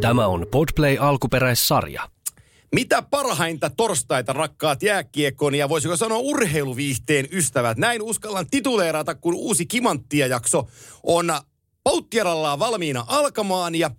Tämä 0.00 0.26
on 0.26 0.46
Podplay 0.50 0.96
alkuperäissarja. 1.00 2.08
Mitä 2.74 3.02
parhainta 3.02 3.70
torstaita, 3.70 4.32
rakkaat 4.32 4.82
jääkiekon 4.82 5.54
ja 5.54 5.68
voisiko 5.68 5.96
sanoa 5.96 6.18
urheiluviihteen 6.18 7.28
ystävät. 7.32 7.78
Näin 7.78 8.02
uskallan 8.02 8.46
tituleerata, 8.50 9.14
kun 9.14 9.34
uusi 9.34 9.66
Kimanttia-jakso 9.66 10.68
on 11.02 11.32
Pauttierallaan 11.82 12.58
valmiina 12.58 13.04
alkamaan 13.08 13.74
ja 13.74 13.90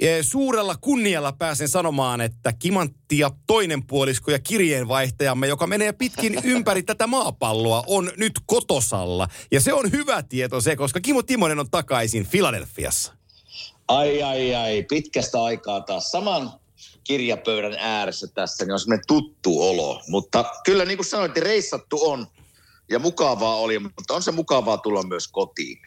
e, 0.00 0.22
Suurella 0.22 0.76
kunnialla 0.80 1.32
pääsen 1.32 1.68
sanomaan, 1.68 2.20
että 2.20 2.52
Kimanttia 2.52 3.30
toinen 3.46 3.86
puolisko 3.86 4.30
ja 4.30 4.38
kirjeenvaihtajamme, 4.38 5.46
joka 5.46 5.66
menee 5.66 5.92
pitkin 5.92 6.40
ympäri 6.44 6.82
tätä 6.82 7.06
maapalloa, 7.06 7.84
on 7.86 8.10
nyt 8.16 8.32
kotosalla. 8.46 9.28
Ja 9.52 9.60
se 9.60 9.72
on 9.72 9.92
hyvä 9.92 10.22
tieto 10.22 10.60
se, 10.60 10.76
koska 10.76 11.00
Kimo 11.00 11.22
Timonen 11.22 11.58
on 11.58 11.70
takaisin 11.70 12.26
Filadelfiassa. 12.26 13.23
Ai, 13.88 14.22
ai, 14.22 14.54
ai, 14.54 14.82
pitkästä 14.88 15.42
aikaa 15.42 15.80
taas 15.80 16.10
saman 16.10 16.52
kirjapöydän 17.04 17.76
ääressä 17.78 18.26
tässä, 18.26 18.64
niin 18.64 18.72
on 18.72 18.80
semmoinen 18.80 19.04
tuttu 19.06 19.62
olo. 19.62 20.02
Mutta 20.08 20.44
kyllä 20.64 20.84
niin 20.84 20.98
kuin 20.98 21.06
sanoit, 21.06 21.36
reissattu 21.36 22.10
on 22.10 22.26
ja 22.90 22.98
mukavaa 22.98 23.56
oli, 23.56 23.78
mutta 23.78 24.14
on 24.14 24.22
se 24.22 24.32
mukavaa 24.32 24.78
tulla 24.78 25.02
myös 25.02 25.28
kotiin. 25.28 25.78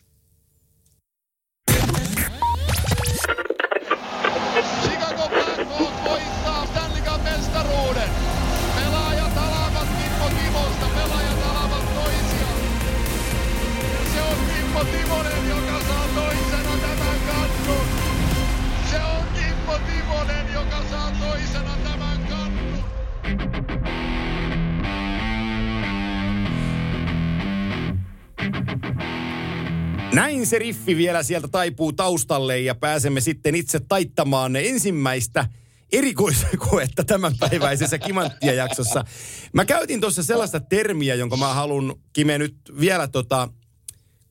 Näin 30.17 30.47
se 30.47 30.59
riffi 30.59 30.97
vielä 30.97 31.23
sieltä 31.23 31.47
taipuu 31.47 31.93
taustalle 31.93 32.59
ja 32.59 32.75
pääsemme 32.75 33.21
sitten 33.21 33.55
itse 33.55 33.79
taittamaan 33.79 34.55
ensimmäistä 34.55 35.45
erikoiskoetta 35.91 37.03
tämänpäiväisessä 37.03 37.97
Kimanttia-jaksossa. 37.97 39.03
Mä 39.53 39.65
käytin 39.65 40.01
tuossa 40.01 40.23
sellaista 40.23 40.59
termiä, 40.59 41.15
jonka 41.15 41.37
mä 41.37 41.53
haluan, 41.53 41.95
Kime, 42.13 42.37
nyt 42.37 42.55
vielä 42.79 43.07
tota, 43.07 43.49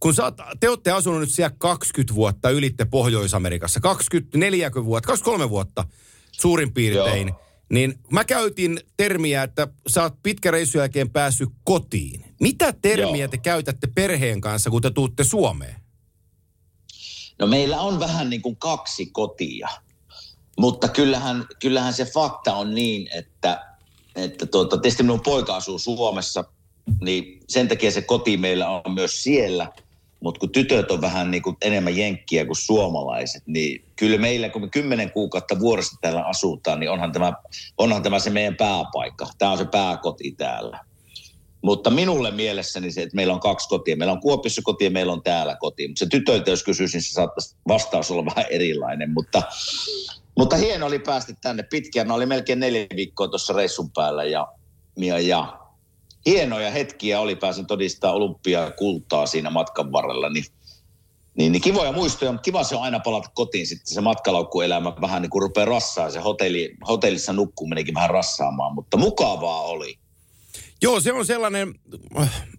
kun 0.01 0.15
sä, 0.15 0.23
oot- 0.23 0.57
te 0.61 0.69
olette 0.69 0.91
asunut 0.91 1.21
nyt 1.21 1.31
siellä 1.31 1.57
20 1.59 2.15
vuotta 2.15 2.51
ylitte 2.51 2.85
Pohjois-Amerikassa, 2.85 3.81
24 3.81 4.71
vuotta, 4.85 5.07
23 5.07 5.51
vuotta 5.51 5.85
suurin 6.33 6.73
piirtein, 6.73 7.29
Joo. 7.29 7.41
niin 7.71 7.95
mä 8.13 8.25
käytin 8.25 8.81
termiä, 8.97 9.43
että 9.43 9.69
sä 9.87 10.03
oot 10.03 10.23
pitkä 10.23 10.51
reissun 10.51 10.79
jälkeen 10.79 11.11
päässyt 11.11 11.49
kotiin. 11.65 12.26
Mitä 12.41 12.73
termiä 12.73 13.25
Joo. 13.25 13.29
te 13.29 13.39
käytätte 13.39 13.87
perheen 13.95 14.41
kanssa, 14.41 14.71
kun 14.71 14.83
te 14.83 14.91
tuutte 14.91 15.25
Suomeen? 15.25 15.77
No 17.39 17.47
meillä 17.47 17.81
on 17.81 18.01
vähän 18.01 18.31
niin 18.31 18.43
kuin 18.43 18.57
kaksi 18.57 19.07
kotia, 19.07 19.69
mutta 20.59 20.89
kyllähän, 20.89 21.45
kyllähän 21.61 21.93
se 21.93 22.05
fakta 22.05 22.55
on 22.55 22.75
niin, 22.75 23.09
että, 23.15 23.67
että 24.17 24.47
tuota, 24.47 24.79
tietysti 24.79 25.03
minun 25.03 25.21
poika 25.21 25.57
asuu 25.57 25.79
Suomessa, 25.79 26.45
niin 27.01 27.41
sen 27.49 27.69
takia 27.69 27.91
se 27.91 28.03
koti 28.03 28.37
meillä 28.37 28.69
on 28.69 28.95
myös 28.95 29.23
siellä. 29.23 29.73
Mutta 30.21 30.39
kun 30.39 30.53
tytöt 30.53 30.91
on 30.91 31.01
vähän 31.01 31.31
niin 31.31 31.43
kuin 31.43 31.57
enemmän 31.63 31.97
jenkkiä 31.97 32.45
kuin 32.45 32.57
suomalaiset, 32.57 33.43
niin 33.47 33.85
kyllä 33.97 34.19
meillä, 34.19 34.49
kun 34.49 34.63
me 34.63 34.69
kymmenen 34.69 35.13
kuukautta 35.13 35.61
vuodesta 35.61 35.97
täällä 36.01 36.23
asutaan, 36.27 36.81
niin 36.81 36.91
onhan 36.91 37.13
tämä, 37.13 37.33
onhan 37.79 38.03
tämä 38.03 38.19
se 38.19 38.31
meidän 38.31 38.57
pääpaikka. 38.57 39.27
Tämä 39.39 39.51
on 39.51 39.59
se 39.59 39.65
pääkoti 39.65 40.33
täällä. 40.33 40.85
Mutta 41.67 41.91
minulle 41.91 42.31
mielessäni 42.31 42.93
se, 42.93 43.03
että 43.03 43.17
meillä 43.17 43.35
on 43.35 43.41
kaksi 43.41 43.69
kotia. 43.69 43.97
Meillä 43.97 44.13
on 44.13 44.21
Kuopiossa 44.21 44.63
koti 44.65 44.85
ja 44.85 44.91
meillä 44.91 45.13
on 45.13 45.23
täällä 45.23 45.57
koti. 45.57 45.89
Mutta 45.89 45.99
se 45.99 46.07
tytöiltä, 46.11 46.51
jos 46.51 46.63
kysyisin, 46.63 47.03
se 47.03 47.13
saattaisi 47.13 47.57
vastaus 47.69 48.11
olla 48.11 48.25
vähän 48.25 48.45
erilainen. 48.51 49.11
Mutta, 49.11 49.43
mutta 50.39 50.57
hieno 50.57 50.87
oli 50.87 50.99
päästä 50.99 51.33
tänne 51.43 51.63
pitkään. 51.63 52.07
Mä 52.07 52.15
olin 52.15 52.29
melkein 52.29 52.61
neljä 52.61 52.87
viikkoa 52.97 53.29
tuossa 53.29 53.53
reissun 53.53 53.91
päällä 53.91 54.25
ja, 54.25 54.49
ja, 54.97 55.19
ja 55.21 55.61
hienoja 56.27 56.71
hetkiä 56.71 57.21
oli. 57.21 57.37
Pääsin 57.37 57.67
todistaa 57.67 58.13
olympiaa 58.13 58.71
kultaa 58.71 59.27
siinä 59.27 59.51
matkan 59.51 59.93
varrella. 59.93 60.29
Niin, 60.29 60.45
niin, 61.39 61.53
niin 61.53 61.63
kivoja 61.63 61.93
muistoja, 61.93 62.33
mutta 62.33 62.45
kiva 62.45 62.65
se 62.65 62.77
on 62.77 62.83
aina 62.83 63.01
palata 63.01 63.31
kotiin 63.35 63.67
sitten 63.67 63.95
se 63.95 64.01
matkalaukkuelämä 64.01 64.93
vähän 65.01 65.23
niin 65.23 65.31
kuin 65.31 65.43
rupeaa 65.43 65.67
rassaa. 65.67 66.11
Se 66.11 66.21
hotelli, 66.21 66.77
hotellissa 66.89 67.33
nukkuminikin 67.33 67.95
vähän 67.95 68.11
rassaamaan, 68.11 68.75
mutta 68.75 68.97
mukavaa 68.97 69.63
oli. 69.63 69.99
Joo, 70.83 71.01
se 71.01 71.13
on 71.13 71.27
sellainen, 71.27 71.75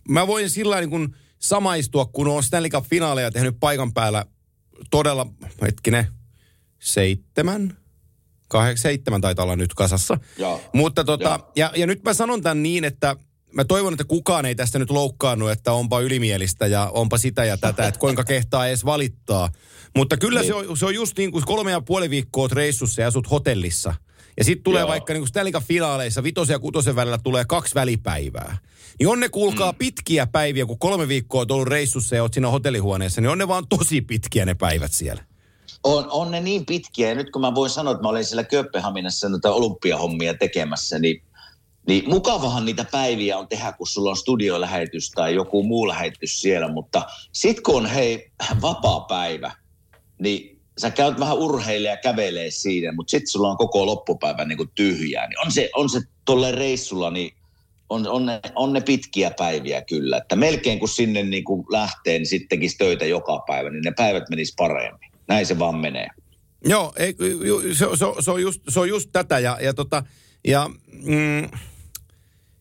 mä 0.09 0.27
voin 0.27 0.49
sillä 0.49 0.79
niin 0.79 0.89
kuin 0.89 1.15
samaistua, 1.39 2.05
kun 2.05 2.27
on 2.27 2.43
Stanley 2.43 2.69
Cup-finaaleja 2.69 3.31
tehnyt 3.31 3.55
paikan 3.59 3.93
päällä 3.93 4.25
todella, 4.91 5.27
hetkinen, 5.61 6.07
seitsemän, 6.79 7.77
kahdeksan, 8.47 8.81
seitsemän 8.81 9.21
taitaa 9.21 9.43
olla 9.43 9.55
nyt 9.55 9.73
kasassa. 9.73 10.17
Joo. 10.37 10.61
Mutta 10.73 11.03
tota, 11.03 11.29
Joo. 11.29 11.51
ja, 11.55 11.71
ja 11.75 11.87
nyt 11.87 12.03
mä 12.03 12.13
sanon 12.13 12.41
tämän 12.41 12.63
niin, 12.63 12.83
että 12.83 13.15
mä 13.53 13.65
toivon, 13.65 13.93
että 13.93 14.03
kukaan 14.03 14.45
ei 14.45 14.55
tästä 14.55 14.79
nyt 14.79 14.89
loukkaannut, 14.89 15.51
että 15.51 15.71
onpa 15.71 15.99
ylimielistä 15.99 16.67
ja 16.67 16.89
onpa 16.93 17.17
sitä 17.17 17.45
ja 17.45 17.57
tätä, 17.57 17.87
että 17.87 17.99
kuinka 17.99 18.23
kehtaa 18.23 18.67
edes 18.67 18.85
valittaa. 18.85 19.49
Mutta 19.95 20.17
kyllä 20.17 20.43
se 20.43 20.53
on, 20.53 20.77
se 20.77 20.85
on 20.85 20.95
just 20.95 21.17
niin 21.17 21.31
kuin 21.31 21.45
kolme 21.45 21.71
ja 21.71 21.81
puoli 21.81 22.09
viikkoa 22.09 22.47
reissussa 22.51 23.01
ja 23.01 23.07
asut 23.07 23.31
hotellissa. 23.31 23.93
Ja 24.37 24.43
sitten 24.43 24.63
tulee 24.63 24.81
Joo. 24.81 24.89
vaikka 24.89 25.13
niin 25.13 25.27
Stanley 25.27 25.51
Cup-finaaleissa 25.53 26.23
vitosen 26.23 26.53
ja 26.53 26.59
kutosen 26.59 26.95
välillä 26.95 27.17
tulee 27.17 27.45
kaksi 27.45 27.75
välipäivää. 27.75 28.57
Niin 28.99 29.07
on 29.07 29.19
ne 29.19 29.29
kuulkaa 29.29 29.71
mm. 29.71 29.77
pitkiä 29.77 30.27
päiviä, 30.27 30.65
kun 30.65 30.79
kolme 30.79 31.07
viikkoa 31.07 31.41
oot 31.41 31.51
ollut 31.51 31.67
reissussa 31.67 32.15
ja 32.15 32.21
oot 32.21 32.33
siinä 32.33 32.49
hotellihuoneessa, 32.49 33.21
niin 33.21 33.29
on 33.29 33.37
ne 33.37 33.47
vaan 33.47 33.67
tosi 33.67 34.01
pitkiä 34.01 34.45
ne 34.45 34.53
päivät 34.53 34.91
siellä. 34.91 35.23
On, 35.83 36.07
on 36.09 36.31
ne 36.31 36.41
niin 36.41 36.65
pitkiä. 36.65 37.09
Ja 37.09 37.15
nyt 37.15 37.29
kun 37.29 37.41
mä 37.41 37.55
voin 37.55 37.69
sanoa, 37.69 37.91
että 37.91 38.03
mä 38.03 38.09
olin 38.09 38.25
siellä 38.25 38.43
Kööpenhaminassa 38.43 39.29
noita 39.29 39.51
olympiahommia 39.51 40.33
tekemässä, 40.33 40.99
niin, 40.99 41.23
niin 41.87 42.09
mukavahan 42.09 42.65
niitä 42.65 42.85
päiviä 42.91 43.37
on 43.37 43.47
tehdä, 43.47 43.71
kun 43.71 43.87
sulla 43.87 44.09
on 44.09 44.17
studiolähetys 44.17 45.11
tai 45.11 45.35
joku 45.35 45.63
muu 45.63 45.87
lähetys 45.87 46.41
siellä. 46.41 46.67
Mutta 46.67 47.05
sit 47.31 47.61
kun 47.61 47.75
on 47.75 47.85
hei 47.85 48.31
vapaa 48.61 48.99
päivä, 48.99 49.51
niin 50.19 50.56
sä 50.77 50.91
käyt 50.91 51.19
vähän 51.19 51.37
urheilija 51.37 51.91
ja 51.91 51.97
kävelee 51.97 52.51
siinä, 52.51 52.91
mutta 52.91 53.11
sitten 53.11 53.27
sulla 53.27 53.49
on 53.49 53.57
koko 53.57 53.85
loppupäivä 53.85 54.45
niin 54.45 54.57
kuin 54.57 54.69
tyhjää. 54.75 55.27
Niin 55.27 55.39
on 55.45 55.51
se, 55.51 55.69
on 55.75 55.89
se 55.89 56.01
tolle 56.25 56.51
reissulla, 56.51 57.11
niin 57.11 57.33
on, 57.89 58.07
on, 58.07 58.25
ne, 58.25 58.39
on 58.55 58.73
ne 58.73 58.81
pitkiä 58.81 59.31
päiviä 59.37 59.81
kyllä. 59.81 60.17
Että 60.17 60.35
melkein 60.35 60.79
kun 60.79 60.89
sinne 60.89 61.23
niin 61.23 61.43
kuin 61.43 61.65
lähtee, 61.69 62.17
niin 62.17 62.27
sitten 62.27 62.59
töitä 62.77 63.05
joka 63.05 63.43
päivä, 63.47 63.69
niin 63.69 63.83
ne 63.83 63.93
päivät 63.97 64.29
menis 64.29 64.53
paremmin. 64.57 65.11
Näin 65.27 65.45
se 65.45 65.59
vaan 65.59 65.75
menee. 65.75 66.07
Joo, 66.65 66.93
ei, 66.97 67.15
se, 67.73 67.85
se, 67.95 68.05
se, 68.19 68.31
on 68.31 68.41
just, 68.41 68.61
se 68.69 68.79
on 68.79 68.89
just 68.89 69.09
tätä 69.11 69.39
ja, 69.39 69.57
ja, 69.61 69.73
tota, 69.73 70.03
ja 70.47 70.69
mm, 70.91 71.49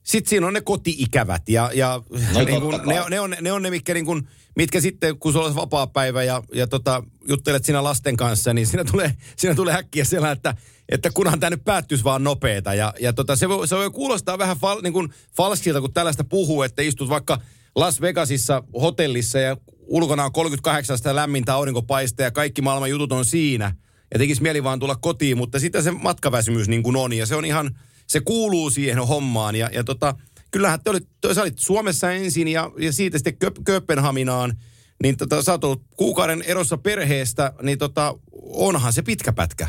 sitten 0.06 0.30
siinä 0.30 0.46
on 0.46 0.52
ne 0.52 0.60
koti-ikävät 0.60 1.48
ja, 1.48 1.70
ja 1.74 2.02
No 2.34 2.44
niin 2.44 2.60
kun, 2.60 2.80
ne, 2.86 3.00
on- 3.00 3.10
ne, 3.10 3.20
on, 3.20 3.36
ne 3.40 3.52
on 3.52 3.62
ne, 3.62 3.70
mitkä, 3.70 3.94
niin 3.94 4.06
kun, 4.06 4.28
mitkä 4.56 4.80
sitten, 4.80 5.18
kun 5.18 5.32
sulla 5.32 5.46
on 5.46 5.54
vapaa 5.54 5.86
päivä 5.86 6.22
ja, 6.22 6.42
ja 6.54 6.66
tota, 6.66 7.02
juttelet 7.28 7.64
siinä 7.64 7.84
lasten 7.84 8.16
kanssa, 8.16 8.54
niin 8.54 8.66
siinä 8.66 8.84
tulee, 8.84 9.14
siinä 9.36 9.54
tulee 9.54 9.74
äkkiä 9.74 10.04
siellä, 10.04 10.30
että, 10.30 10.54
että 10.88 11.10
kunhan 11.10 11.40
tämä 11.40 11.50
nyt 11.50 11.64
päättyisi 11.64 12.04
vaan 12.04 12.24
nopeeta. 12.24 12.74
Ja, 12.74 12.94
ja 13.00 13.12
tota, 13.12 13.36
se, 13.36 13.48
voi, 13.48 13.68
se 13.68 13.76
voi 13.76 13.90
kuulostaa 13.90 14.38
vähän 14.38 14.56
fal, 14.56 14.80
niin 14.82 14.92
kuin 14.92 15.08
falskilta, 15.36 15.80
kun 15.80 15.92
tällaista 15.92 16.24
puhuu, 16.24 16.62
että 16.62 16.82
istut 16.82 17.08
vaikka 17.08 17.40
Las 17.74 18.00
Vegasissa 18.00 18.62
hotellissa 18.80 19.38
ja 19.38 19.56
ulkona 19.86 20.24
on 20.24 20.32
38 20.32 20.98
sitä 20.98 21.16
lämmintä 21.16 21.54
aurinkopaista 21.54 22.22
ja 22.22 22.30
kaikki 22.30 22.62
maailman 22.62 22.90
jutut 22.90 23.12
on 23.12 23.24
siinä. 23.24 23.74
Ja 24.12 24.18
tekisi 24.18 24.42
mieli 24.42 24.64
vaan 24.64 24.78
tulla 24.78 24.96
kotiin, 24.96 25.36
mutta 25.36 25.60
sitten 25.60 25.82
se 25.82 25.90
matkaväsymys 25.90 26.68
niin 26.68 26.82
kuin 26.82 26.96
on 26.96 27.12
ja 27.12 27.26
se 27.26 27.36
on 27.36 27.44
ihan, 27.44 27.78
se 28.06 28.20
kuuluu 28.20 28.70
siihen 28.70 28.98
hommaan. 28.98 29.56
Ja, 29.56 29.70
ja 29.72 29.84
tota, 29.84 30.14
kyllähän 30.50 30.80
te 30.84 30.90
olit, 30.90 31.08
sä 31.32 31.42
olit 31.42 31.58
Suomessa 31.58 32.12
ensin 32.12 32.48
ja, 32.48 32.70
ja 32.78 32.92
siitä 32.92 33.18
sitten 33.18 33.36
Köp- 33.44 33.62
Kööpenhaminaan, 33.64 34.54
niin 35.02 35.16
tota, 35.16 35.42
sä 35.42 35.58
oot 35.62 35.82
kuukauden 35.96 36.42
erossa 36.42 36.76
perheestä, 36.78 37.52
niin 37.62 37.78
tota, 37.78 38.14
onhan 38.42 38.92
se 38.92 39.02
pitkä 39.02 39.32
pätkä. 39.32 39.68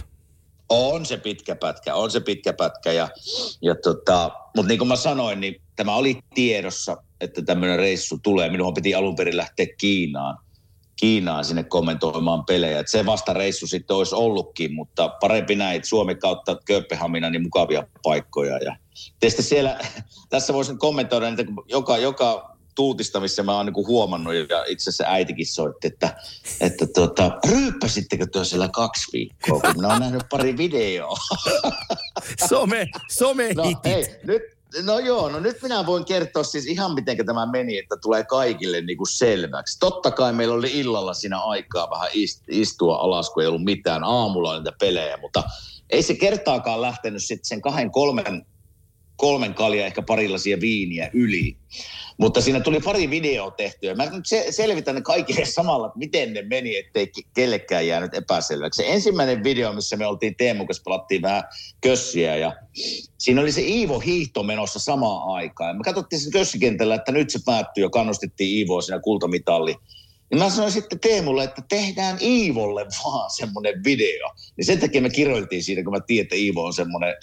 On 0.70 1.06
se 1.06 1.18
pitkä 1.18 1.56
pätkä, 1.56 1.96
on 1.96 2.12
se 2.12 2.20
pitkä 2.20 2.54
pätkä. 2.54 2.92
Ja, 2.92 3.10
ja 3.62 3.76
tota, 3.76 4.32
mutta 4.56 4.68
niin 4.68 4.78
kuin 4.78 4.88
mä 4.88 4.96
sanoin, 4.96 5.40
niin 5.40 5.62
tämä 5.76 5.96
oli 5.96 6.20
tiedossa, 6.36 6.98
että 7.22 7.42
tämmöinen 7.42 7.80
reissu 7.80 8.20
tulee. 8.24 8.50
Minun 8.50 8.74
piti 8.74 8.96
alun 8.96 9.16
perin 9.16 9.38
lähteä 9.38 9.66
Kiinaan, 9.78 10.38
Kiinaan 11.00 11.46
sinne 11.46 11.64
kommentoimaan 11.64 12.46
pelejä. 12.46 12.80
Et 12.80 12.88
se 12.88 13.06
vasta 13.06 13.34
reissu 13.34 13.68
sitten 13.68 13.96
olisi 13.96 14.16
ollutkin, 14.16 14.74
mutta 14.74 15.10
parempi 15.10 15.56
näin, 15.56 15.86
Suomi 15.86 16.16
kautta 16.16 16.58
Kööpenhamina 16.66 17.30
niin 17.30 17.42
mukavia 17.42 17.84
paikkoja. 18.04 18.58
Ja 18.58 18.76
tietysti 19.20 19.44
siellä, 19.44 19.80
tässä 20.30 20.54
voisin 20.54 20.78
kommentoida, 20.78 21.28
kun 21.46 21.66
joka, 21.68 21.98
joka 21.98 22.58
tuutista, 22.78 23.20
missä 23.20 23.44
mä 23.44 23.56
oon 23.56 23.66
niin 23.66 23.88
huomannut, 23.88 24.34
ja 24.34 24.66
itse 24.68 24.90
asiassa 24.90 25.04
äitikin 25.08 25.48
soitti, 25.48 25.88
että, 25.88 26.16
että 26.62 26.88
tuota, 26.96 27.32
ryyppäsittekö 27.50 28.26
tuo 28.32 28.44
siellä 28.44 28.70
kaksi 28.70 29.12
viikkoa, 29.14 29.60
kun 29.62 29.74
minä 29.76 29.88
oon 29.88 30.00
nähnyt 30.00 30.24
pari 30.30 30.58
videoa. 30.58 31.18
Some, 32.50 32.88
some 33.10 33.54
No 33.54 33.64
hei, 33.86 34.06
nyt, 34.24 34.42
no 34.84 35.00
joo, 35.00 35.30
no 35.30 35.40
nyt 35.40 35.62
minä 35.62 35.86
voin 35.86 36.06
kertoa 36.06 36.44
siis 36.44 36.66
ihan 36.66 36.94
miten 36.94 37.26
tämä 37.26 37.46
meni, 37.46 37.78
että 37.78 37.96
tulee 38.02 38.24
kaikille 38.24 38.82
niin 38.82 38.98
kuin 38.98 39.08
selväksi. 39.08 39.80
Totta 39.80 40.12
kai 40.12 40.34
meillä 40.34 40.56
oli 40.56 40.80
illalla 40.80 41.14
siinä 41.14 41.40
aikaa 41.40 41.90
vähän 41.90 42.10
ist, 42.14 42.44
istua 42.50 42.96
alas, 42.96 43.30
kun 43.30 43.44
ei 43.44 43.48
ollut 43.48 43.64
mitään. 43.64 44.04
Aamulla 44.04 44.58
niitä 44.58 44.72
pelejä, 44.80 45.18
mutta 45.18 45.44
ei 45.90 46.04
se 46.04 46.16
kertaakaan 46.16 46.82
lähtenyt 46.82 47.24
sitten 47.24 47.46
sen 47.46 47.62
kahden, 47.62 47.92
kolmen, 47.92 48.46
kolmen 49.18 49.54
kalja, 49.54 49.86
ehkä 49.86 50.02
parillaisia 50.02 50.60
viiniä 50.60 51.10
yli. 51.14 51.58
Mutta 52.18 52.42
siinä 52.42 52.60
tuli 52.60 52.80
pari 52.80 53.10
videoa 53.10 53.52
tehtyä. 53.52 53.96
Mä 53.96 54.06
nyt 54.06 54.26
se, 54.26 54.46
selvitän 54.50 54.96
ne 54.96 55.02
kaikille 55.02 55.46
samalla, 55.60 55.88
että 55.88 56.00
miten 56.00 56.34
ne 56.34 56.42
meni, 56.42 56.78
ettei 56.78 57.06
ke- 57.06 57.28
kellekään 57.36 57.88
jäänyt 57.88 58.14
epäselväksi. 58.14 58.84
Se 58.84 58.94
ensimmäinen 58.94 59.44
video, 59.44 59.74
missä 59.74 59.98
me 59.98 60.08
oltiin 60.08 60.36
Teemu 60.36 60.66
kanssa, 60.66 60.84
pelattiin 60.86 61.22
vähän 61.22 61.44
kössiä 61.82 62.36
ja 62.36 62.54
siinä 63.18 63.42
oli 63.42 63.52
se 63.52 63.62
Iivo 63.62 64.00
hiihto 64.00 64.44
menossa 64.44 64.80
samaan 64.80 65.30
aikaan. 65.36 65.78
Me 65.78 65.84
katsottiin 65.84 66.20
sen 66.20 66.32
kössikentällä, 66.32 66.96
että 66.96 67.12
nyt 67.12 67.30
se 67.30 67.40
päättyy 67.46 67.84
ja 67.84 67.90
kannustettiin 67.90 68.58
Iivoa 68.58 68.82
siinä 68.82 69.00
kultamitalli. 69.00 69.76
Niin 70.30 70.40
mä 70.40 70.50
sanoin 70.50 70.72
sitten 70.72 71.00
Teemulle, 71.00 71.44
että 71.44 71.62
tehdään 71.70 72.18
Iivolle 72.22 72.86
vaan 73.04 73.30
semmoinen 73.30 73.84
video. 73.84 74.32
Niin 74.58 74.66
sen 74.66 74.80
takia 74.80 75.02
me 75.02 75.10
kiroiltiin 75.10 75.64
siinä, 75.64 75.84
kun 75.84 75.94
mä 75.94 76.00
tiedän, 76.00 76.24
että 76.24 76.36
Iivo 76.36 76.66
on 76.66 76.74
semmoinen 76.74 77.16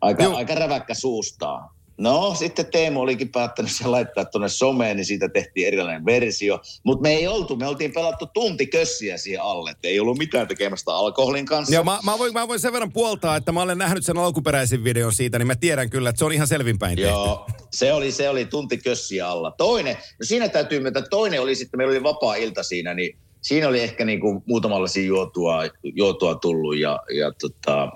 aika, 0.00 0.22
Joo. 0.22 0.36
aika 0.36 0.54
räväkkä 0.54 0.94
suustaan. 0.94 1.75
No, 1.98 2.34
sitten 2.34 2.66
Teemu 2.66 3.00
olikin 3.00 3.28
päättänyt 3.28 3.72
sen 3.72 3.92
laittaa 3.92 4.24
tuonne 4.24 4.48
someen, 4.48 4.96
niin 4.96 5.04
siitä 5.04 5.28
tehtiin 5.28 5.66
erilainen 5.66 6.04
versio. 6.04 6.60
Mutta 6.84 7.02
me 7.02 7.12
ei 7.12 7.26
oltu, 7.26 7.56
me 7.56 7.66
oltiin 7.66 7.92
pelattu 7.92 8.26
tunti 8.26 8.66
kössiä 8.66 9.16
siihen 9.16 9.42
alle, 9.42 9.70
että 9.70 9.88
ei 9.88 10.00
ollut 10.00 10.18
mitään 10.18 10.48
tekemästä 10.48 10.94
alkoholin 10.94 11.46
kanssa. 11.46 11.74
Joo, 11.74 11.84
mä, 11.84 11.98
mä, 12.04 12.18
voin, 12.18 12.32
mä 12.32 12.48
voin 12.48 12.60
sen 12.60 12.72
verran 12.72 12.92
puoltaa, 12.92 13.36
että 13.36 13.52
mä 13.52 13.62
olen 13.62 13.78
nähnyt 13.78 14.04
sen 14.04 14.18
alkuperäisen 14.18 14.84
videon 14.84 15.12
siitä, 15.12 15.38
niin 15.38 15.46
mä 15.46 15.54
tiedän 15.54 15.90
kyllä, 15.90 16.10
että 16.10 16.18
se 16.18 16.24
on 16.24 16.32
ihan 16.32 16.46
selvinpäin 16.46 16.96
tehty. 16.96 17.10
Joo, 17.10 17.46
se 17.72 17.92
oli, 17.92 18.12
se 18.12 18.28
oli 18.28 18.44
tunti 18.44 18.78
kössiä 18.78 19.28
alla. 19.28 19.50
Toinen, 19.50 19.94
no 19.94 20.22
siinä 20.22 20.48
täytyy 20.48 20.80
myöntää, 20.80 21.02
toinen 21.10 21.42
oli 21.42 21.54
sitten, 21.54 21.78
meillä 21.78 21.90
oli 21.90 22.02
vapaa-ilta 22.02 22.62
siinä, 22.62 22.94
niin 22.94 23.18
siinä 23.40 23.68
oli 23.68 23.80
ehkä 23.80 24.04
niin 24.04 24.20
kuin 24.20 24.42
muutamalla 24.46 24.88
juotua, 25.06 25.62
juotua 25.82 26.34
tullut 26.34 26.76
ja, 26.78 27.00
ja 27.18 27.32
tota, 27.40 27.92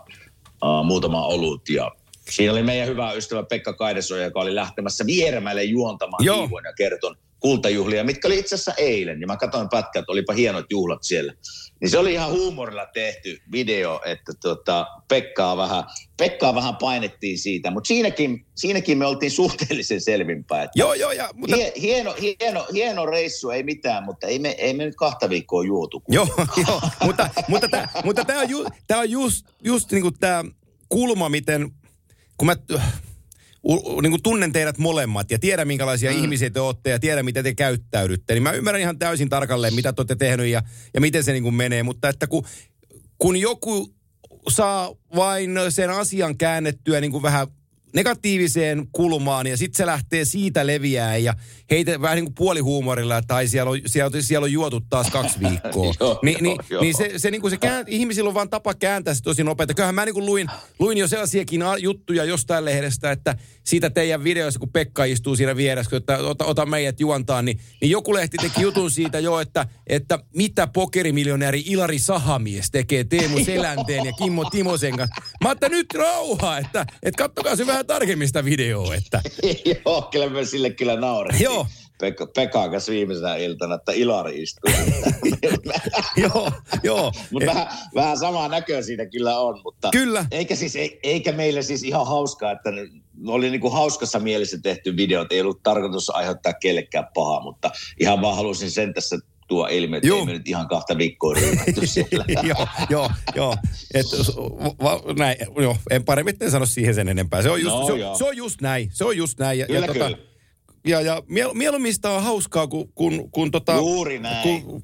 uh, 0.64 0.84
muutama 0.84 1.26
olut 1.26 1.68
ja 1.68 1.90
Siinä 2.30 2.52
oli 2.52 2.62
meidän 2.62 2.88
hyvä 2.88 3.12
ystävä 3.12 3.42
Pekka 3.42 3.72
Kaidesoja, 3.72 4.24
joka 4.24 4.40
oli 4.40 4.54
lähtemässä 4.54 5.06
Vieremäelle 5.06 5.64
juontamaan 5.64 6.24
Joo. 6.24 6.48
Ja 6.64 6.72
Kerton 6.76 7.16
kultajuhlia, 7.40 8.04
mitkä 8.04 8.28
oli 8.28 8.38
itse 8.38 8.54
asiassa 8.54 8.74
eilen. 8.76 9.20
Ja 9.20 9.26
mä 9.26 9.36
katsoin 9.36 9.68
pätkät, 9.68 10.04
olipa 10.08 10.32
hienot 10.32 10.66
juhlat 10.70 11.02
siellä. 11.02 11.32
Niin 11.80 11.90
se 11.90 11.98
oli 11.98 12.12
ihan 12.12 12.30
huumorilla 12.30 12.86
tehty 12.86 13.42
video, 13.52 14.00
että 14.04 14.32
tota, 14.42 14.86
Pekkaa, 15.08 15.56
vähän, 15.56 15.84
Pekkaa 16.16 16.54
vähän 16.54 16.76
painettiin 16.76 17.38
siitä. 17.38 17.70
Mutta 17.70 17.88
siinäkin, 17.88 18.46
siinäkin 18.54 18.98
me 18.98 19.06
oltiin 19.06 19.30
suhteellisen 19.30 20.00
selvinpäin. 20.00 20.64
Että 20.64 20.78
Joo, 20.78 20.94
joo, 20.94 21.12
ja, 21.12 21.30
mutta, 21.34 21.56
Hie, 21.56 21.72
hieno, 21.80 22.14
hieno, 22.20 22.66
hieno 22.72 23.06
reissu, 23.06 23.50
ei 23.50 23.62
mitään, 23.62 24.04
mutta 24.04 24.26
ei 24.26 24.38
me, 24.38 24.48
ei 24.48 24.74
me 24.74 24.84
nyt 24.84 24.96
kahta 24.96 25.28
viikkoa 25.28 25.64
juotu. 25.64 26.02
Joo, 26.08 26.28
joo, 26.66 26.80
mutta, 27.04 27.30
mutta 27.48 27.68
tämä 27.68 27.88
mutta 28.04 28.24
tää 28.24 28.38
on, 28.38 28.50
ju, 28.50 28.66
tää 28.86 28.98
on 28.98 29.10
just, 29.10 29.46
just 29.64 29.92
niinku 29.92 30.10
tämä 30.10 30.44
kulma, 30.88 31.28
miten, 31.28 31.70
kun 32.40 32.46
mä 32.46 32.56
niin 34.02 34.10
kuin 34.10 34.22
tunnen 34.22 34.52
teidät 34.52 34.78
molemmat 34.78 35.30
ja 35.30 35.38
tiedän 35.38 35.66
minkälaisia 35.66 36.12
mm. 36.12 36.18
ihmisiä 36.18 36.50
te 36.50 36.60
olette 36.60 36.90
ja 36.90 36.98
tiedän 36.98 37.24
miten 37.24 37.44
te 37.44 37.54
käyttäydytte, 37.54 38.34
niin 38.34 38.42
mä 38.42 38.52
ymmärrän 38.52 38.80
ihan 38.80 38.98
täysin 38.98 39.28
tarkalleen, 39.28 39.74
mitä 39.74 39.92
te 39.92 40.00
olette 40.00 40.16
tehnyt 40.16 40.46
ja, 40.46 40.62
ja 40.94 41.00
miten 41.00 41.24
se 41.24 41.32
niin 41.32 41.42
kuin 41.42 41.54
menee, 41.54 41.82
mutta 41.82 42.08
että 42.08 42.26
kun, 42.26 42.44
kun 43.18 43.36
joku 43.36 43.94
saa 44.48 44.94
vain 45.16 45.50
sen 45.68 45.90
asian 45.90 46.36
käännettyä 46.38 47.00
niin 47.00 47.10
kuin 47.10 47.22
vähän 47.22 47.46
negatiiviseen 47.94 48.86
kulmaan 48.92 49.46
ja 49.46 49.56
sitten 49.56 49.76
se 49.76 49.86
lähtee 49.86 50.24
siitä 50.24 50.66
leviää 50.66 51.16
ja 51.16 51.34
heitä 51.70 52.00
vähän 52.00 52.16
niin 52.16 52.24
kuin 52.24 52.34
puolihuumorilla, 52.34 53.18
että 53.18 53.36
ai 53.36 53.48
siellä 53.48 53.70
on, 53.70 53.78
siellä, 53.86 54.22
siellä 54.22 54.44
on 54.44 54.52
juotu 54.52 54.80
taas 54.80 55.10
kaksi 55.10 55.40
viikkoa. 55.48 55.94
Joo, 56.00 56.20
Ni, 56.22 56.36
niin, 56.40 56.58
joo. 56.70 56.82
niin 56.82 56.96
se, 56.96 57.12
se, 57.16 57.30
niin 57.30 57.40
kuin 57.40 57.50
se 57.50 57.56
kään, 57.56 57.84
ihmisillä 57.88 58.28
on 58.28 58.34
vaan 58.34 58.50
tapa 58.50 58.74
kääntää 58.74 59.14
se 59.14 59.22
tosi 59.22 59.44
nopeasti. 59.44 59.74
Kyllähän 59.74 59.94
mä 59.94 60.04
niin 60.04 60.14
kuin 60.14 60.26
luin, 60.26 60.46
luin 60.78 60.98
jo 60.98 61.08
sellaisiakin 61.08 61.60
juttuja 61.78 62.24
jostain 62.24 62.64
lehdestä, 62.64 63.10
että 63.10 63.36
siitä 63.64 63.90
teidän 63.90 64.24
videoissa, 64.24 64.60
kun 64.60 64.72
Pekka 64.72 65.04
istuu 65.04 65.36
siinä 65.36 65.56
vieressä, 65.56 65.90
kun 65.90 65.96
että 65.96 66.18
ota, 66.18 66.44
ota 66.44 66.66
meidät 66.66 67.00
juontaan, 67.00 67.44
niin, 67.44 67.60
niin 67.80 67.90
joku 67.90 68.14
lehti 68.14 68.36
teki 68.36 68.62
jutun 68.62 68.90
siitä 68.90 69.18
jo, 69.18 69.40
että, 69.40 69.66
että 69.86 70.18
mitä 70.36 70.66
pokerimiljonääri 70.66 71.62
Ilari 71.66 71.98
Sahamies 71.98 72.70
tekee 72.70 73.04
Teemu 73.04 73.44
Selänteen 73.44 74.06
ja 74.06 74.12
Kimmo 74.12 74.50
Timosen 74.50 74.96
kanssa. 74.96 75.22
Mä 75.44 75.52
että 75.52 75.68
nyt 75.68 75.94
rauha, 75.94 76.58
että, 76.58 76.86
että 77.02 77.18
kattokaa 77.18 77.56
se 77.56 77.66
vähän 77.66 77.79
tarkemmin 77.84 78.28
sitä 78.28 78.44
videoa, 78.44 78.94
että 78.94 79.20
Joo, 79.84 80.02
kyllä 80.12 80.28
me 80.28 80.44
sille 80.44 80.70
kyllä 80.70 80.96
naurettiin. 80.96 81.44
Joo. 81.44 81.66
Pekka, 82.00 82.26
Pekan 82.26 82.70
kanssa 82.70 82.92
viimeisenä 82.92 83.36
iltana, 83.36 83.74
että 83.74 83.92
Ilari 83.92 84.42
istuu. 84.42 84.70
joo, 86.16 86.52
joo. 86.82 87.12
mutta 87.30 87.46
vähän, 87.46 87.66
vähän 87.94 88.18
samaa 88.18 88.48
näköä 88.48 88.82
siinä 88.82 89.06
kyllä 89.06 89.38
on. 89.40 89.60
Mutta 89.64 89.88
Kyllä. 89.92 90.26
Eikä, 90.30 90.56
siis, 90.56 90.76
ei- 90.76 91.00
eikä 91.02 91.32
meille 91.32 91.62
siis 91.62 91.82
ihan 91.82 92.06
hauskaa, 92.06 92.52
että 92.52 92.70
oli 93.26 93.50
niin 93.50 93.60
kuin 93.60 93.72
hauskassa 93.72 94.18
mielessä 94.18 94.58
tehty 94.62 94.96
video, 94.96 95.26
ei 95.30 95.40
ollut 95.40 95.62
tarkoitus 95.62 96.10
aiheuttaa 96.10 96.52
kellekään 96.52 97.06
pahaa, 97.14 97.42
mutta 97.42 97.70
ihan 98.00 98.22
vaan 98.22 98.36
halusin 98.36 98.70
sen 98.70 98.94
tässä 98.94 99.16
tuo 99.50 99.68
ilmi, 99.70 99.96
että 99.96 100.08
ei 100.14 100.24
me 100.24 100.32
nyt 100.32 100.48
ihan 100.48 100.68
kahta 100.68 100.98
viikkoa 100.98 101.34
ryhmätty 101.34 101.86
siellä. 101.94 102.24
joo, 102.42 102.66
joo, 102.90 103.10
joo. 103.34 103.56
Et, 103.94 104.06
va, 104.82 105.02
näin, 105.18 105.36
joo. 105.62 105.76
En 105.90 106.04
paremmin 106.04 106.34
en 106.40 106.50
sano 106.50 106.66
siihen 106.66 106.94
sen 106.94 107.08
enempää. 107.08 107.42
Se 107.42 107.50
on 107.50 107.62
just, 107.62 107.76
No, 107.76 107.86
se, 107.86 107.92
on, 107.92 108.18
se 108.18 108.24
on 108.24 108.36
just 108.36 108.60
näin. 108.60 108.90
Se 108.92 109.04
on 109.04 109.16
just 109.16 109.38
näin. 109.38 109.58
Ja, 109.58 109.66
Kyllä, 109.66 109.86
ja, 109.86 109.92
kyllä. 109.92 110.10
Tota, 110.10 110.22
ja, 110.86 111.00
ja 111.00 111.22
miel, 111.28 111.54
mieluummin 111.54 111.94
on 112.04 112.22
hauskaa, 112.22 112.66
kun, 112.66 112.92
kun, 112.94 113.30
kun, 113.30 113.50
tota, 113.50 113.74
Juuri 113.74 114.18
näin. 114.18 114.62
kun 114.62 114.82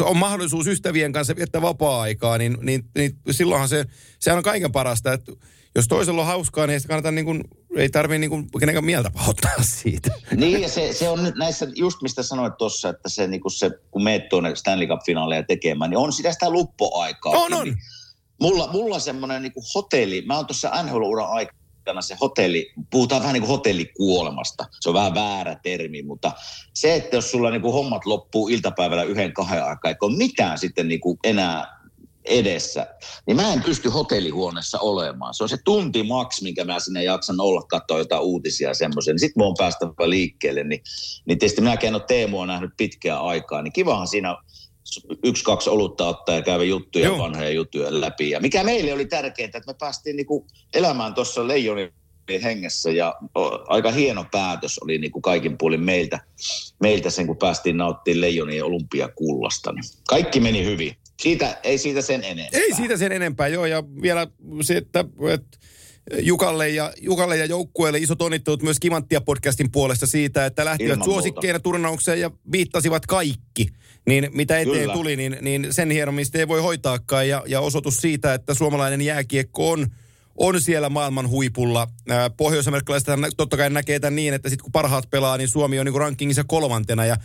on 0.00 0.16
mahdollisuus 0.16 0.66
ystävien 0.66 1.12
kanssa 1.12 1.36
viettää 1.36 1.62
vapaa-aikaa, 1.62 2.38
niin, 2.38 2.58
niin, 2.60 2.84
niin 2.96 3.18
silloinhan 3.30 3.68
se, 3.68 3.84
sehän 4.18 4.38
on 4.38 4.44
kaiken 4.44 4.72
parasta. 4.72 5.12
Että 5.12 5.32
jos 5.74 5.88
toisella 5.88 6.20
on 6.20 6.26
hauskaa, 6.26 6.66
niin 6.66 6.74
ei 6.74 6.80
sitä 6.80 6.88
kannata 6.88 7.10
niin 7.10 7.24
kuin, 7.24 7.44
ei 7.76 7.88
tarvitse 7.88 8.18
niin 8.18 8.30
kuin 8.30 8.48
kenenkään 8.60 8.84
mieltä 8.84 9.10
pahoittaa 9.10 9.50
siitä. 9.60 10.10
Niin, 10.36 10.62
ja 10.62 10.68
se, 10.68 10.92
se 10.92 11.08
on 11.08 11.22
nyt 11.22 11.34
näissä, 11.34 11.66
just 11.76 12.02
mistä 12.02 12.22
sanoit 12.22 12.56
tuossa, 12.56 12.88
että 12.88 13.08
se, 13.08 13.26
niin 13.26 13.40
kun 13.40 13.50
se, 13.50 13.70
kun 13.90 14.04
meet 14.04 14.28
tuonne 14.28 14.54
Stanley 14.54 14.86
Cup-finaaleja 14.86 15.42
tekemään, 15.42 15.90
niin 15.90 15.98
on 15.98 16.12
sitä 16.12 16.32
sitä 16.32 16.50
luppoaikaa. 16.50 17.32
On, 17.32 17.54
on. 17.54 17.64
Niin 17.64 17.78
mulla, 18.40 18.68
mulla 18.72 18.98
semmoinen 18.98 19.42
niin 19.42 19.52
hotelli, 19.74 20.22
mä 20.26 20.36
oon 20.36 20.46
tuossa 20.46 20.82
NHL-uran 20.82 21.30
aikana 21.30 22.02
se 22.02 22.16
hotelli, 22.20 22.72
puhutaan 22.90 23.22
vähän 23.22 23.32
niin 23.32 23.42
kuin 23.42 23.50
hotellikuolemasta. 23.50 24.66
Se 24.80 24.88
on 24.88 24.94
vähän 24.94 25.14
väärä 25.14 25.56
termi, 25.62 26.02
mutta 26.02 26.32
se, 26.74 26.94
että 26.94 27.16
jos 27.16 27.30
sulla 27.30 27.50
niin 27.50 27.62
kuin 27.62 27.74
hommat 27.74 28.06
loppuu 28.06 28.48
iltapäivällä 28.48 29.02
yhden 29.02 29.32
kahden 29.32 29.64
aikaa, 29.64 29.88
eikä 29.88 30.06
ole 30.06 30.16
mitään 30.16 30.58
sitten 30.58 30.88
niin 30.88 31.00
kuin 31.00 31.18
enää 31.24 31.81
edessä, 32.24 32.86
niin 33.26 33.36
mä 33.36 33.52
en 33.52 33.62
pysty 33.62 33.88
hotellihuoneessa 33.88 34.78
olemaan. 34.78 35.34
Se 35.34 35.42
on 35.42 35.48
se 35.48 35.56
tunti 35.64 36.02
maks, 36.02 36.42
minkä 36.42 36.64
mä 36.64 36.80
sinne 36.80 37.04
jaksan 37.04 37.40
olla, 37.40 37.62
katsoa 37.62 37.98
jotain 37.98 38.22
uutisia 38.22 38.68
ja 38.68 38.74
semmoisia. 38.74 39.14
Niin 39.14 39.20
sit 39.20 39.36
mä 39.36 39.44
oon 39.44 39.54
päästävä 39.58 40.10
liikkeelle. 40.10 40.64
Niin, 40.64 40.82
niin 41.26 41.38
tietysti 41.38 41.60
minäkin 41.60 41.88
en 41.88 41.94
ole 41.94 42.02
Teemua 42.08 42.46
nähnyt 42.46 42.70
pitkää 42.76 43.20
aikaa, 43.20 43.62
niin 43.62 43.72
kivahan 43.72 44.08
siinä 44.08 44.36
yksi, 45.24 45.44
kaksi 45.44 45.70
olutta 45.70 46.08
ottaa 46.08 46.34
ja 46.34 46.42
käydä 46.42 46.64
juttuja, 46.64 47.04
Joo. 47.04 47.18
Vanhoja 47.18 47.50
juttuja 47.50 48.00
läpi. 48.00 48.30
Ja 48.30 48.40
mikä 48.40 48.64
meille 48.64 48.92
oli 48.92 49.06
tärkeää, 49.06 49.46
että 49.46 49.62
me 49.66 49.74
päästiin 49.78 50.16
niinku 50.16 50.46
elämään 50.74 51.14
tuossa 51.14 51.48
Leijonin 51.48 51.92
hengessä 52.42 52.90
ja 52.90 53.14
aika 53.66 53.90
hieno 53.90 54.24
päätös 54.32 54.78
oli 54.78 54.98
niinku 54.98 55.20
kaikin 55.20 55.58
puolin 55.58 55.80
meiltä, 55.80 56.20
meiltä 56.80 57.10
sen, 57.10 57.26
kun 57.26 57.36
päästiin 57.36 57.76
nauttimaan 57.76 58.20
Leijonien 58.20 58.64
olympiakullasta. 58.64 59.72
Niin 59.72 59.84
kaikki 60.08 60.40
meni 60.40 60.64
hyvin. 60.64 60.96
Siitä, 61.20 61.58
ei 61.62 61.78
siitä 61.78 62.02
sen 62.02 62.24
enempää. 62.24 62.60
Ei 62.60 62.74
siitä 62.74 62.96
sen 62.96 63.12
enempää, 63.12 63.48
joo. 63.48 63.66
Ja 63.66 63.84
vielä 64.02 64.26
se, 64.62 64.76
että, 64.76 65.04
että 65.34 65.58
Jukalle 66.20 66.68
ja, 66.68 66.92
Jukalle 67.00 67.36
ja 67.36 67.46
joukkueelle 67.46 67.98
isot 67.98 68.22
onnittelut 68.22 68.62
myös 68.62 68.80
Kimanttia 68.80 69.20
podcastin 69.20 69.70
puolesta 69.72 70.06
siitä, 70.06 70.46
että 70.46 70.64
lähtivät 70.64 70.90
Ilman 70.90 70.98
muuta. 70.98 71.10
suosikkeina 71.10 71.60
turnaukseen 71.60 72.20
ja 72.20 72.30
viittasivat 72.52 73.06
kaikki. 73.06 73.68
Niin 74.06 74.28
mitä 74.32 74.58
eteen 74.58 74.78
Kyllä. 74.78 74.92
tuli, 74.92 75.16
niin, 75.16 75.36
niin 75.40 75.66
sen 75.70 75.90
hienommin 75.90 76.26
ei 76.34 76.48
voi 76.48 76.60
hoitaakaan. 76.60 77.28
Ja, 77.28 77.42
ja 77.46 77.60
osoitus 77.60 77.96
siitä, 77.96 78.34
että 78.34 78.54
suomalainen 78.54 79.00
jääkiekko 79.00 79.70
on, 79.70 79.86
on 80.36 80.60
siellä 80.60 80.88
maailman 80.88 81.28
huipulla. 81.28 81.88
Ää, 82.08 82.30
Pohjois-amerikkalaiset 82.30 83.08
totta 83.36 83.56
kai 83.56 83.70
näkee 83.70 84.00
tämän 84.00 84.16
niin, 84.16 84.34
että 84.34 84.48
sitten 84.48 84.62
kun 84.62 84.72
parhaat 84.72 85.10
pelaa, 85.10 85.36
niin 85.36 85.48
Suomi 85.48 85.78
on 85.78 85.86
niin 85.86 86.00
rankingissa 86.00 86.44
kolmantena. 86.44 87.04
Ja 87.04 87.16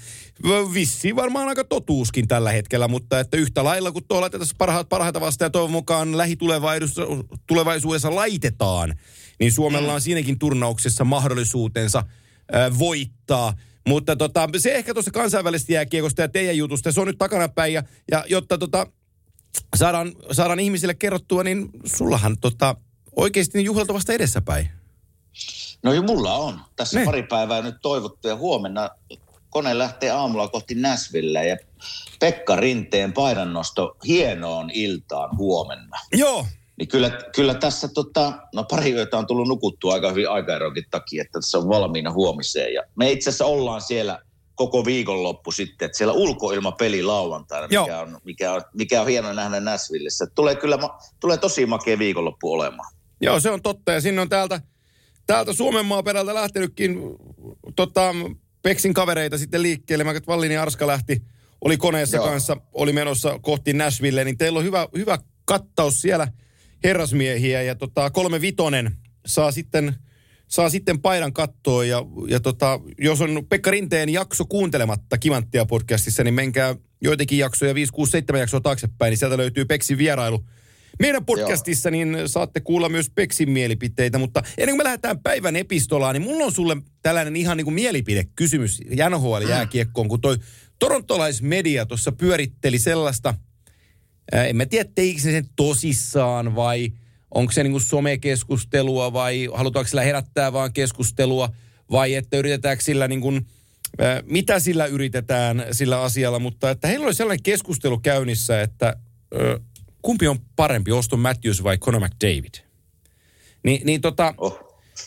vissiin 0.73 1.15
varmaan 1.15 1.47
aika 1.47 1.63
totuuskin 1.63 2.27
tällä 2.27 2.51
hetkellä, 2.51 2.87
mutta 2.87 3.19
että 3.19 3.37
yhtä 3.37 3.63
lailla 3.63 3.91
kun 3.91 4.03
tuolla 4.07 4.29
tässä 4.29 4.55
parhaat 4.57 4.89
parhaita 4.89 5.21
vastaan 5.21 5.45
ja 5.45 5.49
toivon 5.49 5.71
mukaan 5.71 6.17
lähitulevaisuudessa 6.17 7.01
tulevaisuudessa 7.47 8.15
laitetaan, 8.15 8.95
niin 9.39 9.51
Suomella 9.51 9.93
on 9.93 10.01
siinäkin 10.01 10.39
turnauksessa 10.39 11.03
mahdollisuutensa 11.03 12.03
ää, 12.51 12.77
voittaa. 12.79 13.53
Mutta 13.87 14.15
tota, 14.15 14.49
se 14.57 14.75
ehkä 14.75 14.93
tuossa 14.93 15.11
kansainvälisestä 15.11 15.73
jääkiekosta 15.73 16.21
ja 16.21 16.27
teidän 16.27 16.57
jutusta, 16.57 16.91
se 16.91 17.01
on 17.01 17.07
nyt 17.07 17.17
takanapäin. 17.17 17.73
Ja, 17.73 17.83
ja 18.11 18.25
jotta 18.29 18.57
tota, 18.57 18.87
saadaan, 19.75 20.13
saadaan 20.31 20.59
ihmisille 20.59 20.93
kerrottua, 20.93 21.43
niin 21.43 21.69
sullahan 21.85 22.37
tota, 22.37 22.75
oikeasti 23.17 23.63
juhlat 23.63 23.87
vasta 23.87 24.13
edessäpäin. 24.13 24.69
No 25.83 25.93
jo 25.93 26.01
mulla 26.01 26.33
on. 26.33 26.59
Tässä 26.75 26.99
Ne. 26.99 27.05
pari 27.05 27.23
päivää 27.23 27.61
nyt 27.61 27.75
toivottu 27.81 28.27
ja 28.27 28.35
huomenna 28.35 28.89
kone 29.49 29.77
lähtee 29.77 30.09
aamulla 30.09 30.47
kohti 30.47 30.75
Näsville 30.75 31.47
ja 31.47 31.57
Pekka 32.19 32.55
Rinteen 32.55 33.13
painannosto 33.13 33.97
hienoon 34.07 34.69
iltaan 34.73 35.37
huomenna. 35.37 35.97
Joo, 36.13 36.45
Niin 36.77 36.87
kyllä, 36.87 37.11
kyllä 37.35 37.53
tässä 37.53 37.87
tota, 37.87 38.33
no 38.55 38.63
pari 38.63 38.91
yötä 38.91 39.17
on 39.17 39.27
tullut 39.27 39.47
nukuttua 39.47 39.93
aika 39.93 40.09
hyvin 40.09 40.29
aikaeronkin 40.29 40.85
takia, 40.91 41.21
että 41.21 41.39
tässä 41.39 41.57
on 41.57 41.69
valmiina 41.69 42.11
huomiseen. 42.11 42.73
Ja 42.73 42.83
me 42.95 43.11
itse 43.11 43.29
asiassa 43.29 43.45
ollaan 43.45 43.81
siellä 43.81 44.19
koko 44.55 44.85
viikonloppu 44.85 45.51
sitten, 45.51 45.85
että 45.85 45.97
siellä 45.97 46.13
ulkoilmapeli 46.13 47.03
lauantaina, 47.03 47.67
Joo. 47.71 47.85
mikä 47.85 47.99
on, 47.99 48.17
mikä, 48.23 48.53
on, 48.53 48.61
mikä 48.73 49.01
on 49.01 49.07
hieno 49.07 49.33
nähdä 49.33 49.59
Näsvillessä. 49.59 50.27
Tulee 50.35 50.55
kyllä, 50.55 50.79
tulee 51.19 51.37
tosi 51.37 51.65
makea 51.65 51.99
viikonloppu 51.99 52.53
olemaan. 52.53 52.96
Joo, 53.21 53.39
se 53.39 53.49
on 53.49 53.61
totta. 53.61 53.91
Ja 53.91 54.01
sinne 54.01 54.21
on 54.21 54.29
täältä, 54.29 54.61
täältä 55.27 55.53
Suomen 55.53 55.85
maaperältä 55.85 56.33
lähtenytkin 56.33 56.99
tota, 57.75 58.15
Peksin 58.61 58.93
kavereita 58.93 59.37
sitten 59.37 59.61
liikkeelle. 59.61 60.03
Mä 60.03 60.13
Vallini 60.27 60.57
Arska 60.57 60.87
lähti, 60.87 61.21
oli 61.61 61.77
koneessa 61.77 62.17
Joo. 62.17 62.25
kanssa, 62.25 62.57
oli 62.73 62.93
menossa 62.93 63.39
kohti 63.41 63.73
Nashville, 63.73 64.23
niin 64.23 64.37
teillä 64.37 64.59
on 64.59 64.65
hyvä, 64.65 64.87
hyvä 64.97 65.17
kattaus 65.45 66.01
siellä 66.01 66.27
herrasmiehiä. 66.83 67.61
Ja 67.61 67.75
tota, 67.75 68.09
kolme 68.09 68.41
vitonen 68.41 68.97
saa 69.25 69.51
sitten, 69.51 69.95
saa 70.47 70.69
sitten 70.69 71.01
paidan 71.01 71.33
kattoon. 71.33 71.87
Ja, 71.87 72.01
ja 72.27 72.39
tota, 72.39 72.79
jos 72.97 73.21
on 73.21 73.45
Pekka 73.49 73.71
Rinteen 73.71 74.09
jakso 74.09 74.45
kuuntelematta 74.45 75.17
Kimanttia 75.17 75.65
podcastissa, 75.65 76.23
niin 76.23 76.33
menkää 76.33 76.75
joitakin 77.01 77.37
jaksoja, 77.37 77.75
5, 77.75 77.93
6, 77.93 78.11
7 78.11 78.39
jaksoa 78.39 78.61
taaksepäin, 78.61 79.09
niin 79.09 79.17
sieltä 79.17 79.37
löytyy 79.37 79.65
Peksin 79.65 79.97
vierailu 79.97 80.43
meidän 80.99 81.25
podcastissa 81.25 81.91
niin 81.91 82.17
saatte 82.25 82.59
kuulla 82.59 82.89
myös 82.89 83.09
Peksin 83.15 83.49
mielipiteitä, 83.49 84.17
mutta 84.17 84.43
ennen 84.57 84.73
kuin 84.73 84.77
me 84.77 84.83
lähdetään 84.83 85.19
päivän 85.19 85.55
epistolaan, 85.55 86.15
niin 86.15 86.23
mulla 86.23 86.45
on 86.45 86.51
sulle 86.51 86.77
tällainen 87.01 87.35
ihan 87.35 87.57
niin 87.57 87.65
kuin 87.65 87.73
mielipidekysymys. 87.73 88.81
NHL-jääkiekkoon, 89.09 90.07
kun 90.07 90.21
toi 90.21 90.37
torontolaismedia 90.79 91.85
tuossa 91.85 92.11
pyöritteli 92.11 92.79
sellaista, 92.79 93.33
ää, 94.31 94.45
en 94.45 94.55
mä 94.55 94.65
tiedä 94.65 94.89
teikö 94.95 95.21
se 95.21 95.31
sen 95.31 95.49
tosissaan 95.55 96.55
vai 96.55 96.91
onko 97.31 97.51
se 97.51 97.63
niin 97.63 97.71
kuin 97.71 97.81
somekeskustelua 97.81 99.13
vai 99.13 99.47
halutaanko 99.53 99.87
sillä 99.87 100.03
herättää 100.03 100.53
vaan 100.53 100.73
keskustelua 100.73 101.49
vai 101.91 102.15
että 102.15 102.37
yritetäänkö 102.37 102.83
sillä 102.83 103.07
niin 103.07 103.21
kuin, 103.21 103.47
ää, 103.99 104.23
mitä 104.25 104.59
sillä 104.59 104.85
yritetään 104.85 105.65
sillä 105.71 106.01
asialla, 106.01 106.39
mutta 106.39 106.69
että 106.69 106.87
heillä 106.87 107.05
oli 107.05 107.13
sellainen 107.13 107.43
keskustelu 107.43 107.99
käynnissä, 107.99 108.61
että 108.61 108.95
ö, 109.35 109.59
kumpi 110.07 110.27
on 110.27 110.39
parempi, 110.55 110.91
Auston 110.91 111.19
Matthews 111.19 111.63
vai 111.63 111.77
Conor 111.77 112.01
McDavid? 112.01 112.53
Ni, 113.63 113.81
niin 113.83 114.01
tota, 114.01 114.33
Oh. 114.37 114.59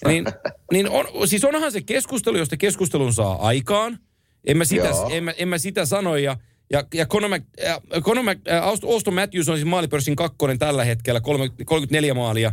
niin, 0.06 0.24
niin 0.72 0.88
on, 0.90 1.28
siis 1.28 1.44
onhan 1.44 1.72
se 1.72 1.80
keskustelu, 1.82 2.36
josta 2.38 2.56
keskustelun 2.56 3.14
saa 3.14 3.46
aikaan. 3.46 3.98
En 4.46 4.56
mä 4.58 4.64
sitä, 4.64 4.84
Joo. 4.88 5.08
en 5.12 5.24
mä, 5.24 5.30
en 5.30 5.48
mä 5.48 5.58
sitä 5.58 5.86
sano. 5.86 6.16
Ja, 6.16 6.36
ja, 6.72 6.84
ja 6.94 7.06
Conor, 7.06 7.30
Mc, 7.30 7.42
äh, 7.66 7.80
Conor 8.02 8.24
Mc, 8.24 8.38
äh, 8.48 8.62
Aust- 8.62 8.92
Auston 8.92 9.14
Matthews 9.14 9.48
on 9.48 9.56
siis 9.56 9.66
maalipörssin 9.68 10.16
kakkonen 10.16 10.58
tällä 10.58 10.84
hetkellä, 10.84 11.20
kolme- 11.20 11.64
34 11.64 12.14
maalia 12.14 12.52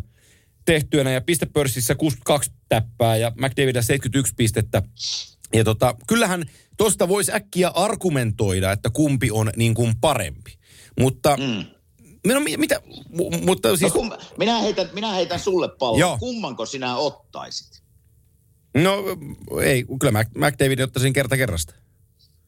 tehtyänä 0.66 1.12
ja 1.12 1.22
pistepörssissä 1.22 1.96
62 1.96 2.52
täppää 2.70 3.18
ja 3.18 3.32
McDavidillä 3.36 3.82
71 3.82 4.34
pistettä. 4.38 4.82
Ja 5.54 5.64
tota, 5.64 5.96
kyllähän 6.08 6.46
tosta 6.78 7.08
voisi 7.08 7.32
äkkiä 7.34 7.68
argumentoida, 7.70 8.72
että 8.72 8.90
kumpi 8.90 9.32
on 9.32 9.52
niin 9.56 9.74
kuin 9.74 9.96
parempi. 10.02 10.58
Mutta, 11.00 11.38
mm. 11.38 11.77
No, 12.34 12.40
mi- 12.40 12.58
mitä, 12.58 12.82
mu- 13.14 13.46
mutta 13.46 13.70
Siis... 13.70 13.80
siis, 13.80 13.94
No, 13.94 14.00
kum, 14.00 14.12
minä, 14.38 14.58
heitän, 14.62 14.90
minä 14.94 15.14
heitän 15.14 15.40
sulle 15.40 15.70
pallon. 15.80 16.00
Joo. 16.00 16.18
Kummanko 16.18 16.66
sinä 16.66 16.96
ottaisit? 16.98 17.84
no 18.84 19.04
ei, 19.62 19.86
kyllä 20.00 20.12
Mac, 20.12 20.28
McDavid 20.36 20.80
ottaisi 20.80 21.04
sen 21.04 21.14
kerta 21.14 21.38
kerrasta. 21.38 21.74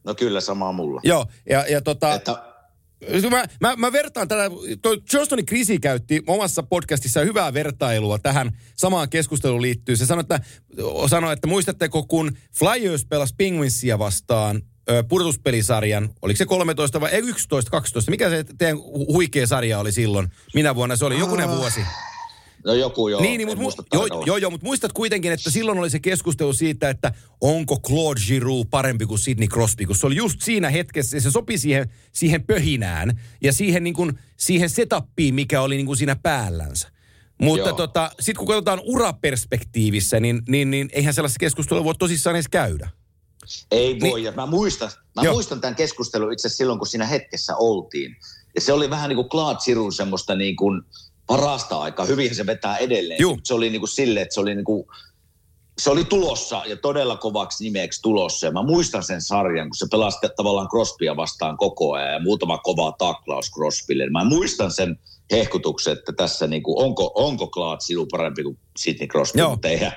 No 0.03 0.15
kyllä, 0.15 0.41
sama 0.41 0.71
mulla. 0.71 1.01
Joo, 1.03 1.25
ja, 1.49 1.65
ja 1.67 1.81
tota, 1.81 2.13
Että, 2.13 2.49
Mä, 3.29 3.45
mä, 3.61 3.75
mä 3.75 3.91
vertaan 3.91 4.27
tätä, 4.27 4.43
toi 4.81 5.01
Johnstoni 5.13 5.43
Krisi 5.43 5.79
käytti 5.79 6.23
omassa 6.27 6.63
podcastissa 6.63 7.19
hyvää 7.19 7.53
vertailua 7.53 8.19
tähän 8.19 8.57
samaan 8.77 9.09
keskusteluun 9.09 9.61
liittyy. 9.61 9.95
Se 9.95 10.05
sanoi, 10.05 10.21
että, 10.21 10.39
sanoi, 11.09 11.33
että 11.33 11.47
muistatteko, 11.47 12.03
kun 12.03 12.31
Flyers 12.57 13.05
pelasi 13.05 13.33
Penguinsia 13.37 13.99
vastaan 13.99 14.61
pudotuspelisarjan, 15.09 16.09
oliko 16.21 16.37
se 16.37 16.45
13 16.45 17.01
vai 17.01 17.09
ei, 17.11 17.19
11, 17.19 17.71
12, 17.71 18.11
mikä 18.11 18.29
se 18.29 18.45
teidän 18.57 18.77
hu- 18.77 19.13
huikea 19.13 19.47
sarja 19.47 19.79
oli 19.79 19.91
silloin? 19.91 20.27
Minä 20.53 20.75
vuonna 20.75 20.95
se 20.95 21.05
oli? 21.05 21.19
Jokunen 21.19 21.49
vuosi. 21.49 21.81
no 22.65 22.73
joku 22.73 23.07
joo. 23.07 23.21
Niin, 23.21 23.37
niin 23.37 23.47
mutta 23.47 23.61
muista 23.61 23.83
mu- 23.83 23.87
joo, 23.93 24.23
joo, 24.25 24.37
joo, 24.37 24.51
mutta 24.51 24.65
muistat 24.65 24.93
kuitenkin, 24.93 25.31
että 25.31 25.49
silloin 25.49 25.79
oli 25.79 25.89
se 25.89 25.99
keskustelu 25.99 26.53
siitä, 26.53 26.89
että 26.89 27.13
onko 27.41 27.79
Claude 27.79 28.21
Giroux 28.27 28.69
parempi 28.69 29.05
kuin 29.05 29.19
Sidney 29.19 29.47
Crosby, 29.47 29.85
kun 29.85 29.95
se 29.95 30.07
oli 30.07 30.15
just 30.15 30.41
siinä 30.41 30.69
hetkessä, 30.69 31.19
se 31.19 31.31
sopi 31.31 31.57
siihen, 31.57 31.89
siihen 32.11 32.43
pöhinään 32.43 33.19
ja 33.41 33.53
siihen, 33.53 33.83
niin 33.83 33.93
kuin, 33.93 34.19
siihen 34.37 34.69
setappiin, 34.69 35.35
mikä 35.35 35.61
oli 35.61 35.75
niin 35.75 35.85
kuin 35.85 35.97
siinä 35.97 36.15
päällänsä. 36.15 36.87
Mutta 37.41 37.69
Joo. 37.69 37.77
tota, 37.77 38.11
sitten 38.19 38.39
kun 38.39 38.47
katsotaan 38.47 38.81
uraperspektiivissä, 38.83 40.19
niin, 40.19 40.41
niin, 40.47 40.71
niin 40.71 40.89
eihän 40.93 41.13
sellaista 41.13 41.39
keskustelua 41.39 41.83
voi 41.83 41.95
tosissaan 41.95 42.35
edes 42.35 42.47
käydä. 42.47 42.89
Ei 43.71 43.99
voi, 43.99 44.09
Niin- 44.09 44.23
ja 44.23 44.31
mä 44.31 44.45
muistan, 44.45 44.89
mä 45.15 45.21
Joo. 45.21 45.33
muistan 45.33 45.61
tämän 45.61 45.75
keskustelun 45.75 46.33
itse 46.33 46.49
silloin, 46.49 46.79
kun 46.79 46.87
siinä 46.87 47.05
hetkessä 47.05 47.55
oltiin. 47.55 48.15
Ja 48.55 48.61
se 48.61 48.73
oli 48.73 48.89
vähän 48.89 49.09
niin 49.09 49.15
kuin 49.15 49.29
Claude 49.29 49.59
Sirun 49.59 49.93
semmoista 49.93 50.35
niin 50.35 50.55
kuin 50.55 50.81
parasta 51.27 51.79
aikaa. 51.81 52.05
Hyvinhän 52.05 52.35
se 52.35 52.45
vetää 52.45 52.77
edelleen. 52.77 53.21
Juu. 53.21 53.39
Se 53.43 53.53
oli 53.53 53.69
niin 53.69 53.81
kuin 53.81 53.89
silleen, 53.89 54.21
että 54.21 54.33
se 54.33 54.39
oli 54.39 54.55
niin 54.55 54.65
kuin, 54.65 54.85
se 55.79 55.89
oli 55.89 56.03
tulossa 56.05 56.63
ja 56.65 56.75
todella 56.77 57.17
kovaksi 57.17 57.63
nimeksi 57.63 58.01
tulossa. 58.01 58.45
Ja 58.47 58.51
mä 58.51 58.63
muistan 58.63 59.03
sen 59.03 59.21
sarjan, 59.21 59.69
kun 59.69 59.75
se 59.75 59.85
pelasi 59.91 60.17
tavallaan 60.35 60.67
Crosbya 60.69 61.15
vastaan 61.15 61.57
koko 61.57 61.93
ajan 61.93 62.13
ja 62.13 62.19
muutama 62.19 62.57
kova 62.57 62.91
taklaus 62.91 63.51
Crosbylle. 63.51 64.09
Mä 64.09 64.23
muistan 64.23 64.71
sen 64.71 64.99
hehkutuksen, 65.31 65.93
että 65.93 66.11
tässä 66.13 66.47
niin 66.47 66.63
kuin, 66.63 66.85
onko, 66.85 67.11
onko 67.15 67.47
Claude 67.47 67.81
Siru 67.81 68.05
parempi 68.05 68.43
kuin 68.43 68.57
Sidney 68.77 69.07
Crosby, 69.07 69.41
mutta 69.49 69.67
eihän, 69.67 69.91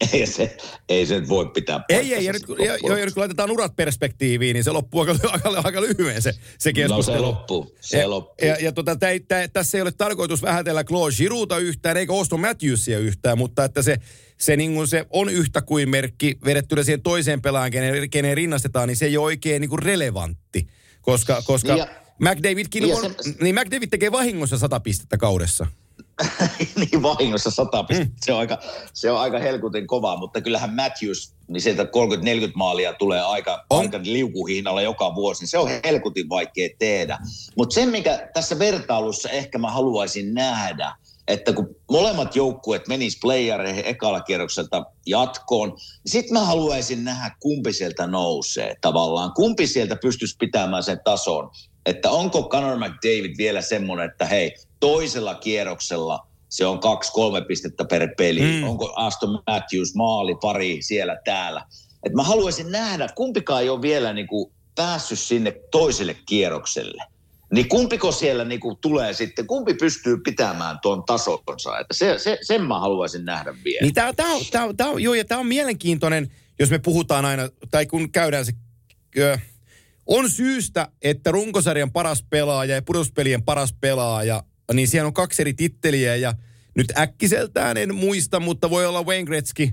ei 0.12 0.26
se, 0.26 0.56
ei 0.88 1.06
se 1.06 1.28
voi 1.28 1.46
pitää 1.54 1.80
Ei, 1.88 2.14
ei, 2.14 2.24
ja 2.24 2.32
nyt, 2.32 2.46
kun- 2.46 2.56
sitten 2.56 2.90
ja, 2.98 3.04
nyt 3.04 3.14
kun 3.14 3.20
laitetaan 3.20 3.50
urat 3.50 3.76
perspektiiviin, 3.76 4.54
niin 4.54 4.64
se 4.64 4.70
loppuu 4.72 5.00
aika, 5.00 5.12
aika, 5.32 5.60
aika 5.64 5.80
lyhyen 5.82 6.22
se, 6.22 6.32
se 6.58 6.70
No 6.70 6.74
keskustelu. 6.74 7.16
se 7.16 7.20
loppuu, 7.22 7.76
se 7.80 7.98
ja, 7.98 8.10
loppuu. 8.10 8.48
Ja, 8.48 8.56
ja 8.60 8.72
tota, 8.72 8.96
tää, 8.96 9.10
ei- 9.10 9.20
tää, 9.20 9.48
tässä 9.48 9.78
ei 9.78 9.82
ole 9.82 9.92
tarkoitus 9.92 10.42
vähätellä 10.42 10.84
Claude 10.84 11.14
Girouta 11.16 11.58
yhtään, 11.58 11.96
eikä 11.96 12.12
Auston 12.12 12.40
Matthewsia 12.40 12.98
yhtään, 12.98 13.38
mutta 13.38 13.64
että 13.64 13.82
se, 13.82 13.96
se, 14.38 14.56
niin 14.56 14.74
kuin 14.74 14.88
se 14.88 15.06
on 15.10 15.28
yhtä 15.28 15.62
kuin 15.62 15.88
merkki 15.88 16.38
vedettynä 16.44 16.82
siihen 16.82 17.02
toiseen 17.02 17.42
pelaajan, 17.42 17.70
kenen, 17.70 18.10
kenen 18.10 18.36
rinnastetaan, 18.36 18.88
niin 18.88 18.96
se 18.96 19.06
ei 19.06 19.16
ole 19.16 19.24
oikein 19.24 19.60
niin 19.60 19.70
kuin 19.70 19.82
relevantti. 19.82 20.66
Koska, 21.00 21.42
koska 21.46 21.76
ja- 21.76 21.88
McDavidkin 22.20 22.82
niin 22.82 22.90
ja 22.90 22.96
on, 22.96 23.14
se- 23.20 23.34
niin 23.40 23.54
McDavid 23.54 23.88
tekee 23.88 24.12
vahingossa 24.12 24.58
sata 24.58 24.80
pistettä 24.80 25.16
kaudessa. 25.16 25.66
niin 26.80 27.02
vahingossa 27.02 27.50
100 27.50 27.84
pistettä. 27.84 28.14
Se, 28.20 28.32
on 28.32 28.38
aika, 28.38 28.58
se 28.92 29.10
on 29.10 29.20
aika 29.20 29.38
helkutin 29.38 29.86
kovaa, 29.86 30.16
mutta 30.16 30.40
kyllähän 30.40 30.74
Matthews, 30.74 31.34
niin 31.48 31.60
sieltä 31.60 31.82
30-40 31.82 31.88
maalia 32.54 32.92
tulee 32.92 33.20
aika, 33.20 33.64
On. 33.70 33.80
aika 33.80 34.00
liukuhihnalla 34.02 34.82
joka 34.82 35.14
vuosi. 35.14 35.40
niin 35.40 35.48
Se 35.48 35.58
on 35.58 35.70
helkutin 35.84 36.28
vaikea 36.28 36.68
tehdä. 36.78 37.18
Mutta 37.56 37.74
se, 37.74 37.86
mikä 37.86 38.28
tässä 38.34 38.58
vertailussa 38.58 39.28
ehkä 39.28 39.58
mä 39.58 39.70
haluaisin 39.70 40.34
nähdä, 40.34 40.94
että 41.28 41.52
kun 41.52 41.76
molemmat 41.90 42.36
joukkueet 42.36 42.88
menis 42.88 43.18
playereihin 43.20 43.86
ekalla 43.86 44.20
kierrokselta 44.20 44.84
jatkoon, 45.06 45.68
niin 45.68 45.78
sitten 46.06 46.32
mä 46.32 46.44
haluaisin 46.44 47.04
nähdä, 47.04 47.36
kumpi 47.40 47.72
sieltä 47.72 48.06
nousee 48.06 48.76
tavallaan. 48.80 49.32
Kumpi 49.32 49.66
sieltä 49.66 49.96
pystyisi 49.96 50.36
pitämään 50.38 50.82
sen 50.82 51.00
tason. 51.04 51.50
Että 51.86 52.10
onko 52.10 52.48
Conor 52.48 52.76
McDavid 52.76 53.34
vielä 53.38 53.62
semmoinen, 53.62 54.10
että 54.10 54.26
hei, 54.26 54.54
toisella 54.80 55.34
kierroksella 55.34 56.28
se 56.48 56.66
on 56.66 56.80
kaksi-kolme 56.80 57.40
pistettä 57.40 57.84
per 57.84 58.08
peli. 58.16 58.40
Mm. 58.40 58.68
Onko 58.68 58.92
Aston 58.96 59.42
Matthews 59.46 59.94
maali 59.94 60.34
pari 60.34 60.78
siellä 60.82 61.16
täällä. 61.24 61.64
Et 62.06 62.12
mä 62.12 62.22
haluaisin 62.22 62.72
nähdä, 62.72 63.08
kumpikaan 63.14 63.62
ei 63.62 63.68
ole 63.68 63.82
vielä 63.82 64.12
niinku 64.12 64.52
päässyt 64.74 65.18
sinne 65.18 65.54
toiselle 65.70 66.16
kierrokselle. 66.26 67.04
Niin 67.52 67.68
kumpiko 67.68 68.12
siellä 68.12 68.44
niinku 68.44 68.74
tulee 68.74 69.12
sitten, 69.12 69.46
kumpi 69.46 69.74
pystyy 69.74 70.16
pitämään 70.24 70.78
tuon 70.82 71.04
tasonsa? 71.04 71.78
Että 71.78 71.94
se, 71.94 72.18
se, 72.18 72.38
sen 72.42 72.62
mä 72.62 72.80
haluaisin 72.80 73.24
nähdä 73.24 73.54
vielä. 73.64 73.82
Niin 73.82 73.94
tämä, 73.94 74.12
tämä, 74.12 74.34
tämä, 74.50 74.74
tämä, 74.76 74.90
joo, 74.98 75.14
ja 75.14 75.24
tämä 75.24 75.40
on 75.40 75.46
mielenkiintoinen, 75.46 76.30
jos 76.58 76.70
me 76.70 76.78
puhutaan 76.78 77.24
aina, 77.24 77.48
tai 77.70 77.86
kun 77.86 78.12
käydään 78.12 78.46
se, 78.46 78.52
ö, 79.18 79.38
on 80.06 80.30
syystä, 80.30 80.88
että 81.02 81.30
runkosarjan 81.30 81.92
paras 81.92 82.24
pelaaja 82.30 82.74
ja 82.74 82.82
pudotuspelien 82.82 83.42
paras 83.42 83.74
pelaaja, 83.80 84.42
niin 84.74 84.88
siellä 84.88 85.06
on 85.06 85.14
kaksi 85.14 85.42
eri 85.42 85.54
titteliä, 85.54 86.16
ja 86.16 86.34
nyt 86.74 86.98
äkkiseltään 86.98 87.76
en 87.76 87.94
muista, 87.94 88.40
mutta 88.40 88.70
voi 88.70 88.86
olla 88.86 89.04
Wayne 89.04 89.24
Gretzky, 89.24 89.68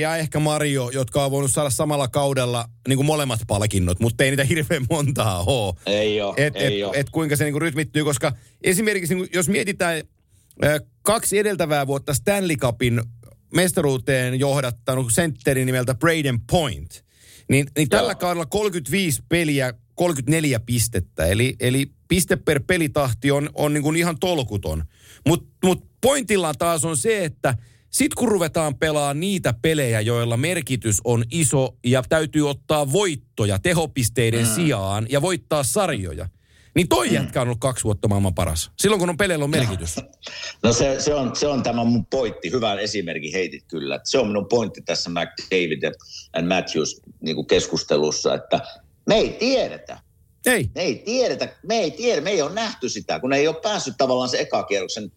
ja 0.00 0.16
ehkä 0.16 0.38
Mario, 0.38 0.90
jotka 0.90 1.24
on 1.24 1.30
voinut 1.30 1.50
saada 1.50 1.70
samalla 1.70 2.08
kaudella 2.08 2.68
niin 2.88 2.96
kuin 2.96 3.06
molemmat 3.06 3.40
palkinnot, 3.46 4.00
mutta 4.00 4.24
ei 4.24 4.30
niitä 4.30 4.44
hirveän 4.44 4.86
montaa 4.90 5.44
ole. 5.46 5.74
Ei 5.86 6.20
ole, 6.20 6.34
et, 6.36 6.56
ei 6.56 6.80
et, 6.80 6.86
ole. 6.86 6.96
et 6.96 7.10
kuinka 7.10 7.36
se 7.36 7.44
niin 7.44 7.52
kuin 7.52 7.62
rytmittyy, 7.62 8.04
koska 8.04 8.32
esimerkiksi 8.64 9.14
niin 9.14 9.24
kuin, 9.24 9.30
jos 9.34 9.48
mietitään 9.48 10.02
ö, 10.64 10.80
kaksi 11.02 11.38
edeltävää 11.38 11.86
vuotta 11.86 12.14
Stanley 12.14 12.56
Cupin 12.56 13.02
mestaruuteen 13.54 14.40
johdattanut 14.40 15.12
sentteri 15.12 15.64
nimeltä 15.64 15.94
Braden 15.94 16.40
Point, 16.40 17.04
niin, 17.48 17.66
niin 17.76 17.88
tällä 17.88 18.12
Joo. 18.12 18.18
kaudella 18.18 18.46
35 18.46 19.22
peliä, 19.28 19.74
34 19.94 20.60
pistettä, 20.60 21.26
eli, 21.26 21.56
eli 21.60 21.90
piste 22.12 22.36
per 22.36 22.60
pelitahti 22.66 23.30
on, 23.30 23.50
on 23.54 23.74
niin 23.74 23.82
kuin 23.82 23.96
ihan 23.96 24.18
tolkuton. 24.18 24.84
Mutta 25.28 25.48
mut 25.64 25.84
pointilla 26.00 26.54
taas 26.54 26.84
on 26.84 26.96
se, 26.96 27.24
että 27.24 27.54
sit 27.90 28.14
kun 28.14 28.28
ruvetaan 28.28 28.74
pelaamaan 28.74 29.20
niitä 29.20 29.54
pelejä, 29.62 30.00
joilla 30.00 30.36
merkitys 30.36 31.00
on 31.04 31.24
iso 31.30 31.76
ja 31.84 32.02
täytyy 32.08 32.50
ottaa 32.50 32.92
voittoja 32.92 33.58
tehopisteiden 33.58 34.46
mm. 34.46 34.54
sijaan 34.54 35.06
ja 35.10 35.22
voittaa 35.22 35.62
sarjoja, 35.62 36.28
niin 36.74 36.88
toi 36.88 37.08
mm. 37.08 37.14
jätkä 37.14 37.40
on 37.40 37.48
ollut 37.48 37.60
kaksi 37.60 37.84
vuotta 37.84 38.08
maailman 38.08 38.34
paras. 38.34 38.70
Silloin 38.78 39.00
kun 39.00 39.10
on 39.10 39.16
peleillä 39.16 39.44
on 39.44 39.50
merkitys. 39.50 39.96
No 40.62 40.72
se, 40.72 41.00
se, 41.00 41.14
on, 41.14 41.36
se 41.36 41.46
on 41.46 41.62
tämä 41.62 41.84
mun 41.84 42.06
pointti. 42.06 42.50
Hyvän 42.50 42.78
esimerkin 42.78 43.32
heitit 43.32 43.64
kyllä. 43.68 44.00
Se 44.04 44.18
on 44.18 44.26
minun 44.26 44.46
pointti 44.48 44.82
tässä 44.82 45.10
McDavid 45.10 45.82
ja 45.82 45.92
Matthews 46.42 47.00
niin 47.20 47.36
kuin 47.36 47.46
keskustelussa, 47.46 48.34
että 48.34 48.60
me 49.06 49.14
ei 49.14 49.30
tiedetä. 49.30 50.11
Ei. 50.46 50.70
Me 50.74 50.82
ei 50.82 50.94
tiedetä, 50.94 51.48
me 51.62 51.78
ei 51.78 51.90
tiedä, 51.90 52.20
me 52.20 52.30
ei 52.30 52.42
ole 52.42 52.52
nähty 52.52 52.88
sitä, 52.88 53.20
kun 53.20 53.32
ei 53.32 53.48
ole 53.48 53.56
päässyt 53.62 53.94
tavallaan 53.98 54.28
se 54.28 54.38
ekakierroksen 54.38 55.12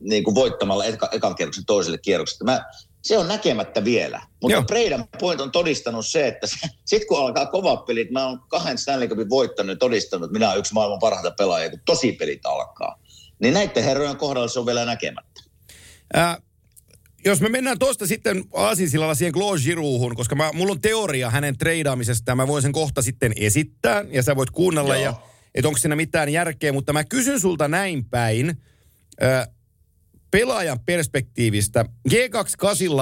niin 0.00 0.24
kuin 0.24 0.34
voittamalla 0.34 0.84
eka, 0.84 1.08
ekan 1.12 1.34
kierroksen 1.34 1.66
toiselle 1.66 1.98
kierrokselle. 1.98 2.52
Mä, 2.52 2.64
se 3.02 3.18
on 3.18 3.28
näkemättä 3.28 3.84
vielä. 3.84 4.22
Mutta 4.42 4.56
Joo. 4.56 4.62
Braden 4.62 5.04
Point 5.20 5.40
on 5.40 5.50
todistanut 5.50 6.06
se, 6.06 6.28
että 6.28 6.46
sitten 6.84 7.08
kun 7.08 7.18
alkaa 7.18 7.46
kovat 7.46 7.84
pelit, 7.84 8.10
mä 8.10 8.26
oon 8.26 8.40
kahden 8.48 8.78
Stanley 8.78 9.08
Cupin 9.08 9.30
voittanut 9.30 9.70
ja 9.70 9.76
todistanut, 9.76 10.24
että 10.24 10.32
minä 10.32 10.48
olen 10.48 10.58
yksi 10.58 10.74
maailman 10.74 10.98
parhaita 10.98 11.30
pelaajia, 11.30 11.70
kun 11.70 11.80
tosi 11.86 12.12
pelit 12.12 12.46
alkaa. 12.46 13.00
Niin 13.38 13.54
näiden 13.54 13.84
herrojen 13.84 14.16
kohdalla 14.16 14.48
se 14.48 14.58
on 14.58 14.66
vielä 14.66 14.84
näkemättä. 14.84 15.42
Ää, 16.14 16.38
jos 17.24 17.40
me 17.40 17.48
mennään 17.48 17.78
tuosta 17.78 18.06
sitten 18.06 18.44
aasinsillalla 18.54 19.14
siihen 19.14 19.32
Claude 19.32 19.60
Girouxhun, 19.62 20.16
koska 20.16 20.34
mä, 20.34 20.50
mulla 20.54 20.72
on 20.72 20.80
teoria 20.80 21.30
hänen 21.30 21.58
treidaamisesta 21.58 22.30
ja 22.30 22.36
mä 22.36 22.46
voin 22.46 22.62
sen 22.62 22.72
kohta 22.72 23.02
sitten 23.02 23.32
esittää 23.36 24.04
ja 24.10 24.22
sä 24.22 24.36
voit 24.36 24.50
kuunnella 24.50 24.94
Joo. 24.96 25.04
ja 25.04 25.14
että 25.54 25.68
onko 25.68 25.78
siinä 25.78 25.96
mitään 25.96 26.28
järkeä, 26.28 26.72
mutta 26.72 26.92
mä 26.92 27.04
kysyn 27.04 27.40
sulta 27.40 27.68
näin 27.68 28.04
päin. 28.04 28.62
Ää, 29.20 29.46
pelaajan 30.30 30.80
perspektiivistä. 30.80 31.84
G28 32.08 32.12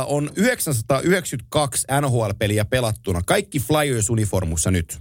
on 0.06 0.30
992 0.36 1.86
NHL-peliä 2.00 2.64
pelattuna. 2.64 3.22
Kaikki 3.26 3.58
Flyers-uniformussa 3.58 4.70
nyt. 4.70 4.98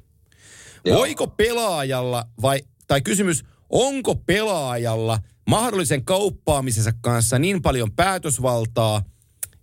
Joo. 0.86 0.98
Voiko 0.98 1.28
pelaajalla, 1.28 2.26
vai, 2.42 2.62
tai 2.88 3.02
kysymys, 3.02 3.44
onko 3.70 4.16
pelaajalla 4.16 5.20
mahdollisen 5.50 6.06
kauppaamisensa 6.06 6.92
kanssa 7.02 7.40
niin 7.40 7.62
paljon 7.62 7.92
päätösvaltaa, 7.92 9.04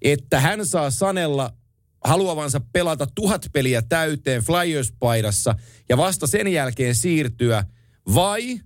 että 0.02 0.40
hän 0.40 0.66
saa 0.66 0.90
sanella 0.90 1.52
haluavansa 2.04 2.60
pelata 2.72 3.06
tuhat 3.14 3.46
peliä 3.52 3.82
täyteen 3.82 4.42
Flyers-paidassa 4.42 5.54
ja 5.88 5.96
vasta 5.96 6.26
sen 6.26 6.48
jälkeen 6.48 6.94
siirtyä, 6.94 7.64
vai 8.14 8.60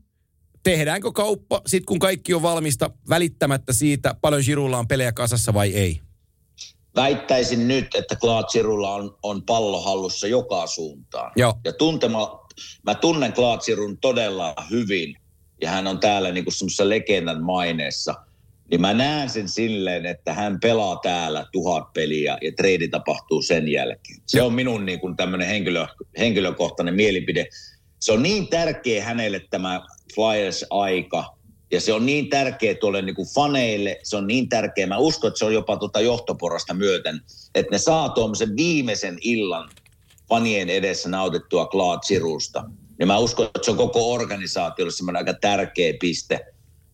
tehdäänkö 0.62 1.12
kauppa 1.12 1.61
sitten 1.66 1.87
kun 1.87 1.99
kaikki 1.99 2.35
on 2.35 2.42
valmista 2.42 2.90
välittämättä 3.08 3.73
siitä, 3.73 4.14
paljon 4.20 4.42
Giroulla 4.46 4.78
on 4.78 4.88
pelejä 4.88 5.12
kasassa 5.12 5.54
vai 5.54 5.75
ei? 5.75 6.00
Väittäisin 6.96 7.68
nyt, 7.68 7.94
että 7.94 8.16
Claude 8.16 8.46
Girouxlla 8.52 8.94
on, 8.94 9.18
on 9.23 9.42
pallo 9.42 9.80
hallussa 9.80 10.26
joka 10.26 10.66
suuntaan. 10.66 11.32
Joo. 11.37 11.54
Ja 11.64 11.73
tuntema, 11.73 12.46
mä 12.82 12.94
tunnen 12.94 13.32
Claude 13.32 13.62
Giroux 13.64 13.99
todella 14.00 14.54
hyvin, 14.70 15.16
ja 15.60 15.70
hän 15.70 15.86
on 15.86 16.00
täällä 16.00 16.32
niinku 16.32 16.50
semmoisessa 16.50 16.88
legendan 16.88 17.42
maineessa. 17.42 18.14
Niin 18.70 18.80
mä 18.80 18.94
näen 18.94 19.30
sen 19.30 19.48
silleen, 19.48 20.06
että 20.06 20.34
hän 20.34 20.60
pelaa 20.60 20.96
täällä 20.96 21.46
tuhat 21.52 21.92
peliä 21.92 22.38
ja 22.42 22.52
trade 22.52 22.88
tapahtuu 22.88 23.42
sen 23.42 23.68
jälkeen. 23.68 24.20
Se 24.26 24.42
on 24.42 24.54
minun 24.54 24.87
niin 24.87 25.00
kuin 25.00 25.16
tämmöinen 25.16 25.48
henkilö, 25.48 25.87
henkilökohtainen 26.18 26.94
mielipide. 26.94 27.46
Se 28.00 28.12
on 28.12 28.22
niin 28.22 28.48
tärkeä 28.48 29.04
hänelle 29.04 29.40
tämä 29.50 29.87
Flyers-aika, 30.14 31.37
ja 31.70 31.81
se 31.81 31.92
on 31.92 32.07
niin 32.07 32.28
tärkeä 32.28 32.74
tuolle 32.74 33.02
niin 33.02 33.16
kuin 33.16 33.28
faneille, 33.35 33.98
se 34.02 34.16
on 34.16 34.26
niin 34.26 34.48
tärkeä. 34.48 34.87
Mä 34.87 34.98
uskon, 34.98 35.28
että 35.28 35.38
se 35.38 35.44
on 35.44 35.54
jopa 35.54 35.76
tuota 35.76 36.00
johtoporasta 36.00 36.74
myöten, 36.74 37.20
että 37.54 37.70
ne 37.70 37.78
saa 37.78 38.09
tuommoisen 38.09 38.57
viimeisen 38.57 39.18
illan 39.20 39.70
fanien 40.28 40.70
edessä 40.70 41.09
nautittua 41.09 41.66
Claude 41.66 42.00
Girouxsta. 42.09 42.64
Ja 42.98 43.06
mä 43.06 43.18
uskon, 43.18 43.46
että 43.46 43.61
se 43.62 43.70
on 43.70 43.76
koko 43.76 44.12
organisaatiolle 44.12 44.92
semmoinen 44.92 45.20
aika 45.20 45.35
tärkeä 45.40 45.92
piste. 46.00 46.40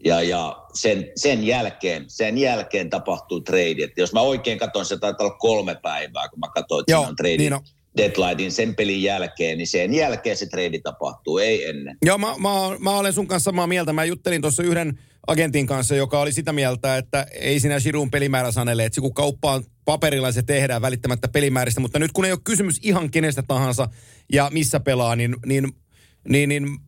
Ja, 0.04 0.22
ja 0.22 0.66
sen, 0.74 1.10
sen, 1.16 1.46
jälkeen, 1.46 2.04
sen 2.08 2.38
jälkeen 2.38 2.90
tapahtuu 2.90 3.40
trade. 3.40 3.84
Että 3.84 4.00
jos 4.00 4.12
mä 4.12 4.20
oikein 4.20 4.58
katson, 4.58 4.86
se 4.86 4.98
taitaa 4.98 5.26
olla 5.26 5.36
kolme 5.38 5.76
päivää, 5.82 6.28
kun 6.28 6.38
mä 6.38 6.48
katsoin, 6.54 6.80
että 6.80 6.92
Joo, 6.92 7.00
siinä 7.00 7.10
on 7.10 7.16
trade 7.16 7.36
niin 7.36 7.52
on. 7.52 7.60
deadlinein 7.96 8.52
sen 8.52 8.74
pelin 8.74 9.02
jälkeen, 9.02 9.58
niin 9.58 9.68
sen 9.68 9.94
jälkeen 9.94 10.36
se 10.36 10.46
trade 10.46 10.80
tapahtuu, 10.82 11.38
ei 11.38 11.64
ennen. 11.68 11.96
Joo, 12.04 12.18
mä, 12.18 12.26
mä, 12.38 12.50
mä 12.78 12.90
olen 12.90 13.12
sun 13.12 13.26
kanssa 13.26 13.50
samaa 13.50 13.66
mieltä. 13.66 13.92
Mä 13.92 14.04
juttelin 14.04 14.40
tuossa 14.42 14.62
yhden 14.62 14.98
agentin 15.26 15.66
kanssa, 15.66 15.94
joka 15.94 16.20
oli 16.20 16.32
sitä 16.32 16.52
mieltä, 16.52 16.96
että 16.96 17.26
ei 17.32 17.60
siinä 17.60 17.80
Shirun 17.80 18.10
pelimäärä 18.10 18.50
sanele, 18.50 18.84
että 18.84 18.94
se 18.94 19.00
kun 19.00 19.14
kauppa 19.14 19.52
on 19.52 19.64
paperilla 19.84 20.32
se 20.32 20.42
tehdään 20.42 20.82
välittämättä 20.82 21.28
pelimääristä, 21.28 21.80
mutta 21.80 21.98
nyt 21.98 22.12
kun 22.12 22.24
ei 22.24 22.32
ole 22.32 22.40
kysymys 22.44 22.78
ihan 22.82 23.10
kenestä 23.10 23.42
tahansa 23.42 23.88
ja 24.32 24.50
missä 24.52 24.80
pelaa, 24.80 25.16
niin, 25.16 25.36
niin, 25.46 25.72
niin, 26.28 26.48
niin 26.48 26.78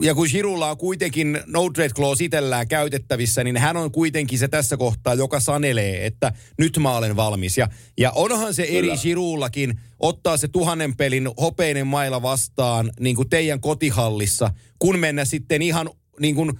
ja 0.00 0.14
kun 0.14 0.28
Shirulla 0.28 0.70
on 0.70 0.76
kuitenkin 0.76 1.40
no 1.46 1.70
trade 1.70 1.88
clause 1.88 2.24
itsellään 2.24 2.68
käytettävissä, 2.68 3.44
niin 3.44 3.56
hän 3.56 3.76
on 3.76 3.92
kuitenkin 3.92 4.38
se 4.38 4.48
tässä 4.48 4.76
kohtaa, 4.76 5.14
joka 5.14 5.40
sanelee, 5.40 6.06
että 6.06 6.32
nyt 6.58 6.78
mä 6.78 6.96
olen 6.96 7.16
valmis. 7.16 7.58
Ja, 7.58 7.68
ja 7.98 8.10
onhan 8.10 8.54
se 8.54 8.66
eri. 8.70 8.96
Shirullakin 8.96 9.80
ottaa 10.00 10.36
se 10.36 10.48
tuhannen 10.48 10.96
pelin 10.96 11.28
hopeinen 11.40 11.86
maila 11.86 12.22
vastaan 12.22 12.92
niin 13.00 13.16
kuin 13.16 13.28
teidän 13.30 13.60
kotihallissa, 13.60 14.50
kun 14.78 14.98
mennä 14.98 15.24
sitten 15.24 15.62
ihan 15.62 15.90
niin 16.20 16.34
kuin 16.34 16.58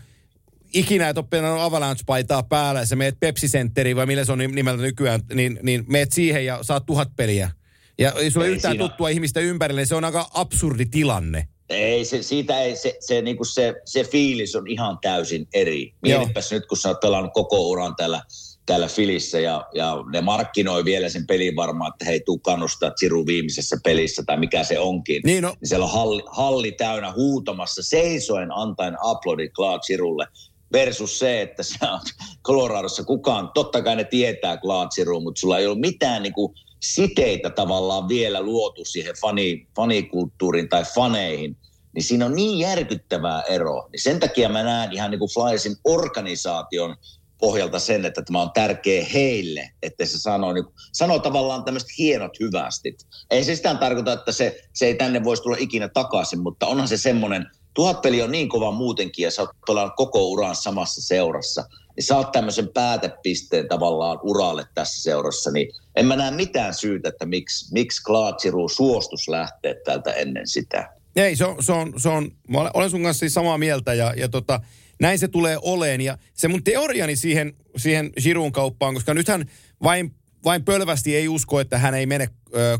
ikinä 0.74 1.08
et 1.08 1.18
ole 1.18 1.60
Avalanche-paitaa 1.62 2.42
päällä 2.42 2.80
ja 2.80 2.86
sä 2.86 2.96
meet 2.96 3.20
Pepsi 3.20 3.46
Centeriin 3.46 3.96
vai 3.96 4.06
millä 4.06 4.24
se 4.24 4.32
on 4.32 4.38
nimeltä 4.38 4.82
nykyään, 4.82 5.20
niin, 5.34 5.58
niin 5.62 5.84
meet 5.88 6.12
siihen 6.12 6.46
ja 6.46 6.62
saat 6.62 6.86
tuhat 6.86 7.08
peliä. 7.16 7.50
Ja 7.98 8.12
ei 8.12 8.30
sulla 8.30 8.46
Ei 8.46 8.52
yhtään 8.52 8.72
siinä- 8.72 8.88
tuttua 8.88 9.08
ihmistä 9.08 9.40
ympärille, 9.40 9.80
niin 9.80 9.86
se 9.86 9.94
on 9.94 10.04
aika 10.04 10.30
absurdi 10.34 10.86
tilanne. 10.86 11.48
Ei, 11.72 12.04
se, 12.04 12.22
siitä 12.22 12.60
ei, 12.60 12.76
se, 12.76 12.96
se, 13.00 13.22
niinku 13.22 13.44
se, 13.44 13.74
se 13.84 14.04
fiilis 14.04 14.56
on 14.56 14.66
ihan 14.68 14.98
täysin 15.02 15.48
eri. 15.54 15.94
Mietipäs 16.02 16.52
nyt, 16.52 16.66
kun 16.66 16.78
sä 16.78 16.88
oot 16.88 17.00
pelannut 17.00 17.32
koko 17.34 17.68
uran 17.68 17.96
täällä, 17.96 18.22
täällä 18.66 18.86
Filissä 18.86 19.40
ja, 19.40 19.64
ja 19.74 19.96
ne 20.12 20.20
markkinoi 20.20 20.84
vielä 20.84 21.08
sen 21.08 21.26
pelin 21.26 21.56
varmaan, 21.56 21.92
että 21.94 22.04
hei, 22.04 22.20
tuu 22.20 22.38
kannustaa 22.38 22.92
Siru 22.96 23.26
viimeisessä 23.26 23.76
pelissä 23.84 24.22
tai 24.26 24.36
mikä 24.36 24.64
se 24.64 24.78
onkin. 24.78 25.22
Niin 25.24 25.42
no, 25.42 25.48
Niin 25.60 25.68
siellä 25.68 25.86
on 25.86 25.92
halli, 25.92 26.22
halli 26.26 26.72
täynnä 26.72 27.12
huutamassa, 27.12 27.82
seisoen 27.82 28.52
antaen 28.52 28.96
aplodit 29.02 29.52
Claude 29.52 29.82
Sirulle. 29.82 30.26
Versus 30.72 31.18
se, 31.18 31.42
että 31.42 31.62
sä 31.62 31.92
oot 31.92 32.02
Coloradossa 32.44 33.04
kukaan, 33.04 33.50
totta 33.54 33.82
kai 33.82 33.96
ne 33.96 34.04
tietää 34.04 34.56
Claude 34.56 34.88
Siru, 34.90 35.20
mutta 35.20 35.40
sulla 35.40 35.58
ei 35.58 35.66
ollut 35.66 35.80
mitään 35.80 36.22
niinku 36.22 36.54
siteitä 36.82 37.50
tavallaan 37.50 38.08
vielä 38.08 38.42
luotu 38.42 38.84
siihen 38.84 39.14
fani, 39.20 39.66
fanikulttuuriin 39.76 40.68
tai 40.68 40.84
faneihin. 40.94 41.56
Niin 41.94 42.02
siinä 42.02 42.26
on 42.26 42.34
niin 42.34 42.58
järkyttävää 42.58 43.42
ero. 43.42 43.88
Niin 43.92 44.02
sen 44.02 44.20
takia 44.20 44.48
mä 44.48 44.62
näen 44.62 44.92
ihan 44.92 45.10
niin 45.10 45.18
kuin 45.18 45.30
Flyersin 45.30 45.76
organisaation 45.84 46.96
pohjalta 47.42 47.78
sen, 47.78 48.04
että 48.04 48.22
tämä 48.22 48.42
on 48.42 48.50
tärkeä 48.54 49.04
heille, 49.14 49.70
että 49.82 50.06
se 50.06 50.18
sanoo, 50.18 50.52
niin, 50.52 50.64
sanoo 50.92 51.18
tavallaan 51.18 51.64
tämmöiset 51.64 51.88
hienot 51.98 52.40
hyvästit. 52.40 53.06
Ei 53.30 53.44
se 53.44 53.56
sitä 53.56 53.74
tarkoita, 53.74 54.12
että 54.12 54.32
se, 54.32 54.60
se 54.72 54.86
ei 54.86 54.94
tänne 54.94 55.24
voisi 55.24 55.42
tulla 55.42 55.56
ikinä 55.60 55.88
takaisin, 55.88 56.42
mutta 56.42 56.66
onhan 56.66 56.88
se 56.88 56.96
semmoinen, 56.96 57.46
tuhat 57.74 58.00
peli 58.00 58.22
on 58.22 58.32
niin 58.32 58.48
kova 58.48 58.70
muutenkin 58.70 59.22
ja 59.22 59.30
sä 59.30 59.42
oot 59.42 59.92
koko 59.96 60.28
uran 60.28 60.56
samassa 60.56 61.02
seurassa, 61.02 61.64
niin 61.96 62.16
oot 62.16 62.32
tämmöisen 62.32 62.68
päätepisteen 62.68 63.68
tavallaan 63.68 64.18
uralle 64.22 64.66
tässä 64.74 65.02
seurassa, 65.02 65.50
niin 65.50 65.68
en 65.96 66.06
mä 66.06 66.16
näe 66.16 66.30
mitään 66.30 66.74
syytä, 66.74 67.08
että 67.08 67.26
miksi, 67.26 67.72
miksi 67.72 68.02
Giroux 68.42 68.72
suostus 68.76 69.28
lähteä 69.28 69.74
täältä 69.84 70.12
ennen 70.12 70.48
sitä. 70.48 70.94
Ei, 71.16 71.36
se 71.36 71.44
on, 71.44 71.62
se 71.62 71.72
on, 71.72 71.92
se 71.96 72.08
on 72.08 72.30
mä 72.48 72.58
olen- 72.74 72.90
sun 72.90 73.02
kanssa 73.02 73.20
siis 73.20 73.34
samaa 73.34 73.58
mieltä 73.58 73.94
ja, 73.94 74.14
ja 74.16 74.28
tota, 74.28 74.60
näin 75.00 75.18
se 75.18 75.28
tulee 75.28 75.58
oleen. 75.62 76.00
Ja 76.00 76.18
se 76.34 76.48
mun 76.48 76.64
teoriani 76.64 77.16
siihen, 77.16 77.52
siihen 77.76 78.10
Giroun 78.22 78.52
kauppaan, 78.52 78.94
koska 78.94 79.14
nythän 79.14 79.44
vain, 79.82 80.14
vain 80.44 80.64
pölvästi 80.64 81.16
ei 81.16 81.28
usko, 81.28 81.60
että 81.60 81.78
hän 81.78 81.94
ei 81.94 82.06
mene 82.06 82.28
ö. 82.54 82.78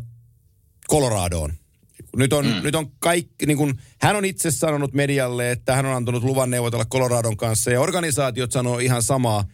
Nyt 2.16 2.32
on, 2.32 2.46
mm. 2.46 2.62
nyt 2.62 2.74
on 2.74 2.90
kaikki, 2.98 3.46
niin 3.46 3.58
kun, 3.58 3.78
hän 4.02 4.16
on 4.16 4.24
itse 4.24 4.50
sanonut 4.50 4.92
medialle, 4.92 5.50
että 5.50 5.76
hän 5.76 5.86
on 5.86 5.96
antanut 5.96 6.24
luvan 6.24 6.50
neuvotella 6.50 6.84
Coloradon 6.84 7.36
kanssa 7.36 7.70
ja 7.70 7.80
organisaatiot 7.80 8.52
sanoo 8.52 8.78
ihan 8.78 9.02
samaa. 9.02 9.44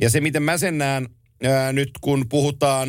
Ja 0.00 0.10
se, 0.10 0.20
miten 0.20 0.42
mä 0.42 0.58
sen 0.58 0.78
näen 0.78 1.08
ää, 1.44 1.72
nyt, 1.72 1.90
kun 2.00 2.28
puhutaan 2.28 2.88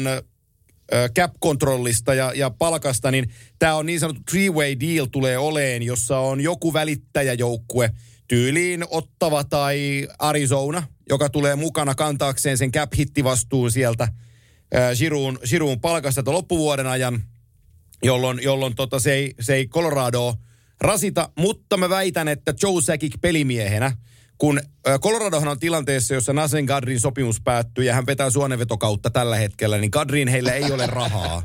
cap-kontrollista 1.16 2.14
ja, 2.14 2.32
ja 2.36 2.50
palkasta, 2.50 3.12
niin 3.12 3.30
tämä 3.60 3.76
on 3.76 3.86
niin 3.86 4.00
sanottu 4.00 4.22
three-way 4.32 4.80
deal 4.80 5.06
tulee 5.06 5.38
oleen, 5.38 5.84
jossa 5.84 6.20
on 6.20 6.42
joku 6.42 6.74
välittäjäjoukkue, 6.74 7.90
tyyliin 8.28 8.86
Ottava 8.90 9.44
tai 9.44 10.08
Arizona, 10.20 10.84
joka 11.10 11.30
tulee 11.30 11.56
mukana 11.56 11.96
kantaakseen 11.96 12.58
sen 12.58 12.72
cap-hittivastuun 12.72 13.72
sieltä 13.72 14.08
Giroun 15.50 15.80
palkasta 15.82 16.24
loppuvuoden 16.26 16.88
ajan, 16.88 17.24
jolloin, 18.04 18.40
jolloin 18.44 18.76
tota, 18.76 19.00
se, 19.00 19.14
ei, 19.14 19.34
se 19.40 19.54
ei 19.54 19.68
Colorado 19.68 20.36
rasita, 20.82 21.30
mutta 21.38 21.78
mä 21.78 21.90
väitän, 21.90 22.28
että 22.28 22.54
Joe 22.64 22.82
Sakic 22.82 23.14
pelimiehenä, 23.22 23.92
kun 24.38 24.62
Coloradohan 25.02 25.48
on 25.48 25.60
tilanteessa, 25.60 26.14
jossa 26.14 26.34
Nasen 26.34 26.66
Gadrin 26.66 27.00
sopimus 27.00 27.42
päättyy 27.42 27.84
ja 27.84 27.94
hän 27.94 28.06
vetää 28.06 28.30
suonenvetokautta 28.30 29.10
tällä 29.10 29.36
hetkellä, 29.36 29.78
niin 29.78 29.92
Gadrin 29.94 30.28
heillä 30.28 30.54
ei 30.54 30.72
ole 30.72 30.88
rahaa. 30.88 31.44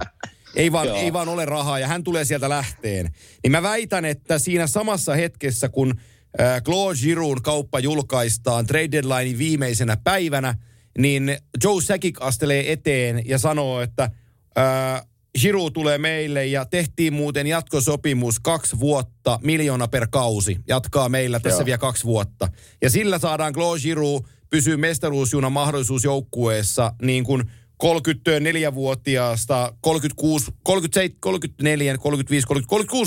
Ei 0.57 0.73
vaan, 0.73 0.89
ei 0.89 1.13
vaan 1.13 1.29
ole 1.29 1.45
rahaa 1.45 1.79
ja 1.79 1.89
hän 1.89 2.05
tulee 2.05 2.25
sieltä 2.25 2.49
lähteen. 2.49 3.11
Niin 3.43 3.51
mä 3.53 3.63
väitän, 3.63 4.05
että 4.05 4.39
siinä 4.39 4.67
samassa 4.67 5.15
hetkessä, 5.15 5.69
kun 5.69 5.95
äh, 6.41 6.63
Claude 6.63 6.99
Giroun 6.99 7.43
kauppa 7.43 7.79
julkaistaan 7.79 8.67
trade 8.67 8.93
deadline 8.93 9.39
viimeisenä 9.39 9.97
päivänä, 10.05 10.55
niin 10.99 11.37
Joe 11.65 11.83
Sakic 11.83 12.17
astelee 12.21 12.73
eteen 12.73 13.23
ja 13.27 13.39
sanoo, 13.39 13.81
että 13.81 14.11
äh, 14.59 15.07
Giroud 15.41 15.73
tulee 15.73 15.99
meille 15.99 16.47
ja 16.47 16.65
tehtiin 16.65 17.13
muuten 17.13 17.47
jatkosopimus 17.47 18.41
kaksi 18.41 18.79
vuotta, 18.79 19.39
miljoona 19.43 19.89
per 19.89 20.07
kausi. 20.11 20.57
Jatkaa 20.69 21.09
meillä 21.09 21.41
tässä 21.41 21.61
Joo. 21.61 21.67
vielä 21.67 21.79
kaksi 21.79 22.05
vuotta. 22.05 22.49
Ja 22.83 22.91
sillä 22.91 23.19
saadaan 23.19 23.53
Claude 23.53 23.81
Giroud 23.81 24.25
pysyä 24.51 24.77
mestaruusjunan 24.77 25.53
mahdollisuus 25.53 26.05
joukkueessa 26.05 26.93
niin 27.03 27.25
kuin 27.25 27.43
34-vuotiaasta 27.85 29.73
36, 29.81 30.53
37, 30.63 31.17
34, 31.21 31.99
35, 31.99 32.47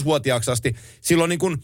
36-vuotiaaksi 0.01 0.51
asti. 0.51 0.75
Silloin 1.01 1.29
niin 1.29 1.39
kuin 1.39 1.57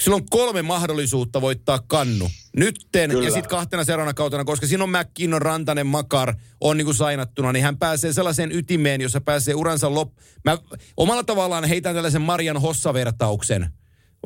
Silloin 0.00 0.22
on 0.22 0.26
kolme 0.30 0.62
mahdollisuutta 0.62 1.40
voittaa 1.40 1.78
kannu. 1.86 2.30
Nytten 2.56 3.10
Kyllä. 3.10 3.24
ja 3.24 3.30
sitten 3.30 3.50
kahtena 3.50 3.84
seuraavana 3.84 4.14
kautena, 4.14 4.44
koska 4.44 4.66
siinä 4.66 4.84
on 4.84 4.90
McKinnon, 4.90 5.42
Rantanen, 5.42 5.86
Makar 5.86 6.34
on 6.60 6.76
niin 6.76 6.84
kuin 6.84 6.94
sainattuna, 6.94 7.52
niin 7.52 7.62
hän 7.62 7.78
pääsee 7.78 8.12
sellaiseen 8.12 8.52
ytimeen, 8.52 9.00
jossa 9.00 9.20
pääsee 9.20 9.54
uransa 9.54 9.94
lop... 9.94 10.12
Mä 10.44 10.58
omalla 10.96 11.24
tavallaan 11.24 11.64
heitän 11.64 11.94
tällaisen 11.94 12.22
Marian 12.22 12.60
Hossa-vertauksen. 12.60 13.70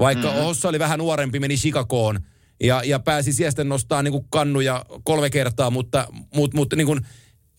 Vaikka 0.01 0.29
mm-hmm. 0.29 0.43
Hossa 0.43 0.69
oli 0.69 0.79
vähän 0.79 0.99
nuorempi, 0.99 1.41
meni 1.41 1.57
Chicagoon 1.57 2.21
ja, 2.63 2.83
ja 2.85 2.99
pääsi 2.99 3.33
sieltä 3.33 3.65
nostaa 3.65 4.03
niin 4.03 4.13
kuin 4.13 4.25
kannuja 4.31 4.85
kolme 5.05 5.31
kertaa, 5.31 5.71
mutta, 5.71 6.07
mutta, 6.35 6.57
mutta 6.57 6.77
niin 6.77 6.87
kuin 6.87 7.01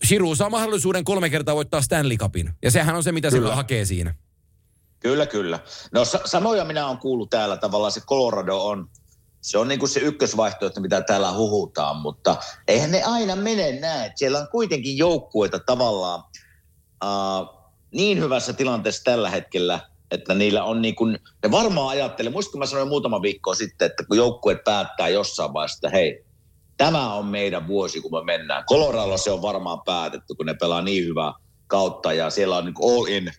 Shiru 0.06 0.34
saa 0.34 0.50
mahdollisuuden 0.50 1.04
kolme 1.04 1.30
kertaa 1.30 1.54
voittaa 1.54 1.82
Stanley 1.82 2.16
Cupin. 2.16 2.50
Ja 2.62 2.70
sehän 2.70 2.94
on 2.94 3.02
se, 3.02 3.12
mitä 3.12 3.30
Kyllä. 3.30 3.48
se 3.48 3.54
hakee 3.54 3.84
siinä. 3.84 4.14
Kyllä, 5.02 5.26
kyllä. 5.26 5.58
No 5.92 6.04
sa- 6.04 6.20
samoja 6.24 6.64
minä 6.64 6.86
olen 6.86 6.98
kuullut 6.98 7.30
täällä 7.30 7.56
tavallaan 7.56 7.92
se 7.92 8.00
Colorado 8.00 8.56
on, 8.64 8.88
se 9.40 9.58
on 9.58 9.68
niin 9.68 9.78
kuin 9.78 9.88
se 9.88 10.00
ykkösvaihtoehto, 10.00 10.80
mitä 10.80 11.00
täällä 11.00 11.32
huhutaan, 11.32 11.96
mutta 11.96 12.36
eihän 12.68 12.90
ne 12.90 13.02
aina 13.02 13.36
mene 13.36 13.80
näin. 13.80 14.12
Siellä 14.16 14.38
on 14.38 14.48
kuitenkin 14.48 14.98
joukkueita 14.98 15.58
tavallaan 15.58 16.22
uh, 17.04 17.62
niin 17.94 18.20
hyvässä 18.20 18.52
tilanteessa 18.52 19.04
tällä 19.04 19.30
hetkellä, 19.30 19.80
että 20.10 20.34
niillä 20.34 20.64
on 20.64 20.82
niin 20.82 20.94
kuin, 20.94 21.18
ne 21.42 21.50
varmaan 21.50 21.88
ajattelee, 21.88 22.32
muistatko 22.32 22.58
mä 22.58 22.66
sanoin 22.66 22.88
muutama 22.88 23.22
viikko 23.22 23.54
sitten, 23.54 23.86
että 23.86 24.04
kun 24.08 24.16
joukkueet 24.16 24.64
päättää 24.64 25.08
jossain 25.08 25.52
vaiheessa, 25.52 25.78
että 25.78 25.96
hei, 25.98 26.24
tämä 26.76 27.14
on 27.14 27.26
meidän 27.26 27.66
vuosi, 27.66 28.00
kun 28.00 28.12
me 28.12 28.24
mennään. 28.24 28.64
Colorado 28.64 29.16
se 29.16 29.30
on 29.30 29.42
varmaan 29.42 29.82
päätetty, 29.86 30.34
kun 30.34 30.46
ne 30.46 30.54
pelaa 30.54 30.82
niin 30.82 31.04
hyvää 31.04 31.32
kautta 31.66 32.12
ja 32.12 32.30
siellä 32.30 32.56
on 32.56 32.64
niin 32.64 32.74
all 32.82 33.06
in 33.06 33.32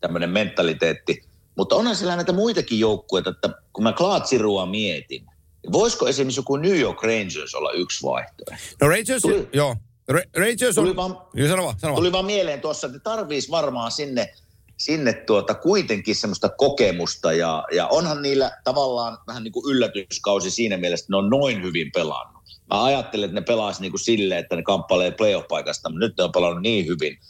tämmöinen 0.00 0.30
mentaliteetti. 0.30 1.22
Mutta 1.56 1.76
onhan 1.76 1.96
siellä 1.96 2.16
näitä 2.16 2.32
muitakin 2.32 2.80
joukkueita, 2.80 3.30
että 3.30 3.50
kun 3.72 3.84
mä 3.84 3.92
Klaatsirua 3.92 4.66
mietin, 4.66 5.26
niin 5.62 5.72
voisiko 5.72 6.08
esimerkiksi 6.08 6.38
joku 6.40 6.56
New 6.56 6.78
York 6.78 7.02
Rangers 7.02 7.54
olla 7.54 7.72
yksi 7.72 8.02
vaihtoehto? 8.02 8.64
No 8.80 8.88
Rangers, 8.88 9.22
tuli, 9.22 9.48
joo. 9.52 9.76
Rangers 10.36 10.78
on... 10.78 10.84
Tuli 10.84 10.96
vaan, 10.96 11.18
joo, 11.34 11.48
sano 11.48 11.64
vaan, 11.64 11.78
sano 11.78 11.92
vaan. 11.92 12.00
tuli 12.00 12.12
vaan 12.12 12.24
mieleen 12.24 12.60
tuossa, 12.60 12.86
että 12.86 12.98
tarvitsisi 12.98 13.50
varmaan 13.50 13.90
sinne, 13.90 14.32
sinne 14.76 15.12
tuota 15.12 15.54
kuitenkin 15.54 16.16
semmoista 16.16 16.48
kokemusta 16.48 17.32
ja, 17.32 17.64
ja 17.72 17.86
onhan 17.86 18.22
niillä 18.22 18.50
tavallaan 18.64 19.18
vähän 19.26 19.44
niin 19.44 19.52
kuin 19.52 19.74
yllätyskausi 19.74 20.50
siinä 20.50 20.76
mielessä, 20.76 21.04
että 21.04 21.12
ne 21.12 21.16
on 21.16 21.30
noin 21.30 21.62
hyvin 21.62 21.92
pelannut. 21.94 22.42
Mä 22.70 22.84
ajattelen, 22.84 23.24
että 23.24 23.40
ne 23.40 23.44
pelaisi 23.44 23.80
niin 23.80 23.92
kuin 23.92 24.00
silleen, 24.00 24.40
että 24.40 24.56
ne 24.56 24.62
kamppailee 24.62 25.10
playoff-paikasta, 25.10 25.88
mutta 25.88 26.06
nyt 26.06 26.16
ne 26.18 26.24
on 26.24 26.32
pelannut 26.32 26.62
niin 26.62 26.86
hyvin– 26.86 27.18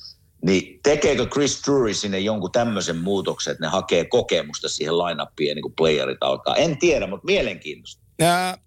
niin 0.44 0.80
tekeekö 0.82 1.26
Chris 1.26 1.62
Drury 1.66 1.94
sinne 1.94 2.18
jonkun 2.18 2.52
tämmöisen 2.52 2.96
muutoksen, 2.96 3.52
että 3.52 3.64
ne 3.64 3.70
hakee 3.70 4.04
kokemusta 4.04 4.68
siihen 4.68 4.98
line-upiin 4.98 5.54
niin 5.54 5.62
kuin 5.62 5.74
playerit 5.76 6.18
alkaa? 6.20 6.56
En 6.56 6.78
tiedä, 6.78 7.06
mutta 7.06 7.26
mielenkiintoista. 7.26 8.02
Äh, 8.22 8.58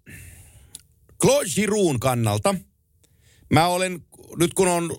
Claude 1.22 1.48
Giroun 1.54 2.00
kannalta, 2.00 2.54
mä 3.52 3.66
olen, 3.66 4.00
nyt 4.38 4.54
kun 4.54 4.68
on 4.68 4.96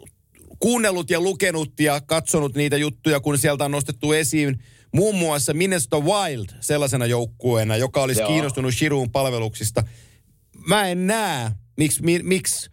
kuunnellut 0.60 1.10
ja 1.10 1.20
lukenut 1.20 1.80
ja 1.80 2.02
katsonut 2.02 2.56
niitä 2.56 2.78
juttuja, 2.78 3.20
kun 3.20 3.38
sieltä 3.38 3.66
on 3.66 3.72
nostettu 3.72 4.14
esiin 4.14 4.60
muun 4.96 5.16
muassa 5.16 5.54
Minnesota 5.54 6.00
Wild 6.00 6.50
sellaisena 6.60 7.06
joukkueena, 7.06 7.78
joka 7.78 8.04
olisi 8.04 8.22
Joo. 8.22 8.30
kiinnostunut 8.30 8.74
Giroun 8.80 9.12
palveluksista. 9.12 9.84
Mä 10.68 10.88
en 10.88 11.08
näe, 11.08 11.52
miksi, 11.78 12.02
miksi 12.24 12.70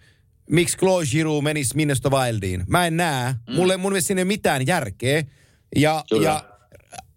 miksi 0.52 0.76
Chloe 0.78 1.04
Giroux 1.06 1.44
menisi 1.44 1.76
Minnesota 1.76 2.10
Wildiin. 2.10 2.64
Mä 2.68 2.86
en 2.86 2.96
näe. 2.96 3.32
Mm. 3.32 3.54
Mulle, 3.54 3.76
mun 3.76 3.92
mielestä 3.92 4.06
siinä 4.06 4.20
ei 4.20 4.24
mitään 4.24 4.66
järkeä. 4.66 5.24
Ja, 5.76 6.04
ja 6.22 6.44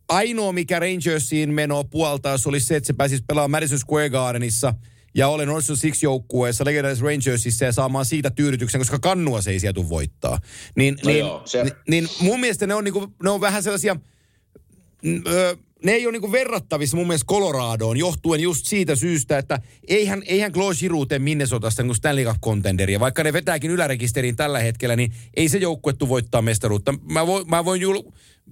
ainoa, 0.09 0.51
mikä 0.51 0.79
Rangersiin 0.79 1.53
meno 1.53 1.83
puoltaa, 1.83 2.35
olisi 2.45 2.65
se, 2.65 2.75
että 2.75 2.87
se 2.87 2.93
pääsisi 2.93 3.23
pelaamaan 3.27 3.51
Madison 3.51 3.79
Square 3.79 4.09
Gardenissa 4.09 4.73
ja 5.15 5.27
olen 5.27 5.49
Orson 5.49 5.77
Six 5.77 6.03
joukkueessa 6.03 6.65
Legendary 6.65 6.95
Rangersissa 7.01 7.65
ja 7.65 7.71
saamaan 7.71 8.05
siitä 8.05 8.29
tyydytyksen, 8.29 8.81
koska 8.81 8.99
kannua 8.99 9.41
se 9.41 9.51
ei 9.51 9.59
sieltä 9.59 9.89
voittaa. 9.89 10.39
Niin, 10.75 10.95
no 11.03 11.07
niin, 11.11 11.19
joo, 11.19 11.41
se... 11.45 11.63
niin, 11.63 11.73
niin 11.87 12.07
mun 12.19 12.39
mielestä 12.39 12.67
ne 12.67 12.73
on, 12.73 12.83
niinku, 12.83 13.13
ne 13.23 13.29
on 13.29 13.41
vähän 13.41 13.63
sellaisia... 13.63 13.95
Ö, 15.27 15.57
ne 15.83 15.91
ei 15.91 16.05
ole 16.05 16.11
niinku 16.11 16.31
verrattavissa 16.31 16.97
mun 16.97 17.07
mielestä 17.07 17.27
Coloradoon, 17.27 17.97
johtuen 17.97 18.41
just 18.41 18.65
siitä 18.65 18.95
syystä, 18.95 19.37
että 19.37 19.59
eihän, 19.87 20.23
eihän 20.25 20.51
Claude 20.51 20.75
Giroux 20.75 21.07
tee 21.07 21.19
Minnesotasta 21.19 21.83
niin 21.83 21.95
Stanley 21.95 22.25
Cup 22.25 22.37
contenderia. 22.41 22.99
Vaikka 22.99 23.23
ne 23.23 23.33
vetääkin 23.33 23.71
ylärekisteriin 23.71 24.35
tällä 24.35 24.59
hetkellä, 24.59 24.95
niin 24.95 25.13
ei 25.35 25.49
se 25.49 25.57
joukkuettu 25.57 26.09
voittaa 26.09 26.41
mestaruutta. 26.41 26.93
Mä, 27.01 27.27
voin, 27.27 27.49
mä, 27.49 27.65
voin 27.65 27.81
jul... 27.81 28.01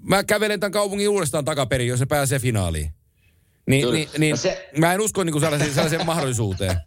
mä 0.02 0.24
kävelen 0.24 0.60
tämän 0.60 0.72
kaupungin 0.72 1.10
uudestaan 1.10 1.46
takaperin, 1.46 1.88
jos 1.88 2.00
se 2.00 2.06
pääsee 2.06 2.40
finaaliin. 2.40 2.94
Niin, 3.68 3.92
niin, 3.92 4.10
niin 4.18 4.38
se... 4.38 4.70
mä 4.78 4.94
en 4.94 5.02
usko 5.02 5.24
niin 5.24 5.40
sellaiseen, 5.40 5.74
sellaiseen 5.74 6.06
mahdollisuuteen. 6.06 6.78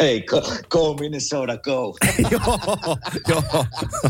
Hei, 0.00 0.22
go, 0.22 0.42
go 0.68 0.94
Minnesota, 0.94 1.56
go. 1.56 1.96
joo, 2.30 2.58
joo. 3.28 3.66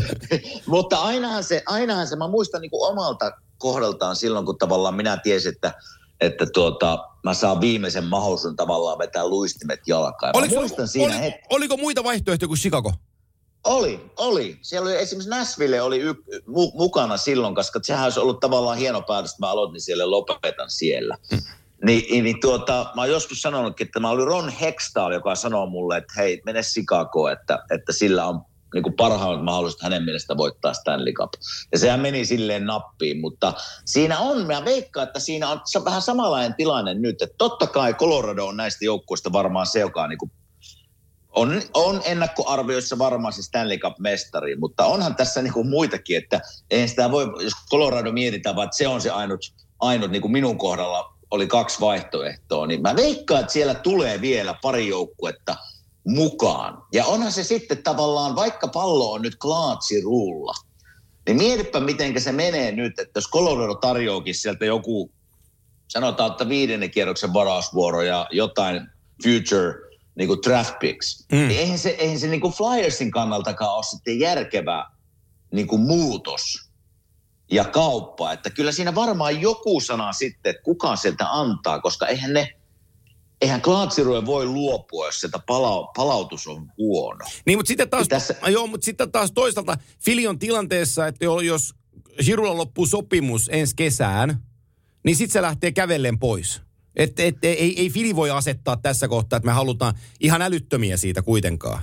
Mutta 0.67 0.97
ainahan 0.97 1.43
se, 1.43 1.63
ainahan 1.65 2.07
se, 2.07 2.15
mä 2.15 2.27
muistan 2.27 2.61
niin 2.61 2.71
kuin 2.71 2.91
omalta 2.91 3.31
kohdaltaan 3.57 4.15
silloin, 4.15 4.45
kun 4.45 4.57
tavallaan 4.57 4.95
minä 4.95 5.17
tiesin, 5.17 5.53
että, 5.53 5.73
että 6.21 6.45
tuota, 6.45 6.99
mä 7.23 7.33
saan 7.33 7.61
viimeisen 7.61 8.03
mahdollisuuden 8.03 8.55
tavallaan 8.55 8.97
vetää 8.97 9.27
luistimet 9.27 9.79
jalkaan. 9.87 10.37
Oliko, 10.37 10.55
muistan 10.55 10.87
siinä 10.87 11.17
oli, 11.17 11.29
het- 11.29 11.45
oliko 11.49 11.77
muita 11.77 12.03
vaihtoehtoja 12.03 12.47
kuin 12.47 12.59
Chicago? 12.59 12.93
Oli, 13.63 14.11
oli. 14.17 14.57
Siellä 14.61 14.89
oli 14.89 14.97
esimerkiksi 14.97 15.29
Nashville 15.29 15.81
oli 15.81 15.99
y- 15.99 16.23
mu- 16.47 16.77
mukana 16.77 17.17
silloin, 17.17 17.55
koska 17.55 17.79
sehän 17.83 18.03
olisi 18.03 18.19
ollut 18.19 18.39
tavallaan 18.39 18.77
hieno 18.77 19.01
päätös, 19.01 19.31
että 19.31 19.45
mä 19.45 19.51
aloitin 19.51 19.81
siellä 19.81 20.11
lopetan 20.11 20.71
siellä. 20.71 21.17
Hmm. 21.31 21.41
Niin, 21.85 22.23
niin 22.23 22.39
tuota, 22.41 22.91
mä 22.95 23.01
oon 23.01 23.09
joskus 23.09 23.41
sanonut, 23.41 23.81
että 23.81 23.99
mä 23.99 24.09
olin 24.09 24.27
Ron 24.27 24.49
Hextall, 24.49 25.11
joka 25.11 25.35
sanoo 25.35 25.65
mulle, 25.65 25.97
että 25.97 26.13
hei, 26.17 26.41
mene 26.45 26.61
Chicago, 26.61 27.27
että, 27.27 27.59
että 27.71 27.93
sillä 27.93 28.25
on 28.25 28.41
niin 28.73 28.83
kuin 28.83 28.95
parhaimmat 28.95 29.43
mahdolliset 29.43 29.81
hänen 29.81 30.03
mielestä 30.03 30.37
voittaa 30.37 30.73
Stanley 30.73 31.13
Cup. 31.13 31.33
Ja 31.71 31.79
sehän 31.79 31.99
meni 31.99 32.25
silleen 32.25 32.65
nappiin, 32.65 33.21
mutta 33.21 33.53
siinä 33.85 34.19
on, 34.19 34.47
mä 34.47 34.65
veikkaan, 34.65 35.07
että 35.07 35.19
siinä 35.19 35.49
on 35.49 35.59
vähän 35.85 36.01
samanlainen 36.01 36.55
tilanne 36.55 36.93
nyt, 36.93 37.21
että 37.21 37.35
totta 37.37 37.67
kai 37.67 37.93
Colorado 37.93 38.45
on 38.45 38.57
näistä 38.57 38.85
joukkueista 38.85 39.31
varmaan 39.31 39.67
se, 39.67 39.79
joka 39.79 40.03
on 40.03 40.09
niin 40.09 40.19
kuin 40.19 40.31
on, 41.35 41.61
on 41.73 42.01
ennakkoarvioissa 42.05 42.97
varmaan 42.97 43.33
se 43.33 43.41
Stanley 43.41 43.77
Cup-mestari, 43.77 44.55
mutta 44.55 44.85
onhan 44.85 45.15
tässä 45.15 45.41
niin 45.41 45.53
kuin 45.53 45.69
muitakin, 45.69 46.17
että 46.17 46.41
eihän 46.71 46.89
sitä 46.89 47.11
voi, 47.11 47.25
jos 47.43 47.53
Colorado 47.71 48.11
mietitään, 48.11 48.55
vaan 48.55 48.65
että 48.65 48.77
se 48.77 48.87
on 48.87 49.01
se 49.01 49.09
ainut, 49.09 49.39
ainut 49.79 50.11
niin 50.11 50.21
kuin 50.21 50.31
minun 50.31 50.57
kohdalla 50.57 51.13
oli 51.31 51.47
kaksi 51.47 51.79
vaihtoehtoa, 51.79 52.67
niin 52.67 52.81
mä 52.81 52.95
veikkaan, 52.95 53.41
että 53.41 53.53
siellä 53.53 53.73
tulee 53.73 54.21
vielä 54.21 54.55
pari 54.61 54.87
joukkuetta– 54.87 55.55
mukaan. 56.05 56.83
Ja 56.93 57.05
onhan 57.05 57.31
se 57.31 57.43
sitten 57.43 57.83
tavallaan, 57.83 58.35
vaikka 58.35 58.67
pallo 58.67 59.11
on 59.11 59.21
nyt 59.21 59.35
klaatsi 59.35 60.01
ruulla, 60.01 60.53
niin 61.27 61.37
mietipä 61.37 61.79
miten 61.79 62.21
se 62.21 62.31
menee 62.31 62.71
nyt, 62.71 62.99
että 62.99 63.17
jos 63.17 63.29
Colorado 63.29 63.75
tarjoakin 63.75 64.35
sieltä 64.35 64.65
joku, 64.65 65.11
sanotaan, 65.87 66.31
että 66.31 66.49
viidennen 66.49 66.91
kierroksen 66.91 67.33
varausvuoro 67.33 68.01
ja 68.01 68.27
jotain 68.31 68.87
future 69.23 69.73
niin 70.15 70.27
kuin 70.27 70.39
draft 70.43 70.79
picks, 70.79 71.25
mm. 71.31 71.37
niin 71.37 71.59
eihän 71.59 71.77
se, 71.77 71.89
eihän 71.89 72.19
se 72.19 72.27
niin 72.27 72.41
kuin 72.41 72.53
Flyersin 72.53 73.11
kannaltakaan 73.11 73.75
ole 73.75 73.83
sitten 73.83 74.19
järkevää 74.19 74.91
niin 75.51 75.67
kuin 75.67 75.81
muutos 75.81 76.69
ja 77.51 77.65
kauppa. 77.65 78.31
Että 78.31 78.49
kyllä 78.49 78.71
siinä 78.71 78.95
varmaan 78.95 79.41
joku 79.41 79.79
sana 79.79 80.13
sitten, 80.13 80.49
että 80.49 80.63
kuka 80.63 80.95
sieltä 80.95 81.25
antaa, 81.29 81.79
koska 81.79 82.07
eihän 82.07 82.33
ne, 82.33 82.55
eihän 83.43 83.61
Klaatsiroja 83.61 84.25
voi 84.25 84.45
luopua, 84.45 85.05
jos 85.05 85.19
sieltä 85.21 85.39
pala- 85.47 85.91
palautus 85.95 86.47
on 86.47 86.67
huono. 86.77 87.25
Niin, 87.45 87.57
mutta 87.57 87.67
sitten 87.67 87.89
taas, 87.89 88.07
Tässä- 88.07 88.35
joo, 88.47 88.67
mutta 88.67 88.85
sitten 88.85 89.11
taas 89.11 89.31
toisaalta 89.31 89.77
Fili 89.99 90.27
on 90.27 90.39
tilanteessa, 90.39 91.07
että 91.07 91.25
jo- 91.25 91.39
jos 91.39 91.73
Girolla 92.25 92.57
loppuu 92.57 92.85
sopimus 92.85 93.49
ensi 93.53 93.75
kesään, 93.75 94.37
niin 95.05 95.15
sitten 95.15 95.33
se 95.33 95.41
lähtee 95.41 95.71
kävellen 95.71 96.19
pois. 96.19 96.61
Et, 96.95 97.19
et, 97.19 97.37
ei, 97.43 97.81
ei 97.81 97.89
Fili 97.89 98.15
voi 98.15 98.29
asettaa 98.29 98.77
tässä 98.77 99.07
kohtaa, 99.07 99.37
että 99.37 99.47
me 99.47 99.53
halutaan 99.53 99.93
ihan 100.19 100.41
älyttömiä 100.41 100.97
siitä 100.97 101.21
kuitenkaan. 101.21 101.81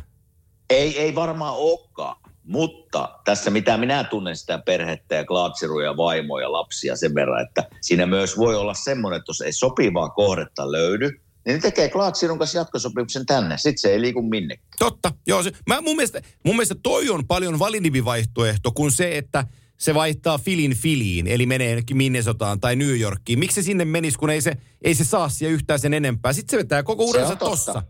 Ei, 0.70 0.98
ei 0.98 1.14
varmaan 1.14 1.54
olekaan. 1.56 2.16
Mutta 2.44 3.18
tässä 3.24 3.50
mitä 3.50 3.76
minä 3.76 4.04
tunnen 4.04 4.36
sitä 4.36 4.58
perhettä 4.58 5.14
ja 5.14 5.24
Klaatsiruja 5.24 5.86
ja 5.86 5.96
vaimoja 5.96 6.44
ja 6.46 6.52
lapsia 6.52 6.96
sen 6.96 7.14
verran, 7.14 7.42
että 7.46 7.64
siinä 7.80 8.06
myös 8.06 8.38
voi 8.38 8.54
olla 8.56 8.74
semmoinen, 8.74 9.18
että 9.18 9.30
jos 9.30 9.40
ei 9.40 9.52
sopivaa 9.52 10.08
kohdetta 10.08 10.72
löydy, 10.72 11.20
niin 11.46 11.54
ne 11.54 11.60
tekee 11.60 11.88
Klaatsirun 11.88 12.38
kanssa 12.38 12.58
jatkosopimuksen 12.58 13.26
tänne. 13.26 13.58
Sitten 13.58 13.78
se 13.78 13.92
ei 13.92 14.00
liiku 14.00 14.22
minnekään. 14.22 14.68
Totta, 14.78 15.12
joo. 15.26 15.42
Se, 15.42 15.52
mä, 15.66 15.80
mun, 15.80 15.96
mielestä, 15.96 16.20
mun 16.44 16.56
mielestä 16.56 16.74
toi 16.82 17.10
on 17.10 17.26
paljon 17.26 17.58
validimpi 17.58 18.04
vaihtoehto 18.04 18.72
kuin 18.72 18.92
se, 18.92 19.18
että 19.18 19.46
se 19.78 19.94
vaihtaa 19.94 20.38
Filin 20.38 20.76
Filiin, 20.76 21.26
eli 21.26 21.46
menee 21.46 21.68
jonnekin 21.68 21.96
Minnesotaan 21.96 22.60
tai 22.60 22.76
New 22.76 23.00
Yorkiin. 23.00 23.38
Miksi 23.38 23.54
se 23.54 23.66
sinne 23.66 23.84
menisi, 23.84 24.18
kun 24.18 24.30
ei 24.30 24.40
se, 24.40 24.56
ei 24.82 24.94
se 24.94 25.04
saa 25.04 25.28
siellä 25.28 25.54
yhtään 25.54 25.80
sen 25.80 25.94
enempää. 25.94 26.32
Sitten 26.32 26.50
se 26.50 26.56
vetää 26.56 26.82
koko 26.82 27.04
Se 27.04 27.10
uransa 27.10 27.36
tossa. 27.36 27.82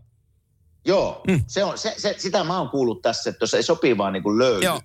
Joo, 0.85 1.21
mm. 1.27 1.43
se 1.47 1.63
on, 1.63 1.77
se, 1.77 1.93
se, 1.97 2.15
sitä 2.17 2.43
mä 2.43 2.59
oon 2.59 2.69
kuullut 2.69 3.01
tässä, 3.01 3.29
että 3.29 3.43
jos 3.43 3.53
ei 3.53 3.63
sopivaa 3.63 4.11
niin 4.11 4.23
kuin 4.23 4.37
löydy, 4.37 4.65
Joo. 4.65 4.81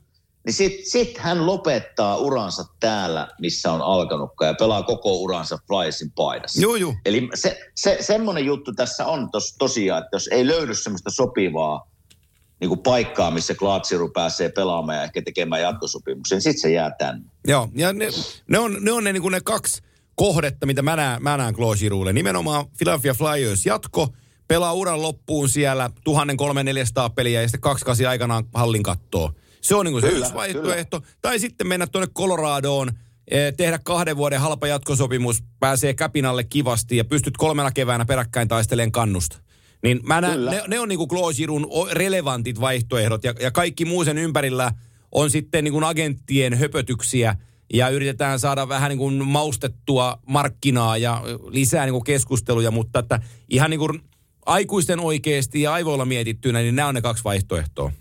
Niin 0.46 0.54
sitten 0.54 0.86
sit 0.86 1.18
hän 1.18 1.46
lopettaa 1.46 2.16
uransa 2.16 2.64
täällä, 2.80 3.28
missä 3.40 3.72
on 3.72 3.82
alkanutkaan 3.82 4.48
ja 4.48 4.54
pelaa 4.54 4.82
koko 4.82 5.12
uransa 5.12 5.58
Flyersin 5.66 6.12
paidassa. 6.12 6.62
Joo, 6.62 6.76
joo. 6.76 6.94
Eli 7.04 7.28
se, 7.34 7.60
se, 7.74 7.96
semmoinen 8.00 8.46
juttu 8.46 8.72
tässä 8.72 9.06
on 9.06 9.30
tos, 9.30 9.54
tosiaan, 9.58 10.02
että 10.02 10.16
jos 10.16 10.28
ei 10.32 10.46
löydy 10.46 10.74
semmoista 10.74 11.10
sopivaa 11.10 11.90
niin 12.60 12.68
kuin 12.68 12.80
paikkaa, 12.80 13.30
missä 13.30 13.54
Klaatsiru 13.54 14.08
pääsee 14.08 14.48
pelaamaan 14.48 14.98
ja 14.98 15.04
ehkä 15.04 15.22
tekemään 15.22 15.62
jatkosopimuksen, 15.62 16.36
niin 16.36 16.42
sitten 16.42 16.60
se 16.60 16.70
jää 16.70 16.90
tänne. 16.98 17.30
Joo, 17.46 17.68
ja 17.74 17.92
ne, 17.92 18.08
ne 18.48 18.58
on 18.58 18.76
ne, 18.80 18.92
on 18.92 19.04
ne, 19.04 19.12
niin 19.12 19.22
kuin 19.22 19.32
ne 19.32 19.40
kaksi 19.44 19.82
kohdetta, 20.14 20.66
mitä 20.66 20.82
mä 20.82 20.96
näen, 20.96 21.22
mä 21.22 21.36
näen 21.36 21.54
Claude 21.54 21.78
Girouxlle. 21.78 22.12
Nimenomaan 22.12 22.66
Philadelphia 22.78 23.14
Flyers 23.14 23.66
jatko, 23.66 24.08
pelaa 24.48 24.72
uran 24.72 25.02
loppuun 25.02 25.48
siellä 25.48 25.90
1300 26.04 27.10
peliä 27.10 27.42
ja 27.42 27.48
sitten 27.48 27.60
kaksi 27.60 27.84
kasi 27.84 28.06
aikanaan 28.06 28.44
hallin 28.54 28.82
kattoo. 28.82 29.32
Se 29.66 29.74
on 29.74 29.84
niin 29.86 29.92
kuin 29.92 30.02
se 30.02 30.08
Kyllä, 30.08 30.26
yksi 30.26 30.34
vaihtoehto. 30.34 31.00
Tai 31.22 31.38
sitten 31.38 31.66
mennä 31.66 31.86
tuonne 31.86 32.06
Coloradoon, 32.06 32.90
eh, 33.30 33.54
tehdä 33.56 33.78
kahden 33.84 34.16
vuoden 34.16 34.40
halpa 34.40 34.66
jatkosopimus, 34.66 35.42
pääsee 35.60 35.94
käpinalle 35.94 36.44
kivasti 36.44 36.96
ja 36.96 37.04
pystyt 37.04 37.36
kolmena 37.36 37.70
keväänä 37.70 38.04
peräkkäin 38.04 38.48
taisteleen 38.48 38.92
kannusta. 38.92 39.38
Niin 39.82 40.00
mä 40.02 40.20
näen, 40.20 40.34
Kyllä. 40.34 40.50
ne, 40.50 40.62
ne 40.68 40.80
on 40.80 40.88
niin 40.88 41.00
Giroun 41.36 41.66
o- 41.70 41.88
relevantit 41.90 42.60
vaihtoehdot 42.60 43.24
ja, 43.24 43.34
ja 43.40 43.50
kaikki 43.50 43.84
muu 43.84 44.04
sen 44.04 44.18
ympärillä 44.18 44.72
on 45.12 45.30
sitten 45.30 45.64
niin 45.64 45.72
kuin 45.72 45.84
agenttien 45.84 46.54
höpötyksiä 46.54 47.36
ja 47.72 47.88
yritetään 47.88 48.38
saada 48.38 48.68
vähän 48.68 48.88
niin 48.88 48.98
kuin 48.98 49.24
maustettua 49.24 50.18
markkinaa 50.26 50.96
ja 50.96 51.22
lisää 51.48 51.84
niin 51.84 51.92
kuin 51.92 52.04
keskusteluja, 52.04 52.70
mutta 52.70 52.98
että 52.98 53.20
ihan 53.48 53.70
niin 53.70 53.80
kuin 53.80 54.00
aikuisten 54.46 55.00
oikeasti 55.00 55.62
ja 55.62 55.72
aivoilla 55.72 56.04
mietittynä, 56.04 56.58
niin 56.58 56.76
nämä 56.76 56.88
on 56.88 56.94
ne 56.94 57.02
kaksi 57.02 57.24
vaihtoehtoa. 57.24 57.92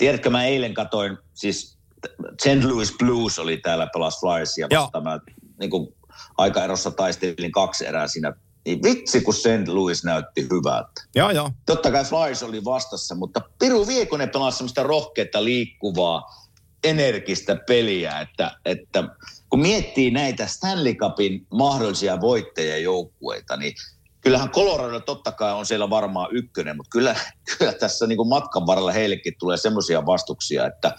Tiedätkö, 0.00 0.30
mä 0.30 0.44
eilen 0.44 0.74
katoin, 0.74 1.18
siis 1.34 1.78
St. 2.40 2.64
Louis 2.64 2.94
Blues 2.98 3.38
oli 3.38 3.56
täällä 3.56 3.88
pelas 3.92 4.20
Flyersia 4.20 4.68
vastaan. 4.74 5.04
Mä 5.04 5.20
niin 5.58 5.70
kuin 5.70 5.94
aikaerossa 6.38 6.90
taistelin 6.90 7.52
kaksi 7.52 7.86
erää 7.86 8.06
siinä. 8.06 8.32
Niin 8.64 8.82
vitsi, 8.82 9.20
kun 9.20 9.34
St. 9.34 9.68
Louis 9.68 10.04
näytti 10.04 10.42
hyvältä. 10.42 11.02
Joo, 11.14 11.30
joo. 11.30 11.50
Totta 11.66 11.90
kai 11.90 12.04
Flyers 12.04 12.42
oli 12.42 12.64
vastassa, 12.64 13.14
mutta 13.14 13.40
Piru 13.58 13.86
Viekonen 13.86 14.30
pelasi 14.30 14.58
semmoista 14.58 14.82
rohkeita, 14.82 15.44
liikkuvaa, 15.44 16.22
energistä 16.84 17.56
peliä, 17.68 18.20
että, 18.20 18.56
että 18.64 19.04
kun 19.48 19.60
miettii 19.60 20.10
näitä 20.10 20.46
Stanley 20.46 20.94
Cupin 20.94 21.46
mahdollisia 21.54 22.20
voittajajoukkueita, 22.20 23.56
niin 23.56 23.74
kyllähän 24.20 24.50
Colorado 24.50 25.00
totta 25.00 25.32
kai 25.32 25.52
on 25.52 25.66
siellä 25.66 25.90
varmaan 25.90 26.28
ykkönen, 26.32 26.76
mutta 26.76 26.90
kyllä, 26.90 27.16
kyllä 27.58 27.72
tässä 27.72 28.06
niin 28.06 28.16
kuin 28.16 28.28
matkan 28.28 28.66
varrella 28.66 28.92
heillekin 28.92 29.34
tulee 29.38 29.56
semmoisia 29.56 30.06
vastuksia, 30.06 30.66
että 30.66 30.94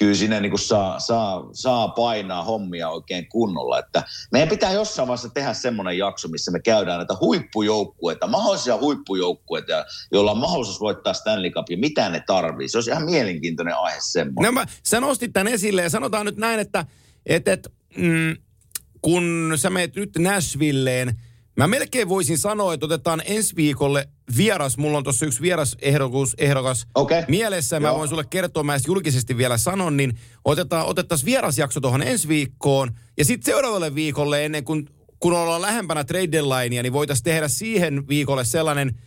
kyllä 0.00 0.14
siinä 0.14 0.40
niin 0.40 0.50
kuin 0.50 0.60
saa, 0.60 1.00
saa, 1.00 1.48
saa 1.52 1.88
painaa 1.88 2.44
hommia 2.44 2.88
oikein 2.88 3.28
kunnolla. 3.28 3.78
Että 3.78 4.02
meidän 4.32 4.48
pitää 4.48 4.72
jossain 4.72 5.08
vaiheessa 5.08 5.28
tehdä 5.28 5.54
semmoinen 5.54 5.98
jakso, 5.98 6.28
missä 6.28 6.50
me 6.50 6.60
käydään 6.60 6.98
näitä 6.98 7.14
huippujoukkueita, 7.20 8.26
mahdollisia 8.26 8.76
huippujoukkueita, 8.76 9.84
joilla 10.12 10.30
on 10.30 10.38
mahdollisuus 10.38 10.80
voittaa 10.80 11.12
Stanley 11.12 11.50
Cup 11.50 11.70
ja 11.70 11.78
mitä 11.78 12.08
ne 12.08 12.22
tarvii. 12.26 12.68
Se 12.68 12.76
olisi 12.76 12.90
ihan 12.90 13.04
mielenkiintoinen 13.04 13.74
aihe 13.76 13.98
semmoinen. 14.00 14.54
No 14.54 14.60
mä, 14.60 14.66
sä 14.86 15.00
nostit 15.00 15.32
tämän 15.32 15.52
esille 15.52 15.82
ja 15.82 15.90
sanotaan 15.90 16.26
nyt 16.26 16.36
näin, 16.36 16.60
että 16.60 16.86
et, 17.26 17.48
et, 17.48 17.72
mm, 17.96 18.36
kun 19.02 19.52
sä 19.56 19.70
meet 19.70 19.96
nyt 19.96 20.10
Nashvilleen, 20.18 21.20
mä 21.60 21.68
melkein 21.68 22.08
voisin 22.08 22.38
sanoa, 22.38 22.74
että 22.74 22.86
otetaan 22.86 23.22
ensi 23.24 23.56
viikolle 23.56 24.08
vieras. 24.36 24.78
Mulla 24.78 24.98
on 24.98 25.04
tuossa 25.04 25.26
yksi 25.26 25.42
vierasehdokas 25.42 26.34
ehdokas 26.38 26.86
Okei. 26.94 27.24
mielessä. 27.28 27.80
Mä 27.80 27.88
Joo. 27.88 27.98
voin 27.98 28.08
sulle 28.08 28.24
kertoa, 28.24 28.62
mä 28.62 28.72
edes 28.74 28.86
julkisesti 28.86 29.36
vielä 29.36 29.58
sanon, 29.58 29.96
niin 29.96 30.18
otetaan, 30.44 30.86
otettaisiin 30.86 31.26
vierasjakso 31.26 31.80
tuohon 31.80 32.02
ensi 32.02 32.28
viikkoon. 32.28 32.90
Ja 33.18 33.24
sitten 33.24 33.52
seuraavalle 33.52 33.94
viikolle, 33.94 34.44
ennen 34.44 34.64
kuin 34.64 34.88
kun 35.20 35.32
ollaan 35.32 35.62
lähempänä 35.62 36.04
trade 36.04 36.32
deadlinea, 36.32 36.82
niin 36.82 36.92
voitaisiin 36.92 37.24
tehdä 37.24 37.48
siihen 37.48 38.08
viikolle 38.08 38.44
sellainen, 38.44 38.98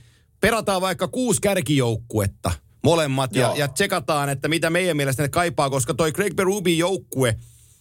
perataan 0.42 0.82
vaikka 0.82 1.08
kuusi 1.08 1.42
kärkijoukkuetta 1.42 2.52
molemmat 2.84 3.36
ja, 3.36 3.42
Joo. 3.42 3.56
ja 3.56 3.68
tsekataan, 3.68 4.30
että 4.30 4.48
mitä 4.48 4.70
meidän 4.70 4.98
mielestä 4.98 5.24
ne 5.24 5.30
kaipaa, 5.30 5.70
koska 5.70 5.94
toi 5.94 6.12
Craig 6.12 6.36
Berube 6.36 6.70
joukkue, 6.70 7.36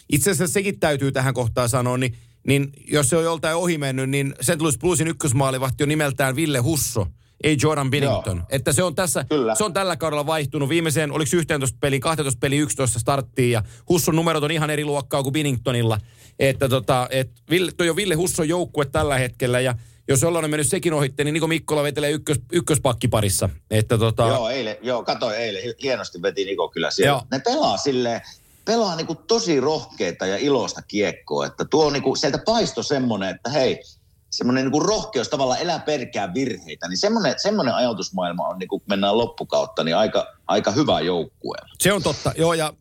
itse 0.09 0.31
asiassa 0.31 0.53
sekin 0.53 0.81
täytyy 0.81 1.13
tähän 1.13 1.35
kohtaan 1.35 1.69
sanoa, 1.69 1.99
niin, 1.99 2.17
niin 2.47 2.73
jos 2.89 3.09
se 3.09 3.17
on 3.17 3.25
joltain 3.25 3.57
ohi 3.57 3.79
mennyt, 3.79 4.11
niin 4.11 4.35
St. 4.41 4.61
Louis 4.61 4.79
Bluesin 4.79 5.09
ykkösmaalivahti 5.09 5.83
on 5.85 5.89
nimeltään 5.89 6.37
Ville 6.37 6.59
Husso, 6.59 7.07
ei 7.45 7.57
Jordan 7.63 7.91
Binnington. 7.91 8.37
Joo. 8.37 8.47
Että 8.51 8.73
se 8.73 8.83
on 8.83 8.95
tässä, 8.95 9.25
Kyllä. 9.29 9.55
se 9.55 9.65
on 9.65 9.73
tällä 9.73 9.97
kaudella 9.97 10.27
vaihtunut 10.27 10.69
viimeiseen, 10.69 11.13
oliko 11.13 11.31
11 11.37 11.79
peliin, 11.81 12.01
12 12.03 12.39
peliin, 12.41 12.63
11 12.63 12.99
starttiin 12.99 13.51
ja 13.51 13.63
Husson 13.89 14.17
numerot 14.17 14.45
on 14.45 14.51
ihan 14.51 14.71
eri 14.71 14.85
luokkaa 14.85 15.23
kuin 15.23 15.33
Binningtonilla. 15.33 15.99
Että 16.39 16.69
tota, 16.69 17.07
et 17.11 17.31
Ville, 17.51 17.73
toi 17.77 17.91
on 17.91 17.97
Ville 17.97 18.15
Husson 18.15 18.49
joukkue 18.49 18.85
tällä 18.85 19.19
hetkellä 19.19 19.61
ja 19.61 19.75
jos 20.09 20.25
ollaan 20.25 20.51
mennyt 20.51 20.69
sekin 20.69 20.93
ohitte, 20.93 21.25
niin 21.25 21.33
Niko 21.35 21.47
Mikkola 21.47 21.83
vetelee 21.83 22.11
ykkös, 22.11 22.41
ykköspakkiparissa. 22.53 23.49
Että 23.71 23.99
tota, 23.99 24.23
Joo, 24.29 24.49
eilen, 24.49 24.77
joo, 24.83 25.05
katsoin 25.05 25.37
eilen. 25.37 25.63
Hi- 25.63 25.75
Hienosti 25.83 26.23
veti 26.23 26.45
Niko 26.45 26.69
kyllä 26.69 26.91
siellä. 26.91 27.11
Joo. 27.11 27.23
Ne 27.31 27.39
pelaa 27.39 27.77
silleen, 27.77 28.21
pelaa 28.65 28.97
niinku 28.97 29.15
tosi 29.15 29.61
rohkeita 29.61 30.27
ja 30.27 30.37
iloista 30.37 30.83
kiekkoa. 30.83 31.47
Että 31.47 31.65
tuo 31.65 31.91
niinku, 31.91 32.17
sieltä 32.17 32.39
paisto 32.47 32.83
semmoinen, 32.83 33.35
että 33.35 33.51
hei, 33.51 33.83
semmoinen 34.31 34.65
niinku 34.65 34.81
rohkeus 34.81 35.29
tavallaan 35.29 35.61
elää 35.61 35.79
perkää 35.79 36.35
virheitä. 36.35 36.89
Niin 36.89 36.99
semmoinen, 36.99 37.35
semmoinen 37.37 37.75
ajatusmaailma 37.75 38.49
on, 38.49 38.59
niinku, 38.59 38.79
kun 38.79 38.89
mennään 38.89 39.19
loppukautta, 39.19 39.85
niin 39.85 39.97
aika, 39.97 40.27
aika 40.47 40.71
hyvä 40.71 41.01
joukkue. 41.01 41.57
Se 41.81 41.93
on 41.93 42.03
totta, 42.03 42.33
joo 42.37 42.55
ja 42.55 42.73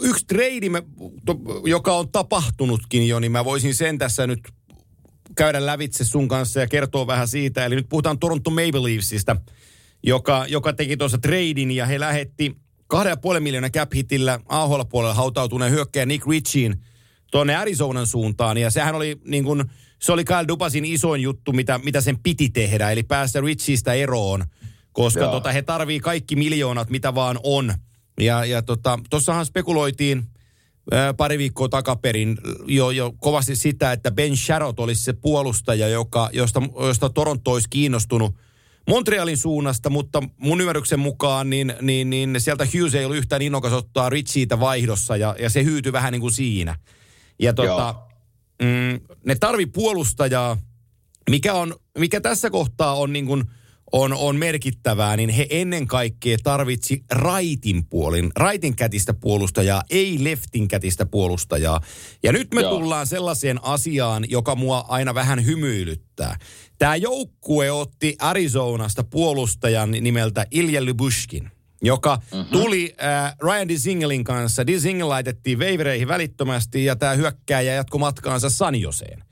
yksi 0.00 0.26
to- 1.26 1.40
joka 1.64 1.92
on 1.92 2.08
tapahtunutkin 2.08 3.08
jo, 3.08 3.20
niin 3.20 3.32
mä 3.32 3.44
voisin 3.44 3.74
sen 3.74 3.98
tässä 3.98 4.26
nyt 4.26 4.40
käydä 5.36 5.66
lävitse 5.66 6.04
sun 6.04 6.28
kanssa 6.28 6.60
ja 6.60 6.66
kertoa 6.66 7.06
vähän 7.06 7.28
siitä. 7.28 7.64
Eli 7.64 7.74
nyt 7.74 7.88
puhutaan 7.88 8.18
Toronto 8.18 8.50
Maple 8.50 8.82
Leafsistä, 8.82 9.36
joka, 10.02 10.44
joka 10.48 10.72
teki 10.72 10.96
tuossa 10.96 11.18
tradin 11.18 11.70
ja 11.70 11.86
he 11.86 12.00
lähetti 12.00 12.56
2,5 12.94 13.40
miljoonaa 13.40 13.70
cap 13.70 13.94
hitillä 13.94 14.40
AHL-puolella 14.48 15.14
hautautuneen 15.14 15.72
hyökkäjä 15.72 16.06
Nick 16.06 16.26
Ritchien 16.26 16.84
tuonne 17.30 17.56
Arizonan 17.56 18.06
suuntaan. 18.06 18.58
Ja 18.58 18.70
sehän 18.70 18.94
oli 18.94 19.20
niin 19.24 19.44
kuin, 19.44 19.64
se 19.98 20.12
oli 20.12 20.24
Kyle 20.24 20.48
Dubasin 20.48 20.84
isoin 20.84 21.22
juttu, 21.22 21.52
mitä, 21.52 21.80
mitä 21.84 22.00
sen 22.00 22.18
piti 22.18 22.48
tehdä, 22.48 22.90
eli 22.90 23.02
päästä 23.02 23.40
Ritchiestä 23.40 23.92
eroon, 23.92 24.44
koska 24.92 25.20
Joo. 25.20 25.32
tota, 25.32 25.52
he 25.52 25.62
tarvii 25.62 26.00
kaikki 26.00 26.36
miljoonat, 26.36 26.90
mitä 26.90 27.14
vaan 27.14 27.40
on. 27.42 27.74
Ja, 28.20 28.44
ja 28.44 28.62
tota, 28.62 28.98
tossahan 29.10 29.46
spekuloitiin 29.46 30.24
ää, 30.92 31.14
pari 31.14 31.38
viikkoa 31.38 31.68
takaperin 31.68 32.38
jo, 32.66 32.90
jo 32.90 33.12
kovasti 33.18 33.56
sitä, 33.56 33.92
että 33.92 34.10
Ben 34.10 34.36
Sharrot 34.36 34.80
olisi 34.80 35.04
se 35.04 35.12
puolustaja, 35.12 35.88
joka, 35.88 36.30
josta, 36.32 36.62
josta 36.86 37.10
Toronto 37.10 37.52
olisi 37.52 37.68
kiinnostunut 37.70 38.34
Montrealin 38.90 39.36
suunnasta, 39.36 39.90
mutta 39.90 40.22
mun 40.36 40.60
ymmärryksen 40.60 41.00
mukaan 41.00 41.50
niin, 41.50 41.74
niin, 41.80 42.10
niin 42.10 42.36
sieltä 42.38 42.64
Hughes 42.64 42.94
ei 42.94 43.04
ollut 43.04 43.18
yhtään 43.18 43.42
innokas 43.42 43.72
ottaa 43.72 44.10
Richiitä 44.10 44.60
vaihdossa 44.60 45.16
ja, 45.16 45.36
ja 45.38 45.50
se 45.50 45.64
hyytyi 45.64 45.92
vähän 45.92 46.12
niin 46.12 46.20
kuin 46.20 46.32
siinä. 46.32 46.76
Ja 47.38 47.52
tota, 47.54 47.94
mm, 48.62 49.00
ne 49.26 49.34
tarvi 49.40 49.66
puolustajaa, 49.66 50.56
mikä, 51.30 51.54
on, 51.54 51.74
mikä 51.98 52.20
tässä 52.20 52.50
kohtaa 52.50 52.94
on 52.94 53.12
niin 53.12 53.26
kuin, 53.26 53.44
on, 53.92 54.12
on 54.12 54.36
merkittävää, 54.36 55.16
niin 55.16 55.28
he 55.28 55.46
ennen 55.50 55.86
kaikkea 55.86 56.36
tarvitsi 56.42 57.04
raitin 57.10 57.86
puolin, 57.86 58.30
raitin 58.36 58.76
kätistä 58.76 59.14
puolustajaa, 59.14 59.82
ei 59.90 60.24
leftin 60.24 60.68
kätistä 60.68 61.06
puolustajaa. 61.06 61.80
Ja 62.22 62.32
nyt 62.32 62.54
me 62.54 62.60
Joo. 62.60 62.70
tullaan 62.70 63.06
sellaiseen 63.06 63.64
asiaan, 63.64 64.24
joka 64.28 64.54
mua 64.54 64.84
aina 64.88 65.14
vähän 65.14 65.46
hymyilyttää. 65.46 66.38
Tämä 66.78 66.96
joukkue 66.96 67.70
otti 67.70 68.16
Arizonasta 68.18 69.04
puolustajan 69.04 69.90
nimeltä 69.90 70.46
Ilja 70.50 70.84
Lybushkin 70.84 71.50
joka 71.82 72.16
mm-hmm. 72.16 72.50
tuli 72.50 72.94
äh, 73.02 73.36
Ryan 73.42 73.68
Disingelin 73.68 74.24
kanssa. 74.24 74.66
Disingel 74.66 75.08
laitettiin 75.08 75.58
veivereihin 75.58 76.08
välittömästi 76.08 76.84
ja 76.84 76.96
tämä 76.96 77.12
hyökkääjä 77.12 77.74
jatkoi 77.74 78.00
matkaansa 78.00 78.50
Sanjoseen. 78.50 79.24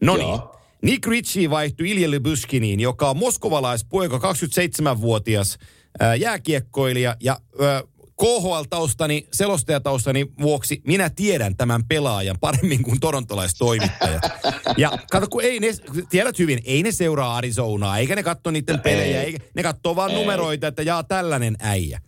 No 0.00 0.16
niin. 0.16 0.55
Nick 0.82 1.06
Ritchie 1.06 1.50
vaihtui 1.50 1.90
Ilja 1.90 2.10
Lybushkiniin, 2.10 2.80
joka 2.80 3.10
on 3.10 3.16
moskovalaispoika, 3.16 4.18
27-vuotias 4.18 5.58
äh, 6.02 6.20
jääkiekkoilija 6.20 7.16
ja 7.20 7.40
KHL-taustani, 8.20 9.28
selostajataustani 9.32 10.26
vuoksi 10.40 10.82
minä 10.86 11.10
tiedän 11.10 11.56
tämän 11.56 11.84
pelaajan 11.84 12.36
paremmin 12.40 12.82
kuin 12.82 13.00
torontolaistoimittajat. 13.00 14.22
Ja 14.76 14.98
kato, 15.10 15.26
kun 15.28 15.42
ei 15.42 15.60
ne, 15.60 15.68
tiedät 16.08 16.38
hyvin, 16.38 16.58
ei 16.64 16.82
ne 16.82 16.92
seuraa 16.92 17.36
Arizonaa, 17.36 17.98
eikä 17.98 18.16
ne 18.16 18.22
katso 18.22 18.50
niiden 18.50 18.80
pelejä, 18.80 19.20
ei. 19.20 19.26
eikä, 19.26 19.38
ne 19.54 19.62
katsoo 19.62 19.96
vaan 19.96 20.10
Ei. 20.10 20.16
numeroita, 20.16 20.66
että 20.66 20.82
jaa 20.82 21.02
tällainen 21.04 21.56
äijä. 21.60 22.00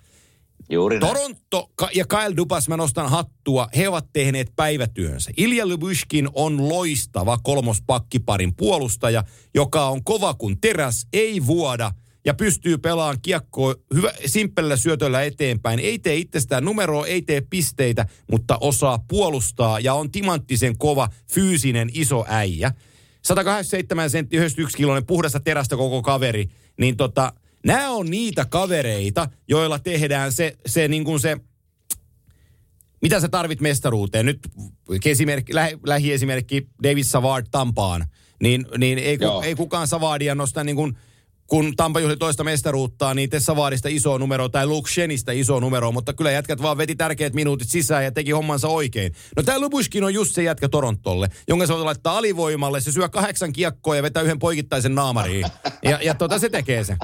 Juuri 0.70 1.00
näin. 1.00 1.14
Toronto 1.14 1.70
ja 1.94 2.04
Kyle 2.06 2.36
Dubas, 2.36 2.68
mä 2.68 2.76
nostan 2.76 3.10
hattua, 3.10 3.68
he 3.76 3.88
ovat 3.88 4.06
tehneet 4.12 4.52
päivätyönsä. 4.56 5.30
Ilja 5.36 5.68
Lybushkin 5.68 6.28
on 6.32 6.68
loistava 6.68 7.38
kolmospakkiparin 7.42 8.54
puolustaja, 8.54 9.24
joka 9.54 9.88
on 9.88 10.04
kova 10.04 10.34
kuin 10.34 10.60
teräs, 10.60 11.06
ei 11.12 11.46
vuoda 11.46 11.92
ja 12.24 12.34
pystyy 12.34 12.78
pelaamaan 12.78 13.18
kiekkoa 13.22 13.74
hyvä, 13.94 14.12
simppelillä 14.26 14.76
syötöllä 14.76 15.22
eteenpäin. 15.22 15.78
Ei 15.78 15.98
tee 15.98 16.16
itsestään 16.16 16.64
numeroa, 16.64 17.06
ei 17.06 17.22
tee 17.22 17.40
pisteitä, 17.40 18.06
mutta 18.30 18.58
osaa 18.60 19.04
puolustaa 19.08 19.80
ja 19.80 19.94
on 19.94 20.10
timanttisen 20.10 20.78
kova, 20.78 21.08
fyysinen, 21.32 21.90
iso 21.94 22.24
äijä. 22.28 22.72
187 23.22 24.10
sentti, 24.10 24.36
91 24.36 24.76
kiloinen, 24.76 25.06
puhdasta 25.06 25.40
terästä 25.40 25.76
koko 25.76 26.02
kaveri. 26.02 26.48
Niin 26.78 26.96
tota, 26.96 27.32
nämä 27.66 27.90
on 27.90 28.10
niitä 28.10 28.44
kavereita, 28.44 29.28
joilla 29.48 29.78
tehdään 29.78 30.32
se, 30.32 30.56
se 30.66 30.88
niin 30.88 31.04
kuin 31.04 31.20
se, 31.20 31.36
mitä 33.02 33.20
sä 33.20 33.28
tarvit 33.28 33.60
mestaruuteen? 33.60 34.26
Nyt 34.26 34.38
esimerkki, 35.04 35.54
lä, 35.54 35.70
lähiesimerkki 35.86 36.68
David 36.82 37.04
Savard 37.04 37.46
Tampaan. 37.50 38.06
Niin, 38.42 38.66
niin 38.78 38.98
ei, 38.98 39.18
ku, 39.18 39.24
ei 39.42 39.54
kukaan 39.54 39.88
Savardia 39.88 40.34
nosta 40.34 40.64
niin 40.64 40.76
kuin, 40.76 40.96
kun 41.46 41.76
Tampa 41.76 42.00
juhli 42.00 42.16
toista 42.16 42.44
mestaruuttaa, 42.44 43.14
niin 43.14 43.30
te 43.30 43.40
Savardista 43.40 43.88
iso 43.88 44.18
numero 44.18 44.48
tai 44.48 44.66
Luke 44.66 44.90
Shenistä 44.90 45.32
iso 45.32 45.60
numero, 45.60 45.92
mutta 45.92 46.12
kyllä 46.12 46.30
jätkät 46.30 46.62
vaan 46.62 46.78
veti 46.78 46.94
tärkeät 46.94 47.34
minuutit 47.34 47.68
sisään 47.68 48.04
ja 48.04 48.12
teki 48.12 48.30
hommansa 48.30 48.68
oikein. 48.68 49.12
No 49.36 49.42
tämä 49.42 49.58
Lubushkin 49.58 50.04
on 50.04 50.14
just 50.14 50.34
se 50.34 50.42
jätkä 50.42 50.68
Torontolle, 50.68 51.28
jonka 51.48 51.66
se 51.66 51.72
voi 51.72 51.84
laittaa 51.84 52.18
alivoimalle, 52.18 52.80
se 52.80 52.92
syö 52.92 53.08
kahdeksan 53.08 53.52
kiekkoa 53.52 53.96
ja 53.96 54.02
vetää 54.02 54.22
yhden 54.22 54.38
poikittaisen 54.38 54.94
naamariin. 54.94 55.46
Ja, 55.82 55.98
ja 56.02 56.14
tota 56.14 56.38
se 56.38 56.50
tekee 56.50 56.84
se. 56.84 56.96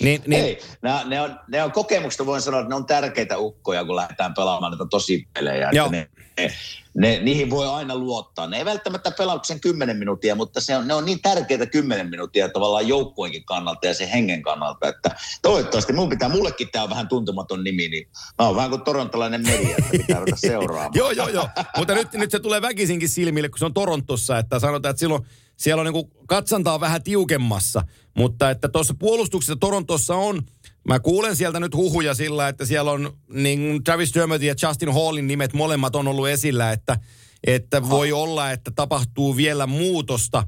Niin, 0.00 0.22
niin, 0.26 0.44
Ei, 0.44 0.58
nämä, 0.82 1.02
ne, 1.04 1.20
on, 1.20 1.40
ne 1.48 1.62
on 1.62 1.72
kokemuksesta, 1.72 2.26
voin 2.26 2.42
sanoa, 2.42 2.60
että 2.60 2.68
ne 2.68 2.74
on 2.74 2.86
tärkeitä 2.86 3.38
ukkoja, 3.38 3.84
kun 3.84 3.96
lähdetään 3.96 4.34
pelaamaan 4.34 4.72
näitä 4.72 4.86
tosipelejä. 4.90 5.70
Joo. 5.72 5.86
Että 5.86 5.96
ne, 5.96 6.08
ne, 6.38 6.52
ne, 7.00 7.20
niihin 7.22 7.50
voi 7.50 7.68
aina 7.68 7.96
luottaa. 7.96 8.46
Ne 8.46 8.56
ei 8.56 8.64
välttämättä 8.64 9.10
pelaa 9.10 9.38
kuin 9.38 9.46
sen 9.46 9.60
10 9.60 9.96
minuuttia, 9.96 10.34
mutta 10.34 10.60
se 10.60 10.76
on, 10.76 10.88
ne 10.88 10.94
on 10.94 11.04
niin 11.04 11.22
tärkeitä 11.22 11.66
10 11.66 12.10
minuuttia 12.10 12.48
tavallaan 12.48 12.88
joukkueenkin 12.88 13.44
kannalta 13.44 13.86
ja 13.86 13.94
sen 13.94 14.08
hengen 14.08 14.42
kannalta, 14.42 14.88
että 14.88 15.16
toivottavasti 15.42 15.92
mun 15.92 16.08
pitää, 16.08 16.28
mullekin 16.28 16.68
tämä 16.72 16.82
on 16.82 16.90
vähän 16.90 17.08
tuntematon 17.08 17.64
nimi, 17.64 17.88
niin 17.88 18.08
mä 18.38 18.46
oon 18.46 18.56
vähän 18.56 18.70
kuin 18.70 18.82
torontolainen 18.82 19.42
media, 19.46 19.76
että 19.78 19.90
pitää 19.90 20.16
ruveta 20.16 20.36
seuraamaan. 20.50 20.92
Joo, 20.94 21.10
joo, 21.10 21.28
joo. 21.28 21.48
Mutta 21.76 21.94
nyt, 21.94 22.12
nyt 22.12 22.30
se 22.30 22.40
tulee 22.40 22.62
väkisinkin 22.62 23.08
silmille, 23.08 23.48
kun 23.48 23.58
se 23.58 23.64
on 23.64 23.74
Torontossa, 23.74 24.38
että 24.38 24.58
sanotaan, 24.58 24.90
että 24.90 25.00
silloin 25.00 25.26
siellä 25.56 25.80
on 25.80 25.92
niin 25.92 26.10
katsantaa 26.26 26.80
vähän 26.80 27.02
tiukemmassa. 27.02 27.82
Mutta 28.16 28.50
että 28.50 28.68
tuossa 28.68 28.94
puolustuksessa 28.98 29.56
Torontossa 29.56 30.14
on, 30.14 30.42
mä 30.88 31.00
kuulen 31.00 31.36
sieltä 31.36 31.60
nyt 31.60 31.74
huhuja 31.74 32.14
sillä, 32.14 32.48
että 32.48 32.64
siellä 32.64 32.90
on 32.90 33.18
niin 33.32 33.84
Travis 33.84 34.14
Dermott 34.14 34.42
ja 34.42 34.54
Justin 34.62 34.94
Hallin 34.94 35.26
nimet 35.26 35.52
molemmat 35.52 35.96
on 35.96 36.08
ollut 36.08 36.28
esillä, 36.28 36.72
että, 36.72 36.98
että 37.46 37.88
voi 37.88 38.12
olla, 38.12 38.50
että 38.50 38.70
tapahtuu 38.70 39.36
vielä 39.36 39.66
muutosta. 39.66 40.46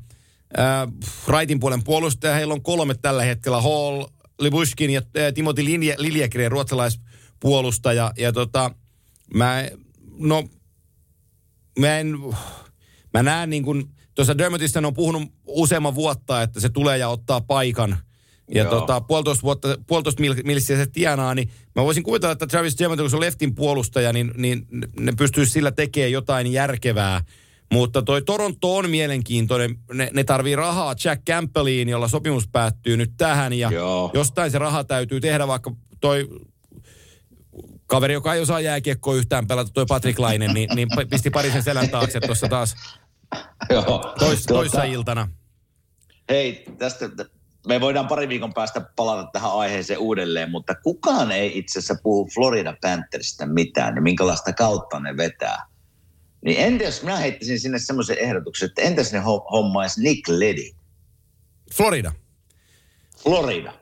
Äh, 0.59 1.13
raitin 1.27 1.61
puolen 1.61 1.85
puolustaja, 1.85 2.35
heillä 2.35 2.55
on 2.55 2.63
kolme 2.63 2.95
tällä 2.95 3.23
hetkellä, 3.23 3.61
Hall, 3.61 4.05
Libushkin 4.41 4.91
ja 4.91 5.03
äh, 5.19 5.33
Timothy 5.35 5.65
Liljegren, 5.99 6.53
ruotsalaispuolustaja. 6.53 8.13
Ja 8.19 8.33
tota, 8.33 8.71
mä, 9.35 9.65
no, 10.19 10.49
mä 11.79 11.99
en, 11.99 12.19
mä 13.15 13.23
näen 13.23 13.51
niin 13.51 13.63
kuin, 13.63 13.85
tuossa 14.15 14.39
Dermottista 14.39 14.87
on 14.87 14.95
puhunut 14.95 15.23
useamman 15.47 15.95
vuotta, 15.95 16.43
että 16.43 16.61
se 16.61 16.69
tulee 16.69 16.99
ja 16.99 17.09
ottaa 17.09 17.41
paikan. 17.41 17.99
Ja 18.55 18.63
Joo. 18.63 18.71
tota, 18.71 19.01
puolitoista, 19.01 19.43
vuotta, 19.43 19.79
puolitoista 19.87 20.21
mil, 20.21 20.35
millissä 20.45 20.77
se 20.77 20.87
tienaa, 20.87 21.35
niin 21.35 21.51
mä 21.77 21.85
voisin 21.85 22.03
kuvitella, 22.03 22.33
että 22.33 22.47
Travis 22.47 22.79
Dermott, 22.79 23.01
kun 23.01 23.11
se 23.11 23.17
on 23.17 23.23
leftin 23.23 23.55
puolustaja, 23.55 24.13
niin, 24.13 24.33
niin 24.37 24.67
ne 25.01 25.13
pystyisi 25.19 25.53
sillä 25.53 25.73
tekemään 25.73 26.13
jotain 26.13 26.53
järkevää. 26.53 27.25
Mutta 27.73 28.03
toi 28.03 28.23
Toronto 28.23 28.77
on 28.77 28.91
mielenkiintoinen. 28.91 29.79
Ne, 29.93 30.11
ne 30.13 30.25
tarvii 30.25 30.57
rahaa 30.57 30.95
Jack 31.05 31.25
Campbelliin, 31.25 31.89
jolla 31.89 32.09
sopimus 32.09 32.49
päättyy 32.49 32.97
nyt 32.97 33.13
tähän. 33.17 33.53
Ja 33.53 33.71
Joo. 33.71 34.11
jostain 34.15 34.51
se 34.51 34.59
raha 34.59 34.85
täytyy 34.85 35.21
tehdä, 35.21 35.47
vaikka 35.47 35.73
toi 36.01 36.29
kaveri, 37.87 38.13
joka 38.13 38.35
ei 38.35 38.41
osaa 38.41 38.61
jääkiekkoa 38.61 39.15
yhtään 39.15 39.47
pelata, 39.47 39.71
toi 39.75 39.87
Patrick 39.89 40.19
Laine, 40.19 40.53
niin, 40.53 40.71
niin 40.75 40.89
pisti 41.11 41.31
parisen 41.31 41.63
selän 41.63 41.91
taakse 41.91 42.21
tuossa 42.21 42.49
taas 42.49 42.75
Joo. 43.71 44.15
tois, 44.19 44.43
Tuota, 44.47 44.61
toissa 44.61 44.85
iltana. 44.85 45.29
Hei, 46.29 46.65
tästä 46.79 47.11
me 47.67 47.81
voidaan 47.81 48.09
pari 48.09 48.29
viikon 48.29 48.55
päästä 48.55 48.81
palata 48.97 49.31
tähän 49.33 49.53
aiheeseen 49.53 49.99
uudelleen, 49.99 50.51
mutta 50.51 50.75
kukaan 50.75 51.33
ei 51.33 51.59
itse 51.59 51.79
asiassa 51.79 52.03
puhu 52.03 52.29
Florida 52.35 52.77
Panthersista 52.83 53.47
mitään, 53.47 53.95
niin 53.95 54.03
minkälaista 54.03 54.53
kautta 54.53 55.01
ne 55.01 55.17
vetää. 55.17 55.67
Niin 56.45 56.61
entä 56.61 56.85
jos 56.85 57.03
minä 57.03 57.17
heittäisin 57.17 57.61
sinne 57.61 57.79
semmoisen 57.79 58.19
ehdotuksen, 58.19 58.67
että 58.67 58.83
entäs 58.83 59.13
ne 59.13 59.19
ho- 59.21 59.51
hommaisi 59.51 60.03
Nick 60.03 60.29
Leddy, 60.29 60.71
Florida. 61.77 62.13
Florida. 63.23 63.73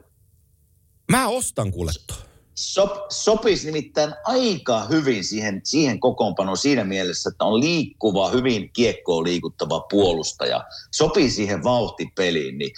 Mä 1.11 1.29
ostan 1.29 1.73
kuule 1.73 1.93
tuon. 2.07 2.21
Sop, 2.55 2.91
sopisi 3.11 3.67
nimittäin 3.67 4.15
aika 4.25 4.85
hyvin 4.85 5.25
siihen, 5.25 5.61
siihen 5.65 6.01
kokoonpanoon 6.01 6.57
siinä 6.57 6.85
mielessä, 6.85 7.31
että 7.31 7.45
on 7.45 7.61
liikkuva, 7.61 8.31
hyvin 8.31 8.71
kiekkoon 8.73 9.25
liikuttava 9.25 9.81
puolustaja. 9.81 10.65
Sopii 10.91 11.31
siihen 11.31 11.65
vauhtipeliin, 11.65 12.59
niin 12.59 12.71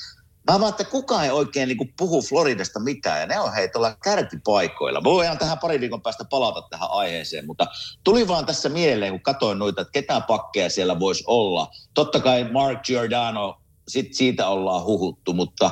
Mä 0.50 0.60
vaan, 0.60 0.70
että 0.70 0.84
kukaan 0.84 1.24
ei 1.24 1.30
oikein 1.30 1.68
niin 1.68 1.94
puhu 1.98 2.22
Floridasta 2.22 2.80
mitään, 2.80 3.20
ja 3.20 3.26
ne 3.26 3.40
on 3.40 3.52
hei 3.52 3.68
tuolla 3.68 3.96
kärkipaikoilla. 4.04 5.00
Me 5.00 5.04
voidaan 5.10 5.38
tähän 5.38 5.58
pari 5.58 5.80
viikon 5.80 6.02
päästä 6.02 6.24
palata 6.24 6.62
tähän 6.70 6.88
aiheeseen, 6.90 7.46
mutta 7.46 7.66
tuli 8.04 8.28
vaan 8.28 8.46
tässä 8.46 8.68
mieleen, 8.68 9.12
kun 9.12 9.22
katsoin 9.22 9.58
noita, 9.58 9.82
että 9.82 9.92
ketä 9.92 10.20
pakkeja 10.20 10.70
siellä 10.70 10.98
voisi 11.00 11.24
olla. 11.26 11.70
Totta 11.94 12.20
kai 12.20 12.44
Mark 12.52 12.82
Giordano, 12.82 13.58
sit 13.88 14.14
siitä 14.14 14.48
ollaan 14.48 14.84
huhuttu, 14.84 15.32
mutta 15.32 15.70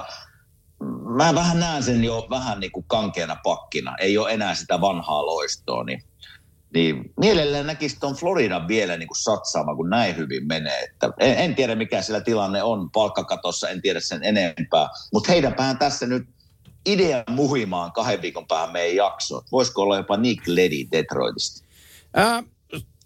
mä 1.16 1.34
vähän 1.34 1.60
näen 1.60 1.82
sen 1.82 2.04
jo 2.04 2.26
vähän 2.30 2.60
niin 2.60 2.72
kuin 2.72 2.86
kankeana 2.88 3.36
pakkina. 3.44 3.96
Ei 3.96 4.18
ole 4.18 4.32
enää 4.32 4.54
sitä 4.54 4.80
vanhaa 4.80 5.26
loistoa, 5.26 5.84
niin, 5.84 6.02
niin 6.74 7.12
mielellään 7.20 7.66
näkisi 7.66 7.96
tuon 8.00 8.14
Floridan 8.14 8.68
vielä 8.68 8.96
niin 8.96 9.08
kuin 9.08 9.22
satsaamaan, 9.22 9.76
kun 9.76 9.90
näin 9.90 10.16
hyvin 10.16 10.46
menee. 10.46 10.80
Että 10.80 11.10
en, 11.18 11.38
en 11.38 11.54
tiedä, 11.54 11.74
mikä 11.74 12.02
siellä 12.02 12.20
tilanne 12.20 12.62
on 12.62 12.90
palkkakatossa, 12.90 13.68
en 13.68 13.82
tiedä 13.82 14.00
sen 14.00 14.24
enempää. 14.24 14.88
Mutta 15.12 15.32
heidän 15.32 15.54
päähän 15.54 15.78
tässä 15.78 16.06
nyt 16.06 16.28
idea 16.86 17.24
muhimaan 17.30 17.92
kahden 17.92 18.22
viikon 18.22 18.46
päähän 18.46 18.72
meidän 18.72 18.96
jakso. 18.96 19.42
Voisiko 19.52 19.82
olla 19.82 19.96
jopa 19.96 20.16
Nick 20.16 20.46
Leddy 20.46 20.88
Detroitista? 20.92 21.64
Äh, 22.18 22.44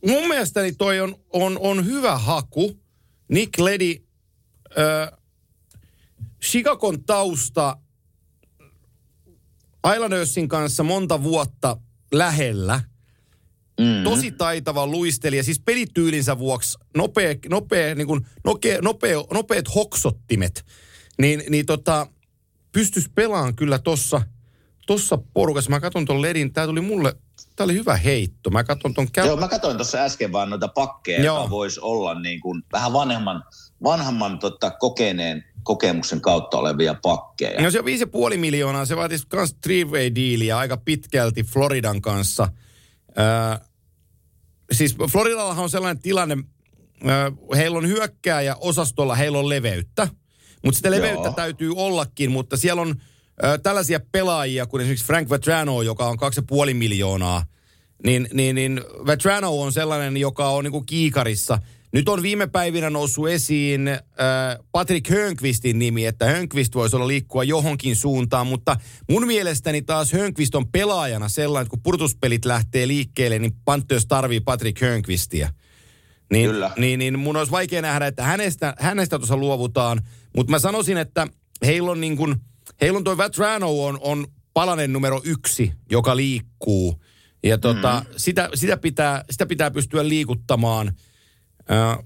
mun 0.07 0.29
mielestäni 0.29 0.73
toi 0.73 1.01
on, 1.01 1.17
on, 1.33 1.59
on 1.61 1.87
hyvä 1.87 2.19
haku. 2.19 2.77
Nick 3.29 3.59
Leddy, 3.59 4.07
äh, 4.79 5.19
Chicagon 6.43 7.05
tausta 7.05 7.77
Islandersin 9.95 10.49
kanssa 10.49 10.83
monta 10.83 11.23
vuotta 11.23 11.77
lähellä. 12.13 12.81
Mm. 13.81 14.05
Tosi 14.05 14.31
taitava 14.31 14.87
luistelija, 14.87 15.43
siis 15.43 15.61
pelityylinsä 15.61 16.39
vuoksi 16.39 16.79
nopea, 16.97 17.35
nopea, 17.51 17.95
niin 17.95 18.07
kuin, 18.07 18.27
nopea, 18.45 18.79
nopea, 18.83 19.19
nopeat 19.33 19.75
hoksottimet. 19.75 20.65
Niin, 21.19 21.43
niin 21.49 21.67
tota, 21.67 22.07
pystyisi 22.73 23.11
pelaamaan 23.15 23.57
kyllä 23.57 23.79
tossa, 23.79 24.23
tossa 24.87 25.19
porukassa. 25.35 25.71
Mä 25.71 25.81
katson 25.81 26.05
ton 26.05 26.23
Ledin, 26.23 26.53
tää 26.53 26.67
tuli 26.67 26.81
mulle, 26.81 27.15
tää 27.57 27.65
oli 27.65 27.75
hyvä 27.75 27.97
heitto. 27.97 28.51
Mä 28.51 28.65
katson 28.65 28.95
ton 28.95 29.11
käy... 29.13 29.27
Joo, 29.27 29.37
mä 29.37 29.49
katsoin 29.49 29.77
tuossa 29.77 29.99
äsken 29.99 30.33
vaan 30.33 30.51
noita 30.51 30.69
pakkeja, 30.69 31.25
Joo. 31.25 31.39
joka 31.39 31.51
voisi 31.51 31.81
olla 31.81 32.21
niin 32.21 32.41
kuin 32.41 32.63
vähän 32.73 32.93
vanhemman, 32.93 33.45
vanhemman 33.83 34.39
tota, 34.39 34.71
kokeneen 34.71 35.45
kokemuksen 35.63 36.21
kautta 36.21 36.59
olevia 36.59 36.95
pakkeja. 37.03 37.63
No 37.63 37.71
se 37.71 37.79
on 37.79 37.85
5,5 38.31 38.37
miljoonaa, 38.37 38.85
se 38.85 38.97
vaatisi 38.97 39.27
myös 39.33 39.57
three-way 39.67 40.15
dealia 40.15 40.59
aika 40.59 40.77
pitkälti 40.77 41.43
Floridan 41.43 42.01
kanssa. 42.01 42.49
Öö, 43.19 43.67
siis 44.73 44.97
Floridallahan 45.13 45.65
on 45.65 45.71
sellainen 45.71 46.03
tilanne, 46.03 46.37
öö, 47.09 47.57
heillä 47.57 47.79
on 47.79 47.89
hyökkääjä 47.89 48.57
osastolla, 48.61 49.15
heillä 49.15 49.39
on 49.39 49.49
leveyttä. 49.49 50.09
Mutta 50.65 50.77
sitä 50.77 50.91
leveyttä 50.91 51.29
Joo. 51.29 51.33
täytyy 51.33 51.73
ollakin, 51.77 52.31
mutta 52.31 52.57
siellä 52.57 52.83
on 52.83 52.95
ö, 53.45 53.59
tällaisia 53.59 54.01
pelaajia 54.13 54.67
kuin 54.67 54.81
esimerkiksi 54.81 55.07
Frank 55.07 55.31
Vetrano, 55.31 55.83
joka 55.83 56.07
on 56.07 56.19
2,5 56.69 56.75
miljoonaa. 56.75 57.47
Niin, 58.05 58.29
niin, 58.33 58.55
niin 58.55 58.81
Vetrano 59.07 59.61
on 59.61 59.73
sellainen, 59.73 60.17
joka 60.17 60.49
on 60.49 60.65
niinku 60.65 60.83
kiikarissa. 60.83 61.59
Nyt 61.95 62.09
on 62.09 62.23
viime 62.23 62.47
päivinä 62.47 62.91
noussut 62.91 63.29
esiin 63.29 63.89
äh, 63.89 63.99
Patrick 64.73 65.11
Hönkvistin 65.11 65.79
nimi, 65.79 66.07
että 66.07 66.27
Hönkvist 66.27 66.75
voisi 66.75 66.97
olla 66.97 67.09
liikkua 67.09 67.45
johonkin 67.45 67.97
suuntaan, 67.97 68.47
mutta 68.47 68.77
mun 69.11 69.27
mielestäni 69.27 69.83
taas 69.83 70.13
Hönkvist 70.13 70.55
on 70.55 70.69
pelaajana 70.69 71.29
sellainen, 71.29 71.63
että 71.63 71.71
kun 71.71 71.83
purtuspelit 71.83 72.45
lähtee 72.45 72.89
liikkeelle, 72.89 73.39
niin 73.39 73.53
Panthers 73.65 74.07
tarvii 74.07 74.41
Patrick 74.41 74.81
Hönkvistia. 74.81 75.49
Niin, 76.33 76.51
Kyllä. 76.51 76.71
Niin, 76.77 76.99
niin 76.99 77.19
mun 77.19 77.37
olisi 77.37 77.53
vaikea 77.53 77.83
nähdä, 77.83 78.07
että 78.07 78.23
hänestä, 78.23 78.75
hänestä 78.79 79.19
tuossa 79.19 79.37
luovutaan. 79.37 80.01
Mutta 80.37 80.51
mä 80.51 80.59
sanoisin, 80.59 80.97
että 80.97 81.27
heillä 81.67 81.91
on 81.91 82.01
niin 82.01 82.17
kuin, 82.17 82.35
heillä 82.81 82.97
on 82.97 83.05
toi 83.05 83.17
Vatrano 83.17 83.85
on, 83.85 83.99
on 84.01 84.27
palanen 84.55 84.93
numero 84.93 85.21
yksi, 85.25 85.73
joka 85.91 86.17
liikkuu. 86.17 87.03
Ja 87.43 87.59
tota, 87.59 88.03
mm. 88.07 88.15
sitä, 88.17 88.49
sitä, 88.55 88.77
pitää, 88.77 89.25
sitä 89.31 89.47
pitää 89.47 89.71
pystyä 89.71 90.09
liikuttamaan. 90.09 90.93
Äh, 91.71 91.99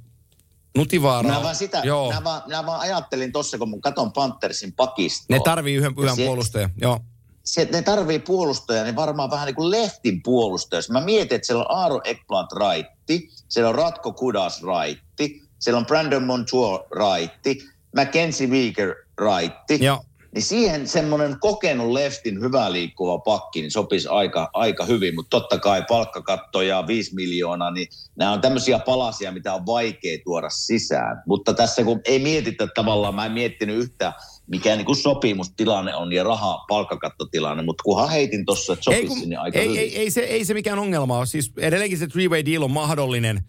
Nutivaara. 0.76 1.28
Minä 1.28 1.42
vaan, 1.42 1.54
sitä, 1.56 1.80
Joo. 1.84 2.08
minä, 2.08 2.24
vaan, 2.24 2.42
minä 2.46 2.66
vaan 2.66 2.80
ajattelin 2.80 3.32
tuossa, 3.32 3.58
kun 3.58 3.70
mä 3.70 3.76
katson 3.82 4.12
Panthersin 4.12 4.72
pakistoa. 4.72 5.36
Ne 5.36 5.40
tarvii 5.44 5.74
yhden, 5.74 5.94
yhden 5.98 6.16
se- 6.16 6.24
puolustajan. 6.24 6.70
Joo. 6.80 7.00
se, 7.44 7.68
ne 7.72 7.82
tarvii 7.82 8.18
puolustajia, 8.18 8.84
niin 8.84 8.96
varmaan 8.96 9.30
vähän 9.30 9.46
niin 9.46 9.54
kuin 9.54 9.70
leftin 9.70 10.22
puolustaja. 10.22 10.78
Jos 10.78 10.90
Mä 10.90 11.00
mietin, 11.00 11.36
että 11.36 11.46
siellä 11.46 11.64
on 11.64 11.76
Aaro 11.78 12.00
Ekblad 12.04 12.46
raitti, 12.56 13.30
siellä 13.48 13.68
on 13.68 13.74
Ratko 13.74 14.12
Kudas 14.12 14.62
raitti, 14.62 15.42
siellä 15.58 15.78
on 15.78 15.86
Brandon 15.86 16.22
Montour 16.24 16.80
raitti, 16.90 17.58
Mackenzie 17.96 18.46
Weeker 18.46 18.94
raitti. 19.16 19.84
Joo. 19.84 20.04
Niin 20.34 20.42
siihen 20.42 20.88
semmoinen 20.88 21.40
kokenut 21.40 21.92
leftin 21.92 22.40
hyvä 22.40 22.72
liikkuva 22.72 23.18
pakki 23.18 23.60
niin 23.60 23.70
sopisi 23.70 24.08
aika, 24.08 24.50
aika 24.52 24.84
hyvin, 24.84 25.14
mutta 25.14 25.40
totta 25.40 25.58
kai 25.58 25.84
palkkakatto 25.88 26.62
ja 26.62 26.86
5 26.86 27.14
miljoonaa, 27.14 27.70
niin 27.70 27.88
nämä 28.16 28.32
on 28.32 28.40
tämmöisiä 28.40 28.78
palasia, 28.78 29.32
mitä 29.32 29.54
on 29.54 29.66
vaikea 29.66 30.18
tuoda 30.24 30.50
sisään. 30.50 31.22
Mutta 31.26 31.54
tässä 31.54 31.84
kun 31.84 32.00
ei 32.04 32.18
mietitä 32.18 32.68
tavallaan, 32.74 33.14
mä 33.14 33.26
en 33.26 33.32
miettinyt 33.32 33.76
yhtään, 33.76 34.12
mikä 34.46 34.76
niin 34.76 34.86
kuin 34.86 34.96
sopimustilanne 34.96 35.94
on 35.94 36.12
ja 36.12 36.24
raha 36.24 36.64
palkkakattotilanne, 36.68 37.62
mutta 37.62 37.82
kunhan 37.82 38.10
heitin 38.10 38.46
tuossa, 38.46 38.72
että 38.72 38.84
sopisi 38.84 39.06
kun- 39.06 39.18
sinne 39.18 39.36
aika 39.36 39.58
ei, 39.58 39.68
hyvin. 39.68 39.80
ei, 39.80 39.96
ei, 39.98 40.10
se, 40.10 40.20
ei 40.20 40.44
se 40.44 40.54
mikään 40.54 40.78
ongelma 40.78 41.18
ole. 41.18 41.26
Siis 41.26 41.52
edelleenkin 41.56 41.98
se 41.98 42.06
three-way 42.06 42.46
deal 42.46 42.62
on 42.62 42.70
mahdollinen. 42.70 43.44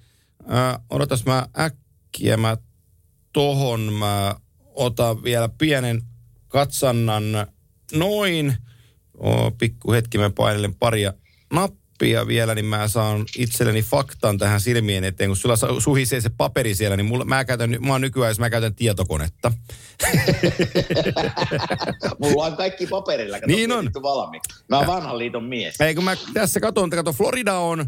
Äh, 0.54 0.80
odotas 0.90 1.26
mä 1.26 1.48
äkkiä, 1.60 2.38
mä 2.38 2.58
tohon 3.34 3.80
mä 3.94 4.36
otan 4.76 5.24
vielä 5.24 5.50
pienen 5.58 6.02
katsannan 6.50 7.24
noin. 7.94 8.58
Oh, 9.18 9.54
pikku 9.58 9.92
hetki 9.92 10.18
mä 10.18 10.30
painelen 10.30 10.76
paria 10.76 11.14
nappia 11.54 12.28
vielä, 12.28 12.56
niin 12.56 12.66
mä 12.66 12.88
saan 12.88 13.26
itselleni 13.38 13.82
faktan 13.82 14.38
tähän 14.38 14.62
silmien 14.62 15.04
eteen. 15.04 15.30
Kun 15.30 15.38
sulla 15.38 15.80
suhisee 15.80 16.22
se 16.22 16.30
paperi 16.30 16.76
siellä, 16.76 16.98
niin 16.98 17.06
mulla, 17.06 17.26
mä, 17.26 17.46
käytän, 17.46 17.78
mä 17.80 17.92
oon 17.92 18.02
nykyään, 18.02 18.30
jos 18.30 18.40
mä 18.40 18.50
käytän 18.50 18.76
tietokonetta. 18.76 19.52
Mulla 22.20 22.46
on 22.46 22.58
kaikki 22.58 22.88
paperilla, 22.88 23.38
kato, 23.40 23.48
Niin 23.48 23.72
on. 23.72 23.92
valmiiksi. 24.02 24.64
Mä 24.70 24.78
oon 24.78 24.88
vanhan 24.88 25.18
liiton 25.18 25.44
mies. 25.44 25.82
Ei 25.82 25.96
kun 25.96 26.04
mä 26.04 26.18
tässä 26.34 26.60
katson, 26.60 26.90
kato 26.90 27.14
Florida 27.14 27.58
on, 27.58 27.86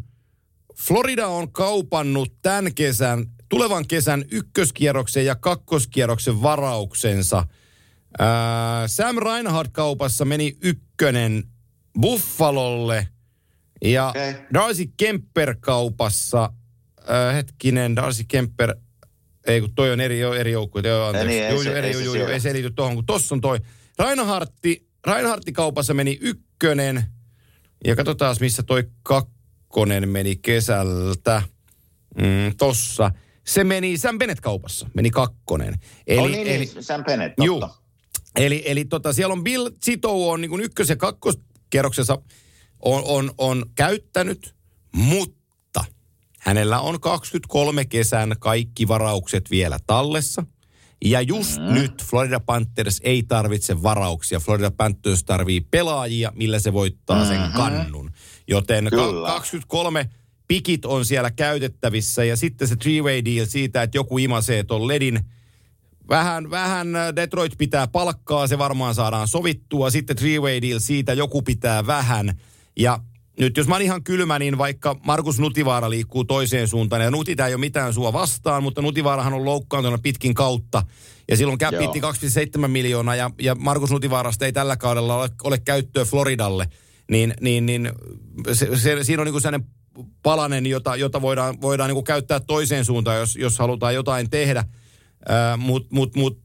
Florida 0.87 1.27
on 1.27 1.51
kaupannut 1.51 2.33
tämän 2.41 2.75
kesän, 2.75 3.25
tulevan 3.49 3.87
kesän 3.87 4.25
ykköskierroksen 4.31 5.25
ja 5.25 5.35
kakkoskierroksen 5.35 6.41
varauksensa. 6.41 7.43
Ää, 8.19 8.87
Sam 8.87 9.15
Reinhardt-kaupassa 9.17 10.25
meni 10.25 10.57
ykkönen 10.61 11.43
Buffalolle 12.01 13.07
ja 13.85 14.07
okay. 14.09 14.33
Darcy 14.53 14.85
Kemper-kaupassa, 14.97 16.53
ää, 17.07 17.31
hetkinen, 17.33 17.95
Darcy 17.95 18.23
Kemper, 18.27 18.75
ei 19.47 19.61
kun 19.61 19.75
toi 19.75 19.91
on 19.91 19.99
eri, 20.01 20.19
eri 20.21 20.51
joukkue, 20.51 20.81
joo, 20.85 21.05
anteeksi. 21.07 21.27
niin, 21.29 21.49
Joo, 21.49 21.63
se- 21.63 21.69
joo, 21.69 21.77
eri, 21.77 21.87
ei 21.87 22.03
joo, 22.05 22.15
joo, 22.15 22.27
ei 22.27 22.39
se 22.39 22.53
liity 22.53 22.71
tuohon, 22.71 22.95
kun 22.95 23.05
tossa 23.05 23.35
on 23.35 23.41
toi. 23.41 23.59
Reinhardti, 23.99 24.87
Reinhardti 25.07 25.51
kaupassa 25.51 25.93
meni 25.93 26.17
ykkönen, 26.21 27.03
ja 27.85 27.95
katsotaan 27.95 28.35
missä 28.39 28.63
toi 28.63 28.83
kakkonen 29.03 30.09
meni 30.09 30.35
kesältä. 30.35 31.41
Mm, 32.17 32.55
tossa. 32.57 33.11
Se 33.47 33.63
meni 33.63 33.97
Sam 33.97 34.17
Bennett-kaupassa, 34.17 34.89
meni 34.93 35.09
kakkonen. 35.09 35.73
Eli, 36.07 36.19
oh, 36.19 36.27
niin, 36.29 36.47
eli, 36.47 36.65
niin, 36.65 36.83
Sam 36.83 37.03
Bennett, 37.03 37.33
Juu. 37.43 37.69
Eli, 38.35 38.63
eli 38.65 38.85
tota, 38.85 39.13
siellä 39.13 39.33
on 39.33 39.43
Bill 39.43 39.69
Zito 39.85 40.29
on 40.29 40.41
niin 40.41 40.59
ykkös- 40.59 40.89
ja 40.89 40.95
kakkoskierroksessa 40.95 42.17
on, 42.81 43.03
on, 43.05 43.31
on 43.37 43.65
käyttänyt, 43.75 44.55
mutta 44.95 45.85
hänellä 46.39 46.79
on 46.79 46.99
23 46.99 47.85
kesän 47.85 48.35
kaikki 48.39 48.87
varaukset 48.87 49.51
vielä 49.51 49.79
tallessa. 49.87 50.45
Ja 51.05 51.21
just 51.21 51.57
mm. 51.57 51.73
nyt 51.73 52.03
Florida 52.03 52.39
Panthers 52.39 53.01
ei 53.03 53.23
tarvitse 53.23 53.83
varauksia. 53.83 54.39
Florida 54.39 54.71
Panthers 54.71 55.23
tarvii 55.23 55.61
pelaajia, 55.61 56.31
millä 56.35 56.59
se 56.59 56.73
voittaa 56.73 57.25
sen 57.25 57.41
kannun. 57.53 58.11
Joten 58.47 58.87
Kyllä. 58.89 59.27
23 59.27 60.09
pikit 60.47 60.85
on 60.85 61.05
siellä 61.05 61.31
käytettävissä 61.31 62.23
ja 62.23 62.35
sitten 62.35 62.67
se 62.67 62.75
three-way 62.75 63.25
deal 63.25 63.45
siitä, 63.45 63.83
että 63.83 63.97
joku 63.97 64.17
imasee 64.17 64.63
ton 64.63 64.87
ledin 64.87 65.19
Vähän, 66.11 66.49
vähän 66.49 66.95
äh, 66.95 67.15
Detroit 67.15 67.57
pitää 67.57 67.87
palkkaa, 67.87 68.47
se 68.47 68.57
varmaan 68.57 68.95
saadaan 68.95 69.27
sovittua. 69.27 69.89
Sitten 69.89 70.17
three-way 70.17 70.61
deal 70.61 70.79
siitä, 70.79 71.13
joku 71.13 71.41
pitää 71.41 71.87
vähän. 71.87 72.39
Ja 72.79 72.99
nyt 73.39 73.57
jos 73.57 73.67
mä 73.67 73.75
oon 73.75 73.81
ihan 73.81 74.03
kylmä, 74.03 74.39
niin 74.39 74.57
vaikka 74.57 74.95
Markus 75.05 75.39
Nutivaara 75.39 75.89
liikkuu 75.89 76.23
toiseen 76.23 76.67
suuntaan, 76.67 77.01
ja 77.01 77.11
Nutita 77.11 77.47
ei 77.47 77.53
ole 77.53 77.59
mitään 77.59 77.93
sua 77.93 78.13
vastaan, 78.13 78.63
mutta 78.63 78.81
Nutivaarahan 78.81 79.33
on 79.33 79.45
loukkaantunut 79.45 80.01
pitkin 80.01 80.33
kautta. 80.33 80.83
Ja 81.29 81.37
silloin 81.37 81.57
käpitti 81.57 81.99
Joo. 81.99 82.11
2,7 82.61 82.67
miljoonaa, 82.67 83.15
ja, 83.15 83.31
ja 83.41 83.55
Markus 83.55 83.91
Nutivaarasta 83.91 84.45
ei 84.45 84.53
tällä 84.53 84.77
kaudella 84.77 85.15
ole, 85.15 85.29
ole 85.43 85.57
käyttöä 85.57 86.05
Floridalle. 86.05 86.67
Niin, 87.11 87.33
niin, 87.41 87.65
niin 87.65 87.91
se, 88.53 88.77
se, 88.77 89.03
siinä 89.03 89.21
on 89.21 89.27
niin 89.27 89.41
sellainen 89.41 89.67
palanen, 90.23 90.65
jota, 90.65 90.95
jota 90.95 91.21
voidaan, 91.21 91.61
voidaan 91.61 91.89
niin 91.89 92.03
käyttää 92.03 92.39
toiseen 92.39 92.85
suuntaan, 92.85 93.17
jos, 93.17 93.35
jos 93.35 93.59
halutaan 93.59 93.95
jotain 93.95 94.29
tehdä. 94.29 94.63
Mutta 95.57 95.89
mut, 95.91 96.15
mut, 96.15 96.39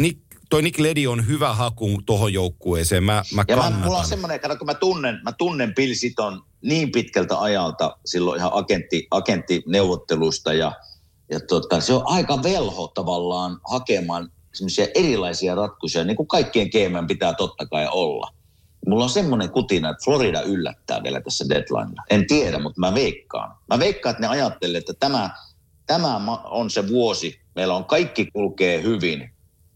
Nick, 0.00 0.20
toi 0.50 0.62
Nick 0.62 0.78
Ledi 0.78 1.06
on 1.06 1.26
hyvä 1.26 1.54
haku 1.54 2.02
tuohon 2.06 2.32
joukkueeseen. 2.32 3.04
Mä, 3.04 3.22
mä 3.34 3.44
Ja 3.48 3.56
mä, 3.56 3.62
kannatan. 3.62 3.86
mulla 3.86 3.98
on 3.98 4.06
semmoinen, 4.06 4.40
kato, 4.40 4.56
kun 4.56 4.66
mä 4.66 4.74
tunnen, 4.74 5.20
mä 5.24 5.32
tunnen 5.32 5.74
Bill 5.74 5.94
Siton 5.94 6.42
niin 6.62 6.92
pitkältä 6.92 7.40
ajalta 7.40 7.96
silloin 8.06 8.40
ihan 8.40 8.50
agentti, 8.54 9.06
agenttineuvottelusta 9.10 10.52
ja, 10.52 10.72
ja 11.30 11.40
tota, 11.40 11.80
se 11.80 11.92
on 11.92 12.02
aika 12.04 12.42
velho 12.42 12.88
tavallaan 12.88 13.60
hakemaan 13.70 14.32
semmoisia 14.52 14.86
erilaisia 14.94 15.54
ratkaisuja, 15.54 16.04
niin 16.04 16.16
kuin 16.16 16.28
kaikkien 16.28 16.68
GM 16.68 17.06
pitää 17.06 17.34
totta 17.34 17.66
kai 17.66 17.88
olla. 17.90 18.34
Mulla 18.86 19.04
on 19.04 19.10
semmoinen 19.10 19.50
kutina, 19.50 19.90
että 19.90 20.04
Florida 20.04 20.42
yllättää 20.42 21.02
vielä 21.02 21.20
tässä 21.20 21.48
deadlinella. 21.48 22.02
En 22.10 22.26
tiedä, 22.26 22.58
mutta 22.58 22.80
mä 22.80 22.94
veikkaan. 22.94 23.56
Mä 23.68 23.78
veikkaan, 23.78 24.10
että 24.10 24.20
ne 24.20 24.26
ajattelee, 24.26 24.78
että 24.78 24.94
tämä, 25.00 25.30
tämä 25.86 26.20
on 26.44 26.70
se 26.70 26.88
vuosi. 26.88 27.41
Meillä 27.54 27.74
on 27.74 27.84
kaikki 27.84 28.26
kulkee 28.32 28.82
hyvin. 28.82 29.30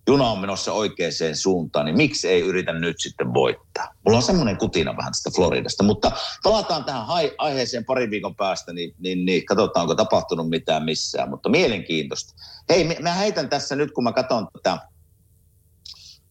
Juna 0.08 0.30
on 0.30 0.38
menossa 0.38 0.72
oikeaan 0.72 1.12
suuntaan, 1.34 1.86
niin 1.86 1.96
miksi 1.96 2.28
ei 2.28 2.40
yritä 2.40 2.72
nyt 2.72 2.96
sitten 2.98 3.34
voittaa? 3.34 3.88
Mulla 4.04 4.16
on 4.16 4.22
semmoinen 4.22 4.56
kutina 4.56 4.96
vähän 4.96 5.12
tästä 5.12 5.30
Floridasta, 5.36 5.84
mutta 5.84 6.12
palataan 6.42 6.84
tähän 6.84 7.06
aiheeseen 7.38 7.84
parin 7.84 8.10
viikon 8.10 8.36
päästä, 8.36 8.72
niin, 8.72 8.94
niin, 8.98 9.24
niin 9.24 9.44
katsotaan, 9.46 9.82
onko 9.82 9.94
tapahtunut 9.94 10.48
mitään 10.48 10.84
missään, 10.84 11.30
mutta 11.30 11.48
mielenkiintoista. 11.48 12.34
Hei, 12.68 12.84
mä- 12.84 12.94
mä 13.00 13.12
heitän 13.12 13.48
tässä 13.48 13.76
nyt, 13.76 13.92
kun 13.92 14.04
mä 14.04 14.12
katson 14.12 14.48
tätä, 14.52 14.78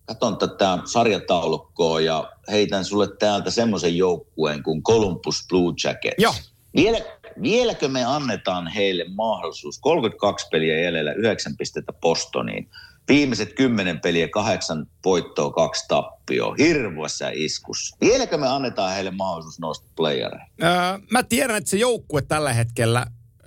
katson 0.06 0.38
tätä 0.38 0.78
sarjataulukkoa 0.86 2.02
ja 2.02 2.32
heitän 2.52 2.86
sulle 2.86 3.08
täältä 3.20 3.52
semmoisen 3.52 3.98
joukkueen 3.98 4.64
kuin 4.64 4.84
Columbus 4.84 5.46
Blue 5.50 5.74
Jackets. 5.84 6.16
Joo. 6.18 6.34
Vielä, 6.76 6.98
vieläkö 7.42 7.88
me 7.88 8.04
annetaan 8.04 8.68
heille 8.68 9.06
mahdollisuus? 9.16 9.80
32 9.80 10.48
peliä 10.52 10.82
jäljellä, 10.82 11.14
9 11.14 11.58
pistettä 11.58 11.94
Bostoniin. 11.94 12.70
Viimeiset 13.08 13.54
10 13.54 14.00
peliä, 14.00 14.28
kahdeksan 14.28 14.88
voittoa, 15.06 15.52
kaksi 15.52 15.86
tappioa. 15.88 16.56
Hirveässä 16.60 17.32
iskussa. 17.34 17.98
Vieläkö 18.02 18.38
me 18.38 18.48
annetaan 18.48 18.94
heille 18.94 19.12
mahdollisuus 19.12 19.60
nousta 19.60 19.88
playereihin? 19.96 20.48
Öö, 20.64 20.70
mä 21.12 21.24
tiedän, 21.24 21.58
että 21.58 21.70
se 21.70 21.78
joukkue 21.78 22.22
tällä 22.22 22.54
hetkellä 22.54 23.06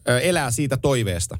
ö, 0.08 0.18
elää 0.20 0.50
siitä 0.50 0.76
toiveesta. 0.76 1.38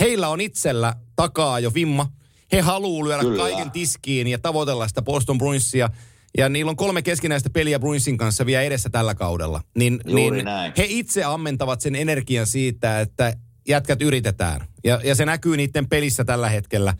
Heillä 0.00 0.28
on 0.28 0.40
itsellä 0.40 0.94
takaa 1.16 1.60
jo 1.60 1.74
vimma. 1.74 2.06
he 2.52 2.60
haluaa 2.60 3.08
lyödä 3.08 3.20
Kyllä. 3.22 3.42
kaiken 3.42 3.70
tiskiin 3.70 4.26
ja 4.26 4.38
tavoitella 4.38 4.88
sitä 4.88 5.02
Boston 5.02 5.38
Bruinsia. 5.38 5.90
Ja 6.38 6.48
niillä 6.48 6.70
on 6.70 6.76
kolme 6.76 7.02
keskinäistä 7.02 7.50
peliä 7.50 7.78
Bruinsin 7.78 8.16
kanssa 8.16 8.46
vielä 8.46 8.62
edessä 8.62 8.90
tällä 8.90 9.14
kaudella. 9.14 9.62
Niin, 9.74 10.00
Juuri 10.06 10.36
niin 10.36 10.44
näin. 10.44 10.72
he 10.78 10.86
itse 10.88 11.24
ammentavat 11.24 11.80
sen 11.80 11.94
energian 11.94 12.46
siitä, 12.46 13.00
että 13.00 13.32
jätkät 13.68 14.02
yritetään. 14.02 14.66
Ja, 14.84 15.00
ja 15.04 15.14
se 15.14 15.24
näkyy 15.24 15.56
niiden 15.56 15.88
pelissä 15.88 16.24
tällä 16.24 16.48
hetkellä. 16.48 16.94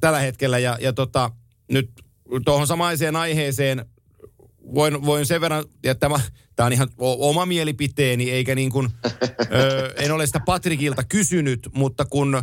Tällä 0.00 0.18
hetkellä 0.18 0.58
ja, 0.58 0.78
ja 0.80 0.92
tota, 0.92 1.30
nyt 1.72 1.90
tuohon 2.44 2.66
samaiseen 2.66 3.16
aiheeseen 3.16 3.84
voin, 4.74 5.04
voin 5.04 5.26
sen 5.26 5.40
verran, 5.40 5.64
ja 5.84 5.94
tämä, 5.94 6.20
tämä 6.56 6.66
on 6.66 6.72
ihan 6.72 6.88
oma 6.98 7.46
mielipiteeni, 7.46 8.30
eikä 8.30 8.54
niin 8.54 8.70
kuin, 8.70 8.88
ö, 9.52 9.94
en 9.96 10.12
ole 10.12 10.26
sitä 10.26 10.40
Patrikilta 10.40 11.04
kysynyt, 11.04 11.68
mutta 11.74 12.04
kun 12.04 12.42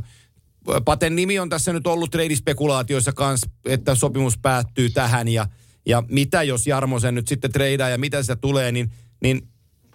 Paten 0.86 1.16
nimi 1.16 1.39
on 1.39 1.49
tässä 1.49 1.74
nyt 1.74 1.88
ollut 1.88 2.11
treidispekulaatioissa 2.11 3.13
kanssa, 3.13 3.49
että 3.66 3.95
sopimus 3.95 4.38
päättyy 4.38 4.89
tähän 4.89 5.28
ja, 5.28 5.47
ja 5.86 6.03
mitä 6.09 6.43
jos 6.43 6.67
Jarmo 6.67 6.99
sen 6.99 7.15
nyt 7.15 7.27
sitten 7.27 7.51
treidaa 7.51 7.89
ja 7.89 7.97
mitä 7.97 8.21
sitä 8.21 8.36
tulee, 8.36 8.71
niin, 8.71 8.91
niin 9.21 9.47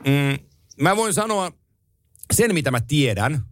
mm, 0.07 0.45
mä 0.81 0.97
voin 0.97 1.15
sanoa 1.15 1.53
sen, 2.33 2.55
mitä 2.55 2.71
mä 2.71 2.81
tiedän, 2.81 3.43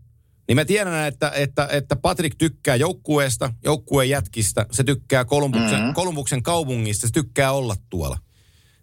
niin 0.48 0.56
mä 0.56 0.64
tiedän, 0.64 1.06
että, 1.06 1.30
että, 1.34 1.68
että 1.70 1.96
Patrick 1.96 2.38
tykkää 2.38 2.76
joukkueesta, 2.76 3.54
joukkueen 3.64 4.10
jätkistä, 4.10 4.66
se 4.70 4.84
tykkää 4.84 5.24
Kolumbuksen, 5.24 5.78
mm-hmm. 5.78 5.94
Kolumbuksen 5.94 6.42
kaupungista, 6.42 7.06
se 7.06 7.12
tykkää 7.12 7.52
olla 7.52 7.76
tuolla. 7.90 8.18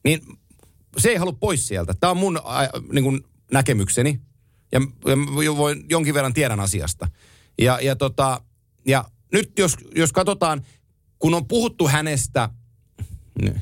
Niin 0.03 0.21
se 0.97 1.09
ei 1.09 1.15
halua 1.15 1.37
pois 1.39 1.67
sieltä. 1.67 1.93
Tämä 1.93 2.11
on 2.11 2.17
mun 2.17 2.39
a, 2.43 2.59
niin 2.91 3.03
kuin 3.03 3.21
näkemykseni. 3.51 4.21
Ja, 4.71 4.81
ja 5.45 5.57
voin, 5.57 5.85
jonkin 5.89 6.13
verran 6.13 6.33
tiedän 6.33 6.59
asiasta. 6.59 7.07
Ja, 7.61 7.79
ja, 7.81 7.95
tota, 7.95 8.41
ja 8.87 9.05
nyt 9.31 9.59
jos, 9.59 9.75
jos 9.95 10.11
katsotaan, 10.11 10.65
kun 11.19 11.33
on 11.33 11.47
puhuttu 11.47 11.87
hänestä, 11.87 12.49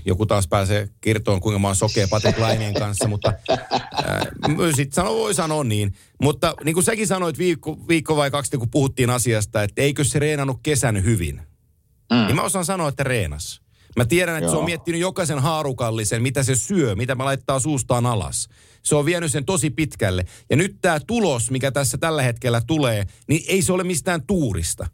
joku 0.06 0.26
taas 0.26 0.48
pääsee 0.48 0.90
kertoon, 1.02 1.42
kuinka 1.42 1.60
mä 1.60 1.68
oon 1.68 1.76
sokea 1.76 2.08
Patrick 2.08 2.40
Laineen 2.40 2.74
kanssa, 2.74 3.08
mutta 3.08 3.34
sitten 4.76 4.94
sano, 4.94 5.16
voi 5.16 5.34
sanoa 5.34 5.64
niin. 5.64 5.94
Mutta 6.22 6.54
niin 6.64 6.74
kuin 6.74 6.84
säkin 6.84 7.08
sanoit 7.08 7.38
viikko, 7.38 7.78
viikko 7.88 8.16
vai 8.16 8.32
kaksi, 8.32 8.58
kun 8.58 8.70
puhuttiin 8.70 9.10
asiasta, 9.10 9.64
että 9.64 9.82
eikö 9.82 10.04
se 10.04 10.20
reenannut 10.20 10.60
kesän 10.64 11.04
hyvin. 11.04 11.42
Mm. 12.14 12.26
Niin 12.26 12.36
mä 12.36 12.42
osaan 12.42 12.66
sanoa, 12.66 12.90
että 12.90 13.04
reenas. 13.04 13.62
Mä 13.98 14.06
tiedän, 14.06 14.36
että 14.36 14.46
Joo. 14.46 14.52
se 14.52 14.58
on 14.58 14.66
miettinyt 14.66 15.02
jokaisen 15.02 15.40
haarukallisen, 15.40 16.22
mitä 16.22 16.44
se 16.44 16.56
syö, 16.56 16.96
mitä 16.96 17.16
mä 17.16 17.26
laittaa 17.26 17.60
suustaan 17.60 18.06
alas. 18.06 18.48
Se 18.84 18.96
on 18.96 19.06
vienyt 19.06 19.32
sen 19.32 19.46
tosi 19.46 19.70
pitkälle. 19.70 20.26
Ja 20.50 20.56
nyt 20.56 20.78
tämä 20.82 21.00
tulos, 21.00 21.52
mikä 21.52 21.72
tässä 21.72 21.98
tällä 21.98 22.22
hetkellä 22.22 22.62
tulee, 22.68 23.08
niin 23.28 23.44
ei 23.48 23.62
se 23.62 23.74
ole 23.74 23.84
mistään 23.84 24.22
tuurista. 24.28 24.88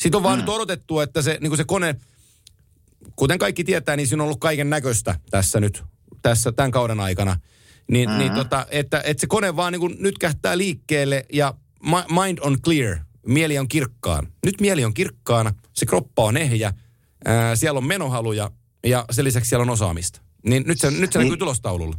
Sitten 0.00 0.16
on 0.16 0.22
vaan 0.22 0.38
mm. 0.38 0.40
nyt 0.40 0.48
odotettu, 0.48 1.00
että 1.00 1.22
se, 1.22 1.38
niin 1.40 1.56
se 1.56 1.64
kone, 1.64 1.96
kuten 3.16 3.38
kaikki 3.38 3.64
tietää, 3.64 3.96
niin 3.96 4.06
siinä 4.06 4.22
on 4.22 4.24
ollut 4.24 4.40
kaiken 4.40 4.70
näköistä 4.70 5.14
tässä 5.30 5.60
nyt, 5.60 5.82
tässä 6.22 6.52
tämän 6.52 6.70
kauden 6.70 7.00
aikana. 7.00 7.36
Niin, 7.90 8.08
mm-hmm. 8.08 8.18
niin 8.18 8.32
tota, 8.32 8.66
että, 8.70 9.02
että 9.04 9.20
se 9.20 9.26
kone 9.26 9.56
vaan 9.56 9.72
niin 9.72 9.80
kuin 9.80 9.96
nyt 9.98 10.18
kähtää 10.18 10.58
liikkeelle 10.58 11.26
ja 11.32 11.54
mind 12.08 12.38
on 12.40 12.62
clear, 12.62 12.98
mieli 13.26 13.58
on 13.58 13.68
kirkkaan. 13.68 14.28
Nyt 14.44 14.60
mieli 14.60 14.84
on 14.84 14.94
kirkkaana, 14.94 15.54
se 15.72 15.86
kroppa 15.86 16.24
on 16.24 16.36
ehjä, 16.36 16.72
ää, 17.24 17.56
siellä 17.56 17.78
on 17.78 17.86
menohaluja 17.86 18.50
ja 18.86 19.04
sen 19.10 19.24
lisäksi 19.24 19.48
siellä 19.48 19.62
on 19.62 19.70
osaamista. 19.70 20.20
Niin 20.44 20.64
nyt 20.66 20.80
se, 20.80 20.90
nyt 20.90 21.12
se 21.12 21.18
niin. 21.18 21.26
näkyy 21.26 21.36
tulostaululla. 21.36 21.96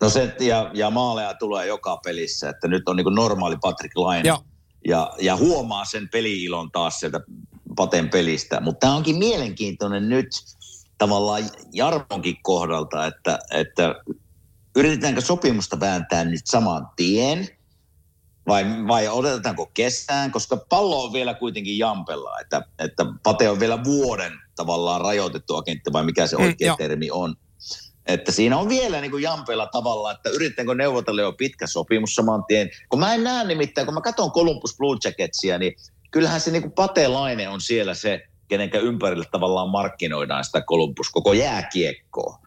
No 0.00 0.10
se, 0.10 0.36
ja, 0.40 0.70
ja 0.74 0.90
maaleja 0.90 1.34
tulee 1.34 1.66
joka 1.66 1.96
pelissä, 2.04 2.48
että 2.48 2.68
nyt 2.68 2.88
on 2.88 2.96
niin 2.96 3.04
kuin 3.04 3.14
normaali 3.14 3.56
Patrick 3.60 3.96
Laine. 3.96 4.28
Ja. 4.28 4.38
Ja, 4.88 5.12
ja 5.20 5.36
huomaa 5.36 5.84
sen 5.84 6.08
peliilon 6.12 6.70
taas 6.70 7.00
sieltä 7.00 7.20
Paten 7.76 8.08
pelistä. 8.10 8.60
Mutta 8.60 8.80
tämä 8.80 8.94
onkin 8.94 9.16
mielenkiintoinen 9.16 10.08
nyt 10.08 10.28
tavallaan 10.98 11.42
Jarmonkin 11.72 12.36
kohdalta, 12.42 13.06
että, 13.06 13.38
että 13.50 13.94
yritetäänkö 14.76 15.20
sopimusta 15.20 15.80
vääntää 15.80 16.24
nyt 16.24 16.46
saman 16.46 16.88
tien 16.96 17.48
vai, 18.46 18.64
vai 18.88 19.08
odotetaanko 19.08 19.70
kesään, 19.74 20.32
koska 20.32 20.56
pallo 20.68 21.04
on 21.04 21.12
vielä 21.12 21.34
kuitenkin 21.34 21.78
jampella, 21.78 22.40
että, 22.40 22.62
että 22.78 23.06
Pate 23.22 23.50
on 23.50 23.60
vielä 23.60 23.84
vuoden 23.84 24.32
tavallaan 24.56 25.00
rajoitettu 25.00 25.56
agentti 25.56 25.92
vai 25.92 26.04
mikä 26.04 26.26
se 26.26 26.36
oikea 26.36 26.72
mm, 26.72 26.76
termi 26.76 27.10
on. 27.10 27.34
Että 28.06 28.32
siinä 28.32 28.58
on 28.58 28.68
vielä 28.68 29.00
niin 29.00 29.10
kuin 29.10 29.22
jampeella 29.22 29.66
tavalla, 29.66 30.12
että 30.12 30.30
yritetäänkö 30.30 30.74
neuvotella 30.74 31.22
jo 31.22 31.32
pitkä 31.32 31.66
sopimus 31.66 32.14
saman 32.14 32.44
tien. 32.44 32.70
Kun 32.88 33.00
mä 33.00 33.14
en 33.14 33.24
näe 33.24 33.44
nimittäin, 33.44 33.86
kun 33.86 33.94
mä 33.94 34.00
katson 34.00 34.32
Columbus 34.32 34.76
Blue 34.76 34.96
Jacketsia, 35.04 35.58
niin 35.58 35.76
kyllähän 36.14 36.40
se 36.40 36.50
niin 36.50 36.72
patelainen 36.72 37.50
on 37.50 37.60
siellä 37.60 37.94
se, 37.94 38.22
kenenkä 38.48 38.78
ympärille 38.78 39.24
tavallaan 39.30 39.70
markkinoidaan 39.70 40.44
sitä 40.44 40.60
Columbus, 40.60 41.10
koko 41.10 41.32
jääkiekkoa. 41.32 42.38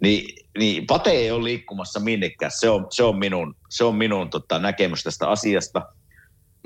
Niin, 0.00 0.46
niin 0.58 0.86
Pate 0.86 1.10
ei 1.10 1.30
ole 1.30 1.44
liikkumassa 1.44 2.00
minnekään. 2.00 2.52
Se 2.54 2.68
on, 2.68 2.86
se 2.90 3.02
on 3.02 3.18
minun, 3.18 3.56
se 3.68 3.84
on 3.84 3.94
minun 3.94 4.30
tota, 4.30 4.58
näkemys 4.58 5.02
tästä 5.02 5.28
asiasta. 5.28 5.86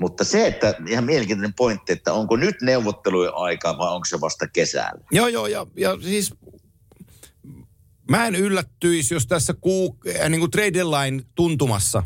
Mutta 0.01 0.23
se, 0.23 0.47
että 0.47 0.73
ihan 0.89 1.03
mielenkiintoinen 1.03 1.53
pointti, 1.53 1.93
että 1.93 2.13
onko 2.13 2.35
nyt 2.35 2.55
neuvottelujen 2.61 3.33
aika 3.35 3.77
vai 3.77 3.93
onko 3.93 4.05
se 4.05 4.21
vasta 4.21 4.47
kesällä? 4.47 5.05
Joo, 5.11 5.27
joo, 5.27 5.47
ja, 5.47 5.67
ja 5.77 5.97
siis 6.01 6.33
mä 8.11 8.27
en 8.27 8.35
yllättyisi, 8.35 9.13
jos 9.13 9.27
tässä 9.27 9.53
kuu, 9.53 9.97
äh, 10.19 10.29
niin 10.29 10.39
kuin 10.39 10.51
trade 10.51 10.73
deadline 10.73 11.23
tuntumassa 11.35 12.03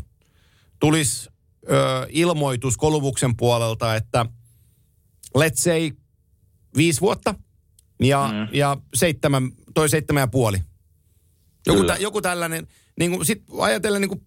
tulisi 0.80 1.30
ö, 1.70 2.06
ilmoitus 2.08 2.76
Kolumuksen 2.76 3.36
puolelta, 3.36 3.96
että 3.96 4.26
let's 5.38 5.62
say 5.62 5.90
viisi 6.76 7.00
vuotta 7.00 7.34
ja, 8.02 8.30
mm. 8.32 8.56
ja 8.56 8.76
seitsemän, 8.94 9.52
toi 9.74 9.88
seitsemän 9.88 10.20
ja 10.20 10.26
puoli. 10.26 10.58
Joku, 11.66 11.84
tä, 11.84 11.96
joku 11.96 12.20
tällainen, 12.20 12.66
niin 12.98 13.10
kuin, 13.10 13.26
sit 13.26 13.42
ajatellen, 13.58 14.00
niin 14.00 14.08
kuin, 14.08 14.22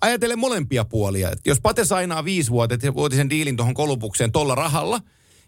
ajatellen 0.00 0.38
molempia 0.38 0.84
puolia. 0.84 1.30
Et 1.30 1.40
jos 1.46 1.60
Pate 1.60 1.84
sainaa 1.84 2.24
viisi 2.24 2.50
vuotta, 2.50 2.74
että 2.74 2.94
vuotisen 2.94 3.30
diilin 3.30 3.56
tuohon 3.56 3.74
Kolumbukseen 3.74 4.32
tuolla 4.32 4.54
rahalla, 4.54 5.00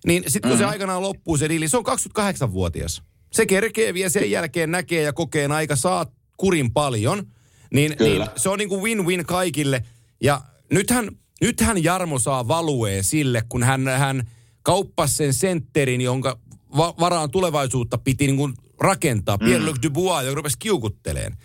niin 0.07 0.22
sitten 0.26 0.51
kun 0.51 0.59
mm. 0.59 0.64
se 0.64 0.64
aikanaan 0.64 1.03
loppuu 1.03 1.37
se 1.37 1.49
diili, 1.49 1.68
se 1.68 1.76
on 1.76 1.84
28-vuotias 1.87 3.03
se 3.37 3.47
kerkee 3.47 3.95
vielä 3.95 4.11
sen 4.11 4.30
jälkeen 4.30 4.70
näkee 4.70 5.03
ja 5.03 5.12
kokeen 5.12 5.53
aika 5.53 5.76
saa 5.76 6.07
kurin 6.37 6.72
paljon. 6.72 7.26
Niin, 7.74 7.97
niin 8.01 8.26
se 8.37 8.49
on 8.49 8.59
niin 8.59 8.68
kuin 8.68 8.82
win-win 8.82 9.24
kaikille. 9.26 9.82
Ja 10.20 10.41
nythän, 10.72 11.09
nythän 11.41 11.84
Jarmo 11.84 12.18
saa 12.18 12.49
valuee 12.49 13.03
sille, 13.03 13.43
kun 13.49 13.62
hän, 13.62 13.89
hän 13.89 14.30
kauppasi 14.67 15.14
sen 15.14 15.35
sentterin, 15.35 16.01
jonka 16.01 16.39
va- 16.77 16.95
varaan 17.01 17.31
tulevaisuutta 17.31 17.99
piti 17.99 18.27
niin 18.27 18.37
kuin 18.37 18.55
rakentaa. 18.81 19.37
Mm. 19.37 19.47
Pierre-Luc 19.47 19.83
Dubois, 19.83 20.27
joka 20.27 20.35
rupesi 20.35 20.59
kiukutteleen. 20.59 21.37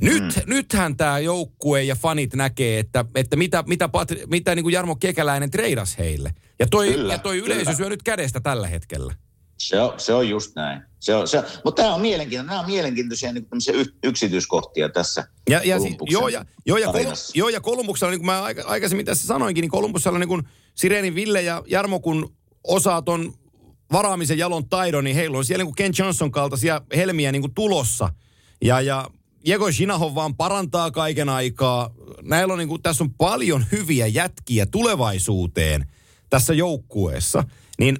Nyt, 0.00 0.22
mm. 0.22 0.42
Nythän 0.46 0.96
tämä 0.96 1.18
joukkue 1.18 1.82
ja 1.82 1.94
fanit 1.94 2.34
näkee, 2.34 2.78
että, 2.78 3.04
että 3.14 3.36
mitä, 3.36 3.64
mitä, 3.66 3.88
Patri, 3.88 4.22
mitä 4.26 4.54
niin 4.54 4.62
kuin 4.62 4.72
Jarmo 4.72 4.96
Kekäläinen 4.96 5.50
treidas 5.50 5.98
heille. 5.98 6.34
Ja 6.58 6.66
toi, 6.66 6.88
kyllä, 6.92 7.12
ja 7.12 7.18
toi 7.18 7.38
yleisö 7.38 7.64
kyllä. 7.64 7.76
syö 7.76 7.88
nyt 7.88 8.02
kädestä 8.02 8.40
tällä 8.40 8.68
hetkellä. 8.68 9.14
Se 9.58 9.80
on, 9.80 9.94
se 9.96 10.14
on 10.14 10.28
just 10.28 10.56
näin. 10.56 10.82
Se 11.00 11.14
on, 11.14 11.28
se, 11.28 11.42
mutta 11.64 11.82
tämä 11.82 11.94
on 11.94 12.00
mielenkiintoinen. 12.00 12.46
Nämä 12.46 12.60
on 12.60 12.66
mielenkiintoisia 12.66 13.32
niin 13.32 13.46
yksityiskohtia 14.04 14.88
tässä 14.88 15.24
ja, 15.50 15.60
ja 15.64 15.80
si, 15.80 15.96
joo, 16.10 16.28
ja, 16.28 16.44
joo, 16.66 16.78
ja, 16.78 16.92
Kol, 16.92 17.04
joo, 17.34 17.48
ja 17.48 17.60
Kolumbuksella, 17.60 18.10
niin 18.10 18.20
kuin 18.20 18.26
mä 18.26 18.42
aikaisemmin 18.66 19.06
tässä 19.06 19.26
sanoinkin, 19.26 19.62
niin 19.62 19.70
Kolumbuksella 19.70 20.18
niin 20.18 20.28
kuin 20.28 20.42
Sirenin 20.74 21.14
Ville 21.14 21.42
ja 21.42 21.62
Jarmo, 21.66 22.00
kun 22.00 22.39
osaa 22.64 23.02
ton 23.02 23.34
varaamisen 23.92 24.38
jalon 24.38 24.68
taidon, 24.68 25.04
niin 25.04 25.16
heillä 25.16 25.38
on 25.38 25.44
siellä 25.44 25.60
niin 25.64 25.74
kuin 25.74 25.76
Ken 25.76 25.92
Johnson 25.98 26.30
kaltaisia 26.30 26.80
helmiä 26.96 27.32
niin 27.32 27.42
kuin 27.42 27.54
tulossa. 27.54 28.12
Ja, 28.64 28.80
ja 28.80 29.10
Jego 29.46 29.72
Shinahov 29.72 30.14
vaan 30.14 30.36
parantaa 30.36 30.90
kaiken 30.90 31.28
aikaa. 31.28 31.90
Näillä 32.22 32.52
on 32.52 32.58
niin 32.58 32.68
kuin, 32.68 32.82
tässä 32.82 33.04
on 33.04 33.14
paljon 33.14 33.64
hyviä 33.72 34.06
jätkiä 34.06 34.66
tulevaisuuteen 34.66 35.86
tässä 36.30 36.54
joukkueessa. 36.54 37.44
Niin 37.78 37.98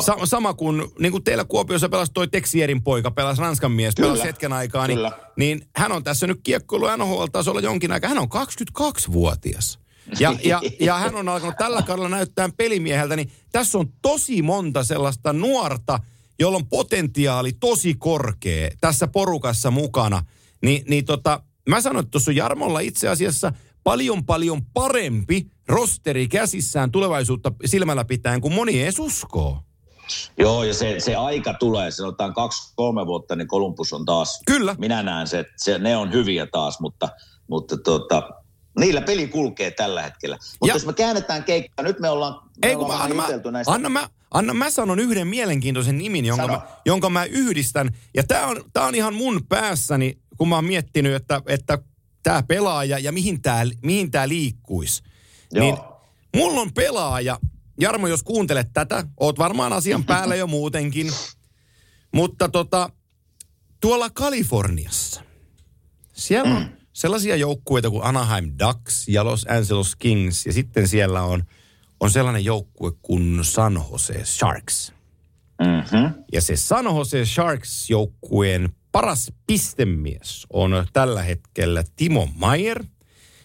Sa- 0.00 0.26
sama 0.26 0.54
kuin, 0.54 0.82
niin 0.98 1.12
kuin 1.12 1.24
teillä 1.24 1.44
Kuopiossa 1.44 1.88
pelasi 1.88 2.12
toi 2.12 2.28
Texierin 2.28 2.82
poika, 2.82 3.10
pelasi 3.10 3.40
Ranskan 3.40 3.72
mies, 3.72 3.94
Kyllä. 3.94 4.08
pelasi 4.08 4.24
hetken 4.24 4.52
aikaa, 4.52 4.86
niin, 4.86 4.98
niin 5.36 5.62
hän 5.76 5.92
on 5.92 6.04
tässä 6.04 6.26
nyt 6.26 6.40
kiekkoilu 6.42 6.86
NHL-tasolla 6.96 7.60
jonkin 7.60 7.92
aikaa. 7.92 8.08
Hän 8.08 8.18
on 8.18 8.28
22-vuotias. 8.28 9.78
Ja, 10.20 10.36
ja, 10.44 10.60
ja 10.80 10.94
hän 10.94 11.14
on 11.14 11.28
alkanut 11.28 11.56
tällä 11.58 11.82
kaudella 11.82 12.08
näyttää 12.08 12.48
pelimieheltä, 12.56 13.16
niin 13.16 13.32
tässä 13.52 13.78
on 13.78 13.88
tosi 14.02 14.42
monta 14.42 14.84
sellaista 14.84 15.32
nuorta, 15.32 16.00
jolla 16.38 16.56
on 16.56 16.66
potentiaali 16.66 17.52
tosi 17.52 17.94
korkea 17.94 18.70
tässä 18.80 19.08
porukassa 19.08 19.70
mukana. 19.70 20.24
Ni, 20.62 20.84
niin 20.88 21.04
tota, 21.04 21.42
mä 21.68 21.80
sanoin, 21.80 22.02
että 22.02 22.10
tuossa 22.10 22.30
on 22.30 22.36
Jarmolla 22.36 22.80
itse 22.80 23.08
asiassa 23.08 23.52
paljon 23.84 24.24
paljon 24.24 24.64
parempi 24.74 25.46
rosteri 25.68 26.28
käsissään 26.28 26.90
tulevaisuutta 26.90 27.52
silmällä 27.64 28.04
pitäen, 28.04 28.40
kuin 28.40 28.54
moni 28.54 28.82
edes 28.82 28.98
uskoo. 28.98 29.62
Joo, 30.38 30.64
ja 30.64 30.74
se, 30.74 31.00
se 31.00 31.16
aika 31.16 31.54
tulee, 31.54 31.90
sanotaan 31.90 32.34
kaksi-kolme 32.34 33.06
vuotta, 33.06 33.36
niin 33.36 33.48
Kolumbus 33.48 33.92
on 33.92 34.04
taas, 34.04 34.40
Kyllä. 34.46 34.76
minä 34.78 35.02
näen 35.02 35.26
se, 35.26 35.38
että 35.38 35.52
se, 35.56 35.78
ne 35.78 35.96
on 35.96 36.12
hyviä 36.12 36.46
taas, 36.46 36.80
mutta, 36.80 37.08
mutta 37.48 37.76
tota, 37.76 38.41
Niillä 38.78 39.00
peli 39.00 39.28
kulkee 39.28 39.70
tällä 39.70 40.02
hetkellä. 40.02 40.36
Mutta 40.36 40.66
Ja- 40.66 40.74
jos 40.74 40.86
me 40.86 40.92
käännetään 40.92 41.44
keikkaa, 41.44 41.82
nyt 41.84 42.00
me 42.00 42.08
ollaan, 42.10 42.34
me 42.62 42.68
Ei 42.68 42.74
kun 42.76 42.84
ollaan 42.84 42.98
mä, 42.98 43.04
anna, 43.04 43.40
mä, 43.44 43.50
näistä. 43.50 43.72
anna, 43.72 43.88
mä, 43.88 44.08
anna 44.30 44.54
mä 44.54 44.70
sanon 44.70 45.00
yhden 45.00 45.26
mielenkiintoisen 45.26 45.98
nimin, 45.98 46.24
jonka 46.24 46.42
Sano. 46.46 46.58
mä, 46.58 46.66
jonka 46.86 47.10
mä 47.10 47.24
yhdistän. 47.24 47.90
Ja 48.14 48.22
tää 48.24 48.46
on, 48.46 48.64
tää 48.72 48.84
on 48.84 48.94
ihan 48.94 49.14
mun 49.14 49.46
päässäni, 49.48 50.18
kun 50.38 50.48
mä 50.48 50.54
oon 50.54 50.64
miettinyt, 50.64 51.14
että, 51.14 51.42
että 51.46 51.78
tämä 52.22 52.42
pelaaja 52.42 52.98
ja 52.98 53.12
mihin 53.12 53.42
tämä 53.42 53.62
mihin 53.82 54.10
tää 54.10 54.28
liikkuisi. 54.28 55.02
Joo. 55.52 55.64
Niin 55.64 55.76
mulla 56.36 56.60
on 56.60 56.72
pelaaja, 56.72 57.38
Jarmo 57.80 58.06
jos 58.06 58.22
kuuntelet 58.22 58.68
tätä, 58.72 59.04
oot 59.20 59.38
varmaan 59.38 59.72
asian 59.72 60.04
päällä 60.04 60.34
jo 60.34 60.46
muutenkin. 60.56 61.12
Mutta 62.14 62.48
tota, 62.48 62.90
tuolla 63.80 64.10
Kaliforniassa, 64.10 65.22
siellä 66.12 66.54
on 66.56 66.66
sellaisia 67.02 67.36
joukkueita 67.36 67.90
kuin 67.90 68.04
Anaheim 68.04 68.52
Ducks 68.58 69.08
ja 69.08 69.24
Los 69.24 69.46
Angeles 69.48 69.96
Kings 69.96 70.46
ja 70.46 70.52
sitten 70.52 70.88
siellä 70.88 71.22
on, 71.22 71.44
on 72.00 72.10
sellainen 72.10 72.44
joukkue 72.44 72.92
kuin 73.02 73.38
San 73.42 73.84
Jose 73.90 74.24
Sharks. 74.24 74.92
Mm-hmm. 75.60 76.14
Ja 76.32 76.40
se 76.40 76.56
San 76.56 76.84
Jose 76.84 77.24
Sharks-joukkueen 77.24 78.68
paras 78.92 79.32
pistemies 79.46 80.46
on 80.50 80.86
tällä 80.92 81.22
hetkellä 81.22 81.84
Timo 81.96 82.28
Maier. 82.34 82.84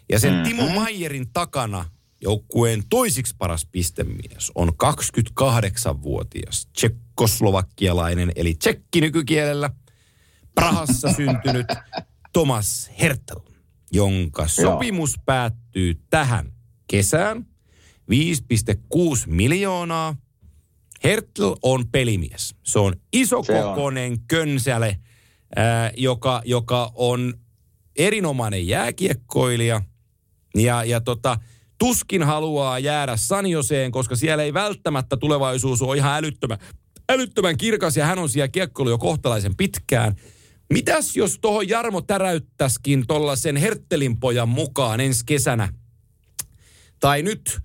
Ja 0.09 0.19
sen 0.19 0.33
mm-hmm. 0.33 0.43
Timo 0.43 0.69
Maierin 0.69 1.29
takana 1.33 1.85
joukkueen 2.21 2.83
toisiksi 2.89 3.35
paras 3.37 3.67
pistemies 3.71 4.51
on 4.55 4.69
28-vuotias 4.69 6.67
tsekkoslovakkialainen, 6.73 8.31
eli 8.35 8.55
tsekki 8.55 9.01
nykykielellä, 9.01 9.69
Prahassa 10.55 11.13
syntynyt 11.13 11.67
Thomas 12.38 12.91
Hertel, 12.99 13.39
jonka 13.91 14.47
sopimus 14.47 15.15
päättyy 15.25 16.01
tähän 16.09 16.51
kesään. 16.88 17.45
5,6 18.11 19.23
miljoonaa. 19.25 20.15
Hertel 21.03 21.55
on 21.61 21.88
pelimies. 21.88 22.55
Se 22.63 22.79
on 22.79 22.95
isokokoinen 23.13 24.19
könsäle, 24.27 24.99
ää, 25.55 25.91
joka, 25.97 26.41
joka 26.45 26.91
on 26.95 27.33
erinomainen 27.95 28.67
jääkiekkoilija. 28.67 29.81
Ja, 30.55 30.83
ja 30.83 31.01
tota, 31.01 31.39
tuskin 31.77 32.23
haluaa 32.23 32.79
jäädä 32.79 33.17
Sanjoseen, 33.17 33.91
koska 33.91 34.15
siellä 34.15 34.43
ei 34.43 34.53
välttämättä 34.53 35.17
tulevaisuus 35.17 35.81
ole 35.81 35.97
ihan 35.97 36.17
älyttömän, 36.17 36.57
älyttömän 37.09 37.57
kirkas 37.57 37.97
ja 37.97 38.05
hän 38.05 38.19
on 38.19 38.29
siellä 38.29 38.47
kiekkoilu 38.47 38.89
jo 38.89 38.97
kohtalaisen 38.97 39.55
pitkään. 39.55 40.15
Mitäs 40.74 41.15
jos 41.15 41.39
tuohon 41.39 41.70
Jarmo 41.70 42.01
täräyttäskin 42.01 43.07
tollasen 43.07 43.55
Herttelin 43.55 44.20
pojan 44.20 44.49
mukaan 44.49 44.99
ensi 44.99 45.24
kesänä? 45.26 45.74
Tai 46.99 47.22
nyt 47.22 47.59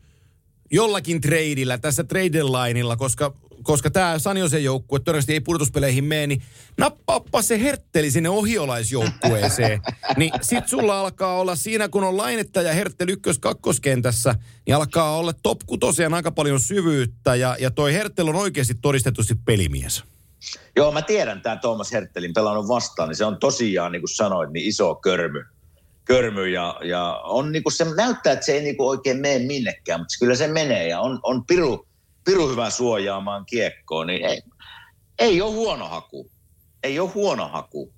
jollakin 0.72 1.20
treidillä, 1.20 1.78
tässä 1.78 2.04
trade 2.04 2.42
lineilla, 2.42 2.96
koska, 2.96 3.34
koska 3.62 3.90
tämä 3.90 4.18
Sanjosen 4.18 4.64
joukkue 4.64 4.98
todennäköisesti 4.98 5.32
ei 5.32 5.40
pudotuspeleihin 5.40 6.04
mene, 6.04 6.26
niin 6.26 6.42
nappaappa 6.78 7.42
se 7.42 7.60
hertteli 7.60 8.10
sinne 8.10 8.28
ohiolaisjoukkueeseen. 8.28 9.80
niin 10.16 10.32
sit 10.42 10.68
sulla 10.68 11.00
alkaa 11.00 11.40
olla 11.40 11.56
siinä, 11.56 11.88
kun 11.88 12.04
on 12.04 12.16
lainetta 12.16 12.62
ja 12.62 12.72
hertteli 12.72 13.12
ykkös 13.12 13.38
kakkoskentässä, 13.38 14.34
niin 14.66 14.76
alkaa 14.76 15.16
olla 15.16 15.32
top 15.32 15.58
kutoseen 15.66 16.14
aika 16.14 16.30
paljon 16.30 16.60
syvyyttä 16.60 17.34
ja, 17.34 17.56
ja 17.60 17.70
toi 17.70 17.92
herttel 17.92 18.28
on 18.28 18.36
oikeasti 18.36 18.74
todistetusti 18.74 19.34
pelimies. 19.34 20.11
Joo, 20.76 20.92
mä 20.92 21.02
tiedän 21.02 21.42
tämä 21.42 21.56
Thomas 21.56 21.92
Herttelin 21.92 22.34
pelannut 22.34 22.68
vastaan, 22.68 23.08
niin 23.08 23.16
se 23.16 23.24
on 23.24 23.38
tosiaan, 23.38 23.92
niin 23.92 24.02
kuin 24.02 24.14
sanoit, 24.14 24.50
niin 24.50 24.66
iso 24.66 24.94
körmy. 24.94 25.44
Körmy 26.04 26.48
ja, 26.48 26.80
ja 26.84 27.20
on 27.24 27.52
niin 27.52 27.62
kuin 27.62 27.72
se 27.72 27.84
näyttää, 27.96 28.32
että 28.32 28.46
se 28.46 28.52
ei 28.52 28.62
niin 28.62 28.76
kuin 28.76 28.88
oikein 28.88 29.20
mene 29.20 29.38
minnekään, 29.38 30.00
mutta 30.00 30.16
kyllä 30.20 30.34
se 30.34 30.46
menee 30.46 30.88
ja 30.88 31.00
on, 31.00 31.20
on 31.22 31.46
piru, 31.46 31.86
piru 32.24 32.48
hyvä 32.48 32.70
suojaamaan 32.70 33.46
kiekkoon, 33.46 34.06
niin 34.06 34.24
ei, 34.24 34.42
ei 35.18 35.42
ole 35.42 35.52
huono 35.52 35.88
haku. 35.88 36.30
Ei 36.82 37.00
ole 37.00 37.10
huono 37.10 37.48
haku. 37.48 37.92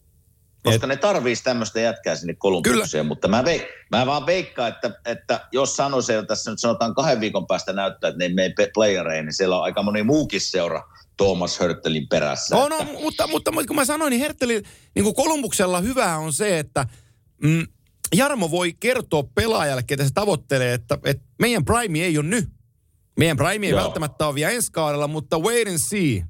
Koska 0.63 0.87
Et- 0.87 0.89
ne 0.89 0.97
tarvitsisi 0.97 1.45
tämmöistä 1.45 1.81
jätkää 1.81 2.17
sinne 2.17 2.35
Kolumbukseen, 2.35 3.07
mutta 3.07 3.29
mä, 3.29 3.45
veik, 3.45 3.63
mä 3.91 4.07
vaan 4.07 4.27
veikkaan, 4.27 4.69
että, 4.69 4.91
että 5.05 5.49
jos 5.53 5.77
Sanoseilla 5.77 6.27
tässä 6.27 6.51
nyt 6.51 6.61
sanotaan 6.61 6.95
kahden 6.95 7.21
viikon 7.21 7.47
päästä 7.47 7.73
näyttää, 7.73 8.09
että 8.09 8.19
ne 8.19 8.25
ei 8.25 8.35
mene 8.35 8.55
playereihin, 8.75 9.25
niin 9.25 9.35
siellä 9.35 9.57
on 9.59 9.65
aika 9.65 9.83
moni 9.83 10.03
muukin 10.03 10.41
seura 10.41 10.83
Thomas 11.17 11.59
Hörttelin 11.59 12.09
perässä. 12.09 12.57
No, 12.57 12.69
no, 12.69 12.85
mutta, 12.85 13.27
mutta, 13.27 13.53
mutta 13.53 13.69
kun 13.69 13.77
mä 13.77 13.85
sanoin, 13.85 14.11
niin 14.11 14.21
Hertteli, 14.21 14.63
niin 14.95 15.03
kuin 15.03 15.15
Kolumbuksella 15.15 15.81
hyvää 15.81 16.19
on 16.19 16.33
se, 16.33 16.59
että 16.59 16.87
mm, 17.43 17.67
Jarmo 18.15 18.51
voi 18.51 18.75
kertoa 18.81 19.25
pelaajalle, 19.35 19.83
ketä 19.83 20.05
se 20.05 20.11
tavoittelee, 20.15 20.75
että, 20.75 20.99
että 21.05 21.25
meidän 21.39 21.65
prime 21.65 21.99
ei 21.99 22.19
ole 22.19 22.27
nyt. 22.27 22.49
Meidän 23.19 23.37
prime 23.37 23.67
ei 23.67 23.71
Joo. 23.71 23.83
välttämättä 23.83 24.27
ole 24.27 24.35
vielä 24.35 24.53
ensi 24.53 24.73
kaudella, 24.73 25.09
mutta 25.09 25.39
wait 25.39 25.69
and 25.69 25.79
see. 25.79 26.25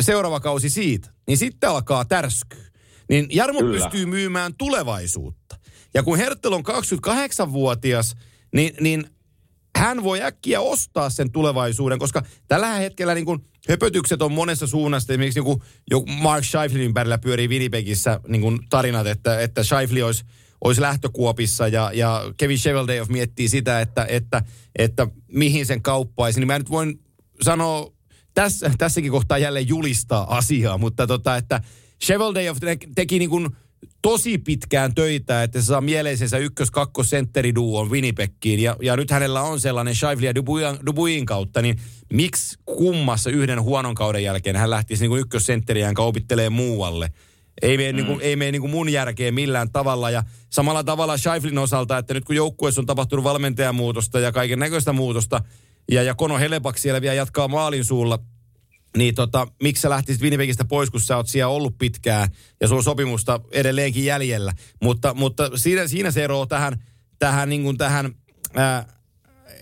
Seuraava 0.00 0.40
kausi 0.40 0.70
siitä. 0.70 1.10
Niin 1.26 1.38
sitten 1.38 1.70
alkaa 1.70 2.04
tärskyä. 2.04 2.64
Niin 3.08 3.26
Jarmo 3.30 3.60
Kyllä. 3.60 3.84
pystyy 3.84 4.06
myymään 4.06 4.54
tulevaisuutta. 4.58 5.56
Ja 5.94 6.02
kun 6.02 6.18
Herttel 6.18 6.52
on 6.52 6.64
28-vuotias, 6.66 8.14
niin, 8.54 8.74
niin 8.80 9.06
hän 9.76 10.02
voi 10.02 10.22
äkkiä 10.22 10.60
ostaa 10.60 11.10
sen 11.10 11.30
tulevaisuuden, 11.30 11.98
koska 11.98 12.22
tällä 12.48 12.74
hetkellä 12.74 13.14
niin 13.14 13.24
kuin 13.24 13.44
höpötykset 13.68 14.22
on 14.22 14.32
monessa 14.32 14.66
suunnasta. 14.66 15.12
Esimerkiksi 15.12 15.40
niin 15.40 15.58
kuin, 15.90 16.20
Mark 16.22 16.44
Scheiflin 16.44 16.82
ympärillä 16.82 17.18
pyörii 17.18 17.48
Winnipegissä 17.48 18.20
niin 18.28 18.42
kuin 18.42 18.58
tarinat, 18.70 19.06
että, 19.06 19.40
että 19.40 19.64
Scheifli 19.64 20.02
olisi, 20.02 20.24
olisi 20.64 20.80
lähtökuopissa 20.80 21.68
ja, 21.68 21.90
ja 21.94 22.22
Kevin 22.36 22.58
Sheveldayoff 22.58 23.10
miettii 23.10 23.48
sitä, 23.48 23.80
että, 23.80 24.06
että, 24.08 24.42
että 24.76 25.06
mihin 25.28 25.66
sen 25.66 25.82
kauppaisi. 25.82 26.40
Niin 26.40 26.46
mä 26.46 26.58
nyt 26.58 26.70
voin 26.70 27.00
sanoa 27.42 27.92
tässä, 28.34 28.70
tässäkin 28.78 29.10
kohtaa 29.10 29.38
jälleen 29.38 29.68
julistaa 29.68 30.36
asiaa, 30.36 30.78
mutta 30.78 31.06
tota, 31.06 31.36
että 31.36 31.60
Sheveldayoff 32.04 32.60
te- 32.60 32.78
teki 32.94 33.18
niin 33.18 33.30
kuin 33.30 33.48
tosi 34.02 34.38
pitkään 34.38 34.94
töitä, 34.94 35.42
että 35.42 35.60
se 35.60 35.66
saa 35.66 35.80
mieleisensä 35.80 36.38
ykkös 36.38 36.70
kakkos 36.70 37.10
sentteriduon 37.10 37.90
Winnipegkiin. 37.90 38.60
Ja, 38.60 38.76
ja 38.82 38.96
nyt 38.96 39.10
hänellä 39.10 39.42
on 39.42 39.60
sellainen 39.60 39.94
Shifley 39.94 40.26
ja 40.26 40.34
Dubuin, 40.34 40.78
Dubuin 40.86 41.26
kautta, 41.26 41.62
niin 41.62 41.80
miksi 42.12 42.58
kummassa 42.64 43.30
yhden 43.30 43.62
huonon 43.62 43.94
kauden 43.94 44.22
jälkeen 44.22 44.56
hän 44.56 44.70
lähtisi 44.70 45.02
niin 45.02 45.10
kuin 45.10 45.20
ykkössentteriään 45.20 45.94
kaupittelee 45.94 46.50
muualle? 46.50 47.12
Ei 47.62 47.76
mene, 47.76 47.92
mm. 47.92 47.96
niin 47.96 48.06
kuin, 48.06 48.20
ei 48.20 48.36
mene 48.36 48.52
niin 48.52 48.60
kuin 48.60 48.70
mun 48.70 48.88
järkeen 48.88 49.34
millään 49.34 49.72
tavalla. 49.72 50.10
Ja 50.10 50.22
samalla 50.50 50.84
tavalla 50.84 51.16
Shiflin 51.16 51.58
osalta, 51.58 51.98
että 51.98 52.14
nyt 52.14 52.24
kun 52.24 52.36
joukkueessa 52.36 52.80
on 52.80 52.86
tapahtunut 52.86 53.24
valmentajamuutosta 53.24 54.20
ja 54.20 54.32
kaiken 54.32 54.58
näköistä 54.58 54.92
muutosta, 54.92 55.40
ja, 55.90 56.02
ja 56.02 56.14
Kono 56.14 56.38
Helebak 56.38 56.78
siellä 56.78 57.00
vielä 57.00 57.14
jatkaa 57.14 57.48
maalin 57.48 57.84
suulla, 57.84 58.18
niin 58.96 59.14
tota, 59.14 59.48
miksi 59.62 59.80
sä 59.80 59.90
lähtisit 59.90 60.22
Winnipegistä 60.22 60.64
pois, 60.64 60.90
kun 60.90 61.00
sä 61.00 61.16
oot 61.16 61.28
siellä 61.28 61.52
ollut 61.52 61.78
pitkään 61.78 62.28
ja 62.60 62.68
on 62.70 62.84
sopimusta 62.84 63.40
edelleenkin 63.50 64.04
jäljellä. 64.04 64.52
Mutta, 64.82 65.14
mutta 65.14 65.50
siinä, 65.54 65.88
siinä 65.88 66.10
se 66.10 66.24
ero 66.24 66.46
tähän, 66.46 66.84
tähän, 67.18 67.48
niin 67.48 67.62
kuin 67.62 67.78
tähän 67.78 68.14
ää, 68.54 68.86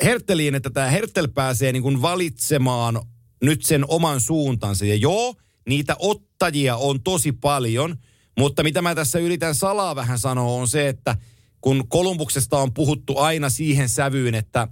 Hertteliin, 0.03 0.55
että 0.55 0.70
tämä 0.70 0.91
Herttel 0.91 1.28
pääsee 1.28 1.72
niin 1.72 1.83
kuin 1.83 2.03
valitsemaan 2.03 3.01
nyt 3.43 3.62
sen 3.62 3.85
oman 3.89 4.20
suuntansa. 4.20 4.85
Ja 4.85 4.95
joo, 4.95 5.35
niitä 5.68 5.97
ottajia 5.99 6.76
on 6.76 7.03
tosi 7.03 7.33
paljon, 7.33 7.97
mutta 8.39 8.62
mitä 8.62 8.83
mä 8.83 8.95
tässä 8.95 9.18
yritän 9.18 9.55
salaa 9.55 9.97
vähän 9.97 10.18
sanoa 10.18 10.53
on 10.53 10.68
se, 10.68 10.89
että 10.89 11.16
kun 11.61 11.89
Kolumbuksesta 11.89 12.59
on 12.59 12.74
puhuttu 12.74 13.18
aina 13.18 13.51
siihen 13.51 13.89
sävyyn, 13.89 14.35
että 14.35 14.68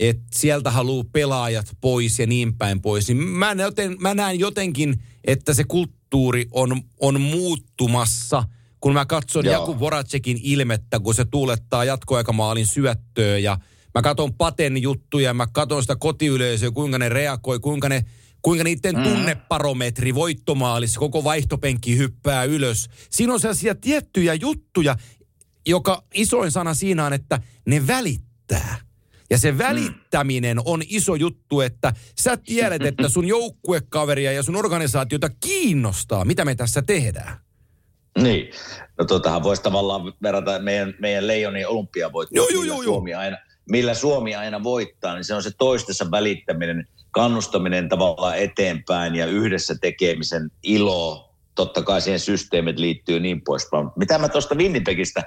että 0.00 0.26
sieltä 0.34 0.70
haluaa 0.70 1.04
pelaajat 1.12 1.66
pois 1.80 2.18
ja 2.18 2.26
niin 2.26 2.56
päin 2.56 2.82
pois, 2.82 3.08
niin 3.08 3.16
mä, 3.16 3.52
joten, 3.52 3.96
mä 4.00 4.14
näen 4.14 4.38
jotenkin, 4.38 5.02
että 5.24 5.54
se 5.54 5.64
kulttuuri 5.64 6.46
on, 6.50 6.82
on 7.00 7.20
muuttumassa, 7.20 8.44
kun 8.80 8.92
mä 8.92 9.06
katson 9.06 9.44
Joo. 9.44 9.52
Jaku 9.52 9.78
Voracekin 9.78 10.40
ilmettä, 10.42 11.00
kun 11.00 11.14
se 11.14 11.24
tuulettaa 11.24 11.84
jatkoaikamaalin 11.84 12.66
syöttöä 12.66 13.38
ja 13.38 13.58
mä 13.94 14.02
katson 14.02 14.34
Paten 14.34 14.82
juttuja, 14.82 15.34
mä 15.34 15.46
katson 15.52 15.82
sitä 15.82 15.96
kotiyleisöä, 15.96 16.70
kuinka 16.70 16.98
ne 16.98 17.08
reagoi, 17.08 17.60
kuinka 17.60 17.88
ne 17.88 18.04
kuinka 18.42 18.64
niiden 18.64 18.96
mm. 18.96 19.02
tunneparometri 19.02 20.14
voittomaalissa, 20.14 21.00
koko 21.00 21.24
vaihtopenkki 21.24 21.96
hyppää 21.96 22.44
ylös. 22.44 22.88
Siinä 23.10 23.32
on 23.32 23.40
sellaisia 23.40 23.74
tiettyjä 23.74 24.34
juttuja, 24.34 24.96
joka 25.66 26.04
isoin 26.14 26.50
sana 26.50 26.74
siinä 26.74 27.06
on, 27.06 27.12
että 27.12 27.40
ne 27.66 27.86
välittää. 27.86 28.89
Ja 29.30 29.38
se 29.38 29.58
välittäminen 29.58 30.58
on 30.64 30.82
iso 30.88 31.14
juttu, 31.14 31.60
että 31.60 31.92
sä 32.20 32.36
tiedät, 32.36 32.82
että 32.82 33.08
sun 33.08 33.28
joukkuekaveria 33.36 34.32
ja 34.32 34.42
sun 34.42 34.56
organisaatiota 34.56 35.28
kiinnostaa, 35.28 36.24
mitä 36.24 36.44
me 36.44 36.54
tässä 36.54 36.82
tehdään. 36.82 37.40
Niin. 38.18 38.50
No 38.98 39.04
totahan 39.04 39.42
voisi 39.42 39.62
tavallaan 39.62 40.12
verrata 40.22 40.58
meidän, 40.58 40.94
meidän 40.98 41.26
Leijonin 41.26 41.68
olympiavoittoon, 41.68 42.36
Joo, 42.36 42.48
joo, 42.48 42.62
millä, 42.62 42.74
joo, 42.74 42.82
joo. 42.82 42.94
Suomi 42.94 43.14
aina, 43.14 43.36
millä 43.70 43.94
Suomi 43.94 44.34
aina 44.34 44.62
voittaa, 44.62 45.14
niin 45.14 45.24
se 45.24 45.34
on 45.34 45.42
se 45.42 45.50
toistensa 45.58 46.10
välittäminen, 46.10 46.88
kannustaminen 47.10 47.88
tavallaan 47.88 48.38
eteenpäin 48.38 49.14
ja 49.14 49.26
yhdessä 49.26 49.74
tekemisen 49.80 50.50
ilo 50.62 51.30
totta 51.54 51.82
kai 51.82 52.00
siihen 52.00 52.20
systeemit 52.20 52.78
liittyy 52.78 53.20
niin 53.20 53.42
poispäin. 53.42 53.88
Mitä 53.96 54.18
mä 54.18 54.28
tuosta 54.28 54.54
Winnipegistä, 54.54 55.22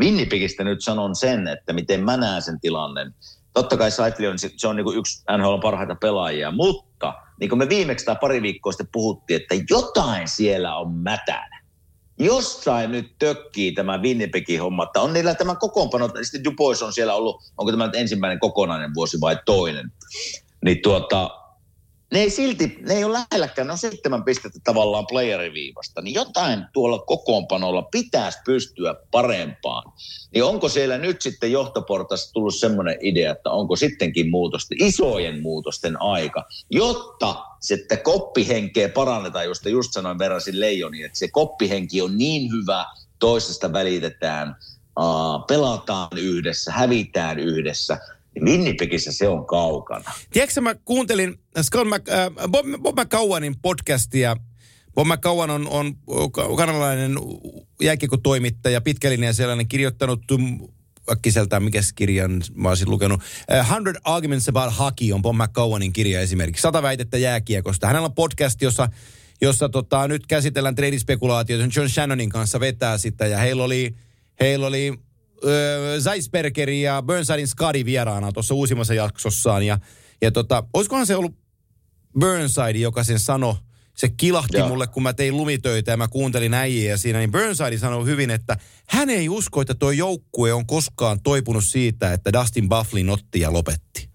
Winnipegistä 0.00 0.64
nyt 0.64 0.84
sanon 0.84 1.16
sen, 1.16 1.48
että 1.48 1.72
miten 1.72 2.04
mä 2.04 2.16
näen 2.16 2.42
sen 2.42 2.60
tilanteen. 2.60 3.14
Totta 3.54 3.76
kai 3.76 3.90
Saitli 3.90 4.26
on, 4.26 4.38
se 4.38 4.68
on 4.68 4.76
niin 4.76 4.84
kuin 4.84 4.98
yksi 4.98 5.24
NHL 5.38 5.58
parhaita 5.62 5.94
pelaajia, 5.94 6.50
mutta 6.50 7.14
niin 7.40 7.48
kuin 7.48 7.58
me 7.58 7.68
viimeksi 7.68 8.04
tai 8.04 8.16
pari 8.20 8.42
viikkoa 8.42 8.72
sitten 8.72 8.88
puhuttiin, 8.92 9.40
että 9.42 9.54
jotain 9.70 10.28
siellä 10.28 10.76
on 10.76 10.92
mätänä. 10.92 11.64
Jossain 12.18 12.92
nyt 12.92 13.14
tökkii 13.18 13.72
tämä 13.72 13.98
Winnipegin 13.98 14.62
homma, 14.62 14.84
että 14.84 15.00
on 15.00 15.12
niillä 15.12 15.34
tämä 15.34 15.54
kokoonpano, 15.54 16.10
sitten 16.22 16.44
Dubois 16.44 16.82
on 16.82 16.92
siellä 16.92 17.14
ollut, 17.14 17.42
onko 17.58 17.72
tämä 17.72 17.86
nyt 17.86 17.94
ensimmäinen 17.94 18.40
kokonainen 18.40 18.94
vuosi 18.94 19.20
vai 19.20 19.38
toinen. 19.44 19.92
Niin 20.64 20.82
tuota, 20.82 21.30
ne 22.14 22.20
ei 22.20 22.30
silti, 22.30 22.78
ne 22.80 22.94
ei 22.94 23.04
ole 23.04 23.12
lähelläkään, 23.12 23.66
ne 23.66 23.72
on 23.72 23.78
seitsemän 23.78 24.24
pistettä 24.24 24.58
tavallaan 24.64 25.06
playeriviivasta, 25.06 26.02
niin 26.02 26.14
jotain 26.14 26.66
tuolla 26.72 26.98
kokoonpanolla 26.98 27.82
pitäisi 27.82 28.38
pystyä 28.44 28.94
parempaan. 29.10 29.92
Niin 30.34 30.44
onko 30.44 30.68
siellä 30.68 30.98
nyt 30.98 31.22
sitten 31.22 31.52
johtoportassa 31.52 32.32
tullut 32.32 32.54
semmoinen 32.54 32.96
idea, 33.00 33.32
että 33.32 33.50
onko 33.50 33.76
sittenkin 33.76 34.30
muutosten, 34.30 34.82
isojen 34.82 35.42
muutosten 35.42 36.02
aika, 36.02 36.44
jotta 36.70 37.36
sitten 37.60 38.02
koppihenkeä 38.02 38.88
parannetaan, 38.88 39.44
josta 39.44 39.68
just 39.68 39.92
sanoin 39.92 40.18
verrasin 40.18 40.60
Leijoni, 40.60 41.02
että 41.02 41.18
se 41.18 41.28
koppihenki 41.28 42.02
on 42.02 42.18
niin 42.18 42.52
hyvä, 42.52 42.86
toisesta 43.18 43.72
välitetään, 43.72 44.56
pelataan 45.48 46.18
yhdessä, 46.18 46.72
hävitään 46.72 47.38
yhdessä– 47.38 47.98
Winnipegissä 48.40 49.12
se 49.12 49.28
on 49.28 49.46
kaukana. 49.46 50.12
Tiedätkö, 50.30 50.60
mä 50.60 50.74
kuuntelin 50.74 51.34
Scott 51.62 51.88
Mac, 51.88 52.08
äh, 52.08 52.30
Bob, 52.48 52.66
Bob 52.82 52.98
McCowanin 52.98 53.54
podcastia. 53.62 54.36
Bob 54.94 55.06
McCowan 55.06 55.50
on, 55.50 55.68
on 55.70 55.96
kanadalainen 56.56 57.14
jääkiekotoimittaja, 57.82 58.80
pitkällinen 58.80 59.34
sellainen, 59.34 59.68
kirjoittanut 59.68 60.22
äkkiseltään, 61.12 61.62
mikä 61.62 61.80
kirjan 61.94 62.42
mä 62.54 62.68
olisin 62.68 62.90
lukenut. 62.90 63.20
Uh, 63.60 63.68
100 63.68 64.00
Arguments 64.04 64.48
About 64.48 64.78
Hockey 64.78 65.12
on 65.12 65.22
Bob 65.22 65.36
McCowanin 65.36 65.92
kirja 65.92 66.20
esimerkiksi. 66.20 66.62
Sata 66.62 66.82
väitettä 66.82 67.18
jääkiekosta. 67.18 67.86
Hänellä 67.86 68.06
on 68.06 68.14
podcast, 68.14 68.62
jossa, 68.62 68.88
jossa 69.40 69.68
tota, 69.68 70.08
nyt 70.08 70.26
käsitellään 70.26 70.74
trade-spekulaatioita. 70.74 71.68
John 71.76 71.88
Shannonin 71.88 72.30
kanssa 72.30 72.60
vetää 72.60 72.98
sitä 72.98 73.26
ja 73.26 73.38
heillä 73.38 73.64
oli, 73.64 73.94
heillä 74.40 74.66
oli 74.66 74.92
Zeisbergeri 76.00 76.82
ja 76.82 77.02
Burnsidein 77.02 77.48
Skadi 77.48 77.84
vieraana 77.84 78.32
tuossa 78.32 78.54
uusimmassa 78.54 78.94
jaksossaan. 78.94 79.62
Ja, 79.62 79.78
ja 80.22 80.30
tota, 80.30 80.64
olisikohan 80.74 81.06
se 81.06 81.16
ollut 81.16 81.34
Burnside, 82.20 82.78
joka 82.78 83.04
sen 83.04 83.18
sanoi, 83.18 83.54
se 83.96 84.08
kilahti 84.08 84.58
Joo. 84.58 84.68
mulle, 84.68 84.86
kun 84.86 85.02
mä 85.02 85.12
tein 85.12 85.36
lumitöitä 85.36 85.90
ja 85.90 85.96
mä 85.96 86.08
kuuntelin 86.08 86.54
äijiä 86.54 86.96
siinä, 86.96 87.18
niin 87.18 87.32
Burnside 87.32 87.78
sanoi 87.78 88.06
hyvin, 88.06 88.30
että 88.30 88.56
hän 88.88 89.10
ei 89.10 89.28
usko, 89.28 89.60
että 89.60 89.74
tuo 89.74 89.90
joukkue 89.90 90.52
on 90.52 90.66
koskaan 90.66 91.20
toipunut 91.22 91.64
siitä, 91.64 92.12
että 92.12 92.32
Dustin 92.32 92.68
Bufflin 92.68 93.10
otti 93.10 93.40
ja 93.40 93.52
lopetti. 93.52 94.08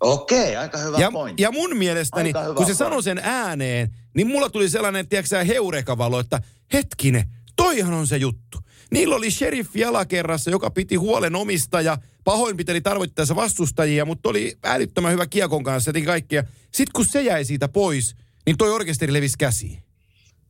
Okei, 0.00 0.56
aika 0.56 0.78
hyvä 0.78 0.98
ja, 0.98 1.10
pointti. 1.12 1.42
Ja 1.42 1.52
mun 1.52 1.76
mielestäni, 1.76 2.32
kun 2.56 2.66
se 2.66 2.74
sanoi 2.74 3.02
sen 3.02 3.20
ääneen, 3.22 3.94
niin 4.14 4.26
mulla 4.26 4.50
tuli 4.50 4.68
sellainen, 4.68 5.08
tiedätkö 5.08 5.44
heurekavalo, 5.44 6.20
että 6.20 6.40
hetkinen, 6.72 7.24
toihan 7.56 7.94
on 7.94 8.06
se 8.06 8.16
juttu. 8.16 8.58
Niillä 8.90 9.16
oli 9.16 9.30
sheriff 9.30 9.76
jalakerrassa, 9.76 10.50
joka 10.50 10.70
piti 10.70 10.96
huolen 10.96 11.36
omista 11.36 11.80
ja 11.80 11.98
pahoinpiteli 12.24 12.80
tarvittaessa 12.80 13.36
vastustajia, 13.36 14.04
mutta 14.04 14.28
oli 14.28 14.58
älyttömän 14.64 15.12
hyvä 15.12 15.26
kiekon 15.26 15.64
kanssa 15.64 15.92
ja 15.94 16.04
kaikkea. 16.04 16.44
Sitten 16.62 16.92
kun 16.94 17.04
se 17.04 17.22
jäi 17.22 17.44
siitä 17.44 17.68
pois, 17.68 18.16
niin 18.46 18.56
toi 18.58 18.70
orkesteri 18.70 19.12
levisi 19.12 19.38
käsiin. 19.38 19.82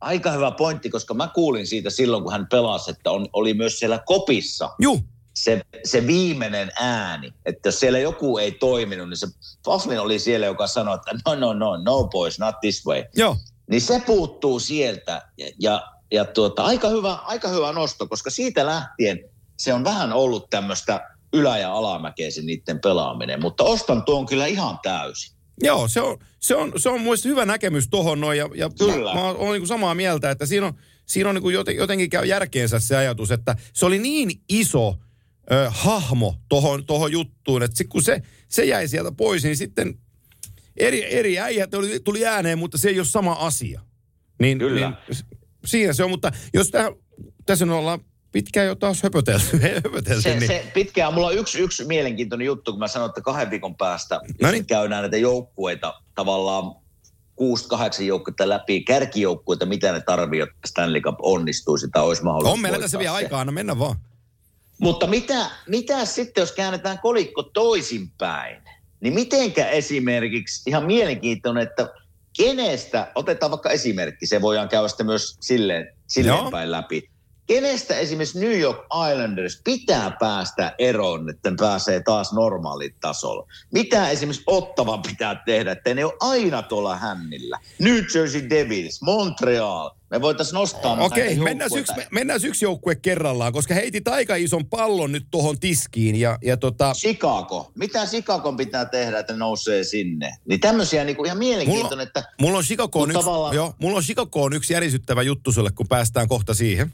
Aika 0.01 0.33
hyvä 0.33 0.51
pointti, 0.51 0.91
koska 0.91 1.15
mä 1.15 1.29
kuulin 1.29 1.67
siitä 1.67 1.91
silloin, 1.91 2.23
kun 2.23 2.33
hän 2.33 2.47
pelasi, 2.47 2.91
että 2.91 3.11
on, 3.11 3.29
oli 3.33 3.55
myös 3.55 3.79
siellä 3.79 3.99
kopissa. 4.07 4.71
Juh. 4.79 5.05
Se, 5.35 5.61
se 5.85 6.07
viimeinen 6.07 6.71
ääni, 6.81 7.33
että 7.47 7.69
jos 7.69 7.81
siellä 7.81 7.99
joku 7.99 8.39
ei 8.39 8.53
toiminut, 8.53 9.09
niin 9.09 9.17
se 9.17 9.27
Bufflin 9.65 10.01
oli 10.01 10.19
siellä, 10.19 10.47
joka 10.47 10.67
sanoi, 10.67 10.95
että 10.95 11.11
no, 11.27 11.35
no, 11.35 11.53
no, 11.53 11.77
no 11.77 12.05
boys, 12.05 12.39
not 12.39 12.55
this 12.61 12.87
way. 12.87 13.05
Joo. 13.17 13.37
Niin 13.71 13.81
se 13.81 14.03
puuttuu 14.07 14.61
sieltä 14.61 15.29
ja, 15.39 15.51
ja 15.61 15.96
ja 16.13 16.25
tuota, 16.25 16.65
aika, 16.65 16.89
hyvä, 16.89 17.13
aika 17.13 17.49
hyvä 17.49 17.73
nosto, 17.73 18.09
koska 18.09 18.31
siitä 18.31 18.67
lähtien 18.67 19.21
se 19.59 19.75
on 19.75 19.85
vähän 19.85 20.13
ollut 20.13 20.51
tämmöistä 20.51 21.09
ylä- 21.33 21.59
ja 21.59 21.73
alamäkeä 21.73 22.31
se 22.31 22.43
niiden 22.43 22.81
pelaaminen, 22.81 23.41
mutta 23.41 23.65
ostan 23.65 24.05
tuon 24.05 24.27
kyllä 24.27 24.47
ihan 24.47 24.79
täysin. 24.83 25.37
Joo, 25.63 25.89
se 25.89 26.01
on, 26.01 26.19
se 26.41 26.55
on, 26.55 26.73
se 26.77 26.89
on 26.89 27.01
muista 27.01 27.29
hyvä 27.29 27.45
näkemys 27.45 27.89
tuohon 27.89 28.21
noin, 28.21 28.39
ja, 28.39 28.49
ja 28.55 28.71
Kyllä. 28.79 29.15
mä, 29.15 29.21
mä 29.21 29.29
olen 29.29 29.61
niin 29.61 29.69
samaa 29.69 29.95
mieltä, 29.95 30.31
että 30.31 30.47
siinä 30.47 30.67
on, 30.67 30.75
siinä 31.07 31.29
on 31.29 31.35
niin 31.35 31.53
joten, 31.53 31.77
jotenkin 31.77 32.11
käy 32.11 32.25
järkeensä 32.25 32.81
se 32.81 32.97
ajatus, 32.97 33.31
että 33.31 33.57
se 33.73 33.87
oli 33.87 33.99
niin 33.99 34.31
iso 34.49 34.97
ö, 35.53 35.71
hahmo 35.71 36.35
tohon, 36.49 36.87
tohon 36.87 37.13
juttuun, 37.13 37.63
että 37.63 37.77
sit 37.77 37.89
kun 37.89 38.03
se, 38.03 38.23
se 38.49 38.65
jäi 38.65 38.89
sieltä 38.89 39.13
pois, 39.13 39.45
niin 39.45 39.57
sitten 39.57 39.99
eri, 40.77 41.15
eri 41.15 41.39
äijät 41.39 41.71
tuli, 41.71 42.01
tuli 42.01 42.27
ääneen, 42.27 42.59
mutta 42.59 42.79
se 42.79 42.89
ei 42.89 42.99
ole 42.99 43.07
sama 43.07 43.33
asia. 43.33 43.81
Niin, 44.41 44.59
Kyllä. 44.59 44.91
Niin, 45.09 45.19
siinä 45.67 45.93
se 45.93 46.05
on, 46.05 46.11
mutta 46.11 46.33
jos 46.55 46.71
tähän, 46.71 46.93
tässä 47.47 47.65
on 47.65 47.71
ollaan 47.71 48.01
pitkään 48.33 48.67
jo 48.67 48.75
taas 48.75 49.03
höpötelty. 49.03 49.61
höpötelty 49.85 50.23
se, 50.23 50.35
niin. 50.35 50.47
se 50.47 50.71
pitkään. 50.75 51.15
Mulla 51.15 51.27
on 51.27 51.37
yksi, 51.37 51.59
yksi 51.59 51.85
mielenkiintoinen 51.85 52.47
juttu, 52.47 52.73
kun 52.73 52.79
mä 52.79 52.89
sanoin, 52.89 53.09
että 53.09 53.21
kahden 53.21 53.51
viikon 53.51 53.77
päästä 53.77 54.21
no 54.43 54.51
niin. 54.51 54.67
käydään 54.67 55.03
näitä 55.03 55.17
joukkueita 55.17 55.95
tavallaan 56.15 56.87
kuusi, 57.37 57.69
kahdeksan 57.69 58.07
joukkuetta 58.07 58.49
läpi, 58.49 58.85
kärkijoukkueita, 58.85 59.67
mitä 59.67 59.93
ne 59.93 60.01
tarvii, 60.01 60.41
jotta 60.41 60.57
Stanley 60.67 61.01
Cup 61.01 61.15
onnistuisi 61.23 61.89
tai 61.93 62.03
olisi 62.03 62.23
mahdollista 62.23 62.53
On 62.53 62.61
meillä 62.61 62.79
tässä 62.79 62.99
vielä 62.99 63.15
aikaa, 63.15 63.41
anna 63.41 63.53
mennä 63.53 63.79
vaan. 63.79 63.97
Mutta 64.81 65.07
mitä, 65.07 65.51
mitä 65.69 66.05
sitten, 66.05 66.43
jos 66.43 66.53
käännetään 66.53 66.99
kolikko 66.99 67.43
toisinpäin? 67.43 68.63
Niin 69.01 69.15
mitenkä 69.15 69.69
esimerkiksi, 69.69 70.71
ihan 70.71 70.87
mielenkiintoinen, 70.87 71.63
että 71.63 71.89
kenestä, 72.37 73.13
otetaan 73.15 73.51
vaikka 73.51 73.71
esimerkki, 73.71 74.27
se 74.27 74.43
voidaan 74.43 74.69
käydä 74.69 74.89
sitten 74.89 75.07
myös 75.07 75.37
silleen, 75.41 75.97
silleen 76.07 76.51
päin 76.51 76.71
läpi. 76.71 77.11
Kenestä 77.47 77.97
esimerkiksi 77.97 78.41
New 78.41 78.59
York 78.59 78.79
Islanders 79.11 79.61
pitää 79.65 80.17
päästä 80.21 80.75
eroon, 80.79 81.31
että 81.31 81.53
pääsee 81.59 82.03
taas 82.03 82.33
normaaliin 82.33 82.95
tasolle? 83.01 83.47
Mitä 83.73 84.11
esimerkiksi 84.11 84.43
Ottavan 84.47 85.03
pitää 85.03 85.43
tehdä, 85.47 85.73
että 85.73 85.95
ne 85.95 86.05
ole 86.05 86.15
aina 86.21 86.63
tuolla 86.63 86.97
hännillä? 86.97 87.59
New 87.79 87.97
Jersey 88.15 88.51
Devils, 88.51 89.03
Montreal, 89.03 89.91
me 90.11 90.21
voitaisiin 90.21 90.55
nostaa 90.55 91.05
Okei, 91.05 91.33
okay, 91.33 91.45
mennään, 91.45 91.71
yksi, 91.77 91.93
mennään 92.11 92.41
yksi 92.45 92.65
joukkue 92.65 92.95
kerrallaan, 92.95 93.53
koska 93.53 93.75
heitit 93.75 94.09
aika 94.09 94.37
ison 94.37 94.67
pallon 94.67 95.13
nyt 95.13 95.27
tuohon 95.31 95.61
tiskiin. 95.61 96.17
Ja, 96.17 96.39
ja 96.43 96.57
tota... 96.57 96.93
Chicago. 96.95 97.73
Mitä 97.75 98.07
Chicago 98.07 98.53
pitää 98.53 98.85
tehdä, 98.85 99.19
että 99.19 99.33
ne 99.33 99.39
nousee 99.39 99.85
sinne? 99.85 100.37
Niin 100.49 100.61
tämmöisiä 100.61 101.05
niin 101.05 101.17
kuin 101.17 101.27
ihan 101.27 101.39
mielenkiintoinen, 101.39 101.91
mulla, 101.91 102.03
että... 102.03 102.25
Mulla 102.41 102.59
on, 102.59 102.65
Chicago 102.65 103.01
on 103.01 103.11
yksi, 103.11 103.21
tavallaan... 103.21 103.55
joo, 103.55 103.75
mulla 103.79 103.97
on 103.97 104.03
Chicago 104.03 104.43
on 104.43 104.53
yksi 104.53 104.73
järisyttävä 104.73 105.23
juttu 105.23 105.53
sulle, 105.53 105.71
kun 105.71 105.89
päästään 105.89 106.29
kohta 106.29 106.55
siihen. 106.55 106.93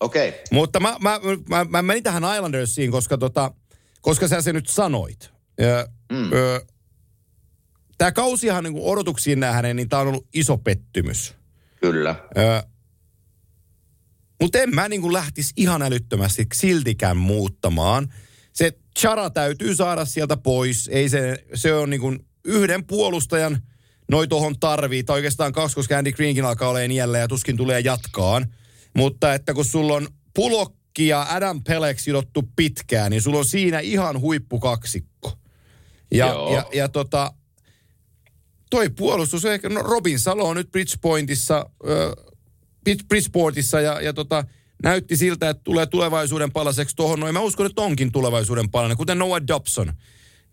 Okei. 0.00 0.28
Okay. 0.28 0.40
Mutta 0.52 0.80
mä, 0.80 0.96
mä, 1.00 1.20
mä, 1.48 1.64
mä, 1.64 1.82
menin 1.82 2.02
tähän 2.02 2.34
Islandersiin, 2.34 2.90
koska, 2.90 3.18
tota, 3.18 3.50
koska 4.00 4.28
sä 4.28 4.42
se 4.42 4.52
nyt 4.52 4.66
sanoit. 4.68 5.30
Ja, 5.58 5.86
mm. 6.12 6.32
ö, 6.32 6.60
tämä 7.98 8.12
kausihan 8.12 8.64
niin 8.64 8.74
odotuksiin 8.80 9.40
nähden, 9.40 9.76
niin 9.76 9.88
tämä 9.88 10.02
on 10.02 10.08
ollut 10.08 10.28
iso 10.34 10.58
pettymys. 10.58 11.34
Kyllä. 11.80 12.14
mutta 14.40 14.58
en 14.58 14.74
mä 14.74 14.88
niin 14.88 15.00
kuin 15.00 15.12
lähtisi 15.12 15.52
ihan 15.56 15.82
älyttömästi 15.82 16.46
siltikään 16.54 17.16
muuttamaan. 17.16 18.12
Se 18.52 18.72
Chara 18.98 19.30
täytyy 19.30 19.74
saada 19.74 20.04
sieltä 20.04 20.36
pois. 20.36 20.88
Ei 20.92 21.08
se, 21.08 21.44
se 21.54 21.74
on 21.74 21.90
niin 21.90 22.00
kuin 22.00 22.26
yhden 22.44 22.84
puolustajan 22.84 23.62
noi 24.10 24.28
tuohon 24.28 24.60
tarvii. 24.60 25.04
Tai 25.04 25.14
oikeastaan 25.14 25.52
kaksi, 25.52 25.76
koska 25.76 25.98
Andy 25.98 26.12
Greenkin 26.12 26.44
alkaa 26.44 26.68
olemaan 26.68 26.90
iällä 26.90 27.18
ja 27.18 27.28
tuskin 27.28 27.56
tulee 27.56 27.80
jatkaan. 27.80 28.46
Mutta 28.96 29.34
että 29.34 29.54
kun 29.54 29.64
sulla 29.64 29.94
on 29.94 30.08
Pulokki 30.34 31.08
ja 31.08 31.26
Adam 31.28 31.62
Pelek 31.64 31.98
sidottu 31.98 32.42
pitkään, 32.56 33.10
niin 33.10 33.22
sulla 33.22 33.38
on 33.38 33.44
siinä 33.44 33.80
ihan 33.80 34.20
huippukaksikko. 34.20 35.32
Ja, 36.10 36.26
Joo. 36.26 36.54
ja, 36.54 36.64
ja 36.72 36.88
tota, 36.88 37.32
toi 38.70 38.90
puolustus, 38.90 39.44
ehkä, 39.44 39.68
no 39.68 39.82
Robin 39.82 40.20
Salo 40.20 40.48
on 40.48 40.56
nyt 40.56 40.70
Bridgepointissa, 40.70 41.56
äh, 41.56 42.24
Bridgeportissa 43.08 43.80
ja, 43.80 44.00
ja 44.00 44.12
tota, 44.12 44.44
näytti 44.82 45.16
siltä, 45.16 45.50
että 45.50 45.64
tulee 45.64 45.86
tulevaisuuden 45.86 46.52
palaseksi 46.52 46.96
tuohon 46.96 47.20
noin. 47.20 47.34
Mä 47.34 47.40
uskon, 47.40 47.66
että 47.66 47.82
onkin 47.82 48.12
tulevaisuuden 48.12 48.70
palanen, 48.70 48.96
kuten 48.96 49.18
Noah 49.18 49.42
Dobson. 49.48 49.92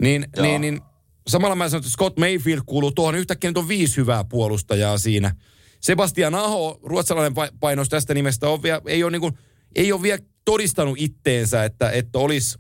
Niin, 0.02 0.26
niin, 0.42 0.62
niin 0.62 0.82
samalla 1.28 1.56
mä 1.56 1.70
sanon, 1.70 1.80
että 1.80 1.92
Scott 1.92 2.20
Mayfield 2.20 2.62
kuuluu 2.66 2.92
tuohon. 2.92 3.16
Yhtäkkiä 3.16 3.50
nyt 3.50 3.58
on 3.58 3.68
viisi 3.68 3.98
hyvää 3.98 4.24
puolustajaa 4.24 4.98
siinä. 4.98 5.36
Sebastian 5.84 6.36
Aho, 6.36 6.80
ruotsalainen 6.84 7.34
painos 7.60 7.90
tästä 7.90 8.14
nimestä, 8.14 8.50
on 8.50 8.64
vielä, 8.64 8.82
ei, 8.86 9.04
ole 9.04 9.12
niin 9.12 9.22
kuin, 9.22 9.38
ei 9.76 9.92
ole 9.92 10.02
vielä 10.02 10.20
todistanut 10.46 10.96
itteensä, 11.00 11.64
että, 11.64 11.92
että 11.92 12.20
olisi 12.20 12.58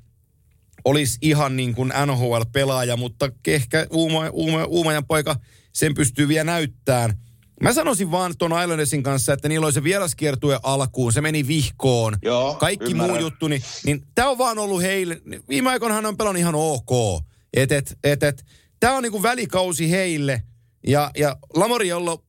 olisi 0.86 1.18
ihan 1.22 1.56
niin 1.56 1.76
kuin 1.76 1.94
NHL-pelaaja, 2.06 2.98
mutta 2.98 3.30
ehkä 3.48 3.88
Uuma, 3.92 4.30
Uuma, 4.30 4.66
Uumajan 4.66 5.06
poika 5.06 5.36
sen 5.74 5.94
pystyy 5.94 6.28
vielä 6.28 6.44
näyttämään. 6.44 7.14
Mä 7.62 7.74
sanoisin 7.74 8.12
vaan 8.12 8.34
ton 8.38 8.62
Islandersin 8.62 9.04
kanssa, 9.04 9.34
että 9.34 9.50
niillä 9.50 9.66
oli 9.66 9.74
se 9.74 9.84
vieraskiertue 9.84 10.60
alkuun, 10.64 11.14
se 11.14 11.22
meni 11.22 11.48
vihkoon. 11.48 12.18
Joo, 12.22 12.56
Kaikki 12.56 12.92
ymmärrän. 12.92 13.16
muu 13.16 13.26
juttu, 13.26 13.48
niin, 13.48 13.62
niin 13.86 14.08
tämä 14.16 14.30
on 14.30 14.38
vaan 14.38 14.60
ollut 14.60 14.82
heille, 14.82 15.22
viime 15.50 15.70
aikoina 15.70 15.96
hän 15.96 16.06
on 16.06 16.18
pelannut 16.18 16.40
ihan 16.40 16.56
ok. 16.56 17.22
Et, 17.54 17.72
et, 17.72 17.98
et, 18.04 18.24
et, 18.24 18.46
tämä 18.80 18.96
on 18.96 19.04
niinku 19.04 19.24
välikausi 19.24 19.92
heille. 19.92 20.42
Ja, 20.88 21.12
ja 21.18 21.38
Lamori, 21.56 21.88
jolla 21.88 22.24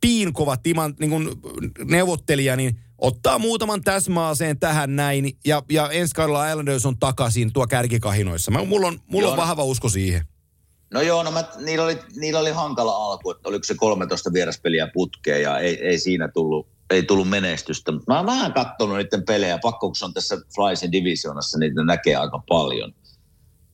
piinkova 0.00 0.56
timan, 0.56 0.94
niin 1.00 1.10
kuin 1.10 1.30
neuvottelija, 1.84 2.56
niin 2.56 2.80
ottaa 2.98 3.38
muutaman 3.38 3.82
täsmäaseen 3.82 4.58
tähän 4.58 4.96
näin. 4.96 5.36
Ja, 5.46 5.62
ja 5.70 5.90
ensi 5.90 6.14
kaudella 6.14 6.48
Islanders 6.48 6.86
on 6.86 6.98
takaisin 6.98 7.52
tuo 7.52 7.66
kärkikahinoissa. 7.66 8.50
Mä, 8.50 8.64
mulla 8.64 8.86
on, 8.86 9.00
mulla 9.06 9.28
on 9.28 9.36
Joo. 9.36 9.46
vahva 9.46 9.64
usko 9.64 9.88
siihen. 9.88 10.26
No 10.94 11.00
joo, 11.00 11.22
no 11.22 11.30
mä, 11.30 11.44
niillä, 11.58 11.84
oli, 11.84 11.98
niillä 12.16 12.40
oli 12.40 12.50
hankala 12.50 12.92
alku, 12.92 13.30
että 13.30 13.48
oliko 13.48 13.64
se 13.64 13.74
13 13.74 14.32
vieraspeliä 14.32 14.90
putkeen 14.94 15.42
ja 15.42 15.58
ei, 15.58 15.86
ei 15.86 15.98
siinä 15.98 16.28
tullut, 16.28 16.68
ei 16.90 17.02
tullut 17.02 17.28
menestystä. 17.28 17.92
Mutta 17.92 18.12
mä 18.12 18.16
oon 18.16 18.26
vähän 18.26 18.52
katsonut 18.52 18.96
niiden 18.96 19.24
pelejä, 19.24 19.58
pakko 19.62 19.88
kun 19.88 19.96
se 19.96 20.04
on 20.04 20.14
tässä 20.14 20.36
Flysin 20.54 20.92
divisionassa, 20.92 21.58
niin 21.58 21.68
niitä 21.68 21.84
näkee 21.84 22.16
aika 22.16 22.42
paljon. 22.48 22.92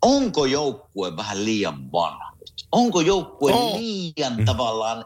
Onko 0.03 0.45
joukkue 0.45 1.17
vähän 1.17 1.45
liian 1.45 1.93
vanha? 1.93 2.33
Onko 2.73 3.01
joukkue 3.01 3.53
On. 3.53 3.81
liian 3.81 4.45
tavallaan 4.45 5.05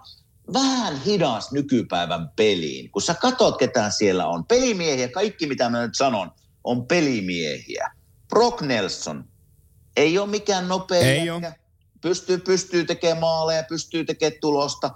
vähän 0.52 1.02
hidas 1.02 1.52
nykypäivän 1.52 2.30
peliin? 2.36 2.90
Kun 2.90 3.02
sä 3.02 3.14
katot, 3.14 3.58
ketään 3.58 3.92
siellä 3.92 4.26
on. 4.26 4.44
Pelimiehiä, 4.46 5.08
kaikki 5.08 5.46
mitä 5.46 5.70
mä 5.70 5.82
nyt 5.82 5.94
sanon, 5.94 6.30
on 6.64 6.86
pelimiehiä. 6.86 7.90
Brock 8.28 8.60
Nelson, 8.60 9.24
ei 9.96 10.18
ole 10.18 10.28
mikään 10.28 10.68
nopea 10.68 11.00
Ei 11.00 11.26
jätkä. 11.26 11.48
oo. 11.48 11.52
Pystyy, 12.00 12.38
pystyy 12.38 12.84
tekemään 12.84 13.20
maaleja, 13.20 13.62
pystyy 13.62 14.04
tekemään 14.04 14.40
tulosta. 14.40 14.90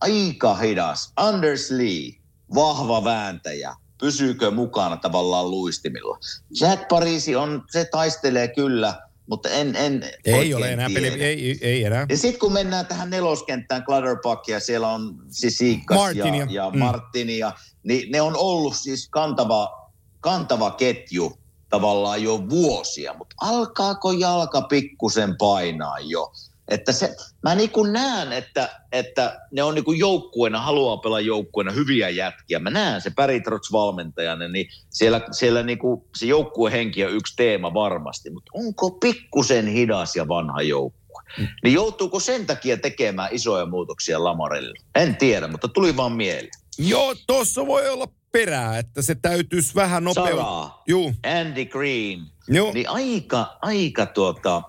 Aika 0.00 0.54
hidas. 0.54 1.12
Anders 1.16 1.70
Lee, 1.70 2.12
vahva 2.54 3.04
vääntäjä. 3.04 3.74
Pysyykö 4.00 4.50
mukana 4.50 4.96
tavallaan 4.96 5.50
luistimilla? 5.50 6.18
Jack 6.60 6.88
Parisi 6.88 7.36
on, 7.36 7.64
se 7.70 7.84
taistelee 7.84 8.48
kyllä, 8.48 9.07
mutta 9.28 9.48
en, 9.48 9.76
en 9.76 10.04
Ei 10.24 10.54
ole 10.54 10.72
enää 10.72 10.88
tiedä. 10.88 11.00
peli, 11.10 11.22
ei, 11.24 11.58
ei, 11.60 11.84
enää. 11.84 12.06
Ja 12.08 12.16
sitten 12.16 12.40
kun 12.40 12.52
mennään 12.52 12.86
tähän 12.86 13.10
neloskenttään, 13.10 13.84
Clutterbuck 13.84 14.48
ja 14.48 14.60
siellä 14.60 14.88
on 14.88 15.14
Sisikas 15.28 15.96
Martin 15.98 16.34
ja, 16.34 16.44
ja- 16.44 16.46
ja 16.50 16.70
mm. 16.70 16.78
Martin 16.78 17.38
ja, 17.38 17.52
niin 17.82 18.12
ne 18.12 18.20
on 18.20 18.36
ollut 18.36 18.76
siis 18.76 19.08
kantava, 19.10 19.90
kantava 20.20 20.70
ketju 20.70 21.38
tavallaan 21.70 22.22
jo 22.22 22.48
vuosia, 22.50 23.14
mutta 23.14 23.36
alkaako 23.40 24.12
jalka 24.12 24.62
pikkusen 24.62 25.36
painaa 25.38 25.98
jo? 25.98 26.32
Että 26.68 26.92
se, 26.92 27.16
mä 27.42 27.54
niin 27.54 27.70
kuin 27.70 27.92
näen, 27.92 28.32
että, 28.32 28.80
että 28.92 29.40
ne 29.52 29.62
on 29.62 29.74
niin 29.74 29.84
kuin 29.84 29.98
joukkueena, 29.98 30.60
haluaa 30.60 30.96
pelaa 30.96 31.20
joukkueena 31.20 31.72
hyviä 31.72 32.08
jätkiä. 32.08 32.58
Mä 32.58 32.70
näen 32.70 33.00
se 33.00 33.10
Päri 33.10 33.40
Trots 33.40 33.72
valmentajana, 33.72 34.48
niin 34.48 34.68
siellä, 34.90 35.20
siellä 35.32 35.62
niin 35.62 35.78
kuin 35.78 36.02
se 36.16 36.26
joukkuehenki 36.26 37.04
on 37.04 37.12
yksi 37.12 37.36
teema 37.36 37.74
varmasti. 37.74 38.30
Mutta 38.30 38.50
onko 38.54 38.90
pikkusen 38.90 39.66
hidas 39.66 40.16
ja 40.16 40.28
vanha 40.28 40.62
joukkue? 40.62 41.22
Niin 41.64 41.74
joutuuko 41.74 42.20
sen 42.20 42.46
takia 42.46 42.76
tekemään 42.76 43.28
isoja 43.32 43.66
muutoksia 43.66 44.24
Lamarelle? 44.24 44.78
En 44.94 45.16
tiedä, 45.16 45.48
mutta 45.48 45.68
tuli 45.68 45.96
vaan 45.96 46.12
mieleen. 46.12 46.50
Joo, 46.78 47.14
tuossa 47.26 47.66
voi 47.66 47.88
olla 47.88 48.08
perää, 48.32 48.78
että 48.78 49.02
se 49.02 49.14
täytyisi 49.14 49.74
vähän 49.74 50.04
nopeuttaa. 50.04 50.82
Juu, 50.88 51.14
Andy 51.40 51.64
Green, 51.64 52.20
joo. 52.48 52.72
niin 52.72 52.88
aika, 52.88 53.58
aika 53.62 54.06
tuota, 54.06 54.62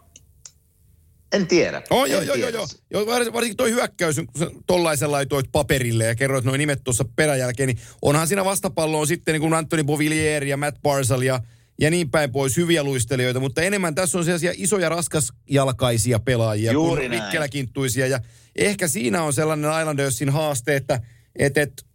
en 1.33 1.47
tiedä. 1.47 1.81
Oh, 1.89 2.05
en 2.05 2.11
joo, 2.11 2.21
joo, 2.21 2.35
joo, 2.35 2.35
tiedä. 2.35 2.57
joo. 2.57 2.67
joo. 2.91 3.05
var- 3.05 3.33
Varsinkin 3.33 3.57
toi 3.57 3.71
hyökkäys, 3.71 4.15
kun 4.15 4.27
sä 4.39 4.51
tollaisen 4.67 5.11
laitoit 5.11 5.45
paperille 5.51 6.05
ja 6.05 6.15
kerroit 6.15 6.45
noin 6.45 6.59
nimet 6.59 6.83
tuossa 6.83 7.05
peräjälkeen, 7.15 7.67
niin 7.67 7.79
onhan 8.01 8.27
siinä 8.27 8.45
vastapalloon 8.45 9.07
sitten 9.07 9.33
niin 9.33 9.41
kuin 9.41 9.53
Anthony 9.53 9.83
Bovillier 9.83 10.43
ja 10.43 10.57
Matt 10.57 10.81
Barzal 10.81 11.21
ja, 11.21 11.39
ja 11.81 11.89
niin 11.89 12.11
päin 12.11 12.31
pois, 12.31 12.57
hyviä 12.57 12.83
luistelijoita, 12.83 13.39
mutta 13.39 13.61
enemmän 13.61 13.95
tässä 13.95 14.17
on 14.17 14.25
sellaisia 14.25 14.53
isoja 14.57 14.89
raskasjalkaisia 14.89 16.19
pelaajia 16.19 16.71
Juuri 16.71 17.01
kuin 17.01 17.11
näin. 17.11 17.23
vikkeläkinttuisia 17.23 18.07
ja 18.07 18.19
ehkä 18.55 18.87
siinä 18.87 19.23
on 19.23 19.33
sellainen 19.33 19.79
Islandersin 19.79 20.29
haaste, 20.29 20.75
että 20.75 20.99
et, 21.35 21.57
et, 21.57 21.85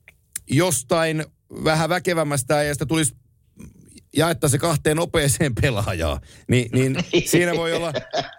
jostain 0.50 1.24
vähän 1.64 1.88
väkevämmästä 1.88 2.56
äijästä 2.58 2.86
tulisi 2.86 3.14
jaetta 4.16 4.48
se 4.48 4.58
kahteen 4.58 4.96
nopeeseen 4.96 5.54
pelaajaan, 5.62 6.20
niin, 6.48 6.68
niin 6.72 6.96
siinä, 7.26 7.52
voi 7.56 7.72
olla, 7.72 7.92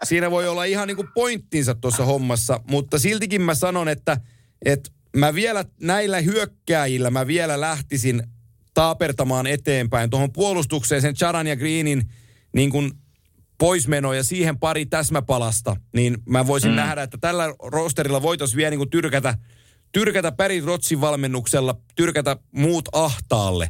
siinä 0.03 0.32
voi 0.32 0.47
olla 0.47 0.63
ihan 0.63 0.88
niin 0.88 0.95
kuin 0.95 1.07
pointtinsa 1.13 1.76
tuossa 1.76 2.05
hommassa, 2.05 2.59
mutta 2.69 2.99
siltikin 2.99 3.41
mä 3.41 3.55
sanon, 3.55 3.88
että, 3.88 4.17
että 4.65 4.91
mä 5.15 5.34
vielä 5.34 5.65
näillä 5.82 6.19
hyökkääjillä 6.19 7.09
mä 7.09 7.28
vielä 7.28 7.61
lähtisin 7.61 8.23
taapertamaan 8.73 9.47
eteenpäin 9.47 10.09
tuohon 10.09 10.34
puolustukseen 10.34 11.01
sen 11.01 11.15
Charan 11.15 11.47
ja 11.47 11.55
Greenin 11.55 12.03
niin 12.53 12.69
kuin 12.69 12.91
poismeno 13.57 14.13
ja 14.13 14.23
siihen 14.23 14.59
pari 14.59 14.86
täsmäpalasta, 14.86 15.76
niin 15.93 16.17
mä 16.26 16.47
voisin 16.47 16.71
mm. 16.71 16.76
nähdä, 16.76 17.03
että 17.03 17.17
tällä 17.17 17.53
rosterilla 17.63 18.21
voitaisiin 18.21 18.57
vielä 18.57 18.69
niin 18.69 18.78
kuin 18.78 18.89
tyrkätä, 18.89 19.38
tyrkätä 19.91 20.32
Päri 20.32 20.61
Rotsin 20.61 21.01
valmennuksella, 21.01 21.76
tyrkätä 21.95 22.38
muut 22.51 22.89
ahtaalle. 22.91 23.69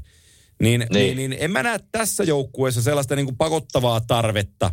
Niin, 0.61 0.79
niin. 0.79 1.17
Niin. 1.17 1.17
Niin, 1.17 1.35
en 1.39 1.51
mä 1.51 1.63
näe 1.63 1.79
tässä 1.91 2.23
joukkueessa 2.23 2.81
sellaista 2.81 3.15
niin 3.15 3.25
kuin 3.25 3.37
pakottavaa 3.37 4.01
tarvetta 4.01 4.71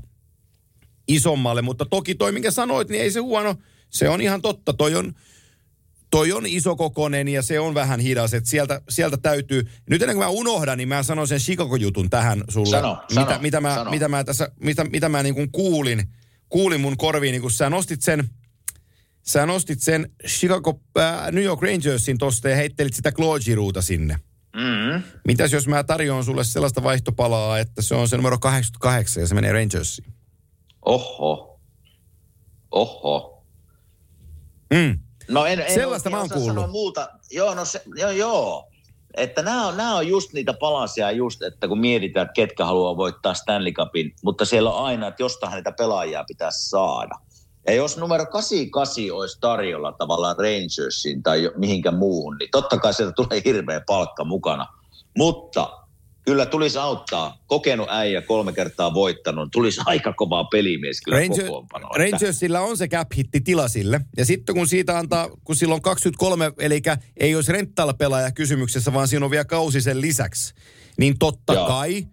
isommalle, 1.08 1.62
mutta 1.62 1.84
toki 1.84 2.14
toi, 2.14 2.32
minkä 2.32 2.50
sanoit, 2.50 2.88
niin 2.88 3.02
ei 3.02 3.10
se 3.10 3.20
huono, 3.20 3.54
se 3.90 4.08
on 4.08 4.20
ihan 4.20 4.42
totta. 4.42 4.72
Toi 4.72 4.94
on, 4.94 5.14
toi 6.10 6.32
on 6.32 6.46
isokokonen 6.46 7.28
ja 7.28 7.42
se 7.42 7.60
on 7.60 7.74
vähän 7.74 8.00
hidas, 8.00 8.34
että 8.34 8.50
sieltä, 8.50 8.80
sieltä 8.88 9.16
täytyy, 9.16 9.68
nyt 9.90 10.02
ennen 10.02 10.16
kuin 10.16 10.24
mä 10.24 10.30
unohdan, 10.30 10.78
niin 10.78 10.88
mä 10.88 11.02
sanon 11.02 11.28
sen 11.28 11.40
Chicago-jutun 11.40 12.10
tähän 12.10 12.44
sulle, 12.48 12.70
Sano, 12.70 12.98
mitä, 13.10 13.24
sano, 13.24 13.42
mitä, 13.42 13.60
mä, 13.60 13.74
sano. 13.74 13.90
mitä 13.90 14.08
mä 14.08 14.24
tässä, 14.24 14.48
mitä, 14.60 14.84
mitä 14.84 15.08
mä 15.08 15.22
niin 15.22 15.34
kuin 15.34 15.52
kuulin, 15.52 16.08
kuulin 16.48 16.80
mun 16.80 16.96
korviin, 16.96 17.32
niin 17.32 17.42
kun 17.42 17.50
sä 17.50 17.70
nostit 17.70 18.02
sen, 18.02 18.28
sä 19.22 19.46
nostit 19.46 19.80
sen 19.80 20.10
Chicago, 20.26 20.80
äh, 20.98 21.32
New 21.32 21.44
York 21.44 21.62
Rangersin 21.62 22.18
tosta 22.18 22.48
ja 22.48 22.56
heittelit 22.56 22.94
sitä 22.94 23.12
Claude 23.12 23.82
sinne. 23.82 24.16
Mm-hmm. 24.56 25.02
Mitäs 25.24 25.52
jos 25.52 25.68
mä 25.68 25.84
tarjoan 25.84 26.24
sulle 26.24 26.44
sellaista 26.44 26.82
vaihtopalaa, 26.82 27.58
että 27.58 27.82
se 27.82 27.94
on 27.94 28.08
se 28.08 28.16
numero 28.16 28.38
88 28.38 29.20
ja 29.20 29.26
se 29.26 29.34
menee 29.34 29.52
Rangersiin? 29.52 30.12
Oho. 30.84 31.60
Oho. 32.70 33.44
Mm. 34.74 34.98
No 35.28 35.46
en, 35.46 35.60
en 35.60 35.74
Sellaista 35.74 36.10
mä 36.10 36.18
oon 36.18 36.30
kuullut. 36.30 36.70
Muuta. 36.70 37.08
Joo, 37.30 37.54
no 37.54 37.64
se, 37.64 37.82
joo, 37.96 38.10
joo. 38.10 38.68
Että 39.16 39.42
nämä 39.42 39.66
on, 39.66 39.76
nämä 39.76 39.96
on 39.96 40.08
just 40.08 40.32
niitä 40.32 40.52
palasia 40.52 41.10
just, 41.10 41.42
että 41.42 41.68
kun 41.68 41.80
mietitään, 41.80 42.24
että 42.24 42.34
ketkä 42.34 42.64
haluaa 42.64 42.96
voittaa 42.96 43.34
Stanley 43.34 43.72
Cupin, 43.72 44.14
mutta 44.24 44.44
siellä 44.44 44.70
on 44.70 44.84
aina, 44.84 45.08
että 45.08 45.22
jostain 45.22 45.54
niitä 45.54 45.72
pelaajia 45.72 46.24
pitäisi 46.28 46.70
saada. 46.70 47.14
Ja 47.66 47.74
jos 47.74 47.96
numero 47.96 48.26
88 48.26 49.04
olisi 49.12 49.40
tarjolla 49.40 49.92
tavallaan 49.92 50.36
Rangersin 50.38 51.22
tai 51.22 51.50
mihinkä 51.56 51.90
muuhun, 51.90 52.36
niin 52.38 52.50
totta 52.50 52.78
kai 52.78 52.94
sieltä 52.94 53.12
tulee 53.12 53.42
hirveä 53.44 53.80
palkka 53.86 54.24
mukana. 54.24 54.66
Mutta 55.16 55.82
kyllä 56.24 56.46
tulisi 56.46 56.78
auttaa. 56.78 57.38
Kokenut 57.46 57.88
äijä 57.90 58.22
kolme 58.22 58.52
kertaa 58.52 58.94
voittanut, 58.94 59.48
tulisi 59.52 59.80
aika 59.86 60.12
kovaa 60.12 60.44
pelimies 60.44 61.00
kyllä 61.00 61.18
Ranger, 61.18 61.44
kokoonpanoon. 61.44 61.96
Rangersilla 61.96 62.60
on 62.60 62.76
se 62.76 62.88
cap 62.88 63.08
hitti 63.16 63.40
tila 63.40 63.68
sille. 63.68 64.00
Ja 64.16 64.24
sitten 64.24 64.54
kun 64.54 64.68
siitä 64.68 64.98
antaa, 64.98 65.28
kun 65.44 65.56
sillä 65.56 65.74
on 65.74 65.82
23, 65.82 66.52
eli 66.58 66.82
ei 67.16 67.34
olisi 67.34 67.52
rental-pelaaja 67.52 68.32
kysymyksessä, 68.32 68.92
vaan 68.92 69.08
siinä 69.08 69.24
on 69.24 69.30
vielä 69.30 69.44
kausi 69.44 69.80
sen 69.80 70.00
lisäksi, 70.00 70.54
niin 70.96 71.18
totta 71.18 71.52
Joo. 71.52 71.66
kai 71.66 72.06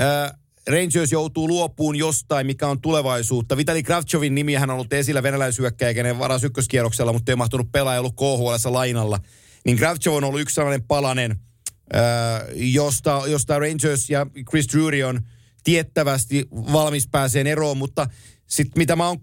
äh, 0.00 0.32
Rangers 0.70 1.12
joutuu 1.12 1.48
luopuun 1.48 1.96
jostain, 1.96 2.46
mikä 2.46 2.66
on 2.68 2.80
tulevaisuutta. 2.80 3.56
Vitali 3.56 3.82
Kravchovin 3.82 4.34
nimi 4.34 4.54
hän 4.54 4.70
on 4.70 4.74
ollut 4.74 4.92
esillä 4.92 5.22
venäläisyökkäjä, 5.22 5.94
kenen 5.94 6.18
varas 6.18 6.44
ykköskierroksella, 6.44 7.12
mutta 7.12 7.32
ei 7.32 7.36
mahtunut 7.36 7.72
pelaaja 7.72 8.00
ollut 8.00 8.16
KHL 8.16 8.72
lainalla. 8.72 9.18
Niin 9.64 9.76
Kravchov 9.76 10.14
on 10.14 10.24
ollut 10.24 10.40
yksi 10.40 10.54
sellainen 10.54 10.82
palanen, 10.82 11.30
äh, 11.94 12.00
josta, 12.54 13.22
josta 13.26 13.58
Rangers 13.58 14.10
ja 14.10 14.26
Chris 14.50 14.68
Drury 14.72 15.02
on 15.02 15.20
tiettävästi 15.64 16.48
valmis 16.52 17.08
pääseen 17.08 17.46
eroon, 17.46 17.76
mutta 17.76 18.06
sitten 18.46 18.80
mitä 18.80 18.96
mä 18.96 19.08
oon 19.08 19.18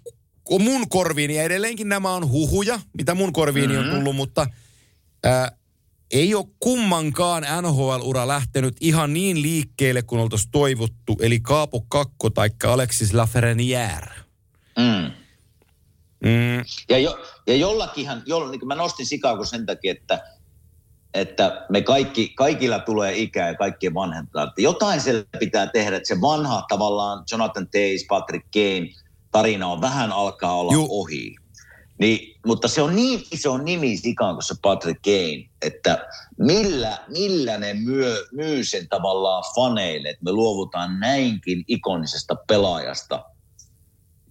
mun 0.59 0.89
korviini, 0.89 1.35
ja 1.35 1.43
edelleenkin 1.43 1.89
nämä 1.89 2.13
on 2.13 2.29
huhuja, 2.29 2.79
mitä 2.97 3.15
mun 3.15 3.33
korviini 3.33 3.73
mm-hmm. 3.73 3.89
on 3.89 3.95
tullut, 3.95 4.15
mutta 4.15 4.47
ää, 5.23 5.51
ei 6.13 6.35
ole 6.35 6.45
kummankaan 6.59 7.43
NHL-ura 7.61 8.27
lähtenyt 8.27 8.77
ihan 8.81 9.13
niin 9.13 9.41
liikkeelle 9.41 10.01
kuin 10.01 10.21
oltaisiin 10.21 10.51
toivottu, 10.51 11.17
eli 11.19 11.39
Kaapo 11.39 11.81
Kakko 11.81 12.29
tai 12.29 12.49
Alexis 12.67 13.13
Lafrenière. 13.13 14.13
Mm. 14.77 15.11
Mm, 16.23 16.63
Ja, 16.89 16.97
jo, 16.97 17.19
ja 17.47 17.55
jollakinhan, 17.55 18.23
jolla, 18.25 18.51
niin 18.51 18.67
mä 18.67 18.75
nostin 18.75 19.05
Chicago 19.05 19.45
sen 19.45 19.65
takia, 19.65 19.91
että, 19.91 20.23
että 21.13 21.65
me 21.69 21.81
kaikki, 21.81 22.33
kaikilla 22.35 22.79
tulee 22.79 23.17
ikää 23.17 23.47
ja 23.47 23.55
kaikkien 23.55 23.93
vanhentaa. 23.93 24.43
Että 24.43 24.61
jotain 24.61 25.01
siellä 25.01 25.23
pitää 25.39 25.67
tehdä, 25.67 25.95
että 25.95 26.07
se 26.07 26.21
vanha 26.21 26.65
tavallaan 26.69 27.23
Jonathan 27.31 27.67
Tays, 27.69 28.05
Patrick 28.07 28.45
Kane 28.53 28.89
tarina 29.31 29.67
on 29.67 29.81
vähän 29.81 30.11
alkaa 30.11 30.57
olla. 30.57 30.73
Juh. 30.73 30.87
ohi. 30.89 31.35
Niin, 31.99 32.39
mutta 32.45 32.67
se 32.67 32.81
on 32.81 32.95
niin 32.95 33.23
iso 33.31 33.57
nimi 33.57 33.97
Sikaan 33.97 34.35
kuin 34.35 34.43
se 34.43 34.55
Patrick 34.61 35.01
Kane, 35.01 35.49
että 35.61 36.07
millä, 36.37 36.97
millä 37.07 37.57
ne 37.57 37.73
myö, 37.73 38.25
myy 38.31 38.63
sen 38.63 38.89
tavallaan 38.89 39.43
faneille, 39.55 40.09
että 40.09 40.23
me 40.23 40.31
luovutaan 40.31 40.99
näinkin 40.99 41.63
ikonisesta 41.67 42.35
pelaajasta 42.47 43.25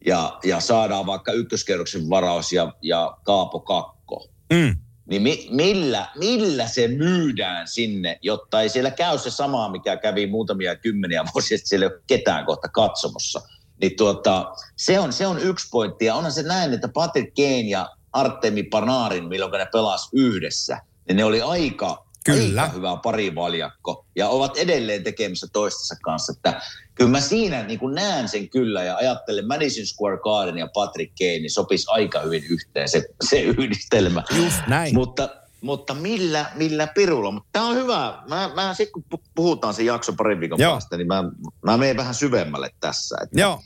ja, 0.06 0.38
ja 0.44 0.60
saadaan 0.60 1.06
vaikka 1.06 1.32
ykköskerroksen 1.32 2.10
varaus 2.10 2.52
ja, 2.52 2.72
ja 2.82 3.16
Kaapo 3.24 3.60
Kakko. 3.60 4.28
Mm. 4.52 4.76
Niin 5.06 5.22
mi, 5.22 5.48
millä, 5.50 6.08
millä 6.18 6.66
se 6.66 6.88
myydään 6.88 7.68
sinne, 7.68 8.18
jotta 8.22 8.60
ei 8.60 8.68
siellä 8.68 8.90
käy 8.90 9.18
se 9.18 9.30
sama, 9.30 9.68
mikä 9.68 9.96
kävi 9.96 10.26
muutamia 10.26 10.76
kymmeniä 10.76 11.24
vuosia, 11.34 11.54
että 11.54 11.68
siellä 11.68 11.86
ei 11.86 11.92
ole 11.92 12.02
ketään 12.06 12.46
kohta 12.46 12.68
katsomossa. 12.68 13.40
Niin 13.82 13.96
tuota, 13.96 14.52
se, 14.76 14.98
on, 14.98 15.12
se 15.12 15.26
on 15.26 15.38
yksi 15.38 15.68
pointti. 15.70 16.04
Ja 16.04 16.14
onhan 16.14 16.32
se 16.32 16.42
näin, 16.42 16.74
että 16.74 16.88
Patrick 16.88 17.34
Kane 17.34 17.60
ja 17.60 17.90
Artemi 18.12 18.62
Panarin, 18.62 19.28
milloin 19.28 19.52
ne 19.52 19.66
pelas 19.72 20.08
yhdessä, 20.12 20.80
niin 21.08 21.16
ne 21.16 21.24
oli 21.24 21.42
aika, 21.42 22.06
Kyllä. 22.24 22.62
aika 22.62 22.74
hyvä 22.74 22.96
parivaljakko. 23.02 24.06
Ja 24.16 24.28
ovat 24.28 24.56
edelleen 24.56 25.04
tekemissä 25.04 25.46
toistensa 25.52 25.96
kanssa. 26.02 26.32
Että 26.36 26.60
kyllä 26.94 27.10
mä 27.10 27.20
siinä 27.20 27.62
niin 27.62 27.78
kuin 27.78 27.94
näen 27.94 28.28
sen 28.28 28.48
kyllä 28.48 28.84
ja 28.84 28.96
ajattelen 28.96 29.48
Madison 29.48 29.86
Square 29.86 30.18
Garden 30.18 30.58
ja 30.58 30.68
Patrick 30.74 31.12
Kane, 31.18 31.38
niin 31.38 31.50
sopisi 31.50 31.86
aika 31.88 32.20
hyvin 32.20 32.44
yhteen 32.50 32.88
se, 32.88 33.04
se 33.28 33.40
yhdistelmä. 33.40 34.22
Just 34.36 34.66
näin. 34.68 34.94
Mutta, 34.94 35.28
mutta 35.60 35.94
millä, 35.94 36.46
millä 36.54 36.86
pirulla? 36.86 37.30
Mutta 37.30 37.48
tämä 37.52 37.66
on 37.66 37.76
hyvä. 37.76 38.22
Mä, 38.28 38.50
mä 38.54 38.74
sitten 38.74 38.92
kun 38.92 39.04
pu- 39.14 39.30
puhutaan 39.34 39.74
se 39.74 39.82
jakso 39.82 40.12
parin 40.12 40.40
viikon 40.40 40.60
Joo. 40.60 40.72
päästä, 40.72 40.96
niin 40.96 41.06
mä, 41.06 41.24
mä 41.64 41.76
menen 41.76 41.96
vähän 41.96 42.14
syvemmälle 42.14 42.70
tässä. 42.80 43.16
Että, 43.22 43.40
Joo. 43.40 43.60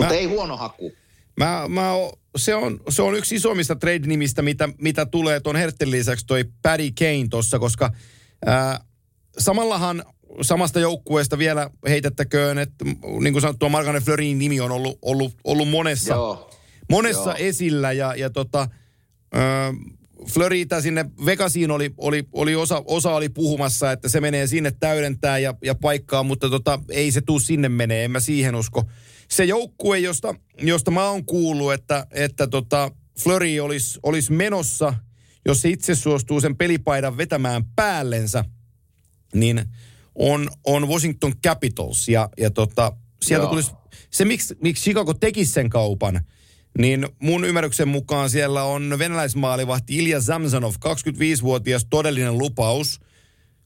Mutta 0.00 0.14
ei 0.14 0.24
huono 0.24 0.56
haku. 0.56 0.92
Mä, 1.36 1.64
mä, 1.68 1.92
o- 1.92 2.18
se, 2.36 2.54
on, 2.54 2.80
se 2.88 3.02
on 3.02 3.14
yksi 3.14 3.34
isommista 3.34 3.76
trade-nimistä, 3.76 4.42
mitä, 4.42 4.68
mitä 4.78 5.06
tulee 5.06 5.40
tuon 5.40 5.56
Herttelin 5.56 5.92
lisäksi 5.92 6.26
toi 6.26 6.44
Paddy 6.62 6.90
Kane 6.98 7.26
tuossa, 7.30 7.58
koska 7.58 7.90
ää, 8.46 8.80
samallahan 9.38 10.04
samasta 10.42 10.80
joukkueesta 10.80 11.38
vielä 11.38 11.70
heitettäköön, 11.88 12.58
että 12.58 12.84
niin 13.20 13.32
kuin 13.32 13.40
sanottua, 13.40 13.68
Margaret 13.68 14.04
Fleurin 14.04 14.38
nimi 14.38 14.60
on 14.60 14.70
ollut, 14.72 14.98
ollut, 15.02 15.34
ollut 15.44 15.68
monessa, 15.68 16.14
Joo. 16.14 16.50
monessa 16.90 17.30
Joo. 17.30 17.36
esillä 17.38 17.92
ja, 17.92 18.14
ja 18.14 18.30
tota, 18.30 18.68
ää, 19.32 19.74
Flöritä 20.32 20.80
sinne 20.80 21.04
Vegasiin 21.26 21.70
oli, 21.70 21.94
oli, 21.98 22.24
oli 22.32 22.56
osa, 22.56 22.82
osa 22.86 23.14
oli 23.14 23.28
puhumassa, 23.28 23.92
että 23.92 24.08
se 24.08 24.20
menee 24.20 24.46
sinne 24.46 24.72
täydentää 24.80 25.38
ja, 25.38 25.54
ja 25.62 25.74
paikkaa, 25.74 26.22
mutta 26.22 26.50
tota, 26.50 26.80
ei 26.90 27.12
se 27.12 27.20
tuu 27.20 27.40
sinne 27.40 27.68
menee, 27.68 28.04
en 28.04 28.10
mä 28.10 28.20
siihen 28.20 28.54
usko. 28.54 28.84
Se 29.28 29.44
joukkue, 29.44 29.98
josta, 29.98 30.34
josta 30.62 30.90
mä 30.90 31.10
oon 31.10 31.24
kuullut, 31.24 31.72
että, 31.72 32.06
että 32.10 32.46
tota, 32.46 32.90
Flöri 33.22 33.60
olisi, 33.60 34.00
olisi 34.02 34.32
menossa, 34.32 34.94
jos 35.46 35.62
se 35.62 35.68
itse 35.68 35.94
suostuu 35.94 36.40
sen 36.40 36.56
pelipaidan 36.56 37.16
vetämään 37.16 37.64
päällensä, 37.76 38.44
niin 39.34 39.64
on, 40.14 40.50
on 40.64 40.88
Washington 40.88 41.32
Capitals. 41.46 42.08
Ja, 42.08 42.28
ja 42.38 42.50
tota, 42.50 42.92
sieltä 43.22 43.44
Joo. 43.44 43.50
tulisi, 43.50 43.72
se 44.10 44.24
miksi, 44.24 44.56
miksi 44.62 44.82
Chicago 44.82 45.14
tekisi 45.14 45.52
sen 45.52 45.70
kaupan, 45.70 46.20
niin 46.78 47.08
mun 47.22 47.44
ymmärryksen 47.44 47.88
mukaan 47.88 48.30
siellä 48.30 48.62
on 48.62 48.94
venäläismaalivahti 48.98 49.96
Ilja 49.96 50.20
Zamzanov, 50.20 50.74
25-vuotias 50.74 51.86
todellinen 51.90 52.38
lupaus, 52.38 53.00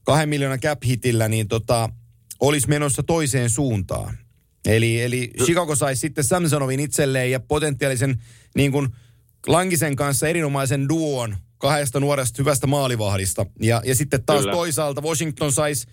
kahden 0.03 0.29
miljoonan 0.29 0.59
cap 0.59 0.83
hitillä, 0.85 1.27
niin 1.27 1.47
tota, 1.47 1.89
olisi 2.39 2.69
menossa 2.69 3.03
toiseen 3.03 3.49
suuntaan. 3.49 4.17
Eli, 4.65 5.01
eli 5.01 5.31
Chicago 5.43 5.75
saisi 5.75 5.99
sitten 5.99 6.23
Samsonovin 6.23 6.79
itselleen 6.79 7.31
ja 7.31 7.39
potentiaalisen 7.39 8.21
niin 8.55 8.71
kuin 8.71 8.89
Lankisen 9.47 9.95
kanssa 9.95 10.27
erinomaisen 10.27 10.89
duon 10.89 11.35
kahdesta 11.57 11.99
nuoresta 11.99 12.35
hyvästä 12.41 12.67
maalivahdista. 12.67 13.45
Ja, 13.59 13.81
ja 13.85 13.95
sitten 13.95 14.23
taas 14.23 14.39
Kyllä. 14.39 14.53
toisaalta 14.53 15.01
Washington 15.01 15.51
saisi 15.51 15.87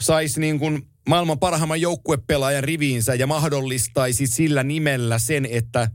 sais 0.00 0.36
niin 0.36 0.58
kuin 0.58 0.86
maailman 1.08 1.38
parhaimman 1.38 1.80
joukkuepelaajan 1.80 2.64
riviinsä 2.64 3.14
ja 3.14 3.26
mahdollistaisi 3.26 4.26
sillä 4.26 4.62
nimellä 4.62 5.18
sen, 5.18 5.46
että, 5.50 5.90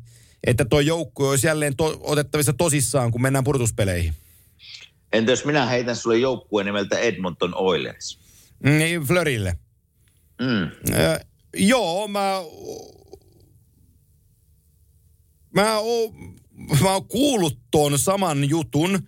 että 0.47 0.65
tuo 0.65 0.79
joukkue 0.79 1.29
olisi 1.29 1.47
jälleen 1.47 1.75
to, 1.75 1.99
otettavissa 2.01 2.53
tosissaan, 2.53 3.11
kun 3.11 3.21
mennään 3.21 3.43
purtuspeleihin. 3.43 4.13
Entä 5.13 5.31
jos 5.31 5.45
minä 5.45 5.65
heitän 5.65 5.95
sulle 5.95 6.17
joukkueen 6.17 6.65
nimeltä 6.65 6.99
Edmonton 6.99 7.55
Oilers? 7.55 8.19
Niin, 8.63 9.01
Flörille. 9.01 9.55
Mm. 10.41 10.63
Äh, 10.93 11.19
joo, 11.55 12.07
mä... 12.07 12.41
Mä 15.53 15.79
oon, 15.79 16.13
mä 16.81 16.93
oon 16.93 17.07
kuullut 17.07 17.59
tuon 17.71 17.99
saman 17.99 18.49
jutun. 18.49 18.99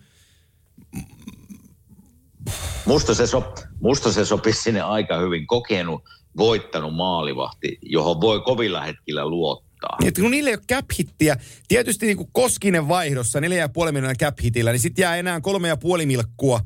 Musta 2.84 3.14
se, 3.14 3.26
sop, 3.26 3.56
musta 3.80 4.12
se 4.12 4.24
sopisi 4.24 4.62
sinne 4.62 4.80
aika 4.80 5.18
hyvin. 5.18 5.46
Kokenut, 5.46 6.02
voittanut 6.36 6.94
maalivahti, 6.94 7.78
johon 7.82 8.20
voi 8.20 8.40
kovilla 8.40 8.80
hetkillä 8.80 9.28
luottaa. 9.28 9.96
Että 10.04 10.20
kun 10.20 10.30
niillä 10.30 10.50
ei 10.50 10.56
ole 10.56 10.64
cap 10.72 10.84
hittiä, 10.98 11.36
tietysti 11.68 12.06
niin 12.06 12.16
kuin 12.16 12.28
Koskinen 12.32 12.88
vaihdossa 12.88 13.40
4,5 13.40 13.46
miljoonaa 13.46 14.14
cap 14.14 14.38
hitillä, 14.42 14.72
niin 14.72 14.80
sitten 14.80 15.02
jää 15.02 15.16
enää 15.16 15.38
3,5 15.38 16.06
milkkua 16.06 16.60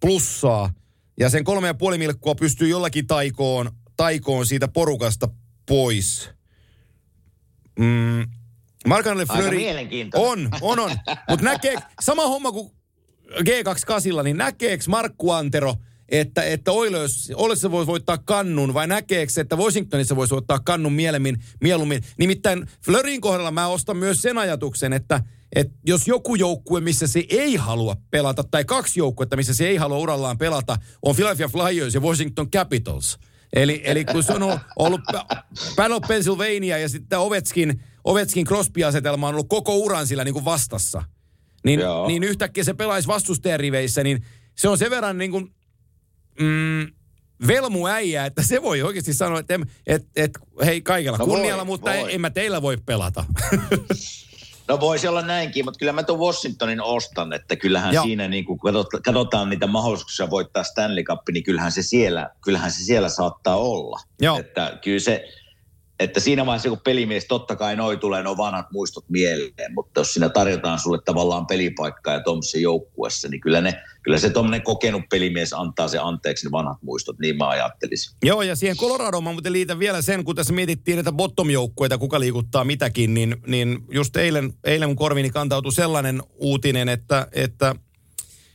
plussaa. 0.00 0.70
Ja 1.20 1.30
sen 1.30 1.44
3,5 1.92 1.98
milkkua 1.98 2.34
pystyy 2.34 2.68
jollakin 2.68 3.06
taikoon, 3.06 3.70
taikoon 3.96 4.46
siitä 4.46 4.68
porukasta 4.68 5.28
pois. 5.66 6.30
Mm. 7.78 8.20
Aika 8.90 9.10
Fleury 9.32 9.58
on, 10.14 10.48
on, 10.60 10.78
on. 10.78 10.90
Mutta 11.30 11.44
näkee, 11.44 11.74
sama 12.00 12.26
homma 12.26 12.52
kuin 12.52 12.70
G28, 13.30 14.22
niin 14.24 14.36
näkeekö 14.36 14.84
Markku 14.88 15.30
Antero, 15.30 15.74
että, 16.08 16.42
että 16.42 16.72
Oilers, 16.72 17.32
Oilers 17.34 17.62
voisi 17.62 17.86
voittaa 17.86 18.18
kannun, 18.18 18.74
vai 18.74 18.86
näkeekö, 18.86 19.32
että 19.40 19.56
Washingtonissa 19.56 20.16
voisi 20.16 20.34
voittaa 20.34 20.58
kannun 20.58 20.92
mieluummin, 20.92 21.36
mieluummin. 21.60 22.02
Nimittäin 22.18 22.66
Flörin 22.84 23.20
kohdalla 23.20 23.50
mä 23.50 23.68
ostan 23.68 23.96
myös 23.96 24.22
sen 24.22 24.38
ajatuksen, 24.38 24.92
että, 24.92 25.20
että 25.56 25.74
jos 25.86 26.08
joku 26.08 26.34
joukkue, 26.34 26.80
missä 26.80 27.06
se 27.06 27.24
ei 27.28 27.56
halua 27.56 27.96
pelata, 28.10 28.44
tai 28.44 28.64
kaksi 28.64 29.00
joukkuetta, 29.00 29.36
missä 29.36 29.54
se 29.54 29.68
ei 29.68 29.76
halua 29.76 29.98
urallaan 29.98 30.38
pelata, 30.38 30.76
on 31.02 31.16
Philadelphia 31.16 31.48
Flyers 31.48 31.94
ja 31.94 32.00
Washington 32.00 32.50
Capitals. 32.50 33.18
Eli, 33.54 33.80
eli 33.84 34.04
kun 34.04 34.22
se 34.22 34.32
on 34.32 34.60
ollut, 34.76 35.00
Battle 35.76 35.94
of 35.94 36.02
Pennsylvania 36.08 36.78
ja 36.78 36.88
sitten 36.88 37.18
Ovetskin, 37.18 37.82
Ovetskin 38.04 38.46
Crosby-asetelma 38.46 39.28
on 39.28 39.34
ollut 39.34 39.48
koko 39.48 39.76
uran 39.76 40.06
sillä 40.06 40.24
niin 40.24 40.34
kuin 40.34 40.44
vastassa 40.44 41.02
niin, 41.64 41.80
Joo. 41.80 42.06
niin 42.06 42.22
yhtäkkiä 42.22 42.64
se 42.64 42.74
pelaisi 42.74 43.08
vastustajan 43.08 43.60
riveissä, 43.60 44.02
niin 44.04 44.24
se 44.56 44.68
on 44.68 44.78
sen 44.78 44.90
verran 44.90 45.18
niin 45.18 45.30
kuin, 45.30 45.54
mm, 46.40 46.86
velmu 47.46 47.86
äijä, 47.86 48.26
että 48.26 48.42
se 48.42 48.62
voi 48.62 48.82
oikeasti 48.82 49.14
sanoa, 49.14 49.38
että 49.38 49.56
em- 49.56 49.68
et, 49.86 50.06
et, 50.16 50.38
hei 50.64 50.82
kaikella 50.82 51.18
No 51.18 51.26
kunnialla, 51.26 51.66
voi, 51.66 51.72
mutta 51.72 51.90
voi. 51.90 52.00
en, 52.00 52.10
en 52.10 52.20
mä 52.20 52.30
teillä 52.30 52.62
voi 52.62 52.76
pelata. 52.86 53.24
No 54.68 54.80
voisi 54.80 55.08
olla 55.08 55.22
näinkin, 55.22 55.64
mutta 55.64 55.78
kyllä 55.78 55.92
mä 55.92 56.02
tuon 56.02 56.18
Washingtonin 56.18 56.82
ostan, 56.82 57.32
että 57.32 57.56
kyllähän 57.56 57.94
Joo. 57.94 58.04
siinä 58.04 58.28
niin 58.28 58.44
kun 58.44 58.58
katsot- 58.58 59.00
katsotaan 59.04 59.50
niitä 59.50 59.66
mahdollisuuksia 59.66 60.30
voittaa 60.30 60.64
Stanley 60.64 61.04
Cup, 61.04 61.20
niin 61.32 61.44
kyllähän 61.44 61.72
se 61.72 61.82
siellä, 61.82 62.30
kyllähän 62.40 62.70
se 62.70 62.84
siellä 62.84 63.08
saattaa 63.08 63.56
olla. 63.56 64.00
Joo. 64.20 64.38
Että 64.38 64.78
kyllä 64.84 65.00
se, 65.00 65.28
että 66.00 66.20
siinä 66.20 66.46
vaiheessa 66.46 66.68
kun 66.68 66.80
pelimies, 66.84 67.26
totta 67.26 67.56
kai 67.56 67.76
noi 67.76 67.96
tulee 67.96 68.22
nuo 68.22 68.36
vanhat 68.36 68.66
muistot 68.72 69.04
mieleen, 69.08 69.74
mutta 69.74 70.00
jos 70.00 70.12
siinä 70.14 70.28
tarjotaan 70.28 70.78
sulle 70.78 70.98
tavallaan 71.04 71.46
pelipaikkaa 71.46 72.14
ja 72.14 72.20
tuommoisessa 72.20 72.58
joukkuessa, 72.58 73.28
niin 73.28 73.40
kyllä, 73.40 73.60
ne, 73.60 73.82
kyllä 74.02 74.18
se 74.18 74.30
tuommoinen 74.30 74.62
kokenut 74.62 75.02
pelimies 75.10 75.52
antaa 75.52 75.88
se 75.88 75.98
anteeksi 75.98 76.46
ne 76.46 76.50
vanhat 76.52 76.82
muistot, 76.82 77.18
niin 77.18 77.36
mä 77.36 77.48
ajattelisin. 77.48 78.16
Joo, 78.22 78.42
ja 78.42 78.56
siihen 78.56 78.76
Coloradoon 78.76 79.24
mä 79.24 79.32
muuten 79.32 79.52
liitän 79.52 79.78
vielä 79.78 80.02
sen, 80.02 80.24
kun 80.24 80.36
tässä 80.36 80.52
mietittiin 80.52 80.96
näitä 80.96 81.12
bottom-joukkueita, 81.12 81.98
kuka 81.98 82.20
liikuttaa 82.20 82.64
mitäkin, 82.64 83.14
niin, 83.14 83.36
niin 83.46 83.78
just 83.90 84.16
eilen, 84.16 84.52
eilen 84.64 84.88
mun 84.88 84.96
korviini 84.96 85.30
kantautui 85.30 85.72
sellainen 85.72 86.22
uutinen, 86.34 86.88
että, 86.88 87.28
että 87.32 87.74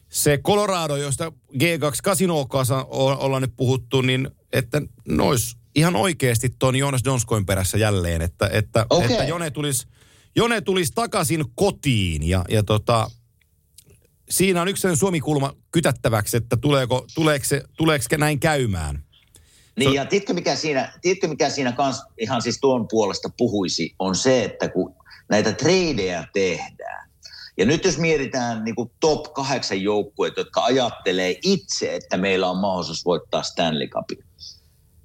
se 0.09 0.37
Colorado, 0.37 0.95
josta 0.95 1.31
G2 1.53 2.01
Casino 2.03 2.45
kanssa 2.45 2.85
o- 2.85 3.25
ollaan 3.25 3.41
nyt 3.41 3.53
puhuttu, 3.57 4.01
niin 4.01 4.29
että 4.53 4.81
ne 5.07 5.23
olisi 5.23 5.58
ihan 5.75 5.95
oikeasti 5.95 6.49
tuon 6.59 6.75
Jonas 6.75 7.03
Donskoin 7.03 7.45
perässä 7.45 7.77
jälleen, 7.77 8.21
että, 8.21 8.49
että, 8.53 8.85
Okei. 8.89 9.11
että 9.11 9.23
Jone 9.23 9.51
tulisi 9.51 9.87
Jone 10.35 10.61
tulisi 10.61 10.91
takaisin 10.95 11.45
kotiin 11.55 12.23
ja, 12.23 12.45
ja 12.49 12.63
tota, 12.63 13.11
siinä 14.29 14.61
on 14.61 14.67
yksi 14.67 14.81
sellainen 14.81 14.99
suomikulma 14.99 15.53
kytättäväksi, 15.71 16.37
että 16.37 16.57
tuleeko, 16.57 17.05
tuleeko, 17.15 17.45
se, 17.45 17.63
tuleeko 17.77 18.05
näin 18.17 18.39
käymään. 18.39 19.03
Niin 19.77 19.93
ja 19.93 20.05
tiedätkö 20.05 20.33
mikä 20.33 20.55
siinä, 20.55 20.93
tiedätkö 21.01 21.27
mikä 21.27 21.49
siinä 21.49 21.71
kans 21.71 22.03
ihan 22.17 22.41
siis 22.41 22.59
tuon 22.59 22.87
puolesta 22.87 23.29
puhuisi, 23.37 23.95
on 23.99 24.15
se, 24.15 24.43
että 24.43 24.69
kun 24.69 24.95
näitä 25.29 25.53
tradeja 25.53 26.23
tehdään, 26.33 27.09
ja 27.57 27.65
nyt 27.65 27.85
jos 27.85 27.97
mietitään 27.97 28.63
niin 28.63 28.75
kuin 28.75 28.91
top 28.99 29.33
kahdeksan 29.33 29.81
joukkueet, 29.81 30.37
jotka 30.37 30.63
ajattelee 30.63 31.35
itse, 31.43 31.95
että 31.95 32.17
meillä 32.17 32.49
on 32.49 32.57
mahdollisuus 32.57 33.05
voittaa 33.05 33.43
Stanley 33.43 33.87
Cupin, 33.87 34.23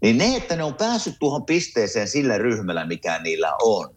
niin 0.04 0.18
ne, 0.18 0.36
että 0.36 0.56
ne 0.56 0.64
on 0.64 0.74
päässyt 0.74 1.14
tuohon 1.20 1.46
pisteeseen 1.46 2.08
sillä 2.08 2.38
ryhmällä, 2.38 2.86
mikä 2.86 3.18
niillä 3.18 3.52
on, 3.62 3.94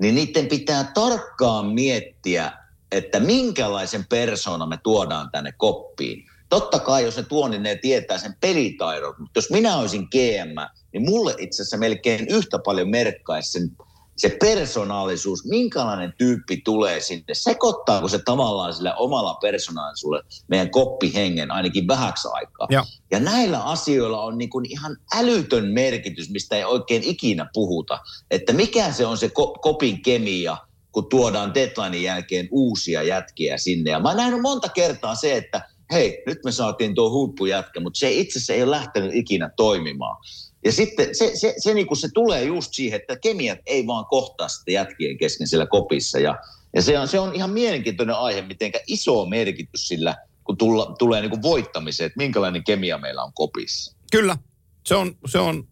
niin 0.00 0.14
niiden 0.14 0.46
pitää 0.46 0.90
tarkkaan 0.94 1.66
miettiä, 1.66 2.52
että 2.92 3.20
minkälaisen 3.20 4.04
persoonan 4.08 4.68
me 4.68 4.78
tuodaan 4.82 5.30
tänne 5.30 5.52
koppiin. 5.52 6.24
Totta 6.48 6.78
kai, 6.78 7.04
jos 7.04 7.16
ne 7.16 7.22
tuo, 7.22 7.48
niin 7.48 7.62
ne 7.62 7.76
tietää 7.76 8.18
sen 8.18 8.34
pelitaidon. 8.40 9.14
Mutta 9.18 9.38
jos 9.38 9.50
minä 9.50 9.76
olisin 9.76 10.08
GM, 10.10 10.56
niin 10.92 11.04
mulle 11.10 11.34
itse 11.38 11.62
asiassa 11.62 11.76
melkein 11.76 12.26
yhtä 12.28 12.58
paljon 12.58 12.90
merkkaisi 12.90 13.50
sen 13.52 13.70
se 14.16 14.36
persoonallisuus, 14.40 15.44
minkälainen 15.44 16.14
tyyppi 16.18 16.56
tulee 16.56 17.00
sinne, 17.00 17.34
sekoittaako 17.34 18.08
se 18.08 18.18
tavallaan 18.24 18.74
sillä 18.74 18.94
omalla 18.94 19.34
persoonallisuudella 19.34 20.28
meidän 20.48 20.70
koppihengen 20.70 21.50
ainakin 21.50 21.88
vähäksi 21.88 22.28
aikaa. 22.32 22.66
Ja. 22.70 22.84
ja 23.10 23.20
näillä 23.20 23.64
asioilla 23.64 24.22
on 24.22 24.38
niin 24.38 24.50
kuin 24.50 24.66
ihan 24.70 24.96
älytön 25.14 25.64
merkitys, 25.64 26.30
mistä 26.30 26.56
ei 26.56 26.64
oikein 26.64 27.02
ikinä 27.02 27.48
puhuta, 27.52 27.98
että 28.30 28.52
mikä 28.52 28.92
se 28.92 29.06
on 29.06 29.18
se 29.18 29.26
ko- 29.26 29.58
kopin 29.60 30.02
kemia, 30.02 30.56
kun 30.92 31.08
tuodaan 31.08 31.54
deadlinein 31.54 32.02
jälkeen 32.02 32.48
uusia 32.50 33.02
jätkiä 33.02 33.58
sinne. 33.58 33.90
Ja 33.90 34.00
mä 34.00 34.08
oon 34.08 34.16
nähnyt 34.16 34.40
monta 34.40 34.68
kertaa 34.68 35.14
se, 35.14 35.36
että 35.36 35.68
hei, 35.92 36.22
nyt 36.26 36.38
me 36.44 36.52
saatiin 36.52 36.94
tuo 36.94 37.10
huippujätkä, 37.10 37.80
mutta 37.80 37.98
se 37.98 38.10
itse 38.10 38.38
asiassa 38.38 38.52
ei 38.52 38.62
ole 38.62 38.70
lähtenyt 38.70 39.14
ikinä 39.14 39.50
toimimaan. 39.56 40.16
Ja 40.64 40.72
sitten 40.72 41.14
se, 41.14 41.30
se, 41.34 41.54
se, 41.58 41.74
niin 41.74 41.86
kuin 41.86 41.98
se 41.98 42.08
tulee 42.14 42.44
just 42.44 42.74
siihen, 42.74 43.00
että 43.00 43.16
kemiat 43.16 43.58
ei 43.66 43.86
vaan 43.86 44.06
kohtaa 44.06 44.48
sitten 44.48 44.74
jätkien 44.74 45.18
kesken 45.18 45.48
siellä 45.48 45.66
kopissa. 45.66 46.18
Ja, 46.18 46.38
ja 46.74 46.82
se, 46.82 46.98
on, 46.98 47.08
se 47.08 47.18
on 47.18 47.34
ihan 47.34 47.50
mielenkiintoinen 47.50 48.16
aihe, 48.16 48.42
miten 48.42 48.72
iso 48.86 49.26
merkitys 49.26 49.88
sillä, 49.88 50.16
kun 50.44 50.56
tulla, 50.56 50.94
tulee 50.98 51.20
niin 51.20 51.30
kuin 51.30 51.42
voittamiseen, 51.42 52.06
että 52.06 52.16
minkälainen 52.16 52.64
kemia 52.64 52.98
meillä 52.98 53.22
on 53.22 53.32
kopissa. 53.34 53.96
Kyllä, 54.12 54.38
se 54.86 54.94
on, 54.94 55.16
se 55.26 55.38
on 55.38 55.68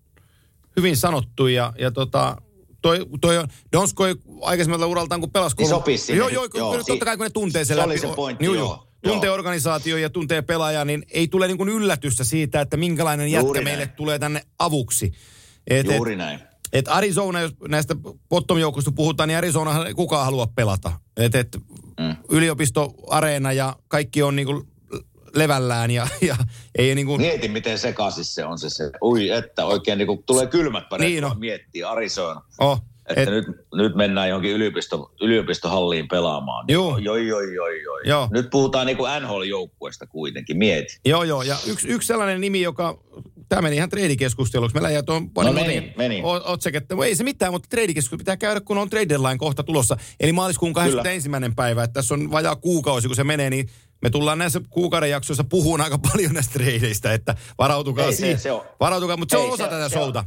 hyvin 0.76 0.96
sanottu 0.96 1.46
ja, 1.46 1.72
ja 1.78 1.90
tota, 1.90 2.36
toi, 2.82 3.06
toi 3.20 3.38
on, 3.38 3.48
Donsko 3.72 4.06
ei 4.06 4.14
aikaisemmalta 4.40 4.86
uraltaan 4.86 5.20
kun 5.20 5.30
pelasi. 5.30 5.56
Niin 5.58 5.68
sopisi 5.68 6.04
sinne. 6.04 6.18
Joo, 6.18 6.28
joo, 6.28 6.48
joo, 6.54 6.74
Joo, 6.74 6.84
totta 6.84 7.04
kai 7.04 7.16
kun 7.16 7.24
ne 7.24 7.30
tuntee 7.30 7.64
sen 7.64 7.76
se 7.76 7.80
läpi. 7.80 7.90
oli 7.90 7.98
se 7.98 8.06
pointti, 8.06 8.44
joo, 8.44 8.54
joo. 8.54 8.64
joo. 8.64 8.83
Tuntee 9.04 9.26
Joo. 9.28 9.34
organisaatio 9.34 9.96
ja 9.96 10.10
tuntee 10.10 10.42
pelaajaa, 10.42 10.84
niin 10.84 11.02
ei 11.10 11.28
tule 11.28 11.46
niin 11.46 11.56
kuin 11.58 11.68
yllätystä 11.68 12.24
siitä, 12.24 12.60
että 12.60 12.76
minkälainen 12.76 13.28
jätkä 13.28 13.46
Juuri 13.46 13.64
meille 13.64 13.84
näin. 13.84 13.96
tulee 13.96 14.18
tänne 14.18 14.42
avuksi. 14.58 15.12
Et, 15.66 15.86
Juuri 15.86 16.12
et, 16.12 16.18
näin. 16.18 16.40
et 16.72 16.88
Arizona, 16.88 17.40
jos 17.40 17.52
näistä 17.68 17.96
bottom 18.28 18.58
puhutaan, 18.94 19.28
niin 19.28 19.36
Arizona 19.38 19.86
ei 19.86 19.94
kukaan 19.94 20.24
halua 20.24 20.46
pelata. 20.46 20.92
Et, 21.16 21.34
et 21.34 21.58
Mm. 22.00 22.16
yliopistoareena 22.30 23.52
ja 23.52 23.76
kaikki 23.88 24.22
on 24.22 24.36
niin 24.36 24.46
kuin 24.46 24.68
levällään 25.34 25.90
ja, 25.90 26.06
ja 26.28 26.36
ei 26.78 26.94
niin 26.94 27.06
kuin... 27.06 27.20
Mieti, 27.20 27.48
miten 27.48 27.78
sekaisin 27.78 28.24
se 28.24 28.44
on 28.44 28.58
se, 28.58 28.70
se. 28.70 28.90
Ui, 29.02 29.28
että 29.30 29.64
oikein 29.64 29.98
niin 29.98 30.06
kuin 30.06 30.22
tulee 30.22 30.46
kylmät 30.46 30.84
väreet, 30.90 31.10
Niin 31.12 31.24
on. 31.24 31.38
miettii 31.40 31.84
Arizona. 31.84 32.42
Oh, 32.58 32.82
Että 33.08 33.22
et, 33.22 33.28
nyt, 33.30 33.46
nyt 33.74 33.94
mennään 33.94 34.28
johonkin 34.28 34.52
yliopisto, 34.52 35.10
yliopistohalliin 35.20 36.08
pelaamaan. 36.08 36.64
Joo. 36.68 36.98
Joi, 36.98 37.26
joi, 37.26 37.54
joi, 37.54 37.82
joi. 37.82 38.00
Joo. 38.04 38.28
Nyt 38.32 38.50
puhutaan 38.50 38.86
niin 38.86 38.98
NHL-joukkueesta 39.20 40.06
kuitenkin, 40.06 40.56
mieti. 40.58 40.98
Joo, 41.04 41.22
joo. 41.22 41.42
Ja 41.42 41.56
yksi, 41.66 41.88
yksi 41.88 42.06
sellainen 42.06 42.40
nimi, 42.40 42.62
joka... 42.62 42.98
Tämä 43.48 43.62
meni 43.62 43.76
ihan 43.76 43.88
treidikeskusteluksi. 43.88 44.74
Meillä 44.74 44.90
jäi 44.90 45.02
tuon 45.02 45.30
No 45.44 45.52
meni, 45.52 45.92
meni. 45.96 46.20
o- 46.24 46.52
otsiketta. 46.52 46.94
Ei 47.04 47.16
se 47.16 47.24
mitään, 47.24 47.52
mutta 47.52 47.68
treidikeskustelu 47.68 48.18
pitää 48.18 48.36
käydä, 48.36 48.60
kun 48.60 48.78
on 48.78 48.90
trade 48.90 49.08
deadline 49.08 49.38
kohta 49.38 49.62
tulossa. 49.62 49.96
Eli 50.20 50.32
maaliskuun 50.32 50.72
21. 50.72 51.28
päivä. 51.56 51.82
Että 51.84 51.94
tässä 51.94 52.14
on 52.14 52.30
vajaa 52.30 52.56
kuukausi, 52.56 53.06
kun 53.08 53.16
se 53.16 53.24
menee, 53.24 53.50
niin 53.50 53.68
me 54.02 54.10
tullaan 54.10 54.38
näissä 54.38 54.60
kuukauden 54.70 55.10
jaksoissa 55.10 55.44
puhumaan 55.44 55.80
aika 55.80 55.98
paljon 56.12 56.32
näistä 56.32 56.52
treideistä, 56.52 57.12
että 57.12 57.34
varautukaa 57.58 58.06
Ei, 58.06 58.12
se- 58.12 58.16
siihen. 58.16 58.38
se 58.38 58.52
on- 58.52 58.62
Varautukaa, 58.80 59.16
mutta 59.16 59.32
se 59.32 59.36
on 59.38 59.44
Ei, 59.46 59.50
osa 59.52 59.64
se- 59.64 59.70
tätä 59.70 59.88
se 59.88 59.98
on- 59.98 60.02
showta. 60.02 60.24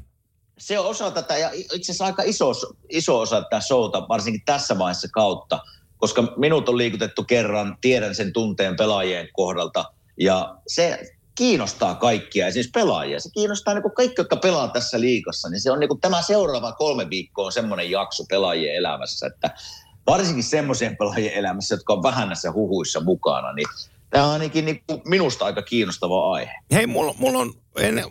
Se 0.58 0.80
on 0.80 0.86
osa 0.86 1.12
tätä 1.12 1.38
ja 1.38 1.52
itse 1.54 1.76
asiassa 1.76 2.06
aika 2.06 2.24
iso, 2.26 2.52
iso 2.90 3.20
osa 3.20 3.42
tätä 3.42 3.60
showta, 3.60 4.08
varsinkin 4.10 4.42
tässä 4.46 4.78
vaiheessa 4.78 5.08
kautta, 5.12 5.60
koska 5.98 6.34
minut 6.38 6.70
on 6.70 6.78
liikutettu 6.78 7.24
kerran, 7.24 7.78
tiedän 7.82 8.16
sen 8.16 8.34
tunteen 8.34 8.76
pelaajien 8.76 9.30
kohdalta 9.34 9.86
ja 10.20 10.56
se 10.68 11.00
kiinnostaa 11.36 11.96
kaikkia, 11.96 12.48
esimerkiksi 12.48 12.72
pelaajia. 12.72 13.20
Se 13.20 13.30
kiinnostaa 13.34 13.74
niin 13.74 13.92
kaikki, 13.96 14.22
jotka 14.22 14.36
pelaa 14.36 14.68
tässä 14.68 15.00
liikassa, 15.00 15.50
niin 15.50 15.62
se 15.62 15.72
on 15.72 15.80
niin 15.80 16.02
tämä 16.02 16.22
seuraava 16.22 16.72
kolme 16.72 17.10
viikkoa 17.10 17.46
on 17.46 17.52
semmoinen 17.52 17.92
jakso 17.92 18.24
pelaajien 18.30 18.76
elämässä, 18.76 19.28
että 19.28 19.50
varsinkin 20.08 20.44
semmoisen 20.44 20.98
pelaajien 20.98 21.34
elämässä, 21.34 21.76
jotka 21.76 21.94
on 21.94 22.04
vähän 22.04 22.28
näissä 22.28 22.52
huhuissa 22.52 23.00
mukana, 23.00 23.54
niin 23.54 23.68
tämä 24.10 24.26
on 24.26 24.32
ainakin 24.32 24.66
niin 24.66 24.84
kuin 24.88 25.02
minusta 25.06 25.46
aika 25.46 25.62
kiinnostava 25.62 26.34
aihe. 26.34 26.52
Hei, 26.72 26.88
mulla, 26.88 27.16
mulla 27.18 27.40
on, 27.40 27.54
en, 27.80 28.04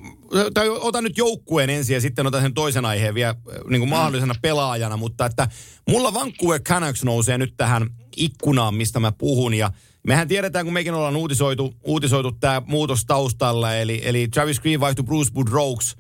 tai 0.55 0.69
otan 0.69 1.05
nyt 1.05 1.19
joukkueen 1.19 1.71
ensin 1.71 1.95
ja 1.95 2.01
sitten 2.01 2.27
otan 2.27 2.43
sen 2.43 2.55
toisen 2.55 2.85
aiheen 2.85 3.15
vielä 3.15 3.31
äh, 3.31 3.37
niin 3.69 3.81
kuin 3.81 3.91
mahdollisena 3.91 4.35
pelaajana, 4.43 4.97
mutta 4.97 5.27
että 5.27 5.49
mulla 5.89 6.15
Vancouver 6.15 6.61
Canucks 6.61 7.05
nousee 7.05 7.39
nyt 7.39 7.55
tähän 7.57 7.91
ikkunaan, 8.17 8.75
mistä 8.75 9.01
mä 9.01 9.13
puhun 9.13 9.55
ja 9.55 9.71
mehän 10.07 10.29
tiedetään, 10.29 10.65
kun 10.65 10.75
mekin 10.75 10.95
ollaan 10.95 11.17
uutisoitu, 11.17 11.75
uutisoitu 11.85 12.33
tämä 12.33 12.63
muutos 12.67 13.05
taustalla, 13.05 13.75
eli, 13.75 14.01
eli 14.05 14.29
Travis 14.29 14.61
Green 14.61 14.81
vaihtui 14.81 15.05
Bruce 15.05 15.33
Boudreaux 15.33 15.97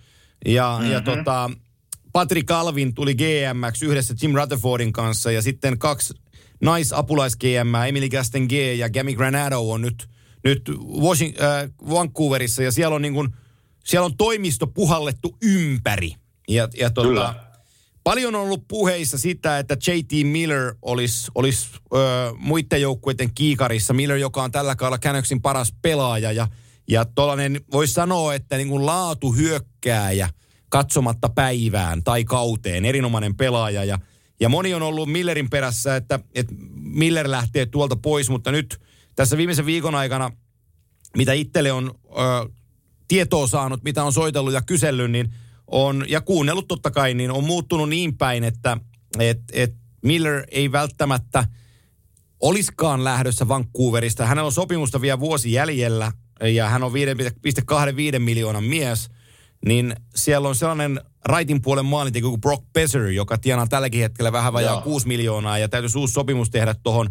ja, 0.46 0.76
mm-hmm. 0.78 0.92
ja 0.92 1.00
tota, 1.00 1.50
Patrick 2.12 2.50
Alvin 2.50 2.94
tuli 2.94 3.14
GMX 3.14 3.82
yhdessä 3.82 4.14
Jim 4.22 4.34
Rutherfordin 4.34 4.92
kanssa 4.92 5.30
ja 5.30 5.42
sitten 5.42 5.78
kaksi 5.78 6.14
naisapulais 6.62 7.36
GM, 7.36 7.74
Emily 7.88 8.08
Gasten 8.08 8.46
G 8.48 8.52
ja 8.52 8.90
Gami 8.90 9.14
Granado 9.14 9.70
on 9.70 9.82
nyt, 9.82 10.08
nyt 10.44 10.62
Washing, 11.00 11.34
äh, 11.40 11.70
Vancouverissa 11.90 12.62
ja 12.62 12.72
siellä 12.72 12.96
on 12.96 13.02
niin 13.02 13.14
kuin, 13.14 13.28
siellä 13.84 14.04
on 14.04 14.16
toimisto 14.16 14.66
puhallettu 14.66 15.36
ympäri. 15.42 16.14
Ja, 16.48 16.68
ja 16.78 16.90
tota, 16.90 17.08
Kyllä. 17.08 17.34
paljon 18.04 18.34
on 18.34 18.40
ollut 18.40 18.68
puheissa 18.68 19.18
sitä, 19.18 19.58
että 19.58 19.74
JT 19.74 20.26
Miller 20.26 20.74
olisi, 20.82 21.30
olisi 21.34 21.68
ö, 21.94 21.98
muiden 22.38 22.82
joukkueiden 22.82 23.34
kiikarissa. 23.34 23.94
Miller, 23.94 24.16
joka 24.16 24.42
on 24.42 24.52
tällä 24.52 24.76
kaudella 24.76 24.98
Canucksin 24.98 25.42
paras 25.42 25.74
pelaaja 25.82 26.32
ja, 26.32 26.48
ja 26.88 27.04
tuollainen, 27.04 27.60
voisi 27.72 27.92
sanoa, 27.92 28.34
että 28.34 28.56
niin 28.56 28.68
kuin 28.68 28.86
laatu 28.86 29.32
hyökkääjä 29.32 30.28
katsomatta 30.68 31.28
päivään 31.28 32.04
tai 32.04 32.24
kauteen, 32.24 32.84
erinomainen 32.84 33.36
pelaaja 33.36 33.84
ja, 33.84 33.98
ja 34.40 34.48
moni 34.48 34.74
on 34.74 34.82
ollut 34.82 35.08
Millerin 35.08 35.50
perässä, 35.50 35.96
että, 35.96 36.20
että 36.34 36.54
Miller 36.74 37.30
lähtee 37.30 37.66
tuolta 37.66 37.96
pois, 37.96 38.30
mutta 38.30 38.52
nyt 38.52 38.80
tässä 39.16 39.36
viimeisen 39.36 39.66
viikon 39.66 39.94
aikana, 39.94 40.30
mitä 41.16 41.32
itselle 41.32 41.72
on 41.72 41.94
ö, 42.06 42.12
tietoa 43.08 43.46
saanut, 43.46 43.84
mitä 43.84 44.04
on 44.04 44.12
soitellut 44.12 44.52
ja 44.52 44.62
kysellyt, 44.62 45.10
niin 45.10 45.32
on, 45.66 46.04
ja 46.08 46.20
kuunnellut 46.20 46.68
totta 46.68 46.90
kai, 46.90 47.14
niin 47.14 47.30
on 47.30 47.44
muuttunut 47.44 47.88
niin 47.88 48.16
päin, 48.16 48.44
että 48.44 48.76
et, 49.18 49.40
et 49.52 49.74
Miller 50.02 50.44
ei 50.50 50.72
välttämättä 50.72 51.44
oliskaan 52.40 53.04
lähdössä 53.04 53.48
Vancouverista. 53.48 54.26
Hänellä 54.26 54.46
on 54.46 54.52
sopimusta 54.52 55.00
vielä 55.00 55.20
vuosi 55.20 55.52
jäljellä, 55.52 56.12
ja 56.54 56.68
hän 56.68 56.82
on 56.82 56.92
5,25 56.92 58.18
miljoonan 58.18 58.64
mies, 58.64 59.10
niin 59.66 59.96
siellä 60.14 60.48
on 60.48 60.54
sellainen 60.54 61.00
raitin 61.24 61.62
puolen 61.62 61.86
maalintekijä 61.86 62.28
kuin 62.28 62.40
Brock 62.40 62.64
Besser, 62.72 63.06
joka 63.06 63.38
tienaa 63.38 63.66
tälläkin 63.66 64.00
hetkellä 64.00 64.32
vähän 64.32 64.52
vajaa 64.52 64.74
Joo. 64.74 64.82
6 64.82 65.08
miljoonaa, 65.08 65.58
ja 65.58 65.68
täytyisi 65.68 65.98
uusi 65.98 66.12
sopimus 66.12 66.50
tehdä 66.50 66.74
tuohon 66.82 67.10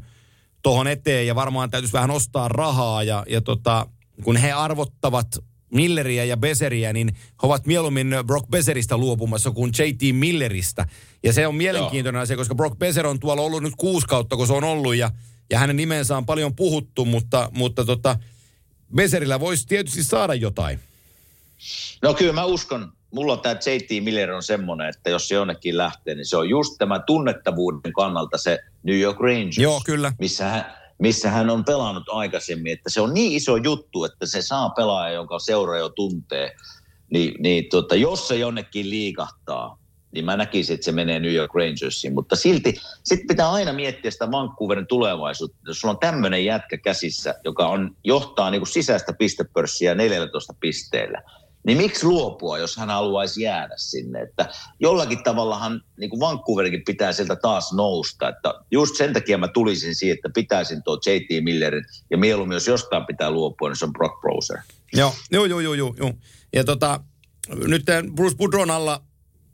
tohon 0.63 0.87
eteen, 0.87 1.27
ja 1.27 1.35
varmaan 1.35 1.69
täytyisi 1.69 1.93
vähän 1.93 2.11
ostaa 2.11 2.47
rahaa, 2.47 3.03
ja, 3.03 3.23
ja 3.29 3.41
tota, 3.41 3.87
kun 4.23 4.37
he 4.37 4.51
arvottavat 4.51 5.27
Milleriä 5.73 6.23
ja 6.23 6.37
Beseriä, 6.37 6.93
niin 6.93 7.11
he 7.15 7.39
ovat 7.43 7.65
mieluummin 7.65 8.15
Brock 8.27 8.49
Beseristä 8.49 8.97
luopumassa 8.97 9.51
kuin 9.51 9.71
JT 9.79 10.15
Milleristä. 10.15 10.87
Ja 11.23 11.33
se 11.33 11.47
on 11.47 11.55
mielenkiintoinen 11.55 12.21
asia, 12.21 12.37
koska 12.37 12.55
Brock 12.55 12.79
Beser 12.79 13.07
on 13.07 13.19
tuolla 13.19 13.41
ollut 13.41 13.63
nyt 13.63 13.73
kuusi 13.77 14.07
kautta, 14.07 14.35
kun 14.35 14.47
se 14.47 14.53
on 14.53 14.63
ollut, 14.63 14.95
ja, 14.95 15.11
ja 15.49 15.59
hänen 15.59 15.75
nimensä 15.75 16.17
on 16.17 16.25
paljon 16.25 16.55
puhuttu, 16.55 17.05
mutta, 17.05 17.49
mutta 17.53 17.85
tota, 17.85 18.19
Beserillä 18.95 19.39
voisi 19.39 19.67
tietysti 19.67 20.03
saada 20.03 20.33
jotain. 20.33 20.79
No 22.01 22.13
kyllä 22.13 22.33
mä 22.33 22.45
uskon, 22.45 22.93
mulla 23.11 23.37
tämä 23.37 23.55
JT 23.55 24.03
Miller 24.03 24.31
on 24.31 24.43
semmoinen, 24.43 24.89
että 24.89 25.09
jos 25.09 25.27
se 25.27 25.35
jonnekin 25.35 25.77
lähtee, 25.77 26.15
niin 26.15 26.25
se 26.25 26.37
on 26.37 26.49
just 26.49 26.73
tämä 26.77 26.99
tunnettavuuden 26.99 27.93
kannalta 27.93 28.37
se 28.37 28.59
New 28.83 28.99
York 28.99 29.19
Rangers. 29.19 29.57
Joo, 29.57 29.81
kyllä. 29.85 30.11
Missä 30.19 30.45
hän, 30.45 30.65
missä 30.97 31.29
hän 31.29 31.49
on 31.49 31.65
pelannut 31.65 32.09
aikaisemmin, 32.09 32.73
että 32.73 32.89
se 32.89 33.01
on 33.01 33.13
niin 33.13 33.31
iso 33.31 33.57
juttu, 33.57 34.03
että 34.03 34.25
se 34.25 34.41
saa 34.41 34.69
pelaaja, 34.69 35.13
jonka 35.13 35.39
seura 35.39 35.77
jo 35.77 35.89
tuntee. 35.89 36.55
Niin, 37.09 37.33
niin 37.39 37.69
tota, 37.69 37.95
jos 37.95 38.27
se 38.27 38.35
jonnekin 38.35 38.89
liikahtaa, 38.89 39.77
niin 40.11 40.25
mä 40.25 40.37
näkisin, 40.37 40.73
että 40.73 40.85
se 40.85 40.91
menee 40.91 41.19
New 41.19 41.33
York 41.33 41.55
Rangersiin. 41.55 42.13
Mutta 42.13 42.35
silti 42.35 42.73
sitten 43.03 43.27
pitää 43.27 43.51
aina 43.51 43.73
miettiä 43.73 44.11
sitä 44.11 44.31
Vancouverin 44.31 44.87
tulevaisuutta. 44.87 45.57
Jos 45.67 45.79
sulla 45.79 45.93
on 45.93 45.99
tämmöinen 45.99 46.45
jätkä 46.45 46.77
käsissä, 46.77 47.35
joka 47.43 47.67
on, 47.67 47.95
johtaa 48.03 48.51
niin 48.51 48.61
kuin 48.61 48.67
sisäistä 48.67 49.13
pistepörssiä 49.13 49.95
14 49.95 50.53
pisteellä, 50.59 51.21
niin 51.65 51.77
miksi 51.77 52.05
luopua, 52.05 52.57
jos 52.57 52.77
hän 52.77 52.89
haluaisi 52.89 53.41
jäädä 53.41 53.73
sinne? 53.77 54.21
Että 54.21 54.49
jollakin 54.79 55.23
tavallahan 55.23 55.81
niin 55.97 56.09
kuin 56.09 56.19
Vancouverikin 56.19 56.83
pitää 56.85 57.11
sieltä 57.11 57.35
taas 57.35 57.73
nousta. 57.73 58.29
Että 58.29 58.53
just 58.71 58.95
sen 58.95 59.13
takia 59.13 59.37
mä 59.37 59.47
tulisin 59.47 59.95
siihen, 59.95 60.15
että 60.15 60.29
pitäisin 60.33 60.83
tuo 60.83 60.99
JT 61.05 61.43
Millerin 61.43 61.85
ja 62.09 62.17
mieluummin, 62.17 62.55
jos 62.55 62.67
jostain 62.67 63.05
pitää 63.05 63.31
luopua, 63.31 63.69
niin 63.69 63.77
se 63.77 63.85
on 63.85 63.93
Brock 63.93 64.21
Browser. 64.21 64.57
Joo, 64.93 65.13
joo, 65.31 65.45
joo, 65.45 65.59
joo, 65.59 65.95
joo. 65.97 66.13
Ja 66.53 66.63
tota, 66.63 66.99
nyt 67.67 67.85
Bruce 68.15 68.35
Boudron 68.35 68.71
alla 68.71 69.01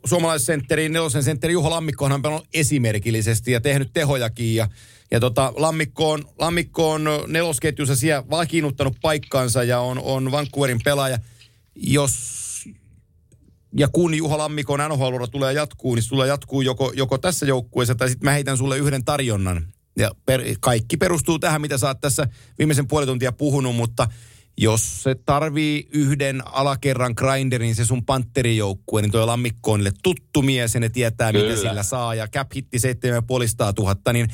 suomalaissentteri, 0.05 0.89
nelosen 0.89 1.23
sentteri 1.23 1.53
Juho 1.53 1.69
Lammikkohan 1.69 2.11
on 2.11 2.21
pelannut 2.21 2.47
esimerkillisesti 2.53 3.51
ja 3.51 3.61
tehnyt 3.61 3.89
tehojakin. 3.93 4.55
Ja, 4.55 4.67
ja 5.11 5.19
tota, 5.19 5.53
Lammikko, 5.55 6.11
on, 6.11 6.25
Lammikko 6.39 6.91
on 6.91 7.05
nelosketjussa 7.27 7.95
siellä 7.95 8.29
vakiinnuttanut 8.29 8.97
paikkaansa 9.01 9.63
ja 9.63 9.79
on, 9.79 9.99
on 9.99 10.31
Vancouverin 10.31 10.81
pelaaja. 10.83 11.19
Jos 11.83 12.31
ja 13.77 13.87
kun 13.87 14.13
Juha 14.13 14.37
Lammikon 14.37 14.79
nhl 14.89 15.25
tulee 15.31 15.53
jatkuu, 15.53 15.95
niin 15.95 16.03
sulla 16.03 16.25
jatkuu 16.25 16.61
joko, 16.61 16.91
joko 16.95 17.17
tässä 17.17 17.45
joukkueessa 17.45 17.95
tai 17.95 18.09
sitten 18.09 18.25
mä 18.25 18.31
heitän 18.31 18.57
sulle 18.57 18.77
yhden 18.77 19.05
tarjonnan. 19.05 19.67
Ja 19.99 20.11
per, 20.25 20.41
kaikki 20.59 20.97
perustuu 20.97 21.39
tähän, 21.39 21.61
mitä 21.61 21.77
sä 21.77 21.87
oot 21.87 22.01
tässä 22.01 22.27
viimeisen 22.59 22.87
puoli 22.87 23.05
tuntia 23.05 23.31
puhunut, 23.31 23.75
mutta 23.75 24.07
jos 24.57 25.03
se 25.03 25.15
tarvii 25.25 25.87
yhden 25.93 26.47
alakerran 26.47 27.13
grinderin, 27.17 27.75
se 27.75 27.85
sun 27.85 28.05
pantterijoukkue, 28.05 29.01
niin 29.01 29.11
toi 29.11 29.25
Lammikko 29.25 29.71
on 29.71 29.79
niille 29.79 29.91
tuttu 30.03 30.41
mies 30.41 30.73
ja 30.73 30.79
ne 30.79 30.89
tietää, 30.89 31.31
Kyllä. 31.31 31.49
mitä 31.49 31.61
sillä 31.61 31.83
saa. 31.83 32.15
Ja 32.15 32.27
cap 32.27 32.51
hitti 32.55 32.79
7500 32.79 33.73
000, 33.79 34.13
niin 34.13 34.27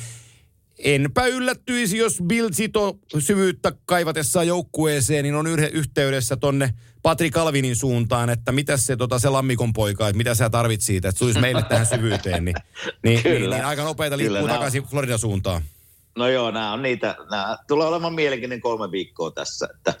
enpä 0.78 1.26
yllättyisi, 1.26 1.98
jos 1.98 2.22
Bill 2.26 2.48
Sito 2.52 2.98
syvyyttä 3.18 3.72
kaivatessaan 3.86 4.46
joukkueeseen, 4.46 5.22
niin 5.22 5.34
on 5.34 5.46
yhteydessä 5.72 6.36
tonne 6.36 6.74
Patrik 7.08 7.36
Alvinin 7.36 7.76
suuntaan, 7.76 8.30
että 8.30 8.52
mitä 8.52 8.76
se, 8.76 8.96
tota, 8.96 9.18
se 9.18 9.28
lammikon 9.28 9.72
poika, 9.72 10.08
että 10.08 10.16
mitä 10.16 10.34
sä 10.34 10.50
tarvit 10.50 10.80
siitä, 10.80 11.08
että 11.08 11.18
tulisi 11.18 11.40
meille 11.40 11.62
tähän 11.62 11.86
syvyyteen, 11.86 12.44
niin, 12.44 12.56
niin, 13.04 13.20
niin, 13.24 13.50
niin 13.50 13.64
aika 13.64 13.84
nopeita 13.84 14.16
liikkuu 14.16 14.48
takaisin 14.48 14.82
on... 14.82 14.88
Floridan 14.88 15.18
suuntaan. 15.18 15.62
No 16.16 16.28
joo, 16.28 16.50
nämä 16.50 16.72
on 16.72 16.82
niitä, 16.82 17.16
nämä 17.30 17.56
tulee 17.68 17.86
olemaan 17.86 18.14
mielenkiintoinen 18.14 18.60
kolme 18.60 18.90
viikkoa 18.90 19.30
tässä, 19.30 19.68
että, 19.74 19.94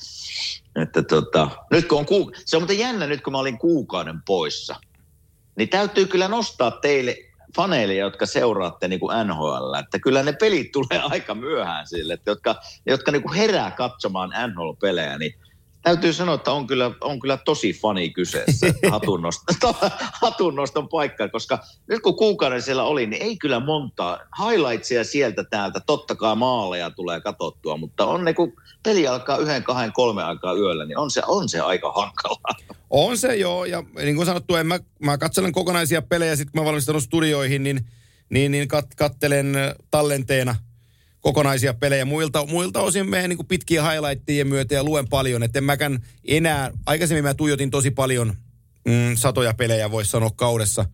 että 0.82 1.02
tota, 1.02 1.50
nyt 1.70 1.88
kun 1.88 1.98
on 1.98 2.06
kuu, 2.06 2.32
se 2.44 2.56
on 2.56 2.62
muuten 2.62 2.78
jännä 2.78 3.06
nyt 3.06 3.20
kun 3.20 3.32
mä 3.32 3.38
olin 3.38 3.58
kuukauden 3.58 4.22
poissa, 4.26 4.76
niin 5.56 5.68
täytyy 5.68 6.06
kyllä 6.06 6.28
nostaa 6.28 6.70
teille 6.70 7.16
faneille, 7.56 7.94
jotka 7.94 8.26
seuraatte 8.26 8.88
niin 8.88 9.00
kuin 9.00 9.26
NHL, 9.26 9.74
että 9.74 9.98
kyllä 9.98 10.22
ne 10.22 10.32
pelit 10.32 10.72
tulee 10.72 11.00
aika 11.12 11.34
myöhään 11.34 11.86
sille, 11.86 12.12
että 12.12 12.30
jotka, 12.30 12.54
jotka 12.86 13.12
niin 13.12 13.22
kuin 13.22 13.34
herää 13.34 13.70
katsomaan 13.70 14.30
NHL-pelejä, 14.30 15.18
niin 15.18 15.34
täytyy 15.88 16.12
sanoa, 16.12 16.34
että 16.34 16.52
on 16.52 16.66
kyllä, 16.66 16.90
on 17.00 17.20
kyllä 17.20 17.36
tosi 17.36 17.72
fani 17.72 18.10
kyseessä 18.10 18.66
hatunnoston, 18.90 19.74
hatunnoston 20.22 20.88
paikka, 20.88 21.28
koska 21.28 21.58
nyt 21.86 22.02
kun 22.02 22.16
kuukauden 22.16 22.62
siellä 22.62 22.82
oli, 22.82 23.06
niin 23.06 23.22
ei 23.22 23.36
kyllä 23.36 23.60
montaa 23.60 24.18
highlightsia 24.38 25.04
sieltä 25.04 25.44
täältä, 25.44 25.80
totta 25.86 26.14
kai 26.14 26.36
maaleja 26.36 26.90
tulee 26.90 27.20
katsottua, 27.20 27.76
mutta 27.76 28.06
on 28.06 28.24
ne, 28.24 28.34
kun 28.34 28.52
peli 28.82 29.06
alkaa 29.06 29.36
yhden, 29.36 29.62
kahden, 29.62 29.92
kolme 29.92 30.22
aikaa 30.22 30.54
yöllä, 30.54 30.84
niin 30.84 30.98
on 30.98 31.10
se, 31.10 31.22
on 31.26 31.48
se 31.48 31.60
aika 31.60 31.92
hankalaa. 31.92 32.76
On 32.90 33.18
se 33.18 33.36
joo, 33.36 33.64
ja 33.64 33.82
niin 34.02 34.16
kuin 34.16 34.26
sanottu, 34.26 34.56
en 34.56 34.66
mä, 34.66 34.80
mä 34.98 35.18
katselen 35.18 35.52
kokonaisia 35.52 36.02
pelejä, 36.02 36.36
sitten 36.36 36.52
kun 36.52 36.60
mä 36.60 36.66
valmistunut 36.66 37.02
studioihin, 37.02 37.62
niin, 37.62 37.80
niin, 38.30 38.52
niin 38.52 38.68
kat, 38.68 38.86
kattelen 38.96 39.56
tallenteena– 39.90 40.54
kokonaisia 41.20 41.74
pelejä. 41.74 42.04
Muilta, 42.04 42.46
muilta 42.46 42.80
osin 42.80 43.10
menen 43.10 43.30
niin 43.30 43.46
pitkiä 43.46 43.90
highlightteja 43.90 44.44
myötä 44.44 44.74
ja 44.74 44.84
luen 44.84 45.08
paljon. 45.08 45.42
Että 45.42 45.58
en 45.58 45.64
mäkään 45.64 46.04
enää, 46.24 46.70
aikaisemmin 46.86 47.24
mä 47.24 47.34
tuijotin 47.34 47.70
tosi 47.70 47.90
paljon 47.90 48.34
mm, 48.84 49.16
satoja 49.16 49.54
pelejä, 49.54 49.90
voisi 49.90 50.10
sanoa 50.10 50.30
kaudessa. 50.36 50.84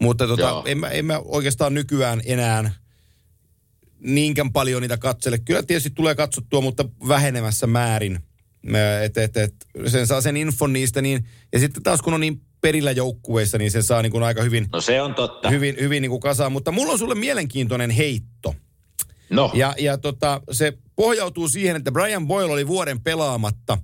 Mutta 0.00 0.26
tota, 0.26 0.62
en, 0.66 0.78
mä, 0.78 0.88
en 0.88 1.04
mä 1.04 1.18
oikeastaan 1.24 1.74
nykyään 1.74 2.22
enää 2.24 2.70
niinkään 4.00 4.52
paljon 4.52 4.82
niitä 4.82 4.96
katsele. 4.96 5.38
Kyllä 5.38 5.62
tietysti 5.62 5.90
tulee 5.90 6.14
katsottua, 6.14 6.60
mutta 6.60 6.84
vähenemässä 7.08 7.66
määrin. 7.66 8.18
Et, 9.02 9.16
et, 9.16 9.36
et, 9.36 9.54
sen 9.86 10.06
saa 10.06 10.20
sen 10.20 10.36
infon 10.36 10.72
niistä 10.72 11.02
niin, 11.02 11.24
ja 11.52 11.58
sitten 11.58 11.82
taas 11.82 12.02
kun 12.02 12.14
on 12.14 12.20
niin 12.20 12.40
perillä 12.60 12.90
joukkueissa, 12.90 13.58
niin 13.58 13.70
se 13.70 13.82
saa 13.82 14.02
niin 14.02 14.12
kuin 14.12 14.22
aika 14.22 14.42
hyvin, 14.42 14.66
no 14.72 14.80
se 14.80 15.02
on 15.02 15.14
totta. 15.14 15.50
hyvin, 15.50 15.76
hyvin 15.80 16.02
niin 16.02 16.10
kuin 16.10 16.20
kasaan. 16.20 16.52
Mutta 16.52 16.72
mulla 16.72 16.92
on 16.92 16.98
sulle 16.98 17.14
mielenkiintoinen 17.14 17.90
heitto. 17.90 18.54
No. 19.30 19.50
Ja, 19.54 19.74
ja 19.78 19.98
tota, 19.98 20.40
se 20.50 20.72
pohjautuu 20.96 21.48
siihen, 21.48 21.76
että 21.76 21.92
Brian 21.92 22.26
Boyle 22.26 22.52
oli 22.52 22.66
vuoden 22.66 23.00
pelaamatta. 23.00 23.78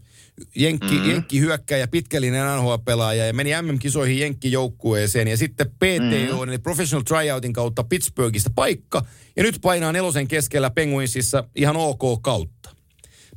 Jenkki, 0.57 0.95
mm-hmm. 0.95 1.11
Jenkki 1.11 1.41
hyökkäjä, 1.41 1.89
pitkällinen 1.89 2.47
NHL-pelaaja 2.59 3.27
ja 3.27 3.33
meni 3.33 3.51
MM-kisoihin 3.63 4.19
Jenkki-joukkueeseen. 4.19 5.29
Ja 5.29 5.37
sitten 5.37 5.71
PTO, 5.71 6.37
mm-hmm. 6.37 6.49
eli 6.49 6.59
Professional 6.59 7.03
Tryoutin 7.03 7.53
kautta 7.53 7.85
Pittsburghista 7.85 8.51
paikka. 8.55 9.05
Ja 9.37 9.43
nyt 9.43 9.59
painaa 9.63 9.93
nelosen 9.93 10.29
keskellä 10.29 10.71
Penguinsissa 10.71 11.45
ihan 11.57 11.77
ok 11.77 12.23
kautta. 12.23 12.71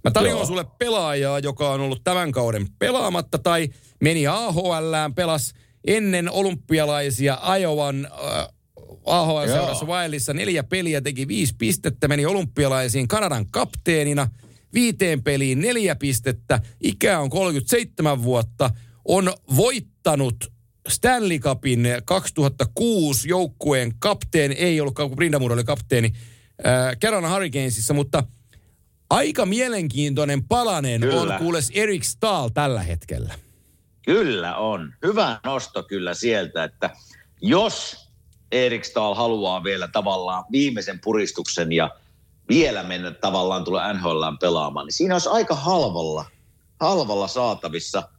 Mä 0.03 0.11
tarjoan 0.11 0.37
Joo. 0.37 0.45
sulle 0.45 0.65
pelaajaa, 0.79 1.39
joka 1.39 1.69
on 1.69 1.81
ollut 1.81 2.03
tämän 2.03 2.31
kauden 2.31 2.67
pelaamatta 2.79 3.37
tai 3.37 3.69
meni 4.01 4.27
AHLään, 4.27 5.15
pelas 5.15 5.53
ennen 5.87 6.31
olympialaisia 6.31 7.37
Iowan 7.59 8.05
äh, 8.05 8.47
AHL-seurassa 9.07 9.85
Wildissa 9.85 10.33
neljä 10.33 10.63
peliä, 10.63 11.01
teki 11.01 11.27
viisi 11.27 11.55
pistettä, 11.57 12.07
meni 12.07 12.25
olympialaisiin 12.25 13.07
Kanadan 13.07 13.45
kapteenina, 13.51 14.27
viiteen 14.73 15.23
peliin 15.23 15.61
neljä 15.61 15.95
pistettä, 15.95 16.59
ikä 16.81 17.19
on 17.19 17.29
37 17.29 18.23
vuotta, 18.23 18.69
on 19.05 19.33
voittanut 19.55 20.35
Stanley 20.87 21.39
Cupin 21.39 21.87
2006 22.05 23.29
joukkueen 23.29 23.93
kapteeni, 23.99 24.55
ei 24.55 24.81
ollut, 24.81 24.95
kun 24.95 25.15
Brindamur 25.15 25.53
oli 25.53 25.63
kapteeni, 25.63 26.13
äh, 26.65 26.97
Carolina 26.97 27.33
Hurricanesissa, 27.33 27.93
mutta 27.93 28.23
aika 29.09 29.45
mielenkiintoinen 29.45 30.43
palanen 30.43 31.01
kyllä. 31.01 31.21
on 31.21 31.39
kuules 31.39 31.71
Erik 31.73 32.03
Stahl 32.03 32.49
tällä 32.49 32.83
hetkellä. 32.83 33.33
Kyllä 34.05 34.57
on. 34.57 34.93
Hyvä 35.05 35.39
nosto 35.43 35.83
kyllä 35.83 36.13
sieltä, 36.13 36.63
että 36.63 36.89
jos 37.41 38.06
Erik 38.51 38.83
Stahl 38.83 39.13
haluaa 39.13 39.63
vielä 39.63 39.87
tavallaan 39.87 40.43
viimeisen 40.51 40.99
puristuksen 41.03 41.71
ja 41.71 41.89
vielä 42.49 42.83
mennä 42.83 43.11
tavallaan 43.11 43.63
tulla 43.63 43.93
NHL 43.93 44.23
pelaamaan, 44.41 44.85
niin 44.85 44.93
siinä 44.93 45.15
olisi 45.15 45.29
aika 45.29 45.55
halvalla, 45.55 46.25
halvalla 46.79 47.27
saatavissa 47.27 48.09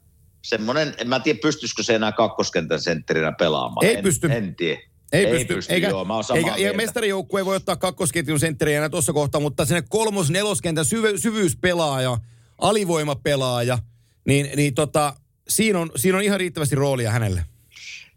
semmoinen, 0.42 0.94
en 0.98 1.08
mä 1.08 1.20
tiedä 1.20 1.38
pystyisikö 1.42 1.82
se 1.82 1.94
enää 1.94 2.12
kakkoskentän 2.12 2.80
sentterinä 2.80 3.32
pelaamaan. 3.32 3.86
Ei 3.86 3.96
en, 3.96 4.02
pysty. 4.02 4.28
En 4.32 4.54
tiedä. 4.54 4.80
Ei, 5.12 5.26
ei 5.26 5.32
pysty, 5.32 5.54
pysty 5.54 5.74
eikä, 5.74 5.88
joo, 5.88 6.04
mä 6.04 6.14
eikä, 6.34 6.54
eikä 6.54 6.72
mestarijoukkue 6.72 7.40
ei 7.40 7.44
voi 7.44 7.56
ottaa 7.56 7.76
kakkosketjun 7.76 8.40
sentteriä 8.40 8.76
enää 8.76 8.88
tuossa 8.88 9.12
kohtaa, 9.12 9.40
mutta 9.40 9.64
sinne 9.64 9.82
kolmos 9.88 10.30
neloskentän 10.30 10.84
syvy, 10.84 11.18
syvyyspelaaja, 11.18 12.18
alivoimapelaaja, 12.58 13.78
niin, 14.26 14.50
niin 14.56 14.74
tota, 14.74 15.14
siinä, 15.48 15.78
on, 15.78 15.90
siinä 15.96 16.18
on 16.18 16.24
ihan 16.24 16.40
riittävästi 16.40 16.74
roolia 16.74 17.10
hänelle. 17.10 17.44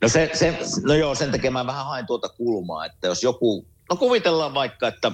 No, 0.01 0.07
se, 0.07 0.29
se, 0.33 0.57
no 0.83 0.93
joo, 0.93 1.15
sen 1.15 1.31
takia 1.31 1.51
mä 1.51 1.67
vähän 1.67 1.85
hain 1.85 2.07
tuota 2.07 2.29
kulmaa, 2.29 2.85
että 2.85 3.07
jos 3.07 3.23
joku, 3.23 3.65
no 3.89 3.95
kuvitellaan 3.95 4.53
vaikka, 4.53 4.87
että 4.87 5.11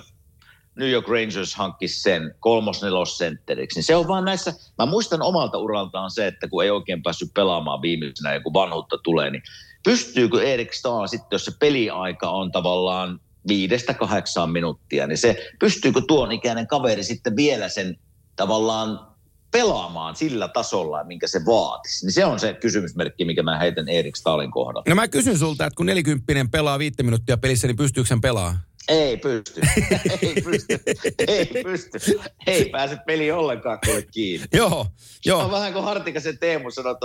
New 0.76 0.90
York 0.90 1.08
Rangers 1.08 1.56
hankkisi 1.56 2.02
sen 2.02 2.36
kolmos 2.40 2.82
niin 2.82 3.84
se 3.84 3.96
on 3.96 4.08
vaan 4.08 4.26
näissä, 4.26 4.54
mä 4.78 4.86
muistan 4.86 5.22
omalta 5.22 5.58
uraltaan 5.58 6.12
se, 6.12 6.28
että 6.28 6.48
kun 6.48 6.64
ei 6.64 6.70
oikein 6.70 7.04
päässyt 7.04 7.34
pelaamaan 7.34 7.82
viimeisenä 7.82 8.34
ja 8.34 8.42
kun 8.42 8.54
vanhuutta 8.54 8.98
tulee, 9.04 9.30
niin 9.30 9.44
pystyykö 9.84 10.44
Erik 10.44 10.74
Stahl 10.74 11.08
sitten, 11.08 11.28
jos 11.32 11.46
se 11.46 11.52
peliaika 11.60 12.30
on 12.30 12.52
tavallaan 12.52 13.20
viidestä 13.48 13.94
kahdeksaan 13.94 14.52
minuuttia, 14.52 15.08
niin 15.08 15.18
se 15.18 15.50
pystyykö 15.60 16.02
tuon 16.08 16.32
ikäinen 16.32 16.68
kaveri 16.68 17.04
sitten 17.04 17.36
vielä 17.36 17.70
sen 17.70 18.00
tavallaan 18.36 19.17
pelaamaan 19.52 20.16
sillä 20.16 20.48
tasolla, 20.48 21.04
minkä 21.04 21.28
se 21.28 21.46
vaatisi. 21.46 22.06
Niin 22.06 22.14
se 22.14 22.26
on 22.26 22.40
se 22.40 22.54
kysymysmerkki, 22.54 23.26
mikä 23.26 23.44
mä 23.44 23.60
heitän 23.60 23.90
Erik 23.90 24.16
Stalin 24.16 24.52
kohdalla. 24.52 24.84
No 24.90 24.96
mä 24.96 25.08
kysyn 25.08 25.38
sulta, 25.38 25.66
että 25.66 25.78
kun 25.78 25.86
nelikymppinen 25.86 26.50
pelaa 26.50 26.80
viittä 26.80 27.04
minuuttia 27.04 27.38
pelissä, 27.38 27.68
niin 27.68 27.78
pystyykö 27.78 28.08
sen 28.08 28.22
pelaa? 28.22 28.58
Ei 28.88 29.18
pysty. 29.18 29.62
Ei 30.22 30.42
pysty. 30.42 30.80
Ei 31.28 31.64
pysty. 31.64 32.20
Ei 32.48 32.66
pääse 32.66 32.98
peli 33.08 33.32
ollenkaan 33.32 33.80
kuule 33.86 34.02
kiinni. 34.02 34.48
joo, 34.60 34.88
joo. 35.26 35.44
On 35.44 35.52
vähän 35.52 35.74
kuin 35.74 35.86
Hartikasen 35.86 36.38
Teemu 36.38 36.72
sanoi 36.72 36.96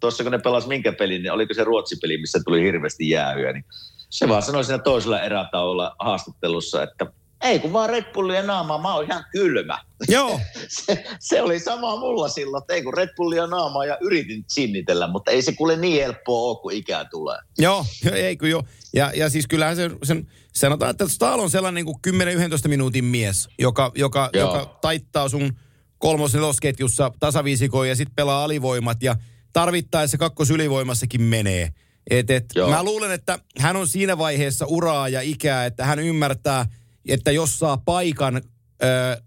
tuossa, 0.00 0.22
kun 0.22 0.32
ne 0.32 0.38
pelas 0.38 0.66
minkä 0.66 0.92
pelin, 0.92 1.22
niin 1.22 1.32
oliko 1.32 1.54
se 1.54 1.64
Ruotsi-peli, 1.64 2.18
missä 2.18 2.40
tuli 2.44 2.62
hirveästi 2.62 3.08
jäähyä, 3.08 3.52
niin 3.52 3.64
se 4.10 4.28
vaan 4.28 4.42
sanoi 4.42 4.64
siinä 4.64 4.78
toisella 4.78 5.22
erätauolla 5.22 5.96
haastattelussa, 5.98 6.82
että 6.82 7.06
ei 7.42 7.58
kun 7.58 7.72
vaan 7.72 7.90
Red 7.90 8.04
Bullia 8.12 8.42
naamaa, 8.42 8.82
mä 8.82 8.94
oon 8.94 9.04
ihan 9.04 9.24
kylmä. 9.32 9.78
Joo. 10.08 10.40
se, 10.86 11.04
se, 11.20 11.42
oli 11.42 11.60
sama 11.60 11.96
mulla 11.96 12.28
silloin, 12.28 12.62
että 12.62 12.74
ei 12.74 12.82
kun 12.82 12.94
Red 12.94 13.08
Bullia 13.16 13.46
naamaa 13.46 13.84
ja 13.84 13.98
yritin 14.00 14.44
sinnitellä, 14.48 15.08
mutta 15.08 15.30
ei 15.30 15.42
se 15.42 15.52
kuule 15.52 15.76
niin 15.76 16.02
helppoa 16.02 16.50
ole, 16.50 16.58
kun 16.62 16.72
ikää 16.72 17.04
tulee. 17.04 17.38
Joo, 17.58 17.86
ei 18.12 18.36
kun 18.36 18.50
joo. 18.50 18.64
Ja, 18.94 19.12
ja 19.14 19.30
siis 19.30 19.46
kyllähän 19.46 19.76
se, 19.76 19.90
sen, 20.02 20.26
sanotaan, 20.52 20.90
että 20.90 21.08
Stahl 21.08 21.40
on 21.40 21.50
sellainen 21.50 21.84
niin 21.84 22.20
10-11 22.64 22.68
minuutin 22.68 23.04
mies, 23.04 23.48
joka, 23.58 23.92
joka, 23.94 24.30
joka 24.32 24.78
taittaa 24.80 25.28
sun 25.28 25.52
kolmos 25.98 26.34
nelosketjussa 26.34 27.12
tasaviisikoon 27.20 27.88
ja 27.88 27.96
sitten 27.96 28.14
pelaa 28.14 28.44
alivoimat 28.44 29.02
ja 29.02 29.16
tarvittaessa 29.52 30.18
kakkosylivoimassakin 30.18 31.22
menee. 31.22 31.72
Et, 32.10 32.30
et, 32.30 32.44
mä 32.70 32.82
luulen, 32.82 33.10
että 33.10 33.38
hän 33.58 33.76
on 33.76 33.88
siinä 33.88 34.18
vaiheessa 34.18 34.66
uraa 34.66 35.08
ja 35.08 35.20
ikää, 35.20 35.66
että 35.66 35.84
hän 35.84 35.98
ymmärtää– 35.98 36.66
että 37.08 37.30
jos 37.30 37.58
saa 37.58 37.76
paikan 37.76 38.42
ö, 38.82 39.22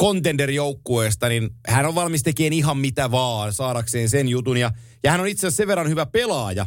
contender-joukkueesta, 0.00 1.28
niin 1.28 1.50
hän 1.68 1.86
on 1.86 1.94
valmis 1.94 2.22
tekemään 2.22 2.52
ihan 2.52 2.78
mitä 2.78 3.10
vaan 3.10 3.52
saadakseen 3.52 4.08
sen 4.08 4.28
jutun. 4.28 4.56
Ja, 4.56 4.70
ja 5.04 5.10
hän 5.10 5.20
on 5.20 5.26
itse 5.26 5.46
asiassa 5.46 5.56
sen 5.56 5.68
verran 5.68 5.88
hyvä 5.88 6.06
pelaaja. 6.06 6.66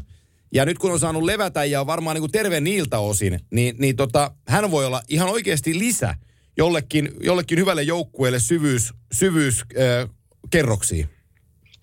Ja 0.54 0.66
nyt 0.66 0.78
kun 0.78 0.92
on 0.92 1.00
saanut 1.00 1.24
levätä 1.24 1.66
ja 1.66 1.82
on 1.82 1.88
varmaan 1.88 2.16
niin 2.16 2.22
kuin 2.22 2.32
terve 2.32 2.60
niiltä 2.60 3.00
osin, 3.00 3.40
niin, 3.52 3.76
niin 3.80 3.96
tota, 3.96 4.32
hän 4.48 4.72
voi 4.72 4.86
olla 4.86 5.02
ihan 5.08 5.30
oikeasti 5.30 5.80
lisä 5.80 6.16
jollekin, 6.58 7.12
jollekin 7.20 7.60
hyvälle 7.60 7.84
joukkueelle 7.84 8.40
syvyys, 8.40 8.94
syvyys 9.12 9.62
äh, 9.62 10.10
kerroksiin. 10.50 11.10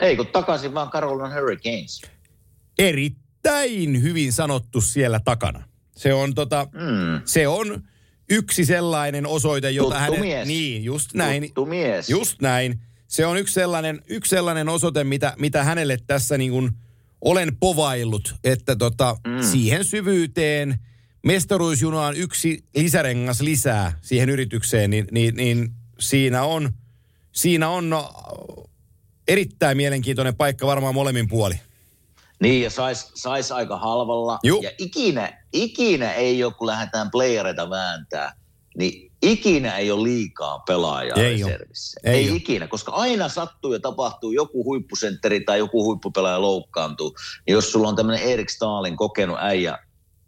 Ei 0.00 0.16
kun 0.16 0.26
takaisin 0.26 0.74
vaan 0.74 0.90
Carolina 0.90 1.34
Hurricanes. 1.34 2.02
Erittäin 2.78 4.02
hyvin 4.02 4.32
sanottu 4.32 4.80
siellä 4.80 5.20
takana. 5.24 5.69
Se 6.01 6.14
on, 6.14 6.35
tota, 6.35 6.66
Mm. 6.72 7.22
se 7.24 7.48
on 7.48 7.82
yksi 8.31 8.64
sellainen 8.64 9.27
osoite, 9.27 9.70
jota 9.70 9.89
Tuttu 9.89 10.01
hänen... 10.01 10.20
mies. 10.20 10.48
Niin, 10.48 10.85
just 10.85 11.14
näin. 11.14 11.43
Tuttu 11.43 11.66
mies. 11.66 12.09
Just 12.10 12.40
näin. 12.40 12.81
Se 13.09 13.27
on 13.27 13.36
yksi 13.36 13.55
sellainen, 13.55 14.02
yksi 14.09 14.31
sellainen 14.31 14.68
osoite, 14.68 15.05
mitä, 15.05 15.35
mitä 15.39 15.64
hänelle 15.64 15.98
tässä 16.06 16.39
niin 16.39 16.51
kuin 16.51 16.70
olen 17.20 17.56
povaillut, 17.60 18.35
että 18.44 18.77
tota, 18.77 19.16
mm. 19.27 19.43
siihen 19.43 19.85
syvyyteen, 19.85 20.78
mestaruusjunaan 21.27 22.16
yksi 22.16 22.64
lisärengas 22.77 23.40
lisää 23.40 23.98
siihen 24.01 24.28
yritykseen, 24.31 24.90
niin, 24.90 25.06
niin, 25.10 25.36
niin 25.36 25.70
siinä 25.98 26.43
on, 26.43 26.70
siinä 27.32 27.68
on 27.68 27.90
no, 27.90 28.12
erittäin 29.28 29.77
mielenkiintoinen 29.77 30.36
paikka 30.36 30.66
varmaan 30.66 30.94
molemmin 30.94 31.28
puoli. 31.28 31.55
Niin, 32.40 32.62
ja 32.62 32.70
sais, 32.70 33.12
sais 33.14 33.52
aika 33.52 33.76
halvalla. 33.76 34.38
Juu. 34.42 34.62
Ja 34.62 34.70
ikinä, 34.78 35.44
ikinä 35.52 36.12
ei 36.12 36.44
ole, 36.44 36.52
kun 36.52 36.66
lähdetään 36.66 37.10
playereita 37.10 37.70
vääntää, 37.70 38.32
niin 38.76 39.12
ikinä 39.22 39.76
ei 39.76 39.90
ole 39.90 40.02
liikaa 40.02 40.58
pelaajaa 40.58 41.16
Ei 41.16 41.42
reservissä. 41.42 42.00
Ei 42.04 42.14
Ei, 42.14 42.30
oo. 42.30 42.36
ikinä, 42.36 42.66
koska 42.66 42.92
aina 42.92 43.28
sattuu 43.28 43.72
ja 43.72 43.80
tapahtuu, 43.80 44.32
joku 44.32 44.64
huippusentteri 44.64 45.40
tai 45.40 45.58
joku 45.58 45.84
huippupelaaja 45.84 46.42
loukkaantuu. 46.42 47.14
Ja 47.46 47.52
jos 47.52 47.72
sulla 47.72 47.88
on 47.88 47.96
tämmöinen 47.96 48.22
Erik 48.22 48.50
Stalin 48.50 48.96
kokenut 48.96 49.38
äijä 49.40 49.78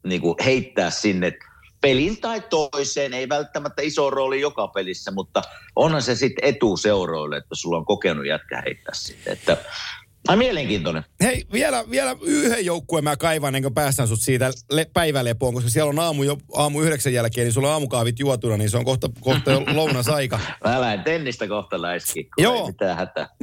niin 0.07 0.21
kuin 0.21 0.35
heittää 0.45 0.91
sinne 0.91 1.33
pelin 1.81 2.21
tai 2.21 2.41
toiseen, 2.41 3.15
ei 3.15 3.29
välttämättä 3.29 3.83
iso 3.83 4.11
rooli 4.11 4.41
joka 4.41 4.69
pelissä, 4.69 5.11
mutta 5.11 5.43
onhan 5.77 6.03
se 6.03 6.15
sitten 6.15 6.45
etu 6.45 6.77
seuroille, 6.77 7.37
että 7.37 7.55
sulla 7.55 7.77
on 7.77 7.85
kokenut 7.85 8.27
jätkä 8.27 8.63
heittää 8.67 8.95
sitten. 8.95 9.33
Että, 9.33 9.57
ai 10.29 10.37
mielenkiintoinen. 10.37 11.05
Hei, 11.23 11.45
vielä, 11.53 11.85
vielä 11.91 12.17
yhden 12.23 12.65
joukkueen 12.65 13.05
mä 13.05 13.17
kaivan, 13.17 13.49
ennen 13.49 13.63
kuin 13.63 13.75
päästään 13.75 14.09
sut 14.09 14.21
siitä 14.21 14.53
le- 14.71 14.91
päivälepoon, 14.93 15.55
koska 15.55 15.71
siellä 15.71 15.91
on 15.91 15.99
aamu, 15.99 16.23
jo, 16.23 16.37
aamu 16.55 16.81
yhdeksän 16.81 17.13
jälkeen, 17.13 17.45
niin 17.45 17.53
sulla 17.53 17.69
on 17.69 17.73
aamukahvit 17.73 18.19
juotuna, 18.19 18.57
niin 18.57 18.71
se 18.71 18.77
on 18.77 18.85
kohta, 18.85 19.11
kohta 19.21 19.53
jo 19.53 19.65
lounasaika. 19.75 20.41
Mä 20.65 20.81
lähden 20.81 21.05
tennistä 21.05 21.49
kohta 21.49 21.83
läiski, 21.83 22.29
Joo. 22.39 22.73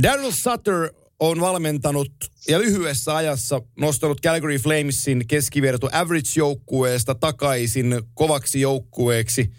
Daryl 0.04 0.32
Sutter 0.32 0.90
on 1.20 1.42
valmentanut 1.42 2.12
ja 2.48 2.60
lyhyessä 2.60 3.16
ajassa 3.16 3.62
nostanut 3.80 4.22
Calgary 4.22 4.58
Flamesin 4.58 5.28
keskiverto 5.28 5.90
average-joukkueesta 5.92 7.16
takaisin 7.16 8.02
kovaksi 8.14 8.62
joukkueeksi. 8.62 9.52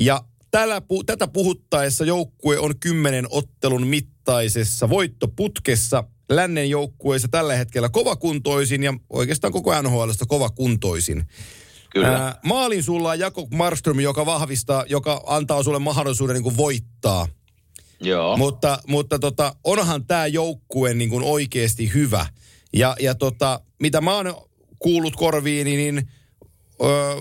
Ja 0.00 0.24
tällä, 0.50 0.78
pu- 0.78 1.04
tätä 1.06 1.28
puhuttaessa 1.28 2.04
joukkue 2.04 2.58
on 2.58 2.78
kymmenen 2.80 3.26
ottelun 3.30 3.86
mittaisessa 3.86 4.88
voittoputkessa. 4.88 6.04
Lännen 6.28 6.70
joukkueessa 6.70 7.28
tällä 7.28 7.56
hetkellä 7.56 7.88
kovakuntoisin 7.88 8.82
ja 8.82 8.94
oikeastaan 9.10 9.52
koko 9.52 9.82
NHLstä 9.82 10.24
kovakuntoisin. 10.28 11.24
Kyllä. 11.90 12.08
Ää, 12.08 12.40
maalin 12.44 12.82
sulla 12.82 13.10
on 13.10 13.18
Jakob 13.18 13.52
Marström, 13.54 14.00
joka 14.00 14.26
vahvistaa, 14.26 14.84
joka 14.88 15.22
antaa 15.26 15.62
sulle 15.62 15.78
mahdollisuuden 15.78 16.34
niin 16.34 16.42
kuin 16.42 16.56
voittaa. 16.56 17.28
Joo. 18.00 18.36
Mutta, 18.36 18.78
mutta 18.86 19.18
tota, 19.18 19.56
onhan 19.64 20.06
tämä 20.06 20.26
joukkue 20.26 20.94
niin 20.94 21.10
kuin 21.10 21.24
oikeasti 21.24 21.94
hyvä. 21.94 22.26
Ja, 22.72 22.96
ja 23.00 23.14
tota, 23.14 23.60
mitä 23.80 24.00
mä 24.00 24.14
oon 24.14 24.34
kuullut 24.78 25.16
korviini, 25.16 25.76
niin 25.76 26.10
öö, 26.82 27.14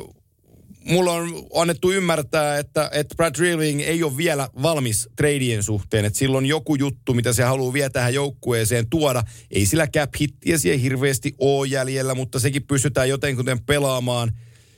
mulla 0.88 1.12
on 1.12 1.30
annettu 1.56 1.92
ymmärtää, 1.92 2.58
että, 2.58 2.90
että 2.94 3.16
Brad 3.16 3.36
Drilling 3.38 3.82
ei 3.82 4.04
ole 4.04 4.18
vielä 4.18 4.50
valmis 4.62 5.10
treidien 5.16 5.64
suhteen. 5.64 6.06
Että 6.06 6.20
sillä 6.20 6.38
on 6.38 6.46
joku 6.46 6.76
juttu, 6.76 7.14
mitä 7.14 7.34
se 7.34 7.44
haluaa 7.44 7.74
vielä 7.74 7.90
tähän 7.90 8.14
joukkueeseen 8.14 8.90
tuoda. 8.90 9.24
Ei 9.52 9.66
sillä 9.66 9.88
cap 9.88 10.10
hittiä 10.22 10.58
siihen 10.58 10.80
hirveästi 10.80 11.36
ole 11.40 11.68
jäljellä, 11.68 12.16
mutta 12.16 12.40
sekin 12.40 12.68
pystytään 12.68 13.10
jotenkin 13.10 13.46
pelaamaan. 13.66 14.32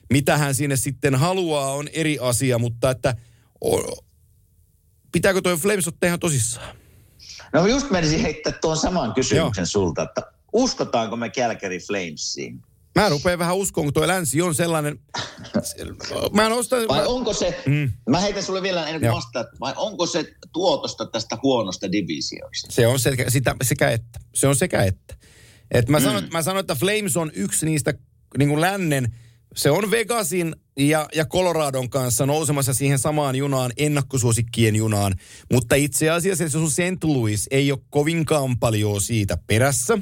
Mitä 0.09 0.37
hän 0.37 0.55
sinne 0.55 0.75
sitten 0.75 1.15
haluaa 1.15 1.73
on 1.73 1.87
eri 1.93 2.17
asia, 2.21 2.57
mutta 2.57 2.89
että 2.89 3.15
pitääkö 5.11 5.41
toi 5.41 5.57
Flames 5.57 5.87
ottaa 5.87 6.07
ihan 6.07 6.19
tosissaan? 6.19 6.75
No 7.53 7.67
just 7.67 7.91
menisin 7.91 8.21
heittää 8.21 8.53
tuon 8.61 8.77
saman 8.77 9.13
kysymyksen 9.13 9.61
Joo. 9.61 9.65
sulta, 9.65 10.03
että 10.03 10.21
uskotaanko 10.53 11.15
me 11.15 11.29
Calgary 11.29 11.77
Flamesiin? 11.77 12.63
Mä 12.95 13.09
rupean 13.09 13.39
vähän 13.39 13.55
uskoon, 13.55 13.85
kun 13.85 13.93
toi 13.93 14.07
länsi 14.07 14.41
on 14.41 14.55
sellainen... 14.55 14.99
Mä 16.33 16.49
nostan... 16.49 16.87
Vai 16.87 16.99
mä, 16.99 17.05
onko 17.07 17.33
se, 17.33 17.61
Mm. 17.65 17.73
mm. 17.73 17.91
mä 18.09 18.19
heitän 18.19 18.43
sulle 18.43 18.61
vielä 18.61 18.85
ennen 18.87 19.01
kuin 19.01 19.11
vastaat, 19.11 19.47
vai 19.59 19.73
onko 19.77 20.05
se 20.05 20.33
tuotosta 20.53 21.05
tästä 21.05 21.37
huonosta 21.43 21.91
divisioista? 21.91 22.71
Se 22.71 22.87
on 22.87 22.99
sekä, 22.99 23.29
sitä, 23.29 23.55
sekä 23.61 23.89
että. 23.91 24.19
Se 24.35 24.47
on 24.47 24.55
sekä 24.55 24.83
että. 24.83 25.15
Et 25.71 25.89
mä, 25.89 25.99
sanon, 25.99 26.27
mä 26.33 26.41
sanon, 26.41 26.59
että 26.59 26.75
Flames 26.75 27.17
on 27.17 27.31
yksi 27.33 27.65
niistä 27.65 27.93
niin 28.37 28.49
kuin 28.49 28.61
lännen... 28.61 29.15
Se 29.55 29.71
on 29.71 29.91
Vegasin 29.91 30.55
ja, 30.77 31.07
ja 31.15 31.25
Coloradon 31.25 31.89
kanssa 31.89 32.25
nousemassa 32.25 32.73
siihen 32.73 32.99
samaan 32.99 33.35
junaan, 33.35 33.71
ennakkosuosikkien 33.77 34.75
junaan. 34.75 35.15
Mutta 35.53 35.75
itse 35.75 36.09
asiassa 36.09 36.43
se 36.43 36.49
sun 36.49 36.71
St. 36.71 37.03
Louis 37.03 37.47
ei 37.51 37.71
ole 37.71 37.79
kovinkaan 37.89 38.59
paljon 38.59 39.01
siitä 39.01 39.37
perässä. 39.47 39.97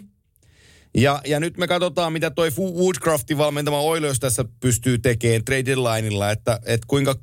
Ja, 0.98 1.22
ja 1.26 1.40
nyt 1.40 1.58
me 1.58 1.68
katsotaan, 1.68 2.14
mitä 2.14 2.32
toi 2.32 2.50
Woodcraftin 2.60 3.38
valmentama 3.38 3.80
Oilers 3.80 4.20
tässä 4.20 4.46
pystyy 4.60 4.98
tekemään 4.98 5.46
trade 5.46 5.66
deadlineilla, 5.66 6.32
että, 6.32 6.60
että 6.66 6.88
kuinka, 6.88 7.16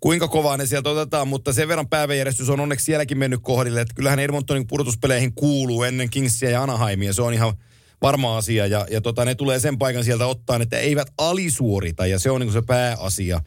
kuinka 0.00 0.28
kovaa 0.28 0.56
ne 0.56 0.66
sieltä 0.66 0.90
otetaan, 0.90 1.28
mutta 1.28 1.52
sen 1.52 1.68
verran 1.68 1.88
päiväjärjestys 1.88 2.48
on 2.48 2.60
onneksi 2.60 2.84
sielläkin 2.84 3.18
mennyt 3.18 3.40
kohdille, 3.42 3.80
että 3.80 3.94
kyllähän 3.94 4.18
Edmontonin 4.18 4.66
pudotuspeleihin 4.66 5.34
kuuluu 5.34 5.82
ennen 5.82 6.10
Kingsia 6.10 6.50
ja 6.50 6.62
Anaheimia, 6.62 7.12
se 7.12 7.22
on 7.22 7.34
ihan 7.34 7.54
varma 8.02 8.36
asia, 8.36 8.66
ja, 8.66 8.86
ja 8.90 9.00
tota, 9.00 9.24
ne 9.24 9.34
tulee 9.34 9.60
sen 9.60 9.78
paikan 9.78 10.04
sieltä 10.04 10.26
ottaa, 10.26 10.58
että 10.62 10.78
eivät 10.78 11.08
alisuorita, 11.18 12.06
ja 12.06 12.18
se 12.18 12.30
on 12.30 12.40
niin 12.40 12.52
se 12.52 12.62
pääasia. 12.62 13.40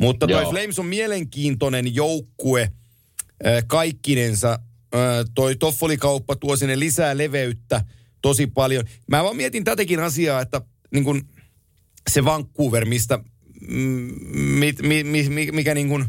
Mutta 0.00 0.26
toi 0.26 0.42
Joo. 0.42 0.50
Flames 0.50 0.78
on 0.78 0.86
mielenkiintoinen 0.86 1.94
joukkue 1.94 2.62
äh, 2.62 3.64
kaikkinensa. 3.66 4.58
Äh, 4.94 5.00
toi 5.34 5.56
Toffoli-kauppa 5.56 6.36
tuo 6.36 6.56
sinne 6.56 6.78
lisää 6.78 7.18
leveyttä 7.18 7.84
tosi 8.22 8.46
paljon. 8.46 8.84
Mä 9.06 9.24
vaan 9.24 9.36
mietin 9.36 9.64
tätäkin 9.64 10.00
asiaa, 10.00 10.40
että 10.40 10.60
niin 10.90 11.04
kun 11.04 11.28
se 12.10 12.24
Vancouver, 12.24 12.84
mistä, 12.84 13.18
mm, 13.68 14.14
mit, 14.34 14.82
mi, 14.82 15.04
mi, 15.04 15.28
mi, 15.28 15.48
mikä 15.52 15.74
niin 15.74 15.88
kun, 15.88 16.06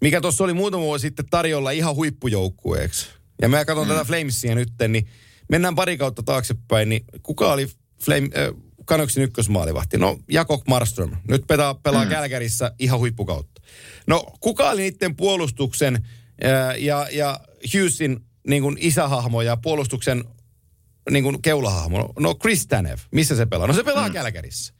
mikä 0.00 0.20
tuossa 0.20 0.44
oli 0.44 0.54
muutama 0.54 0.82
vuosi 0.82 1.02
sitten 1.02 1.26
tarjolla 1.30 1.70
ihan 1.70 1.94
huippujoukkueeksi. 1.94 3.06
Ja 3.42 3.48
mä 3.48 3.64
katson 3.64 3.86
mm. 3.86 3.92
tätä 3.92 4.04
Flamesia 4.04 4.54
nyt, 4.54 4.72
niin 4.88 5.08
mennään 5.48 5.74
pari 5.74 5.96
kautta 5.96 6.22
taaksepäin, 6.22 6.88
niin 6.88 7.04
kuka 7.22 7.52
oli 7.52 7.66
Flame, 8.04 8.28
äh, 8.36 8.72
Canucksin 8.86 9.22
ykkösmaalivahti? 9.22 9.98
No 9.98 10.18
Jakob 10.28 10.62
Marström. 10.68 11.16
Nyt 11.28 11.46
pelaa, 11.46 11.74
pelaa 11.74 12.04
mm. 12.04 12.10
Kälkärissä 12.10 12.72
ihan 12.78 12.98
huippukautta. 12.98 13.62
No 14.06 14.26
kuka 14.40 14.70
oli 14.70 14.82
niiden 14.82 15.16
puolustuksen 15.16 15.94
äh, 16.44 16.82
ja, 16.82 17.08
ja 17.12 17.40
Hughesin 17.74 18.20
niin 18.46 18.62
kuin 18.62 18.76
isähahmo 18.80 19.42
ja 19.42 19.56
puolustuksen 19.56 20.24
niin 21.10 21.24
kuin 21.24 21.42
keulahahmo? 21.42 22.12
No 22.18 22.34
Chris 22.34 22.66
Tanev. 22.66 22.98
Missä 23.10 23.36
se 23.36 23.46
pelaa? 23.46 23.66
No 23.66 23.72
se 23.72 23.84
pelaa 23.84 24.08
mm. 24.08 24.12
Kälkärissä. 24.12 24.74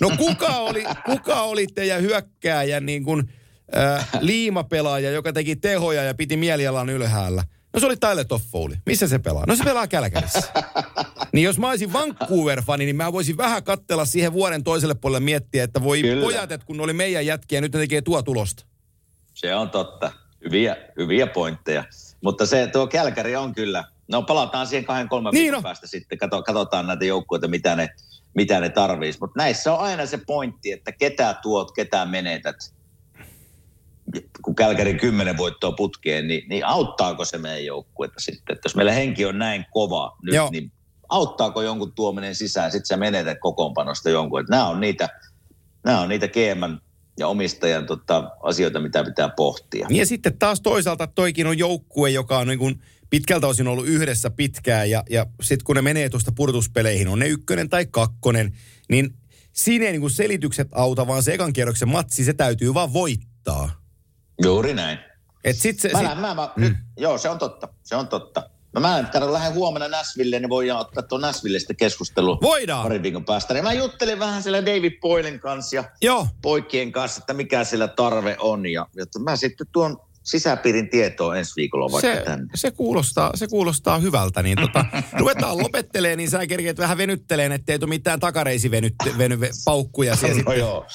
No 0.00 0.10
kuka 0.16 0.56
oli, 0.56 0.84
kuka 1.06 1.42
oli 1.42 1.66
teidän 1.66 2.02
hyökkääjän 2.02 2.86
niin 2.86 3.04
kuin, 3.04 3.32
äh, 3.76 4.08
liimapelaaja, 4.20 5.10
joka 5.10 5.32
teki 5.32 5.56
tehoja 5.56 6.02
ja 6.02 6.14
piti 6.14 6.36
mielialan 6.36 6.90
ylhäällä? 6.90 7.44
No 7.74 7.80
se 7.80 7.86
oli 7.86 7.96
Tyler 7.96 8.24
Toffoli. 8.24 8.74
Missä 8.86 9.08
se 9.08 9.18
pelaa? 9.18 9.44
No 9.46 9.56
se 9.56 9.64
pelaa 9.64 9.86
Kälkärissä. 9.86 10.42
Niin 11.32 11.44
jos 11.44 11.58
mä 11.58 11.68
olisin 11.68 11.92
Vancouver-fani, 11.92 12.84
niin 12.84 12.96
mä 12.96 13.12
voisin 13.12 13.36
vähän 13.36 13.64
kattella 13.64 14.04
siihen 14.04 14.32
vuoden 14.32 14.64
toiselle 14.64 14.94
puolelle 14.94 15.24
miettiä, 15.24 15.64
että 15.64 15.82
voi 15.82 16.02
Kyllä. 16.02 16.22
pojat, 16.22 16.52
että 16.52 16.66
kun 16.66 16.80
oli 16.80 16.92
meidän 16.92 17.26
jätkiä, 17.26 17.60
nyt 17.60 17.72
ne 17.72 17.78
tekee 17.78 18.02
tuo 18.02 18.22
tulosta. 18.22 18.64
Se 19.34 19.54
on 19.54 19.70
totta. 19.70 20.12
Hyviä, 20.44 20.76
hyviä 20.98 21.26
pointteja. 21.26 21.84
Mutta 22.22 22.46
se 22.46 22.66
tuo 22.66 22.86
Kälkäri 22.86 23.36
on 23.36 23.54
kyllä, 23.54 23.84
no 24.08 24.22
palataan 24.22 24.66
siihen 24.66 24.84
kahden 24.84 25.08
kolmen 25.08 25.32
Niin 25.32 25.42
viikon 25.42 25.56
on. 25.56 25.62
päästä 25.62 25.86
sitten, 25.86 26.18
Kato, 26.18 26.42
katsotaan 26.42 26.86
näitä 26.86 27.04
joukkueita, 27.04 27.48
mitä 27.48 27.76
ne, 27.76 27.88
mitä 28.34 28.60
ne 28.60 28.68
tarvitsisi. 28.68 29.18
Mutta 29.20 29.42
näissä 29.42 29.72
on 29.74 29.78
aina 29.80 30.06
se 30.06 30.18
pointti, 30.26 30.72
että 30.72 30.92
ketä 30.92 31.34
tuot, 31.42 31.72
ketä 31.72 32.06
menetät. 32.06 32.56
Kun 34.42 34.54
Kälkäri 34.54 34.94
kymmenen 34.94 35.36
voittoa 35.36 35.72
putkeen, 35.72 36.28
niin, 36.28 36.48
niin 36.48 36.66
auttaako 36.66 37.24
se 37.24 37.38
meidän 37.38 37.64
joukkuetta 37.64 38.20
sitten? 38.20 38.54
Että 38.54 38.66
jos 38.66 38.76
meillä 38.76 38.92
henki 38.92 39.26
on 39.26 39.38
näin 39.38 39.64
kova 39.72 40.16
nyt, 40.22 40.34
Joo. 40.34 40.50
niin 40.50 40.72
auttaako 41.08 41.62
jonkun 41.62 41.92
tuominen 41.92 42.34
sisään, 42.34 42.72
sitten 42.72 42.86
sä 42.86 42.96
menetät 42.96 43.38
kokoonpanosta 43.40 44.10
jonkun. 44.10 44.40
Että 44.40 44.50
nämä 44.50 44.68
on 44.68 44.80
niitä, 44.80 45.08
nämä 45.84 46.00
on 46.00 46.08
niitä 46.08 46.28
GM 46.28 46.78
ja 47.18 47.28
omistajan 47.28 47.86
tota, 47.86 48.30
asioita, 48.42 48.80
mitä 48.80 49.04
pitää 49.04 49.28
pohtia. 49.28 49.86
Ja 49.90 50.06
sitten 50.06 50.38
taas 50.38 50.60
toisaalta 50.60 51.06
toikin 51.06 51.46
on 51.46 51.58
joukkue, 51.58 52.10
joka 52.10 52.38
on 52.38 52.46
niin 52.46 52.58
kuin 52.58 52.82
pitkältä 53.10 53.46
osin 53.46 53.68
ollut 53.68 53.86
yhdessä 53.86 54.30
pitkään 54.30 54.90
ja, 54.90 55.04
ja 55.10 55.26
sitten 55.42 55.64
kun 55.64 55.76
ne 55.76 55.82
menee 55.82 56.08
tuosta 56.08 56.32
purtuspeleihin, 56.32 57.08
on 57.08 57.18
ne 57.18 57.28
ykkönen 57.28 57.68
tai 57.68 57.86
kakkonen, 57.86 58.56
niin 58.88 59.14
siinä 59.52 59.84
ei 59.86 59.92
niinku 59.92 60.08
selitykset 60.08 60.68
auta, 60.72 61.06
vaan 61.06 61.22
se 61.22 61.34
ekan 61.34 61.52
kierroksen 61.52 61.88
matsi, 61.88 62.24
se 62.24 62.32
täytyy 62.32 62.74
vaan 62.74 62.92
voittaa. 62.92 63.70
Juuri 64.42 64.74
näin. 64.74 64.98
Et 65.44 65.56
sit 65.56 65.80
se, 65.80 65.88
Mä, 65.92 65.98
sit, 65.98 66.20
mä, 66.20 66.34
mä, 66.34 66.52
mm. 66.56 66.76
Joo, 66.96 67.18
se 67.18 67.28
on 67.28 67.38
totta. 67.38 67.68
Se 67.84 67.96
on 67.96 68.08
totta. 68.08 68.50
No 68.72 68.80
mä 68.80 68.98
en 68.98 69.32
lähden 69.32 69.54
huomenna 69.54 69.88
Näsville, 69.88 70.40
niin 70.40 70.48
voidaan 70.48 70.80
ottaa 70.80 71.02
tuon 71.02 71.20
Näsville 71.20 71.58
sitten 71.58 71.76
keskustelua 71.76 72.38
Voidaan. 72.42 72.82
parin 72.82 73.02
viikon 73.02 73.24
päästä. 73.24 73.54
Niin 73.54 73.64
mä 73.64 73.72
juttelin 73.72 74.18
vähän 74.18 74.42
siellä 74.42 74.66
David 74.66 75.00
Boylen 75.00 75.40
kanssa 75.40 75.76
ja 75.76 75.84
joo, 76.02 76.26
poikien 76.42 76.92
kanssa, 76.92 77.18
että 77.18 77.34
mikä 77.34 77.64
sillä 77.64 77.88
tarve 77.88 78.36
on. 78.40 78.66
Ja, 78.66 78.86
ja 78.96 79.04
mä 79.18 79.36
sitten 79.36 79.66
tuon 79.72 79.96
sisäpiirin 80.22 80.90
tietoa 80.90 81.36
ensi 81.36 81.52
viikolla 81.56 81.92
vaikka 81.92 82.14
se, 82.14 82.22
tänne. 82.24 82.46
se, 82.54 82.70
kuulostaa, 82.70 83.30
se 83.34 83.46
kuulostaa 83.46 83.98
hyvältä. 83.98 84.42
Niin 84.42 84.58
tota, 84.60 84.84
ruvetaan 85.18 85.58
lopettelee, 85.58 86.16
niin 86.16 86.30
sä 86.30 86.46
kerkeet 86.46 86.78
vähän 86.78 86.98
venytteleen, 86.98 87.52
ettei 87.52 87.78
tule 87.78 87.88
mitään 87.88 88.20
takareisi 88.20 88.70
veny, 88.70 88.88
veny, 89.18 89.38
paukkuja 89.64 90.16
siellä 90.16 90.42
No 90.42 90.52
joo, 90.52 90.86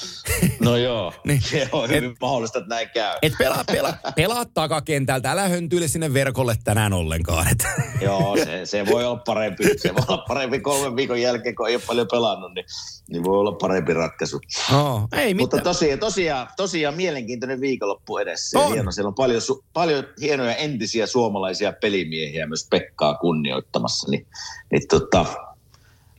no 0.60 0.76
joo. 0.76 1.12
Niin. 1.24 1.42
Se 1.42 1.68
on 1.72 1.88
hyvin 1.88 2.16
mahdollista, 2.20 2.58
että 2.58 2.74
näin 2.74 2.88
käy. 2.94 3.18
Et 3.22 3.32
pelaa, 3.38 3.64
pelaa, 3.64 3.96
pelaa 4.16 4.44
takakentältä, 4.44 5.30
älä 5.30 5.48
höntyile 5.48 5.88
sinne 5.88 6.14
verkolle 6.14 6.56
tänään 6.64 6.92
ollenkaan. 6.92 7.48
Et. 7.52 7.64
Joo, 8.00 8.36
se, 8.44 8.66
se, 8.66 8.86
voi 8.86 9.04
olla 9.04 9.22
parempi. 9.26 9.64
Se 9.76 9.94
voi 9.94 10.04
olla 10.08 10.24
parempi 10.28 10.60
kolmen 10.60 10.96
viikon 10.96 11.20
jälkeen, 11.20 11.54
kun 11.54 11.68
ei 11.68 11.74
ole 11.74 11.82
paljon 11.86 12.06
pelannut, 12.10 12.54
niin, 12.54 12.66
niin 13.08 13.24
voi 13.24 13.38
olla 13.38 13.52
parempi 13.52 13.94
ratkaisu. 13.94 14.40
Oh, 14.74 15.08
ei 15.12 15.34
Mutta 15.34 15.56
mitään. 15.56 15.64
tosiaan, 15.74 16.00
tosiaan, 16.00 16.48
tosiaan 16.56 16.94
mielenkiintoinen 16.94 17.60
viikonloppu 17.60 18.18
edessä. 18.18 18.58
On. 18.58 18.72
Hieno, 18.72 18.92
siellä 18.92 19.08
on 19.08 19.14
paljon, 19.14 19.42
su- 19.42 19.64
paljon 19.72 20.04
hienoja 20.20 20.54
entisiä 20.56 21.06
suomalaisia 21.06 21.72
pelimiehiä 21.72 22.46
myös 22.46 22.66
Pekkaa 22.70 23.14
kunnioittamassa. 23.14 24.10
Niin, 24.10 24.26
niin 24.70 24.88
tota, 24.88 25.26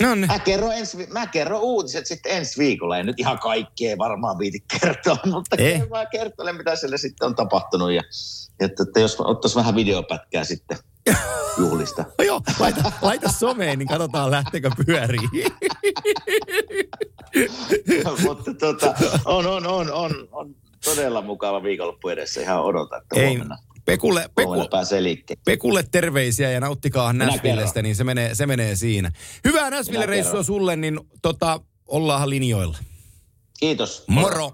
No 0.02 0.16
niin. 0.16 0.28
mä, 0.28 0.40
kerron 0.40 0.74
ensi, 0.74 1.08
mä 1.12 1.28
kerron 1.28 1.62
uutiset 1.62 2.06
sitten 2.06 2.32
ensi 2.32 2.60
viikolla. 2.60 2.98
En 2.98 3.06
nyt 3.06 3.20
ihan 3.20 3.40
kaikkea 3.40 3.98
varmaan 3.98 4.40
viiti 4.40 4.64
kertoa, 4.80 5.18
mutta 5.32 5.56
Ei. 5.60 5.80
mä 5.90 6.06
kertelen, 6.06 6.56
mitä 6.56 6.76
siellä 6.76 6.98
sitten 6.98 7.26
on 7.26 7.36
tapahtunut. 7.36 7.92
Ja, 7.92 8.04
ja 8.60 8.66
että 8.66 9.00
jos 9.00 9.16
ottaisiin 9.20 9.60
vähän 9.60 9.76
videopätkää 9.76 10.44
sitten 10.44 10.78
juhlista. 11.58 12.06
No 12.18 12.24
joo, 12.24 12.42
laita, 12.60 12.92
laita 13.02 13.32
someen, 13.32 13.80
niin 13.80 13.88
katsotaan 13.88 14.32
lähteekö 14.32 14.70
pyöriin. 14.86 15.30
mutta 18.28 18.54
tota, 18.54 18.96
on, 19.26 19.48
on, 19.48 19.68
on, 19.68 19.92
on, 19.92 20.28
on 20.32 20.56
todella 20.86 21.22
mukava 21.22 21.64
viikonloppu 21.64 22.10
edessä. 22.10 22.42
Ihan 22.42 22.62
odota, 22.62 22.98
että 22.98 23.20
Ei, 23.20 23.28
huomenna, 23.28 23.58
Pekulle, 23.86 24.30
huomenna 24.38 24.64
Peku, 24.64 24.72
pääsee 24.72 25.04
liikkeelle. 25.04 25.42
Pekulle 25.46 25.84
terveisiä 25.92 26.52
ja 26.52 26.60
nauttikaa 26.60 27.14
Näsvillestä, 27.14 27.82
niin 27.82 27.96
se 27.96 28.04
menee, 28.04 28.36
se 28.36 28.46
menee 28.46 28.76
siinä. 28.76 29.12
Hyvää 29.44 29.70
Näsville-reissua 29.70 30.44
sulle, 30.44 30.76
niin 30.76 31.00
tota, 31.22 31.60
ollaan 31.88 32.30
linjoilla. 32.30 32.78
Kiitos. 33.60 34.04
Moro! 34.08 34.54